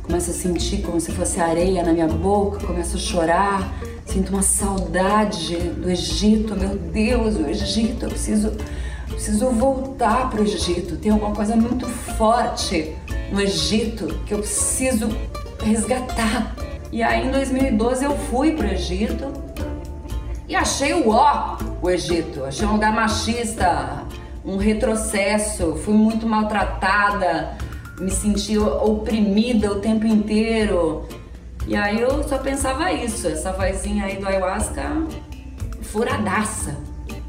Começo 0.03 0.31
a 0.31 0.33
sentir 0.33 0.81
como 0.81 0.99
se 1.01 1.11
fosse 1.11 1.41
areia 1.41 1.83
na 1.83 1.91
minha 1.91 2.07
boca, 2.07 2.65
começo 2.65 2.95
a 2.95 2.99
chorar, 2.99 3.69
sinto 4.09 4.33
uma 4.33 4.41
saudade 4.41 5.55
do 5.55 5.89
Egito, 5.89 6.55
meu 6.55 6.75
Deus, 6.75 7.35
o 7.35 7.47
Egito, 7.47 8.05
eu 8.05 8.09
preciso, 8.09 8.51
preciso 9.07 9.49
voltar 9.51 10.31
pro 10.31 10.41
Egito. 10.41 10.97
Tem 10.97 11.11
alguma 11.11 11.35
coisa 11.35 11.55
muito 11.55 11.85
forte 11.87 12.95
no 13.31 13.39
Egito 13.39 14.07
que 14.25 14.33
eu 14.33 14.39
preciso 14.39 15.09
resgatar. 15.63 16.55
E 16.91 17.03
aí 17.03 17.27
em 17.27 17.31
2012 17.31 18.03
eu 18.03 18.17
fui 18.17 18.53
pro 18.53 18.65
Egito 18.65 19.31
e 20.47 20.55
achei 20.55 20.91
o 20.93 21.11
ó, 21.11 21.57
o 21.79 21.87
Egito. 21.87 22.43
Achei 22.45 22.67
um 22.67 22.73
lugar 22.73 22.91
machista, 22.91 24.05
um 24.43 24.57
retrocesso, 24.57 25.75
fui 25.85 25.93
muito 25.93 26.25
maltratada, 26.25 27.55
me 27.99 28.09
senti 28.09 28.57
oprimida 28.57 29.71
o 29.71 29.79
tempo 29.79 30.07
inteiro. 30.07 31.07
E 31.69 31.75
aí 31.75 32.01
eu 32.01 32.27
só 32.27 32.39
pensava 32.39 32.91
isso, 32.91 33.27
essa 33.27 33.51
vozinha 33.51 34.05
aí 34.05 34.17
do 34.17 34.27
ayahuasca 34.27 35.05
furadaça, 35.83 36.75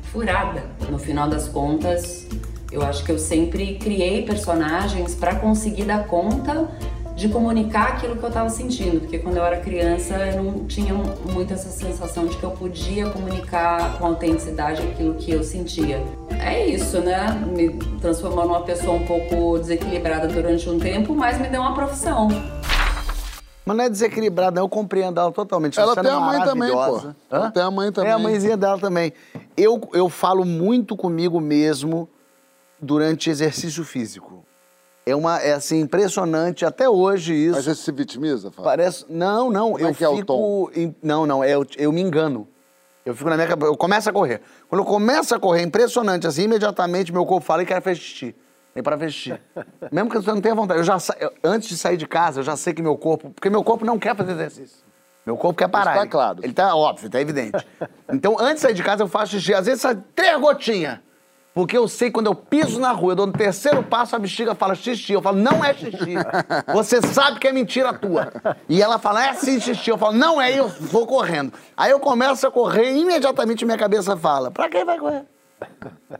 furada. 0.04 0.62
No 0.88 0.98
final 0.98 1.28
das 1.28 1.46
contas, 1.46 2.26
eu 2.72 2.80
acho 2.80 3.04
que 3.04 3.12
eu 3.12 3.18
sempre 3.18 3.74
criei 3.74 4.22
personagens 4.22 5.14
para 5.14 5.34
conseguir 5.34 5.84
dar 5.84 6.06
conta 6.06 6.70
de 7.14 7.28
comunicar 7.28 7.88
aquilo 7.88 8.16
que 8.16 8.22
eu 8.22 8.28
estava 8.28 8.48
sentindo, 8.48 9.00
porque 9.00 9.18
quando 9.18 9.36
eu 9.36 9.44
era 9.44 9.58
criança 9.58 10.14
eu 10.14 10.42
não 10.42 10.64
tinha 10.64 10.94
muito 10.94 11.52
essa 11.52 11.68
sensação 11.68 12.24
de 12.24 12.34
que 12.38 12.42
eu 12.42 12.52
podia 12.52 13.10
comunicar 13.10 13.98
com 13.98 14.06
autenticidade 14.06 14.80
aquilo 14.80 15.16
que 15.16 15.32
eu 15.32 15.44
sentia. 15.44 16.02
É 16.30 16.66
isso, 16.66 16.98
né? 17.00 17.44
Me 17.54 17.74
transformou 18.00 18.46
numa 18.46 18.62
pessoa 18.62 18.94
um 18.94 19.04
pouco 19.04 19.58
desequilibrada 19.58 20.28
durante 20.28 20.66
um 20.70 20.78
tempo, 20.78 21.14
mas 21.14 21.38
me 21.38 21.48
deu 21.48 21.60
uma 21.60 21.74
profissão. 21.74 22.59
Mas 23.64 23.76
não 23.76 23.84
é 23.84 23.88
desequilibrada, 23.88 24.60
eu 24.60 24.68
compreendo 24.68 25.20
ela 25.20 25.30
totalmente. 25.30 25.78
Ela 25.78 25.94
tem 25.94 26.10
é 26.10 26.14
a 26.14 26.20
mãe 26.20 26.42
também, 26.42 26.70
pô. 26.72 27.12
Ela 27.30 27.50
tem 27.50 27.62
a 27.62 27.70
mãe 27.70 27.92
também. 27.92 28.10
É 28.10 28.14
a 28.14 28.18
mãezinha 28.18 28.56
dela 28.56 28.78
também. 28.78 29.12
Eu, 29.56 29.80
eu 29.92 30.08
falo 30.08 30.44
muito 30.44 30.96
comigo 30.96 31.40
mesmo 31.40 32.08
durante 32.80 33.28
exercício 33.30 33.84
físico. 33.84 34.44
É 35.04 35.14
uma, 35.14 35.38
é 35.40 35.52
assim, 35.52 35.80
impressionante 35.80 36.64
até 36.64 36.88
hoje 36.88 37.34
isso. 37.34 37.56
Mas 37.56 37.64
você 37.64 37.74
se 37.74 37.92
vitimiza, 37.92 38.50
Fábio? 38.50 38.64
Parece. 38.64 39.04
Não, 39.08 39.50
não. 39.50 39.72
Como 39.72 39.86
é 39.86 39.90
eu 39.90 39.94
que 39.94 40.04
é 40.04 40.08
o 40.08 40.16
fico. 40.16 40.70
em- 40.74 40.94
Não, 41.02 41.26
não. 41.26 41.44
Eu, 41.44 41.66
eu 41.76 41.92
me 41.92 42.00
engano. 42.00 42.46
Eu 43.04 43.14
fico 43.14 43.28
na 43.28 43.36
minha. 43.36 43.48
Eu 43.48 43.76
começo 43.76 44.08
a 44.08 44.12
correr. 44.12 44.40
Quando 44.68 44.82
eu 44.82 44.86
começo 44.86 45.34
a 45.34 45.38
correr, 45.40 45.60
é 45.60 45.64
impressionante. 45.64 46.26
Assim, 46.26 46.42
imediatamente 46.42 47.12
meu 47.12 47.24
corpo 47.26 47.44
fala 47.46 47.62
e 47.62 47.66
quer 47.66 47.82
fazer 47.82 47.96
xixi. 47.96 48.34
Nem 48.74 48.82
para 48.82 48.96
fazer 48.98 49.10
xixi. 49.10 49.40
Mesmo 49.90 50.10
que 50.10 50.16
eu 50.16 50.22
não 50.22 50.40
tenha 50.40 50.54
vontade. 50.54 50.80
Eu 50.80 50.84
já 50.84 50.98
sa... 50.98 51.16
eu- 51.18 51.32
antes 51.42 51.68
de 51.68 51.76
sair 51.76 51.96
de 51.96 52.06
casa, 52.06 52.40
eu 52.40 52.44
já 52.44 52.56
sei 52.56 52.72
que 52.72 52.80
meu 52.82 52.96
corpo. 52.96 53.30
Porque 53.30 53.50
meu 53.50 53.64
corpo 53.64 53.84
não 53.84 53.98
quer 53.98 54.14
fazer 54.16 54.32
exercício. 54.32 54.84
Meu 55.26 55.36
corpo 55.36 55.58
quer 55.58 55.68
parar. 55.68 55.94
tá 55.94 56.00
Ele- 56.02 56.08
claro. 56.10 56.38
Ele 56.42 56.52
tá 56.52 56.74
óbvio, 56.74 57.10
tá 57.10 57.20
evidente. 57.20 57.66
Então, 58.12 58.36
antes 58.40 58.56
de 58.56 58.60
sair 58.62 58.74
de 58.74 58.82
casa, 58.82 59.02
eu 59.04 59.08
faço 59.08 59.32
xixi. 59.32 59.54
Às 59.54 59.66
vezes 59.66 59.80
sai 59.82 59.96
três 60.16 60.40
gotinhas. 60.40 60.98
Porque 61.52 61.76
eu 61.76 61.88
sei 61.88 62.10
quando 62.12 62.26
eu 62.26 62.34
piso 62.34 62.78
na 62.80 62.92
rua, 62.92 63.12
eu 63.12 63.16
dou 63.16 63.26
no 63.26 63.32
terceiro 63.32 63.82
passo, 63.82 64.14
a 64.14 64.18
bexiga 64.20 64.54
fala 64.54 64.74
xixi. 64.74 65.12
Eu 65.12 65.20
falo, 65.22 65.36
não 65.36 65.64
é 65.64 65.74
xixi. 65.74 66.14
Você 66.72 67.02
sabe 67.02 67.40
que 67.40 67.48
é 67.48 67.52
mentira 67.52 67.92
tua. 67.92 68.32
E 68.68 68.80
ela 68.80 68.98
fala, 69.00 69.26
é 69.26 69.32
sim 69.34 69.58
xixi. 69.60 69.90
Eu 69.90 69.98
falo, 69.98 70.12
não 70.16 70.40
é, 70.40 70.52
e 70.52 70.58
eu 70.58 70.68
vou 70.68 71.06
correndo. 71.08 71.52
Aí 71.76 71.90
eu 71.90 71.98
começo 71.98 72.46
a 72.46 72.50
correr 72.52 72.92
e 72.92 73.00
imediatamente 73.00 73.64
minha 73.64 73.76
cabeça 73.76 74.16
fala, 74.16 74.50
pra 74.50 74.68
quem 74.68 74.84
vai 74.84 74.96
correr? 74.98 75.24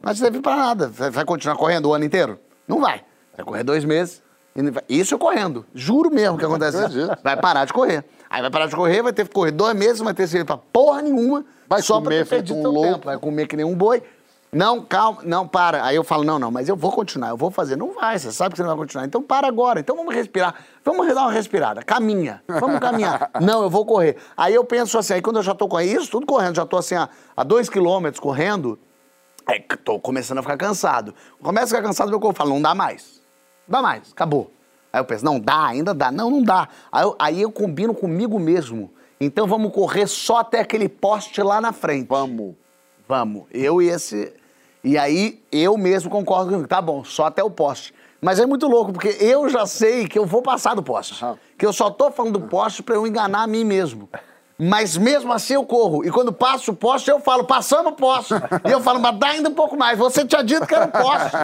Mas 0.03 0.19
não 0.21 0.27
serve 0.27 0.41
pra 0.41 0.57
nada. 0.57 0.89
Vai 0.89 1.25
continuar 1.25 1.57
correndo 1.57 1.89
o 1.89 1.95
ano 1.95 2.05
inteiro? 2.05 2.39
Não 2.67 2.81
vai. 2.81 3.03
Vai 3.37 3.45
correr 3.45 3.63
dois 3.65 3.85
meses. 3.85 4.23
e 4.55 4.63
não 4.63 4.73
vai- 4.73 4.83
Isso 4.89 5.17
correndo. 5.19 5.65
Juro 5.75 6.11
mesmo 6.11 6.37
que 6.39 6.45
acontece 6.45 6.77
isso. 6.87 7.09
Vai 7.23 7.37
parar 7.37 7.65
de 7.65 7.73
correr. 7.73 8.05
Aí 8.29 8.41
vai 8.43 8.51
parar 8.51 8.67
de 8.67 8.75
correr, 8.77 9.03
vai 9.03 9.13
ter 9.13 9.27
que 9.27 9.33
correr 9.35 9.51
dois 9.53 9.75
meses, 9.77 10.01
vai 10.01 10.13
ter 10.15 10.27
servido 10.27 10.47
pra 10.47 10.57
porra 10.59 11.03
nenhuma. 11.03 11.45
Vai 11.69 11.83
só 11.83 11.95
comer 12.01 12.27
pra 12.27 12.43
ter 12.43 12.53
um 12.53 12.63
louco. 12.63 12.83
tempo. 12.83 13.05
Vai 13.07 13.19
comer 13.19 13.47
que 13.47 13.57
nem 13.57 13.65
um 13.65 13.75
boi. 13.75 14.03
Não, 14.53 14.83
calma, 14.83 15.21
não, 15.25 15.47
para. 15.47 15.85
Aí 15.85 15.95
eu 15.95 16.03
falo, 16.03 16.25
não, 16.25 16.37
não, 16.37 16.51
mas 16.51 16.69
eu 16.69 16.75
vou 16.75 16.91
continuar, 16.91 17.29
eu 17.29 17.37
vou 17.37 17.53
fazer. 17.53 17.77
Não 17.77 17.93
vai, 17.95 18.19
você 18.19 18.33
sabe 18.33 18.51
que 18.51 18.57
você 18.57 18.63
não 18.65 18.71
vai 18.71 18.79
continuar. 18.79 19.05
Então 19.07 19.23
para 19.23 19.47
agora. 19.47 19.79
Então 19.79 19.95
vamos 19.95 20.13
respirar. 20.13 20.57
Vamos 20.85 21.07
dar 21.15 21.23
uma 21.23 21.31
respirada. 21.33 21.83
Caminha. 21.85 22.43
Vamos 22.49 22.81
caminhar. 22.81 23.31
não, 23.41 23.63
eu 23.63 23.71
vou 23.71 23.87
correr. 23.87 24.17
Aí 24.37 24.53
eu 24.53 24.65
penso 24.65 24.99
assim, 24.99 25.15
aí 25.15 25.23
quando 25.23 25.37
eu 25.37 25.43
já 25.45 25.55
tô 25.55 25.69
com 25.69 25.81
isso, 25.81 26.11
tudo 26.11 26.27
correndo, 26.27 26.57
já 26.57 26.67
tô 26.67 26.77
assim, 26.77 26.97
a, 26.97 27.09
a 27.37 27.45
dois 27.45 27.71
quilômetros 27.71 28.19
correndo, 28.19 28.77
que 29.59 29.77
tô 29.77 29.99
começando 29.99 30.39
a 30.39 30.43
ficar 30.43 30.57
cansado. 30.57 31.15
Começa 31.43 31.67
a 31.67 31.69
ficar 31.69 31.83
cansado, 31.83 32.11
meu 32.11 32.21
corpo 32.21 32.39
fala, 32.39 32.51
não 32.51 32.63
dá 32.63 32.75
mais. 32.75 33.21
Não 33.67 33.81
dá 33.81 33.83
mais, 33.83 34.13
acabou. 34.13 34.51
Aí 34.93 35.01
eu 35.01 35.05
penso, 35.05 35.25
não 35.25 35.41
dá, 35.41 35.67
ainda 35.67 35.95
dá. 35.95 36.13
Não, 36.13 36.31
não 36.31 36.43
dá. 36.43 36.69
Aí 36.91 37.03
eu, 37.03 37.17
aí 37.19 37.43
eu 37.43 37.51
combino 37.51 37.95
comigo 37.95 38.39
mesmo. 38.39 38.91
Então 39.21 39.47
vamos 39.47 39.73
correr 39.73 40.07
só 40.07 40.39
até 40.39 40.61
aquele 40.61 40.89
poste 40.89 41.43
lá 41.43 41.61
na 41.61 41.73
frente. 41.73 42.07
Vamos. 42.09 42.55
Vamos. 43.07 43.45
Eu 43.51 43.81
e 43.83 43.89
esse. 43.89 44.33
E 44.83 44.97
aí 44.97 45.43
eu 45.53 45.77
mesmo 45.77 46.11
concordo 46.11 46.51
comigo. 46.51 46.69
Tá 46.69 46.81
bom, 46.81 47.05
só 47.05 47.27
até 47.27 47.43
o 47.43 47.51
poste. 47.51 47.95
Mas 48.21 48.39
é 48.39 48.45
muito 48.45 48.67
louco, 48.67 48.93
porque 48.93 49.17
eu 49.21 49.49
já 49.49 49.65
sei 49.67 50.07
que 50.07 50.19
eu 50.19 50.27
vou 50.27 50.43
passar 50.43 50.75
do 50.75 50.83
poste. 50.83 51.25
Que 51.57 51.65
eu 51.65 51.73
só 51.73 51.91
tô 51.91 52.11
falando 52.11 52.39
do 52.39 52.47
poste 52.49 52.83
pra 52.83 52.95
eu 52.95 53.07
enganar 53.07 53.43
a 53.43 53.47
mim 53.47 53.65
mesmo. 53.65 54.09
Mas 54.61 54.97
mesmo 54.97 55.33
assim 55.33 55.55
eu 55.55 55.65
corro. 55.65 56.05
E 56.05 56.11
quando 56.11 56.33
passo 56.33 56.73
o 56.73 56.77
poste, 56.77 57.11
eu 57.11 57.19
falo, 57.21 57.45
passamos 57.45 57.93
o 57.93 57.97
poste. 57.97 58.35
E 58.67 58.71
eu 58.71 58.81
falo, 58.81 59.01
mas 59.01 59.19
dá 59.19 59.29
ainda 59.29 59.49
um 59.49 59.55
pouco 59.55 59.77
mais. 59.77 59.99
Você 59.99 60.25
tinha 60.25 60.43
dito 60.45 60.67
que 60.67 60.75
era 60.75 60.85
o 60.87 60.91
poste. 60.91 61.37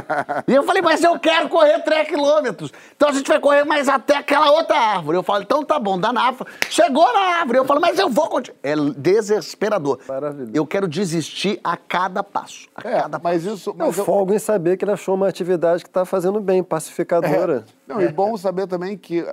E 0.46 0.54
eu 0.54 0.62
falei, 0.64 0.82
mas 0.82 1.02
eu 1.02 1.18
quero 1.18 1.48
correr 1.48 1.80
3 1.82 2.06
quilômetros. 2.08 2.70
Então 2.94 3.08
a 3.08 3.12
gente 3.12 3.26
vai 3.26 3.40
correr 3.40 3.64
mais 3.64 3.88
até 3.88 4.16
aquela 4.16 4.50
outra 4.50 4.76
árvore. 4.78 5.16
Eu 5.16 5.22
falo, 5.22 5.42
então 5.42 5.64
tá 5.64 5.78
bom, 5.78 5.98
dá 5.98 6.12
na 6.12 6.22
árvore. 6.26 6.50
Chegou 6.68 7.10
na 7.12 7.38
árvore. 7.40 7.58
Eu 7.58 7.64
falo, 7.64 7.80
mas 7.80 7.98
eu 7.98 8.08
vou 8.10 8.28
continuar. 8.28 8.58
É 8.62 8.74
desesperador. 8.76 9.98
Maravilhoso. 10.08 10.52
Eu 10.54 10.66
quero 10.66 10.86
desistir 10.86 11.58
a 11.64 11.76
cada 11.76 12.22
passo. 12.22 12.68
A 12.76 12.88
É, 12.88 13.00
cada 13.00 13.18
mas 13.18 13.44
isso. 13.44 13.70
Eu 13.70 13.74
Mas 13.78 13.96
eu- 13.98 14.04
folgo 14.04 14.34
em 14.34 14.38
saber 14.38 14.76
que 14.76 14.84
ele 14.84 14.92
achou 14.92 15.14
uma 15.14 15.28
atividade 15.28 15.82
que 15.82 15.88
está 15.88 16.04
fazendo 16.04 16.40
bem, 16.40 16.62
pacificadora. 16.62 17.64
Não, 17.86 18.00
e 18.00 18.08
bom 18.08 18.36
saber 18.36 18.66
também 18.66 18.96
que 18.96 19.24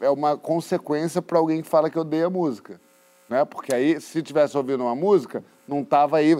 é 0.00 0.10
uma 0.10 0.36
consequência 0.36 1.20
para 1.22 1.38
alguém 1.38 1.62
que 1.62 1.68
fala 1.68 1.88
que 1.90 1.98
odeia 1.98 2.28
música. 2.30 2.80
Né? 3.30 3.44
Porque 3.44 3.72
aí, 3.72 4.00
se 4.00 4.20
tivesse 4.22 4.56
ouvindo 4.56 4.82
uma 4.82 4.94
música, 4.96 5.42
não 5.68 5.84
tava 5.84 6.16
aí 6.16 6.36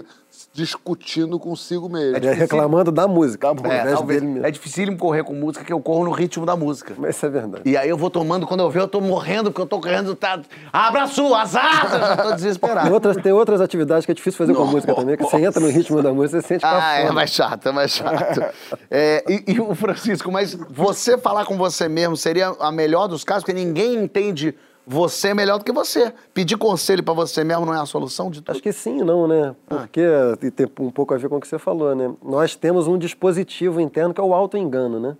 discutindo 0.53 1.39
consigo 1.39 1.87
mesmo. 1.89 2.17
É 2.17 2.33
reclamando 2.33 2.91
da 2.91 3.07
música. 3.07 3.47
ao 3.47 3.55
É, 3.55 3.79
invés 3.79 3.93
talvez, 3.95 4.21
é 4.43 4.51
dificílimo 4.51 4.97
correr 4.97 5.23
com 5.23 5.33
música, 5.33 5.63
que 5.63 5.71
eu 5.71 5.79
corro 5.79 6.03
no 6.03 6.11
ritmo 6.11 6.45
da 6.45 6.55
música. 6.55 6.93
Mas 6.97 7.15
isso 7.15 7.25
é 7.25 7.29
verdade. 7.29 7.63
E 7.69 7.77
aí 7.77 7.87
eu 7.87 7.97
vou 7.97 8.09
tomando, 8.09 8.45
quando 8.45 8.59
eu 8.59 8.69
ver, 8.69 8.81
eu 8.81 8.87
tô 8.89 8.99
morrendo, 8.99 9.51
porque 9.51 9.61
eu 9.61 9.65
tô 9.65 9.79
correndo, 9.79 10.13
tá... 10.15 10.41
Abra 10.73 11.07
suas 11.07 11.55
asas! 11.55 12.09
Eu 12.09 12.17
tô 12.17 12.23
Tem 12.23 12.35
desesperado. 12.35 12.93
outras, 12.93 13.17
tem 13.17 13.31
outras 13.31 13.61
atividades 13.61 14.05
que 14.05 14.11
é 14.11 14.15
difícil 14.15 14.37
fazer 14.37 14.53
com 14.53 14.63
a 14.63 14.65
música 14.65 14.93
também, 14.93 15.15
que 15.15 15.23
você 15.23 15.37
entra 15.37 15.61
no 15.61 15.69
ritmo 15.69 16.01
da 16.01 16.13
música 16.13 16.39
e 16.39 16.41
sente 16.41 16.59
pra 16.61 16.85
Ah, 16.85 16.95
é 16.97 17.01
fora. 17.03 17.13
mais 17.13 17.29
chato, 17.31 17.69
é 17.69 17.71
mais 17.71 17.91
chato. 17.91 18.41
É, 18.93 19.23
e, 19.29 19.53
e 19.53 19.61
o 19.61 19.73
Francisco, 19.73 20.29
mas 20.29 20.53
você 20.69 21.17
falar 21.17 21.45
com 21.45 21.57
você 21.57 21.87
mesmo 21.87 22.17
seria 22.17 22.49
a 22.59 22.69
melhor 22.71 23.07
dos 23.07 23.23
casos, 23.23 23.43
porque 23.45 23.57
ninguém 23.57 23.95
entende 23.95 24.53
você 24.85 25.33
melhor 25.33 25.57
do 25.57 25.65
que 25.65 25.71
você. 25.71 26.13
Pedir 26.33 26.57
conselho 26.57 27.03
pra 27.03 27.13
você 27.13 27.43
mesmo 27.43 27.65
não 27.65 27.73
é 27.73 27.79
a 27.79 27.85
solução 27.85 28.29
de 28.29 28.41
tudo. 28.41 28.51
Acho 28.51 28.61
que 28.61 28.73
sim 28.73 28.99
e 28.99 29.03
não, 29.03 29.27
né? 29.27 29.55
Porque, 29.67 30.01
e 30.41 30.51
tem 30.51 30.67
um 30.79 30.91
pouco 30.91 31.13
a 31.13 31.17
ver 31.17 31.29
com 31.29 31.37
o 31.37 31.41
que 31.41 31.47
você 31.47 31.59
falou, 31.59 31.95
né? 31.95 32.13
Nós 32.23 32.55
temos 32.55 32.87
um 32.87 32.97
dispositivo 32.97 33.79
interno 33.79 34.13
que 34.13 34.19
é 34.19 34.23
o 34.23 34.33
auto-engano, 34.33 34.99
né? 34.99 35.15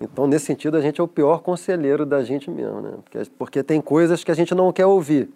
Então, 0.00 0.26
nesse 0.26 0.46
sentido, 0.46 0.76
a 0.76 0.80
gente 0.80 1.00
é 1.00 1.04
o 1.04 1.08
pior 1.08 1.40
conselheiro 1.40 2.04
da 2.04 2.22
gente 2.22 2.50
mesmo, 2.50 2.80
né? 2.80 2.92
Porque, 3.02 3.30
porque 3.38 3.62
tem 3.62 3.80
coisas 3.80 4.24
que 4.24 4.30
a 4.30 4.34
gente 4.34 4.54
não 4.54 4.72
quer 4.72 4.86
ouvir. 4.86 5.30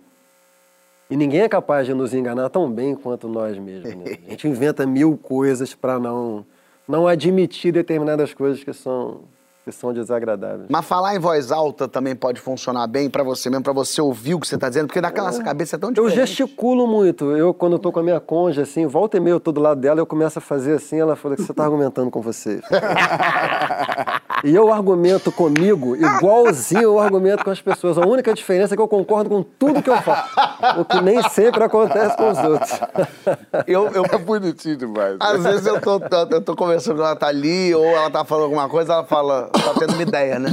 E 1.10 1.16
ninguém 1.16 1.40
é 1.40 1.48
capaz 1.48 1.86
de 1.86 1.94
nos 1.94 2.12
enganar 2.12 2.50
tão 2.50 2.70
bem 2.70 2.94
quanto 2.94 3.28
nós 3.28 3.56
mesmos, 3.56 3.94
né? 3.94 4.18
A 4.26 4.30
gente 4.30 4.46
inventa 4.46 4.84
mil 4.84 5.16
coisas 5.16 5.74
para 5.74 5.98
não, 5.98 6.44
não 6.86 7.06
admitir 7.06 7.72
determinadas 7.72 8.34
coisas 8.34 8.62
que 8.62 8.72
são, 8.74 9.22
que 9.68 9.72
são 9.72 9.92
desagradáveis. 9.92 10.66
Mas 10.70 10.84
falar 10.86 11.14
em 11.14 11.18
voz 11.18 11.52
alta 11.52 11.86
também 11.86 12.14
pode 12.16 12.40
funcionar 12.40 12.86
bem 12.86 13.10
pra 13.10 13.22
você 13.22 13.50
mesmo, 13.50 13.62
pra 13.62 13.72
você 13.72 14.00
ouvir 14.00 14.34
o 14.34 14.40
que 14.40 14.46
você 14.48 14.56
tá 14.56 14.68
dizendo, 14.68 14.86
porque 14.86 15.00
naquela 15.00 15.32
cabeça 15.42 15.76
é 15.76 15.78
tão 15.78 15.90
Eu 15.90 15.94
diferente. 16.08 16.26
gesticulo 16.28 16.86
muito. 16.86 17.36
Eu, 17.36 17.52
quando 17.52 17.74
eu 17.74 17.78
tô 17.78 17.92
com 17.92 18.00
a 18.00 18.02
minha 18.02 18.20
conja, 18.20 18.62
assim, 18.62 18.86
volta 18.86 19.16
e 19.16 19.20
meia 19.20 19.34
eu 19.34 19.40
tô 19.40 19.52
do 19.52 19.60
lado 19.60 19.80
dela, 19.80 20.00
eu 20.00 20.06
começo 20.06 20.38
a 20.38 20.42
fazer 20.42 20.74
assim, 20.74 20.98
ela 20.98 21.14
fala 21.16 21.36
que 21.36 21.42
você 21.42 21.52
tá 21.52 21.64
argumentando 21.64 22.10
com 22.10 22.20
você. 22.20 22.60
e 24.44 24.54
eu 24.54 24.72
argumento 24.72 25.30
comigo 25.32 25.96
igualzinho 25.96 26.82
eu 26.82 26.98
argumento 26.98 27.44
com 27.44 27.50
as 27.50 27.60
pessoas. 27.60 27.98
A 27.98 28.06
única 28.06 28.32
diferença 28.32 28.74
é 28.74 28.76
que 28.76 28.82
eu 28.82 28.88
concordo 28.88 29.28
com 29.30 29.42
tudo 29.42 29.82
que 29.82 29.90
eu 29.90 29.96
faço. 30.00 30.34
O 30.80 30.84
que 30.84 31.00
nem 31.00 31.22
sempre 31.30 31.62
acontece 31.64 32.16
com 32.16 32.30
os 32.30 32.38
outros. 32.38 32.80
Eu, 33.66 33.88
eu, 33.88 34.04
É 34.04 34.18
bonitinho 34.18 34.76
demais. 34.76 35.16
Às 35.20 35.42
vezes 35.42 35.66
eu 35.66 35.80
tô, 35.80 35.98
tô- 36.00 36.16
eu 36.30 36.40
tô 36.40 36.54
conversando 36.56 36.96
com 36.96 37.02
ela 37.02 37.16
tá 37.16 37.26
ali, 37.26 37.74
ou 37.74 37.84
ela 37.84 38.10
tá 38.10 38.24
falando 38.24 38.44
alguma 38.44 38.68
coisa, 38.68 38.92
ela 38.94 39.04
fala, 39.04 39.50
tá 39.62 39.74
tendo 39.78 39.94
uma 39.94 40.02
ideia, 40.02 40.38
né? 40.38 40.50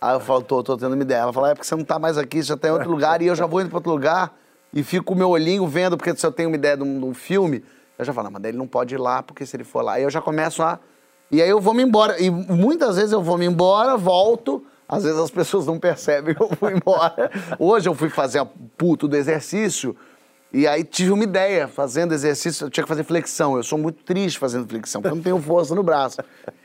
Aí 0.00 0.14
eu 0.14 0.20
falo, 0.20 0.42
tô, 0.42 0.62
tô 0.62 0.76
tendo 0.76 0.94
uma 0.94 1.02
ideia. 1.02 1.20
Ela 1.20 1.32
fala, 1.32 1.50
é 1.50 1.54
porque 1.54 1.66
você 1.66 1.76
não 1.76 1.84
tá 1.84 1.98
mais 1.98 2.16
aqui, 2.16 2.42
você 2.42 2.56
tá 2.56 2.68
em 2.68 2.70
outro 2.70 2.90
lugar, 2.90 3.20
e 3.20 3.26
eu 3.26 3.34
já 3.34 3.46
vou 3.46 3.60
indo 3.60 3.68
pra 3.68 3.78
outro 3.78 3.92
lugar 3.92 4.34
e 4.72 4.82
fico 4.82 5.06
com 5.06 5.14
o 5.14 5.16
meu 5.16 5.28
olhinho 5.28 5.66
vendo, 5.66 5.96
porque 5.96 6.14
se 6.16 6.24
eu 6.24 6.32
tenho 6.32 6.48
uma 6.48 6.56
ideia 6.56 6.76
de 6.76 6.82
um, 6.82 6.98
de 6.98 7.04
um 7.04 7.14
filme, 7.14 7.64
eu 7.98 8.04
já 8.04 8.12
falo, 8.12 8.26
não, 8.26 8.32
mas 8.32 8.44
ele 8.44 8.56
não 8.56 8.66
pode 8.66 8.94
ir 8.94 8.98
lá, 8.98 9.22
porque 9.22 9.44
se 9.44 9.56
ele 9.56 9.64
for 9.64 9.82
lá. 9.82 9.94
Aí 9.94 10.02
eu 10.02 10.10
já 10.10 10.20
começo 10.20 10.62
a. 10.62 10.78
E 11.30 11.42
aí 11.42 11.48
eu 11.48 11.60
vou 11.60 11.74
me 11.74 11.82
embora. 11.82 12.20
E 12.20 12.30
muitas 12.30 12.96
vezes 12.96 13.12
eu 13.12 13.22
vou 13.22 13.36
me 13.36 13.44
embora, 13.44 13.96
volto. 13.96 14.64
Às 14.88 15.04
vezes 15.04 15.18
as 15.18 15.30
pessoas 15.30 15.66
não 15.66 15.78
percebem 15.78 16.34
que 16.34 16.42
eu 16.42 16.48
fui 16.48 16.72
embora. 16.72 17.30
Hoje 17.58 17.88
eu 17.88 17.94
fui 17.94 18.08
fazer 18.08 18.38
a 18.38 18.46
puto 18.46 19.06
do 19.06 19.16
exercício. 19.16 19.94
E 20.52 20.66
aí 20.66 20.82
tive 20.82 21.12
uma 21.12 21.22
ideia, 21.22 21.68
fazendo 21.68 22.12
exercício, 22.12 22.64
eu 22.64 22.70
tinha 22.70 22.82
que 22.82 22.88
fazer 22.88 23.04
flexão. 23.04 23.56
Eu 23.56 23.62
sou 23.62 23.78
muito 23.78 24.02
triste 24.02 24.38
fazendo 24.38 24.66
flexão, 24.68 25.00
porque 25.00 25.12
eu 25.12 25.16
não 25.16 25.22
tenho 25.22 25.40
força 25.40 25.74
no 25.74 25.82
braço. 25.82 26.16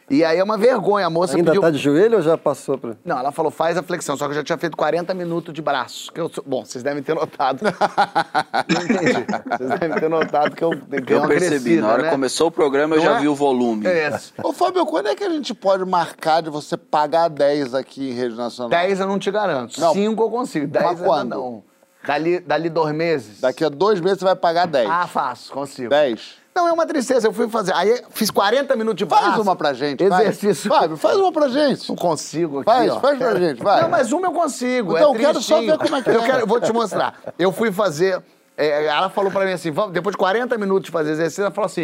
E 0.07 0.23
aí 0.23 0.37
é 0.37 0.43
uma 0.43 0.55
vergonha, 0.55 1.07
a 1.07 1.09
moça 1.09 1.35
Ainda 1.35 1.49
pediu... 1.49 1.61
tá 1.61 1.71
de 1.71 1.79
joelho 1.79 2.17
ou 2.17 2.21
já 2.21 2.37
passou 2.37 2.77
pra... 2.77 2.95
Não, 3.03 3.17
ela 3.17 3.31
falou, 3.31 3.49
faz 3.49 3.75
a 3.75 3.81
flexão, 3.81 4.15
só 4.15 4.25
que 4.25 4.31
eu 4.31 4.35
já 4.35 4.43
tinha 4.43 4.57
feito 4.57 4.77
40 4.77 5.13
minutos 5.15 5.51
de 5.51 5.63
braço. 5.63 6.11
Que 6.13 6.21
eu 6.21 6.29
sou- 6.29 6.43
Bom, 6.45 6.63
vocês 6.63 6.83
devem 6.83 7.01
ter 7.01 7.15
notado. 7.15 7.61
Não 8.69 8.81
entendi. 8.83 9.25
Vocês 9.57 9.79
devem 9.79 9.99
ter 9.99 10.09
notado 10.09 10.55
que 10.55 10.63
eu 10.63 10.75
dei 10.75 11.03
Eu 11.07 11.17
uma 11.19 11.27
percebi, 11.27 11.49
crescida, 11.63 11.81
na 11.81 11.87
hora 11.87 12.01
né? 12.03 12.07
que 12.09 12.13
começou 12.15 12.47
o 12.47 12.51
programa 12.51 12.95
eu 12.95 12.99
Não 12.99 13.05
já 13.05 13.17
é? 13.17 13.19
vi 13.21 13.27
o 13.27 13.33
volume. 13.33 13.87
É. 13.87 14.19
Ô, 14.43 14.53
Fábio, 14.53 14.85
quando 14.85 15.07
é 15.07 15.15
que 15.15 15.23
a 15.23 15.29
gente 15.29 15.55
pode 15.55 15.83
marcar 15.85 16.41
de 16.41 16.51
você 16.51 16.77
pagar 16.77 17.27
10 17.27 17.73
aqui 17.73 18.11
em 18.11 18.13
rede 18.13 18.35
nacional? 18.35 18.69
10 18.69 18.99
eu 18.99 19.07
não 19.07 19.17
te 19.17 19.31
garanto. 19.31 19.79
Não. 19.81 19.91
5 19.93 20.21
eu 20.23 20.29
consigo. 20.29 20.67
10 20.67 20.85
Mas 20.85 20.95
ainda 20.97 21.07
quando? 21.09 21.29
não. 21.31 21.63
Dali, 22.05 22.39
dali 22.39 22.69
dois 22.69 22.93
meses. 22.93 23.41
Daqui 23.41 23.63
a 23.65 23.69
dois 23.69 23.99
meses 23.99 24.19
você 24.19 24.25
vai 24.25 24.35
pagar 24.35 24.67
10. 24.67 24.87
Ah, 24.87 25.07
faço, 25.07 25.51
consigo. 25.51 25.89
10. 25.89 26.44
Não, 26.55 26.67
é 26.69 26.71
uma 26.71 26.85
tristeza. 26.85 27.27
Eu 27.27 27.33
fui 27.33 27.49
fazer. 27.49 27.73
Aí 27.75 28.01
fiz 28.11 28.31
40 28.31 28.75
minutos 28.75 28.97
de 28.97 29.05
braço. 29.05 29.25
Faz 29.25 29.39
uma 29.39 29.55
pra 29.55 29.73
gente, 29.73 30.07
vai. 30.07 30.21
Exercício. 30.27 30.69
Fábio, 30.69 30.95
faz 30.95 31.17
uma 31.17 31.31
pra 31.31 31.49
gente. 31.49 31.89
Não 31.89 31.95
consigo 31.97 32.59
aqui, 32.59 32.65
Faz, 32.65 32.91
ó. 32.91 32.99
faz 33.01 33.17
pra 33.17 33.35
gente, 33.35 33.61
vai. 33.61 33.81
Não, 33.81 33.89
mas 33.89 34.11
uma 34.13 34.27
eu 34.27 34.31
consigo. 34.31 34.95
Então, 34.95 35.13
é 35.13 35.15
eu 35.17 35.19
quero 35.19 35.41
só 35.41 35.59
ver 35.59 35.77
como 35.77 35.95
é 35.97 36.01
que 36.01 36.09
eu 36.09 36.21
é. 36.21 36.25
Quero, 36.25 36.39
eu 36.39 36.47
vou 36.47 36.61
te 36.61 36.71
mostrar. 36.71 37.19
Eu 37.37 37.51
fui 37.51 37.71
fazer... 37.73 38.23
é, 38.55 38.85
ela 38.85 39.09
falou 39.09 39.29
pra 39.31 39.43
mim 39.45 39.51
assim, 39.51 39.69
vamos, 39.69 39.91
depois 39.91 40.13
de 40.13 40.17
40 40.17 40.57
minutos 40.57 40.85
de 40.85 40.91
fazer 40.91 41.11
exercício, 41.11 41.41
ela 41.41 41.51
falou 41.51 41.65
assim, 41.65 41.83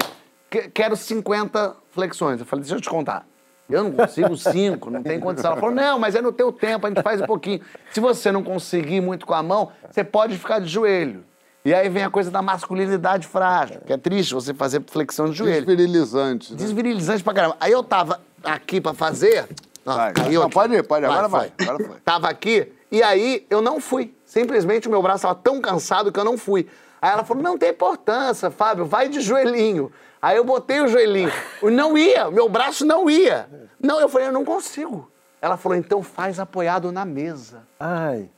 "Que- 0.50 0.70
quero 0.70 0.96
50 0.96 1.76
flexões. 1.92 2.40
Eu 2.40 2.46
falei, 2.46 2.64
deixa 2.64 2.78
eu 2.78 2.82
te 2.82 2.90
contar. 2.90 3.26
Eu 3.70 3.84
não 3.86 3.92
consigo 3.92 4.36
cinco, 4.38 4.90
não 4.90 5.02
tem 5.04 5.20
condição. 5.20 5.52
Ela 5.52 5.60
falou, 5.60 5.74
não, 5.76 5.98
mas 6.00 6.14
é 6.16 6.22
no 6.22 6.32
teu 6.32 6.52
tempo, 6.52 6.86
a 6.86 6.90
gente 6.90 7.02
faz 7.02 7.22
um 7.22 7.26
pouquinho. 7.26 7.62
Se 7.92 8.00
você 8.02 8.32
não 8.32 8.44
conseguir 8.44 9.00
muito 9.02 9.26
com 9.26 9.34
a 9.34 9.42
mão, 9.44 9.72
você 9.90 10.04
pode 10.04 10.38
ficar 10.38 10.60
de 10.60 10.68
joelho. 10.68 11.24
E 11.64 11.74
aí 11.74 11.88
vem 11.90 12.04
a 12.04 12.10
coisa 12.10 12.32
da 12.32 12.42
masculinidade 12.42 13.28
frágil, 13.28 13.82
que 13.86 13.94
é 13.94 13.98
triste 13.98 14.34
você 14.34 14.54
fazer 14.54 14.82
flexão 14.88 15.30
de 15.30 15.34
joelho. 15.38 15.66
Desvirilizante. 15.66 16.52
né? 16.54 16.58
Desvirilizante 16.58 17.24
pra 17.24 17.34
caramba. 17.34 17.58
Aí 17.60 17.72
eu 17.72 17.84
tava 17.84 18.20
aqui 18.44 18.82
pra 18.82 18.94
fazer. 18.96 19.48
Ó, 19.86 19.96
Vai. 19.96 20.14
caiu 20.14 20.40
Não, 20.40 20.48
aqui. 20.48 20.54
pode 20.56 20.74
ir, 20.74 20.84
pode 20.84 21.06
ir. 21.06 21.10
Agora 21.10 21.28
vai. 21.28 21.52
foi. 21.56 21.68
Agora 21.68 21.88
foi. 21.88 21.98
Tava 22.04 22.30
aqui, 22.30 22.72
e 22.92 23.04
aí 23.04 23.46
eu 23.50 23.62
não 23.62 23.80
fui. 23.80 24.14
Simplesmente 24.26 24.88
o 24.88 24.92
meu 24.92 25.02
braço 25.04 25.24
tava 25.24 25.36
tão 25.36 25.62
cansado 25.62 26.12
que 26.12 26.20
eu 26.20 26.26
não 26.26 26.38
fui. 26.38 26.68
Aí 27.02 27.12
ela 27.12 27.24
falou: 27.24 27.44
não 27.44 27.58
tem 27.58 27.70
importância, 27.70 28.50
Fábio, 28.50 28.86
vai 28.86 29.08
de 29.10 29.22
joelhinho. 29.22 29.92
Aí 30.22 30.38
eu 30.38 30.44
botei 30.44 30.82
o 30.82 30.88
joelhinho. 30.88 31.32
Não 31.64 31.98
ia, 31.98 32.30
meu 32.32 32.48
braço 32.50 32.86
não 32.86 33.10
ia. 33.10 33.48
Não, 33.80 34.00
eu 34.00 34.08
falei, 34.10 34.28
eu 34.28 34.32
não 34.32 34.46
consigo. 34.46 35.12
Ela 35.42 35.58
falou, 35.58 35.76
então 35.76 36.04
faz 36.04 36.40
apoiado 36.40 36.92
na 36.92 37.04
mesa. 37.04 37.64
Ai, 37.80 38.30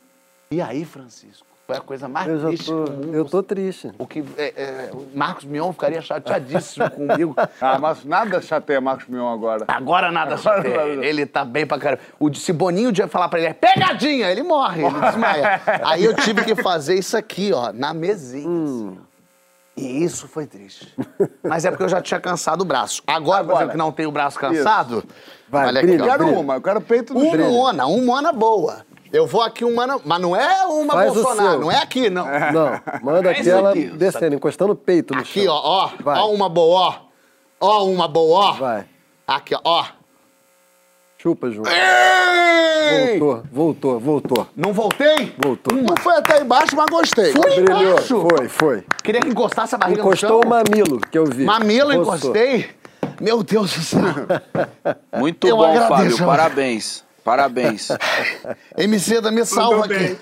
E 0.50 0.62
aí, 0.62 0.86
Francisco, 0.86 1.45
foi 1.74 1.78
a 1.78 1.82
coisa 1.82 2.08
mais 2.08 2.28
eu 2.28 2.48
triste 2.48 2.66
tô... 2.66 2.86
Eu 3.12 3.26
tô 3.26 3.44
triste. 3.44 3.91
O 3.98 4.08
que 4.08 4.24
é, 4.38 4.54
é, 4.56 4.90
o 4.94 5.08
Marcos 5.16 5.45
Mion 5.45 5.72
ficaria 5.72 6.02
chateadíssimo 6.02 6.90
comigo. 6.91 7.36
Ah, 7.60 7.80
mas 7.80 8.06
nada 8.06 8.41
chateia 8.41 8.80
Marcos 8.80 9.08
Mion 9.08 9.32
agora. 9.32 9.66
Agora 9.68 10.12
nada 10.12 10.38
chateia. 10.38 10.82
ele. 10.84 11.06
Ele 11.06 11.26
tá 11.26 11.44
bem 11.44 11.66
pra 11.66 11.78
caramba. 11.78 12.02
O, 12.20 12.34
se 12.34 12.54
Boninho 12.54 12.91
falar 13.08 13.30
pra 13.30 13.40
ele, 13.40 13.50
é 13.50 13.54
pegadinha, 13.54 14.30
ele 14.32 14.44
morre, 14.44 14.86
ele 14.86 15.00
desmaia. 15.00 15.62
Aí 15.84 16.04
eu 16.04 16.16
tive 16.16 16.44
que 16.44 16.56
fazer 16.56 16.95
isso 16.95 17.18
aqui, 17.18 17.52
ó, 17.54 17.72
na 17.74 17.94
mesinha. 17.94 18.44
assim, 18.44 18.98
ó. 19.00 19.14
E 19.76 20.04
isso 20.04 20.28
foi 20.28 20.45
triste. 20.45 20.94
Mas 21.41 21.66
é 21.66 21.72
porque 21.72 21.84
eu 21.84 21.90
já 21.90 22.00
tinha 22.00 22.20
cansado 22.20 22.62
o 22.62 22.66
braço. 22.66 23.02
Agora, 23.08 23.44
por 23.44 23.56
exemplo, 23.56 23.72
que 23.72 23.78
não 23.78 23.91
tem 23.91 24.06
o 24.06 24.12
braço 24.12 24.38
cansado, 24.38 25.04
Vai, 25.50 25.68
olha 25.68 25.82
aqui, 25.82 25.91
ó. 25.91 25.94
Eu 25.94 26.06
quero 26.06 26.28
uma, 26.28 26.56
eu 26.56 26.62
quero 26.62 26.82
peito 26.82 27.14
no 27.14 27.22
chão. 27.22 27.50
Umona, 27.50 27.88
umona 27.88 28.32
boa. 28.32 28.86
Eu 29.14 29.27
vou 29.27 29.41
aqui 29.44 29.64
umana, 29.64 29.99
mas 30.03 30.19
não 30.19 30.35
é 30.35 30.65
uma 30.65 30.94
Faz 30.94 31.11
o 31.15 31.22
Bolsonaro, 31.22 31.60
não 31.61 31.72
é 31.72 31.77
aqui, 31.77 32.10
não. 32.10 32.26
Não, 32.26 32.81
manda 33.03 33.30
É 33.31 33.40
isso 33.40 33.49
aquela 33.52 33.69
aqui. 33.69 33.85
descendo, 33.90 34.35
encostando 34.35 34.73
o 34.73 34.76
peito 34.76 35.14
no 35.14 35.19
Aqui, 35.22 35.44
chão. 35.44 35.53
ó, 35.53 35.85
ó, 35.85 35.91
Vai. 36.03 36.19
ó 36.19 36.31
uma 36.31 36.49
boa, 36.49 36.80
ó. 36.80 36.95
Ó 37.60 37.85
uma 37.85 38.07
boa, 38.07 38.40
ó. 38.49 38.53
Vai. 38.53 38.85
Aqui, 39.27 39.53
ó, 39.53 39.60
ó. 39.64 39.85
Chupa, 41.19 41.49
João. 41.52 41.65
Ei! 41.72 43.18
Voltou, 43.19 43.44
voltou, 43.52 43.99
voltou. 43.99 44.48
Não 44.57 44.73
voltei? 44.73 45.34
Voltou. 45.38 45.73
Não 45.77 45.95
foi 45.98 46.15
até 46.18 46.41
embaixo, 46.41 46.76
mas 46.76 46.85
gostei. 46.88 47.31
Fui 47.31 47.61
Brilhou. 47.61 47.91
embaixo. 47.91 48.22
Foi, 48.30 48.49
foi. 48.49 48.84
Queria 49.03 49.22
que 49.22 49.30
encostasse 49.30 49.73
a 49.76 49.77
barriga 49.77 50.02
Encostou 50.02 50.30
no 50.31 50.38
o 50.40 50.41
chão. 50.41 50.49
mamilo 50.49 50.99
que 50.99 51.18
eu 51.18 51.26
vi. 51.26 51.45
Mamilo 51.45 51.94
Encostou. 51.94 52.31
encostei. 52.35 52.69
Meu 53.22 53.41
Deus 53.44 53.73
do 53.73 53.81
céu. 53.84 54.02
Muito 55.18 55.48
Eu 55.48 55.57
bom, 55.57 55.64
agradeço. 55.65 56.18
Fábio. 56.18 56.26
Parabéns. 56.26 57.03
Parabéns. 57.24 57.90
Emicida, 58.78 59.32
me 59.32 59.45
salva 59.45 59.86
aqui. 59.86 60.18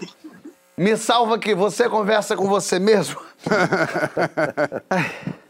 Me 0.78 0.96
salva 0.98 1.36
aqui. 1.36 1.56
Você 1.56 1.90
conversa 1.90 2.36
com 2.36 2.48
você 2.48 2.80
mesmo? 2.80 3.20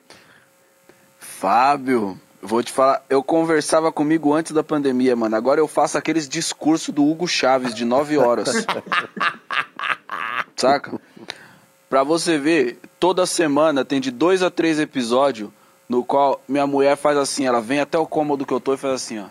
Fábio, 1.20 2.20
vou 2.42 2.62
te 2.62 2.72
falar, 2.72 3.04
eu 3.10 3.24
conversava 3.24 3.92
comigo 3.92 4.32
antes 4.32 4.52
da 4.52 4.64
pandemia, 4.64 5.16
mano. 5.16 5.36
Agora 5.36 5.60
eu 5.60 5.68
faço 5.68 5.98
aqueles 5.98 6.30
discursos 6.30 6.94
do 6.94 7.04
Hugo 7.04 7.28
Chaves 7.28 7.74
de 7.74 7.84
9 7.84 8.18
horas. 8.18 8.66
Saca? 10.56 11.00
Pra 11.90 12.04
você 12.04 12.38
ver, 12.38 12.80
toda 13.00 13.26
semana 13.26 13.84
tem 13.84 14.00
de 14.00 14.12
dois 14.12 14.44
a 14.44 14.52
três 14.52 14.80
episódios 14.80 15.50
no 15.90 16.06
qual 16.06 16.42
minha 16.48 16.68
mulher 16.68 16.96
faz 16.96 17.18
assim, 17.18 17.46
ela 17.46 17.60
vem 17.60 17.80
até 17.80 17.98
o 17.98 18.06
cômodo 18.06 18.46
que 18.46 18.54
eu 18.54 18.62
tô 18.62 18.74
e 18.76 18.78
faz 18.78 18.94
assim, 18.94 19.20
ó. 19.20 19.26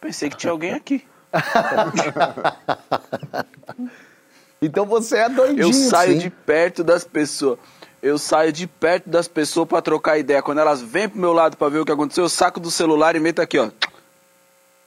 Pensei 0.00 0.30
que 0.30 0.36
tinha 0.36 0.50
alguém 0.50 0.72
aqui. 0.72 1.04
Então 4.60 4.84
você 4.86 5.18
é 5.18 5.28
doidinho, 5.28 5.68
Eu 5.68 5.72
saio 5.72 6.14
sim. 6.14 6.18
de 6.18 6.30
perto 6.30 6.82
das 6.82 7.04
pessoas. 7.04 7.58
Eu 8.02 8.18
saio 8.18 8.50
de 8.52 8.66
perto 8.66 9.08
das 9.08 9.28
pessoas 9.28 9.68
pra 9.68 9.82
trocar 9.82 10.18
ideia. 10.18 10.42
Quando 10.42 10.58
elas 10.60 10.80
vêm 10.80 11.08
pro 11.08 11.18
meu 11.20 11.32
lado 11.32 11.56
pra 11.58 11.68
ver 11.68 11.78
o 11.80 11.84
que 11.84 11.92
aconteceu, 11.92 12.24
eu 12.24 12.28
saco 12.28 12.58
do 12.58 12.70
celular 12.70 13.14
e 13.16 13.20
meto 13.20 13.40
aqui, 13.42 13.58
ó. 13.58 13.70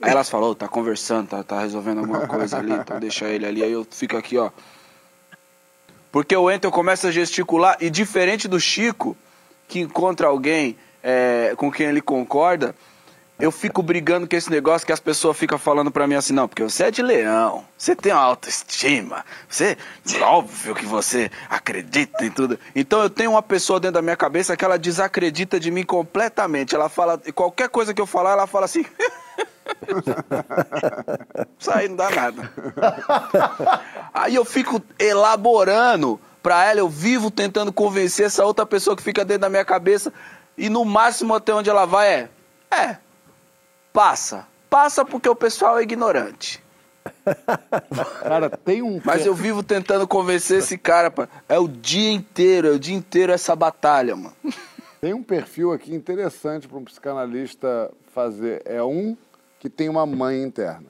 Aí 0.01 0.11
elas 0.11 0.29
falam, 0.29 0.49
"Ô, 0.49 0.55
tá 0.55 0.67
conversando, 0.67 1.27
tá, 1.29 1.43
tá 1.43 1.59
resolvendo 1.59 1.99
alguma 1.99 2.25
coisa 2.27 2.57
ali, 2.57 2.71
então 2.71 2.99
deixa 2.99 3.25
ele 3.25 3.45
ali. 3.45 3.61
Aí 3.63 3.71
eu 3.71 3.85
fico 3.89 4.17
aqui, 4.17 4.37
ó. 4.37 4.49
Porque 6.11 6.35
eu 6.35 6.49
entro, 6.49 6.69
eu 6.69 6.71
começo 6.71 7.05
a 7.05 7.11
gesticular, 7.11 7.77
e 7.79 7.89
diferente 7.89 8.47
do 8.47 8.59
Chico, 8.59 9.15
que 9.67 9.79
encontra 9.81 10.27
alguém 10.27 10.75
é, 11.03 11.53
com 11.57 11.71
quem 11.71 11.87
ele 11.87 12.01
concorda, 12.01 12.73
eu 13.39 13.51
fico 13.51 13.81
brigando 13.81 14.27
com 14.27 14.35
esse 14.35 14.51
negócio 14.51 14.85
que 14.85 14.91
as 14.91 14.99
pessoas 14.99 15.37
ficam 15.37 15.57
falando 15.57 15.89
pra 15.89 16.05
mim 16.05 16.15
assim, 16.15 16.33
não, 16.33 16.45
porque 16.47 16.61
você 16.61 16.85
é 16.85 16.91
de 16.91 17.01
leão, 17.01 17.63
você 17.77 17.95
tem 17.95 18.11
uma 18.11 18.21
autoestima, 18.21 19.23
você, 19.47 19.77
óbvio 20.21 20.75
que 20.75 20.85
você 20.85 21.31
acredita 21.49 22.25
em 22.25 22.29
tudo. 22.29 22.59
Então 22.75 23.01
eu 23.01 23.09
tenho 23.09 23.31
uma 23.31 23.41
pessoa 23.41 23.79
dentro 23.79 23.95
da 23.95 24.01
minha 24.01 24.17
cabeça 24.17 24.57
que 24.57 24.65
ela 24.65 24.77
desacredita 24.77 25.59
de 25.59 25.71
mim 25.71 25.83
completamente. 25.83 26.75
Ela 26.75 26.89
fala, 26.89 27.17
qualquer 27.33 27.69
coisa 27.69 27.93
que 27.93 28.01
eu 28.01 28.05
falar, 28.05 28.31
ela 28.31 28.45
fala 28.45 28.65
assim. 28.65 28.85
Isso 31.57 31.71
aí 31.71 31.87
não 31.87 31.95
dá 31.95 32.09
nada. 32.09 32.51
Aí 34.13 34.35
eu 34.35 34.43
fico 34.43 34.81
elaborando 34.97 36.19
pra 36.43 36.65
ela, 36.65 36.79
eu 36.79 36.89
vivo 36.89 37.31
tentando 37.31 37.71
convencer 37.71 38.25
essa 38.25 38.43
outra 38.43 38.65
pessoa 38.65 38.97
que 38.97 39.03
fica 39.03 39.23
dentro 39.23 39.41
da 39.41 39.49
minha 39.49 39.63
cabeça. 39.63 40.11
E 40.57 40.69
no 40.69 40.83
máximo 40.83 41.33
até 41.33 41.53
onde 41.53 41.69
ela 41.69 41.85
vai 41.85 42.07
é. 42.07 42.29
É. 42.71 42.97
Passa. 43.99 44.47
Passa 44.69 45.03
porque 45.03 45.27
o 45.27 45.35
pessoal 45.35 45.77
é 45.77 45.83
ignorante. 45.83 46.63
Cara, 48.23 48.49
tem 48.49 48.81
um. 48.81 49.01
Mas 49.03 49.25
eu 49.25 49.35
vivo 49.35 49.61
tentando 49.61 50.07
convencer 50.07 50.59
esse 50.59 50.77
cara, 50.77 51.11
pá. 51.11 51.27
É 51.49 51.59
o 51.59 51.67
dia 51.67 52.09
inteiro, 52.09 52.69
é 52.69 52.71
o 52.71 52.79
dia 52.79 52.95
inteiro 52.95 53.33
essa 53.33 53.53
batalha, 53.57 54.15
mano. 54.15 54.33
Tem 55.01 55.13
um 55.13 55.21
perfil 55.21 55.73
aqui 55.73 55.93
interessante 55.93 56.65
para 56.65 56.77
um 56.77 56.85
psicanalista 56.85 57.91
fazer. 58.13 58.61
É 58.63 58.81
um 58.81 59.17
que 59.59 59.69
tem 59.69 59.89
uma 59.89 60.05
mãe 60.05 60.43
interna. 60.43 60.87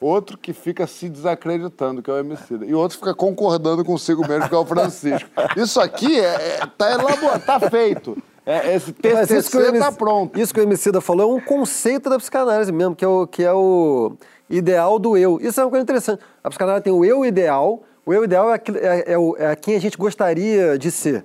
Outro 0.00 0.38
que 0.38 0.52
fica 0.52 0.86
se 0.86 1.08
desacreditando, 1.08 2.00
que 2.00 2.08
é 2.08 2.14
o 2.14 2.18
Emicida. 2.18 2.64
E 2.64 2.72
outro 2.74 2.96
fica 2.96 3.12
concordando 3.12 3.84
consigo 3.84 4.24
mesmo, 4.24 4.48
que 4.48 4.54
é 4.54 4.58
o 4.58 4.64
Francisco. 4.64 5.28
Isso 5.56 5.80
aqui 5.80 6.20
é, 6.20 6.58
é- 6.60 6.66
tá 6.78 6.92
elaborado, 6.92 7.44
tá 7.44 7.58
feito. 7.58 8.16
É, 8.46 8.76
esse 8.76 8.94
Mas 9.02 9.30
isso 9.30 9.50
que, 9.50 9.56
o 9.56 9.60
TCC 9.60 9.78
tá 9.80 9.90
pronto. 9.90 10.38
isso 10.38 10.54
que 10.54 10.60
o 10.60 10.62
Emicida 10.62 11.00
falou 11.00 11.32
é 11.32 11.34
um 11.36 11.40
conceito 11.40 12.08
da 12.08 12.16
psicanálise 12.16 12.70
mesmo, 12.70 12.94
que 12.94 13.04
é, 13.04 13.08
o, 13.08 13.26
que 13.26 13.42
é 13.42 13.52
o 13.52 14.12
ideal 14.48 15.00
do 15.00 15.16
eu. 15.16 15.38
Isso 15.42 15.60
é 15.60 15.64
uma 15.64 15.70
coisa 15.70 15.82
interessante. 15.82 16.22
A 16.44 16.48
psicanálise 16.48 16.84
tem 16.84 16.92
o 16.92 17.04
eu 17.04 17.24
ideal. 17.24 17.82
O 18.06 18.14
eu 18.14 18.22
ideal 18.22 18.48
é, 18.50 18.54
aquilo- 18.54 18.78
é, 18.78 19.02
é, 19.08 19.18
o- 19.18 19.34
é 19.36 19.56
quem 19.56 19.74
a 19.74 19.80
gente 19.80 19.98
gostaria 19.98 20.78
de 20.78 20.92
ser. 20.92 21.24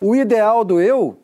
O 0.00 0.16
ideal 0.16 0.64
do 0.64 0.80
eu 0.80 1.16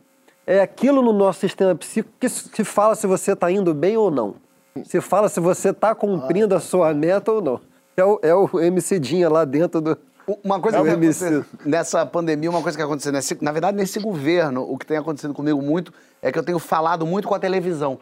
é 0.47 0.61
aquilo 0.61 1.03
no 1.03 1.12
nosso 1.12 1.41
sistema 1.41 1.74
psíquico 1.74 2.15
que 2.20 2.28
se 2.28 2.62
fala 2.62 2.95
se 2.95 3.07
você 3.09 3.32
está 3.32 3.51
indo 3.51 3.74
bem 3.74 3.97
ou 3.97 4.12
não. 4.12 4.37
Se 4.85 5.01
fala 5.01 5.28
se 5.28 5.41
você 5.41 5.73
tá 5.73 5.93
cumprindo 5.93 6.55
a 6.55 6.61
sua 6.61 6.95
meta 6.95 7.32
ou 7.32 7.43
não. 7.43 7.61
É 7.97 8.05
o, 8.05 8.20
é 8.23 8.32
o 8.35 8.61
MC 8.61 9.01
Dinha 9.01 9.28
lá 9.28 9.45
dentro 9.45 9.81
do. 9.81 9.99
Uma 10.44 10.60
coisa 10.60 10.78
É 10.78 10.82
que 10.82 10.88
aconteceu 10.88 11.44
nessa 11.64 12.06
pandemia, 12.06 12.51
uma 12.51 12.62
coisa 12.62 12.76
que 12.76 12.82
aconteceu 12.82 13.12
nesse, 13.12 13.36
na 13.42 13.52
verdade 13.52 13.76
nesse 13.76 13.98
governo, 13.98 14.62
o 14.62 14.78
que 14.78 14.86
tem 14.86 14.97
acontecido 14.97 15.34
comigo 15.34 15.60
muito 15.60 15.92
é 16.22 16.30
que 16.30 16.38
eu 16.38 16.42
tenho 16.42 16.59
falado 16.59 17.06
muito 17.06 17.26
com 17.26 17.34
a 17.34 17.38
televisão. 17.38 17.98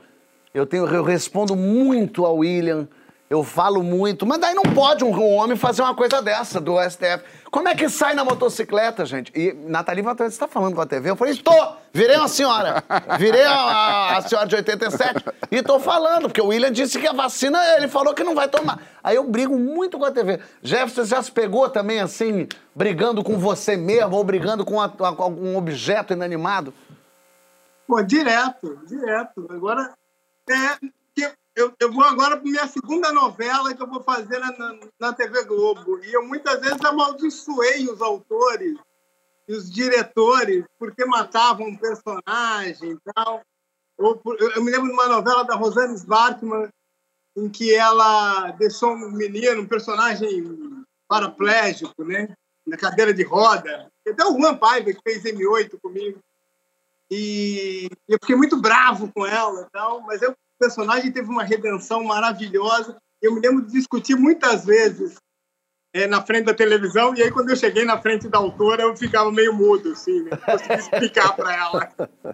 Eu 0.52 0.66
tenho, 0.66 0.86
eu 0.86 1.02
respondo 1.02 1.54
muito 1.54 2.24
ao 2.24 2.36
William, 2.38 2.88
eu 3.30 3.44
falo 3.44 3.82
muito, 3.82 4.24
mas 4.24 4.38
daí 4.38 4.54
não 4.54 4.62
pode 4.62 5.04
um, 5.04 5.34
homem 5.34 5.54
fazer 5.56 5.82
uma 5.82 5.94
coisa 5.94 6.22
dessa 6.22 6.58
do 6.60 6.76
STF. 6.82 7.22
Como 7.50 7.68
é 7.68 7.74
que 7.74 7.88
sai 7.88 8.14
na 8.14 8.24
motocicleta, 8.24 9.04
gente? 9.04 9.30
E 9.34 9.52
Nathalie 9.52 10.02
Valtante 10.02 10.30
está 10.30 10.48
falando 10.48 10.74
com 10.74 10.80
a 10.80 10.86
TV. 10.86 11.10
Eu 11.10 11.16
falei, 11.16 11.34
estou, 11.34 11.76
virei 11.92 12.16
uma 12.16 12.28
senhora, 12.28 12.82
virei 13.18 13.44
a, 13.44 13.52
a- 13.54 14.16
a 14.16 14.22
senhora 14.22 14.46
de 14.46 14.56
87 14.56 15.24
e 15.50 15.56
estou 15.56 15.78
falando, 15.78 16.22
porque 16.22 16.40
o 16.40 16.46
William 16.46 16.72
disse 16.72 16.98
que 16.98 17.06
a 17.06 17.12
vacina, 17.12 17.58
ele 17.76 17.88
falou 17.88 18.14
que 18.14 18.24
não 18.24 18.34
vai 18.34 18.48
tomar. 18.48 18.80
Aí 19.04 19.16
eu 19.16 19.24
brigo 19.24 19.58
muito 19.58 19.98
com 19.98 20.04
a 20.06 20.10
TV. 20.10 20.40
Jefferson, 20.62 21.02
você 21.04 21.10
já 21.14 21.22
se 21.22 21.30
pegou 21.32 21.68
também 21.68 22.00
assim, 22.00 22.48
brigando 22.74 23.22
com 23.22 23.38
você 23.38 23.76
mesmo 23.76 24.16
ou 24.16 24.24
brigando 24.24 24.64
com, 24.64 24.80
algum 24.80 25.56
objeto 25.56 26.14
inanimado? 26.14 26.72
Pô, 27.86 28.02
direto, 28.02 28.78
direto. 28.86 29.46
Agora, 29.50 29.92
é, 30.50 30.54
eu, 31.58 31.74
eu 31.80 31.92
vou 31.92 32.04
agora 32.04 32.36
para 32.36 32.48
minha 32.48 32.68
segunda 32.68 33.12
novela 33.12 33.74
que 33.74 33.82
eu 33.82 33.88
vou 33.88 34.00
fazer 34.00 34.38
na, 34.38 34.78
na, 35.00 35.12
TV 35.12 35.42
Globo. 35.44 35.98
E 36.04 36.12
eu 36.12 36.24
muitas 36.24 36.60
vezes 36.60 36.84
amaldiçoei 36.84 37.88
os 37.90 38.00
autores 38.00 38.78
e 39.48 39.52
os 39.52 39.68
diretores 39.68 40.64
porque 40.78 41.04
matavam 41.04 41.66
um 41.66 41.76
personagem 41.76 42.92
e 42.92 43.12
tal. 43.12 43.42
Eu, 43.98 44.22
eu 44.54 44.62
me 44.62 44.70
lembro 44.70 44.86
de 44.86 44.92
uma 44.92 45.08
novela 45.08 45.42
da 45.42 45.56
Rosane 45.56 45.96
Svartman 45.96 46.68
em 47.36 47.48
que 47.48 47.74
ela 47.74 48.52
deixou 48.52 48.92
um 48.92 49.10
menino, 49.10 49.62
um 49.62 49.66
personagem 49.66 50.44
paraplégico, 51.08 52.04
né? 52.04 52.28
Na 52.64 52.76
cadeira 52.76 53.12
de 53.12 53.24
roda. 53.24 53.90
Até 54.06 54.24
o 54.24 54.38
Juan 54.38 54.56
Paiva, 54.56 54.92
que 54.92 55.02
fez 55.02 55.24
M8 55.24 55.76
comigo. 55.82 56.20
E 57.10 57.88
eu 58.06 58.18
fiquei 58.20 58.36
muito 58.36 58.60
bravo 58.60 59.10
com 59.12 59.26
ela 59.26 59.62
e 59.62 59.70
tal, 59.70 60.02
mas 60.02 60.22
aí 60.22 60.32
o 60.58 60.64
personagem 60.64 61.12
teve 61.12 61.30
uma 61.30 61.44
redenção 61.44 62.02
maravilhosa. 62.02 62.96
Eu 63.22 63.34
me 63.34 63.40
lembro 63.40 63.64
de 63.64 63.72
discutir 63.72 64.16
muitas 64.16 64.64
vezes 64.64 65.14
eh, 65.94 66.08
na 66.08 66.20
frente 66.20 66.46
da 66.46 66.54
televisão, 66.54 67.14
e 67.14 67.22
aí 67.22 67.30
quando 67.30 67.50
eu 67.50 67.56
cheguei 67.56 67.84
na 67.84 67.96
frente 67.96 68.28
da 68.28 68.38
autora, 68.38 68.82
eu 68.82 68.96
ficava 68.96 69.30
meio 69.30 69.54
mudo, 69.54 69.92
assim, 69.92 70.22
né? 70.24 70.30
Não 70.32 70.38
conseguia 70.38 70.76
explicar 70.78 71.36
para 71.36 71.54
ela. 71.54 71.92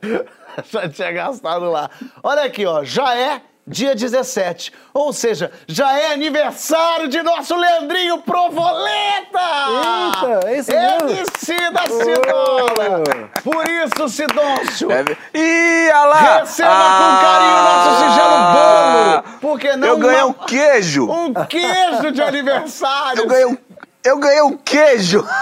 já 0.65 0.89
tinha 0.89 1.13
gastado 1.13 1.71
lá. 1.71 1.91
Olha 2.23 2.45
aqui, 2.45 2.65
ó, 2.65 2.83
já 2.83 3.15
é 3.15 3.43
dia 3.67 3.95
17. 3.95 4.73
Ou 4.93 5.11
seja, 5.13 5.51
já 5.67 5.93
é 5.99 6.13
aniversário 6.13 7.09
de 7.09 7.23
nosso 7.23 7.57
Leandrinho 7.57 8.19
Provoleta! 8.23 9.41
Eita, 9.71 10.41
é 10.49 10.59
isso 10.59 10.71
mesmo? 10.71 11.11
MC 11.11 11.71
da 11.71 11.83
Cidola! 11.83 13.03
Por 13.43 13.67
isso, 13.69 14.09
Sidôncio, 14.09 14.91
É 14.93 15.03
ve- 15.03 15.17
Ih, 15.35 15.89
olha 15.91 16.05
lá! 16.05 16.39
receba 16.41 16.71
com 16.71 17.21
carinho 17.23 17.57
o 17.57 17.63
nosso 17.63 17.91
singelo 18.01 18.35
Ah! 18.35 19.23
bolo! 19.25 19.39
Porque 19.41 19.77
não 19.77 19.89
Eu 19.89 19.97
ganhei 19.99 20.23
um 20.23 20.33
queijo! 20.33 21.11
um 21.11 21.33
queijo 21.47 22.13
de 22.13 22.23
aniversário! 22.23 23.23
Eu 23.23 23.27
ganhei 23.27 23.47
um, 23.47 23.57
eu 24.05 24.19
ganhei 24.19 24.43
um 24.43 24.57
queijo! 24.59 25.25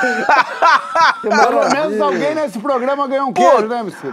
Pelo 1.23 1.69
menos 1.71 2.01
alguém 2.01 2.35
nesse 2.35 2.59
programa 2.61 3.07
ganhou 3.09 3.29
um 3.29 3.33
queijo, 3.33 3.67
né, 3.67 3.81
MC? 3.81 3.97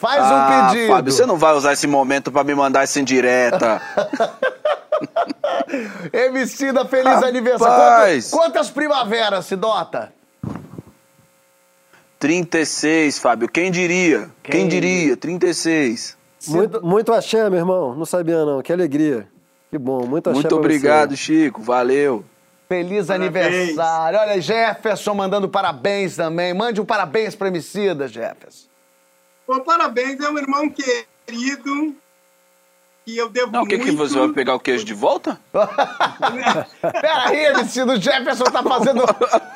Faz 0.00 0.22
ah, 0.22 0.68
um 0.68 0.70
pedido! 0.70 0.92
Fábio, 0.92 1.12
você 1.12 1.24
não 1.24 1.38
vai 1.38 1.54
usar 1.54 1.72
esse 1.72 1.86
momento 1.86 2.30
pra 2.30 2.44
me 2.44 2.54
mandar 2.54 2.82
essa 2.82 3.00
indireta. 3.00 3.80
MC 6.12 6.72
da 6.72 6.84
Feliz 6.84 7.22
Aniversário! 7.22 7.74
Rapaz! 7.74 8.30
Quantas, 8.30 8.46
quantas 8.46 8.70
primaveras, 8.70 9.46
Sidota? 9.46 10.12
36, 12.18 13.18
Fábio. 13.18 13.48
Quem 13.48 13.70
diria? 13.70 14.30
Quem, 14.42 14.68
diria? 14.68 15.16
36. 15.16 16.16
Muito, 16.48 16.84
muito 16.84 17.12
axé, 17.12 17.48
meu 17.48 17.58
irmão. 17.58 17.94
Não 17.94 18.04
sabia, 18.04 18.44
não. 18.44 18.62
Que 18.62 18.72
alegria. 18.72 19.26
Que 19.70 19.78
bom. 19.78 20.06
Muito 20.06 20.28
axé 20.28 20.34
Muito 20.34 20.48
pra 20.48 20.58
obrigado, 20.58 21.10
você. 21.10 21.16
Chico. 21.16 21.62
Valeu. 21.62 22.24
Feliz 22.68 23.06
Parabéns. 23.06 23.38
aniversário. 23.44 24.18
Olha, 24.18 24.40
Jefferson 24.40 25.14
mandando 25.14 25.48
parabéns 25.48 26.16
também. 26.16 26.52
Mande 26.52 26.80
um 26.80 26.84
parabéns 26.84 27.34
pra 27.34 27.48
Emicida, 27.48 28.08
Jefferson. 28.08 28.66
Pô, 29.46 29.60
parabéns, 29.60 30.18
é 30.20 30.28
um 30.28 30.38
irmão 30.38 30.68
querido 30.68 31.94
que 33.04 33.16
eu 33.16 33.28
devo 33.28 33.52
Não, 33.52 33.62
o 33.62 33.66
que, 33.66 33.78
que 33.78 33.92
muito. 33.92 33.98
você 33.98 34.18
vai 34.18 34.28
pegar 34.30 34.56
o 34.56 34.60
queijo 34.60 34.84
de 34.84 34.92
volta? 34.92 35.40
Peraí, 36.82 37.46
Emicida, 37.46 37.92
o 37.92 38.00
Jefferson 38.00 38.44
tá 38.44 38.60
fazendo 38.64 39.04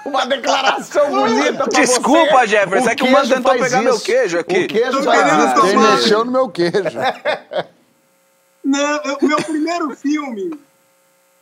uma 0.06 0.24
declaração 0.24 1.10
bonita 1.10 1.68
pra 1.68 1.80
Desculpa, 1.80 2.38
você. 2.38 2.46
Jefferson, 2.46 2.88
é 2.90 2.94
que 2.94 3.02
o 3.02 3.10
mano 3.10 3.28
tentou 3.28 3.58
pegar 3.58 3.82
meu 3.82 3.98
queijo 3.98 4.38
aqui. 4.38 4.64
O 4.64 4.68
queijo 4.68 4.98
Tô 4.98 5.02
faz 5.02 5.56
isso. 5.58 5.78
mexeu 5.80 6.24
no 6.24 6.30
meu 6.30 6.48
queijo. 6.48 6.72
Não, 8.62 9.02
o 9.20 9.26
meu 9.26 9.38
primeiro 9.38 9.96
filme, 9.96 10.56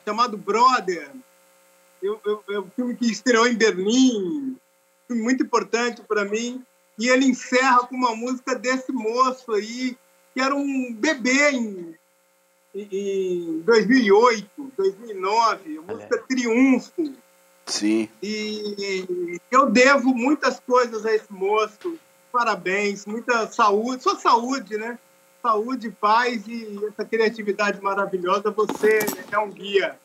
chamado 0.07 0.39
Brother, 0.39 1.11
eu, 2.03 2.19
eu, 2.25 2.43
é 2.49 2.59
um 2.61 2.71
filme 2.75 2.97
que 2.97 3.11
estreou 3.11 3.47
em 3.47 3.55
Berlim, 3.55 4.17
um 4.17 4.57
filme 5.07 5.23
muito 5.23 5.43
importante 5.43 6.01
para 6.09 6.25
mim, 6.25 6.65
e 6.99 7.09
ele 7.09 7.27
encerra 7.27 7.87
com 7.87 7.95
uma 7.95 8.15
música 8.17 8.55
desse 8.55 8.91
moço 8.91 9.53
aí, 9.53 9.97
que 10.35 10.41
era 10.41 10.55
um 10.55 10.93
bebê 10.93 11.51
em, 11.51 11.95
em 12.75 13.61
2008, 13.61 14.73
2009, 14.77 15.79
a 15.79 15.93
música 15.93 16.19
Triunfo. 16.29 17.15
Sim. 17.67 18.09
E 18.23 19.39
eu 19.51 19.71
devo 19.71 20.15
muitas 20.15 20.59
coisas 20.59 21.07
a 21.07 21.15
esse 21.15 21.33
moço. 21.33 21.99
Parabéns, 22.33 23.07
muita 23.07 23.47
saúde, 23.47 24.03
só 24.03 24.17
saúde, 24.17 24.77
né? 24.77 24.99
Saúde, 25.43 25.91
paz 25.91 26.47
e 26.49 26.81
essa 26.87 27.05
criatividade 27.05 27.81
maravilhosa. 27.81 28.51
Você 28.51 28.99
é 29.31 29.39
um 29.39 29.51
guia. 29.51 29.99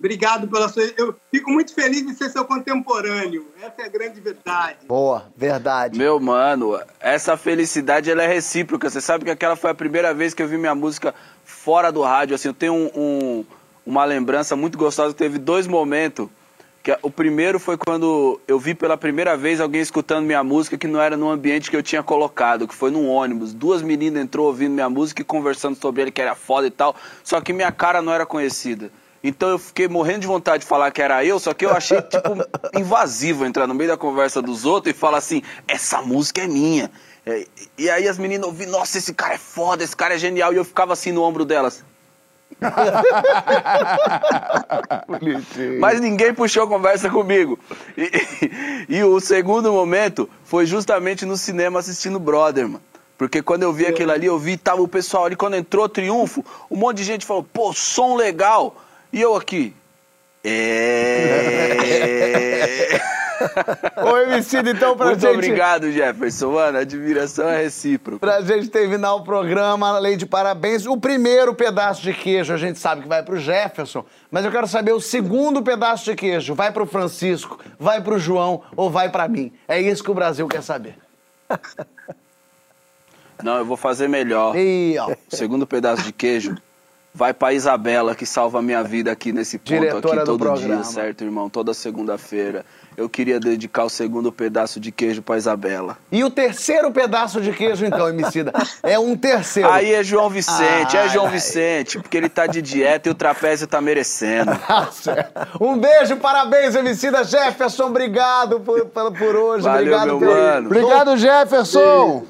Obrigado 0.00 0.48
pela 0.48 0.66
sua. 0.70 0.82
Eu 0.96 1.14
fico 1.30 1.50
muito 1.50 1.74
feliz 1.74 2.04
de 2.06 2.14
ser 2.14 2.30
seu 2.30 2.42
contemporâneo. 2.46 3.46
Essa 3.60 3.82
é 3.82 3.84
a 3.84 3.88
grande 3.88 4.18
verdade. 4.18 4.78
Boa, 4.88 5.26
verdade. 5.36 5.98
Meu 5.98 6.18
mano, 6.18 6.80
essa 6.98 7.36
felicidade 7.36 8.10
ela 8.10 8.22
é 8.22 8.26
recíproca. 8.26 8.88
Você 8.88 8.98
sabe 9.00 9.26
que 9.26 9.30
aquela 9.30 9.56
foi 9.56 9.70
a 9.70 9.74
primeira 9.74 10.14
vez 10.14 10.32
que 10.32 10.42
eu 10.42 10.48
vi 10.48 10.56
minha 10.56 10.74
música 10.74 11.14
fora 11.44 11.92
do 11.92 12.00
rádio. 12.00 12.34
Assim, 12.34 12.48
eu 12.48 12.54
tenho 12.54 12.72
um- 12.72 12.90
um- 12.96 13.44
uma 13.84 14.06
lembrança 14.06 14.56
muito 14.56 14.78
gostosa. 14.78 15.12
Teve 15.14 15.38
dois 15.38 15.66
momentos. 15.66 16.28
Que 16.82 16.96
o 17.02 17.10
primeiro 17.10 17.60
foi 17.60 17.76
quando 17.76 18.40
eu 18.48 18.58
vi 18.58 18.74
pela 18.74 18.96
primeira 18.96 19.36
vez 19.36 19.60
alguém 19.60 19.82
escutando 19.82 20.24
minha 20.24 20.42
música 20.42 20.78
que 20.78 20.86
não 20.88 20.98
era 20.98 21.14
no 21.14 21.28
ambiente 21.28 21.70
que 21.70 21.76
eu 21.76 21.82
tinha 21.82 22.02
colocado, 22.02 22.66
que 22.66 22.74
foi 22.74 22.90
num 22.90 23.06
ônibus. 23.06 23.52
Duas 23.52 23.82
meninas 23.82 24.22
entrou 24.22 24.46
ouvindo 24.46 24.72
minha 24.72 24.88
música 24.88 25.20
e 25.20 25.24
conversando 25.26 25.76
sobre 25.76 26.00
ele 26.00 26.10
que 26.10 26.22
era 26.22 26.34
foda 26.34 26.66
e 26.66 26.70
tal. 26.70 26.96
Só 27.22 27.38
que 27.42 27.52
minha 27.52 27.70
cara 27.70 28.00
não 28.00 28.10
era 28.10 28.24
conhecida. 28.24 28.90
Então 29.22 29.50
eu 29.50 29.58
fiquei 29.58 29.86
morrendo 29.86 30.20
de 30.20 30.26
vontade 30.26 30.62
de 30.62 30.66
falar 30.68 30.90
que 30.90 31.02
era 31.02 31.22
eu, 31.24 31.38
só 31.38 31.52
que 31.52 31.66
eu 31.66 31.70
achei, 31.70 32.00
tipo, 32.00 32.30
invasivo 32.78 33.44
entrar 33.44 33.66
no 33.66 33.74
meio 33.74 33.90
da 33.90 33.96
conversa 33.96 34.40
dos 34.40 34.64
outros 34.64 34.94
e 34.94 34.98
falar 34.98 35.18
assim: 35.18 35.42
essa 35.68 36.00
música 36.00 36.40
é 36.42 36.46
minha. 36.46 36.90
É, 37.26 37.44
E 37.76 37.90
aí 37.90 38.08
as 38.08 38.16
meninas 38.16 38.46
ouviram, 38.46 38.72
nossa, 38.72 38.96
esse 38.96 39.12
cara 39.12 39.34
é 39.34 39.38
foda, 39.38 39.84
esse 39.84 39.94
cara 39.94 40.14
é 40.14 40.18
genial. 40.18 40.52
E 40.54 40.56
eu 40.56 40.64
ficava 40.64 40.94
assim 40.94 41.12
no 41.12 41.22
ombro 41.22 41.44
delas. 41.44 41.84
Mas 45.78 46.00
ninguém 46.00 46.34
puxou 46.34 46.66
conversa 46.66 47.08
comigo. 47.10 47.58
E, 47.96 48.02
e- 48.90 48.96
e 48.98 49.04
o 49.04 49.20
segundo 49.20 49.72
momento 49.72 50.28
foi 50.44 50.66
justamente 50.66 51.24
no 51.26 51.36
cinema 51.36 51.78
assistindo 51.78 52.18
Brother, 52.18 52.66
mano. 52.68 52.82
Porque 53.18 53.42
quando 53.42 53.64
eu 53.64 53.72
vi 53.72 53.86
aquilo 53.86 54.12
ali, 54.12 54.26
eu 54.26 54.38
vi, 54.38 54.56
tava 54.56 54.80
o 54.80 54.88
pessoal 54.88 55.26
ali, 55.26 55.36
quando 55.36 55.54
entrou 55.54 55.86
Triunfo, 55.88 56.42
um 56.70 56.76
monte 56.76 56.98
de 56.98 57.04
gente 57.04 57.26
falou, 57.26 57.42
pô, 57.44 57.70
som 57.74 58.16
legal. 58.16 58.74
E 59.12 59.20
eu 59.20 59.34
aqui. 59.34 59.74
É. 60.44 61.76
Ô, 63.96 64.16
Emicida, 64.18 64.70
então, 64.70 64.96
pra 64.96 65.06
Muito 65.06 65.20
gente... 65.20 65.34
obrigado, 65.34 65.90
Jefferson. 65.90 66.52
Mano, 66.52 66.78
a 66.78 66.80
admiração 66.82 67.48
é 67.48 67.62
recíproca. 67.62 68.18
Pra 68.18 68.40
gente 68.42 68.68
terminar 68.68 69.14
o 69.14 69.24
programa, 69.24 69.88
além 69.88 70.16
de 70.16 70.26
parabéns, 70.26 70.86
o 70.86 70.96
primeiro 70.96 71.54
pedaço 71.54 72.02
de 72.02 72.12
queijo 72.12 72.52
a 72.52 72.56
gente 72.56 72.78
sabe 72.78 73.02
que 73.02 73.08
vai 73.08 73.22
pro 73.22 73.36
Jefferson, 73.36 74.04
mas 74.30 74.44
eu 74.44 74.50
quero 74.50 74.66
saber 74.66 74.92
o 74.92 75.00
segundo 75.00 75.62
pedaço 75.62 76.04
de 76.04 76.14
queijo. 76.14 76.54
Vai 76.54 76.70
pro 76.72 76.86
Francisco, 76.86 77.58
vai 77.78 78.00
pro 78.02 78.18
João 78.18 78.62
ou 78.76 78.90
vai 78.90 79.08
pra 79.10 79.28
mim? 79.28 79.52
É 79.66 79.80
isso 79.80 80.04
que 80.04 80.10
o 80.10 80.14
Brasil 80.14 80.46
quer 80.46 80.62
saber. 80.62 80.96
Não, 83.42 83.56
eu 83.56 83.64
vou 83.64 83.76
fazer 83.76 84.06
melhor. 84.08 84.54
E, 84.56 84.96
ó. 84.98 85.10
O 85.10 85.36
segundo 85.36 85.66
pedaço 85.66 86.02
de 86.02 86.12
queijo 86.12 86.56
vai 87.12 87.34
pra 87.34 87.52
Isabela, 87.52 88.14
que 88.14 88.24
salva 88.24 88.58
a 88.58 88.62
minha 88.62 88.82
vida 88.82 89.10
aqui 89.10 89.32
nesse 89.32 89.58
ponto 89.58 89.68
Diretora 89.68 90.22
aqui 90.22 90.30
do 90.30 90.38
todo 90.38 90.58
dia, 90.58 90.84
certo, 90.84 91.24
irmão? 91.24 91.50
Toda 91.50 91.74
segunda-feira. 91.74 92.64
Eu 92.96 93.08
queria 93.08 93.38
dedicar 93.40 93.84
o 93.84 93.88
segundo 93.88 94.30
pedaço 94.32 94.78
de 94.80 94.90
queijo 94.92 95.22
pra 95.22 95.36
Isabela. 95.36 95.96
E 96.12 96.22
o 96.24 96.30
terceiro 96.30 96.90
pedaço 96.90 97.40
de 97.40 97.52
queijo, 97.52 97.84
então, 97.86 98.08
Emicida? 98.08 98.52
É 98.82 98.98
um 98.98 99.16
terceiro. 99.16 99.70
Aí 99.70 99.92
é 99.94 100.02
João 100.02 100.28
Vicente, 100.28 100.96
é 100.96 101.02
Ai, 101.02 101.08
João 101.08 101.26
ai. 101.26 101.32
Vicente, 101.32 101.98
porque 101.98 102.16
ele 102.16 102.28
tá 102.28 102.46
de 102.46 102.60
dieta 102.60 103.08
e 103.08 103.12
o 103.12 103.14
trapézio 103.14 103.66
tá 103.66 103.80
merecendo. 103.80 104.50
Certo. 104.92 105.58
Um 105.60 105.78
beijo, 105.78 106.16
parabéns, 106.16 106.74
Emicida 106.74 107.24
Jefferson. 107.24 107.84
Obrigado 107.86 108.60
por, 108.60 108.84
por, 108.86 109.12
por 109.12 109.36
hoje. 109.36 109.64
Valeu, 109.64 109.80
obrigado 109.82 110.06
meu 110.06 110.18
pelo- 110.18 110.32
mano. 110.32 110.66
Obrigado, 110.66 111.16
Jefferson! 111.16 112.24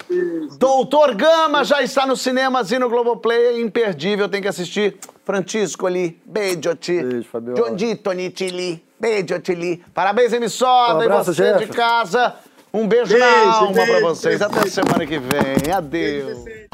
Doutor 0.58 1.14
Gama 1.14 1.64
já 1.64 1.82
está 1.82 2.06
nos 2.06 2.20
cinemas 2.20 2.70
e 2.70 2.78
no 2.78 2.88
Globoplay. 2.88 3.46
É 3.46 3.60
imperdível, 3.60 4.28
tem 4.28 4.40
que 4.42 4.48
assistir. 4.48 4.96
Francisco 5.24 5.86
ali, 5.86 6.20
beijo, 6.24 6.74
ti. 6.74 7.02
Beijo, 7.02 7.28
Fabiola. 7.30 7.70
John 7.70 7.76
Dito, 7.76 8.10
Nitili, 8.12 8.82
beijo, 9.00 9.38
Tili. 9.40 9.82
Parabéns, 9.94 10.32
emissora, 10.32 10.94
Um 10.98 11.02
e 11.02 11.04
abraço, 11.06 11.32
você 11.34 11.42
de 11.42 11.48
Jefferson. 11.48 11.72
casa. 11.74 12.34
Um 12.72 12.86
beijo, 12.86 13.18
na 13.18 13.26
Beijo, 13.26 13.48
alma 13.50 13.72
pra 13.72 13.84
beijo, 13.84 14.00
vocês. 14.02 14.38
beijo, 14.38 14.44
Até 14.44 14.60
beijo. 14.60 14.74
semana 14.74 15.06
que 15.06 15.18
vem. 15.18 15.72
Adeus. 15.72 16.44
Beijo, 16.44 16.68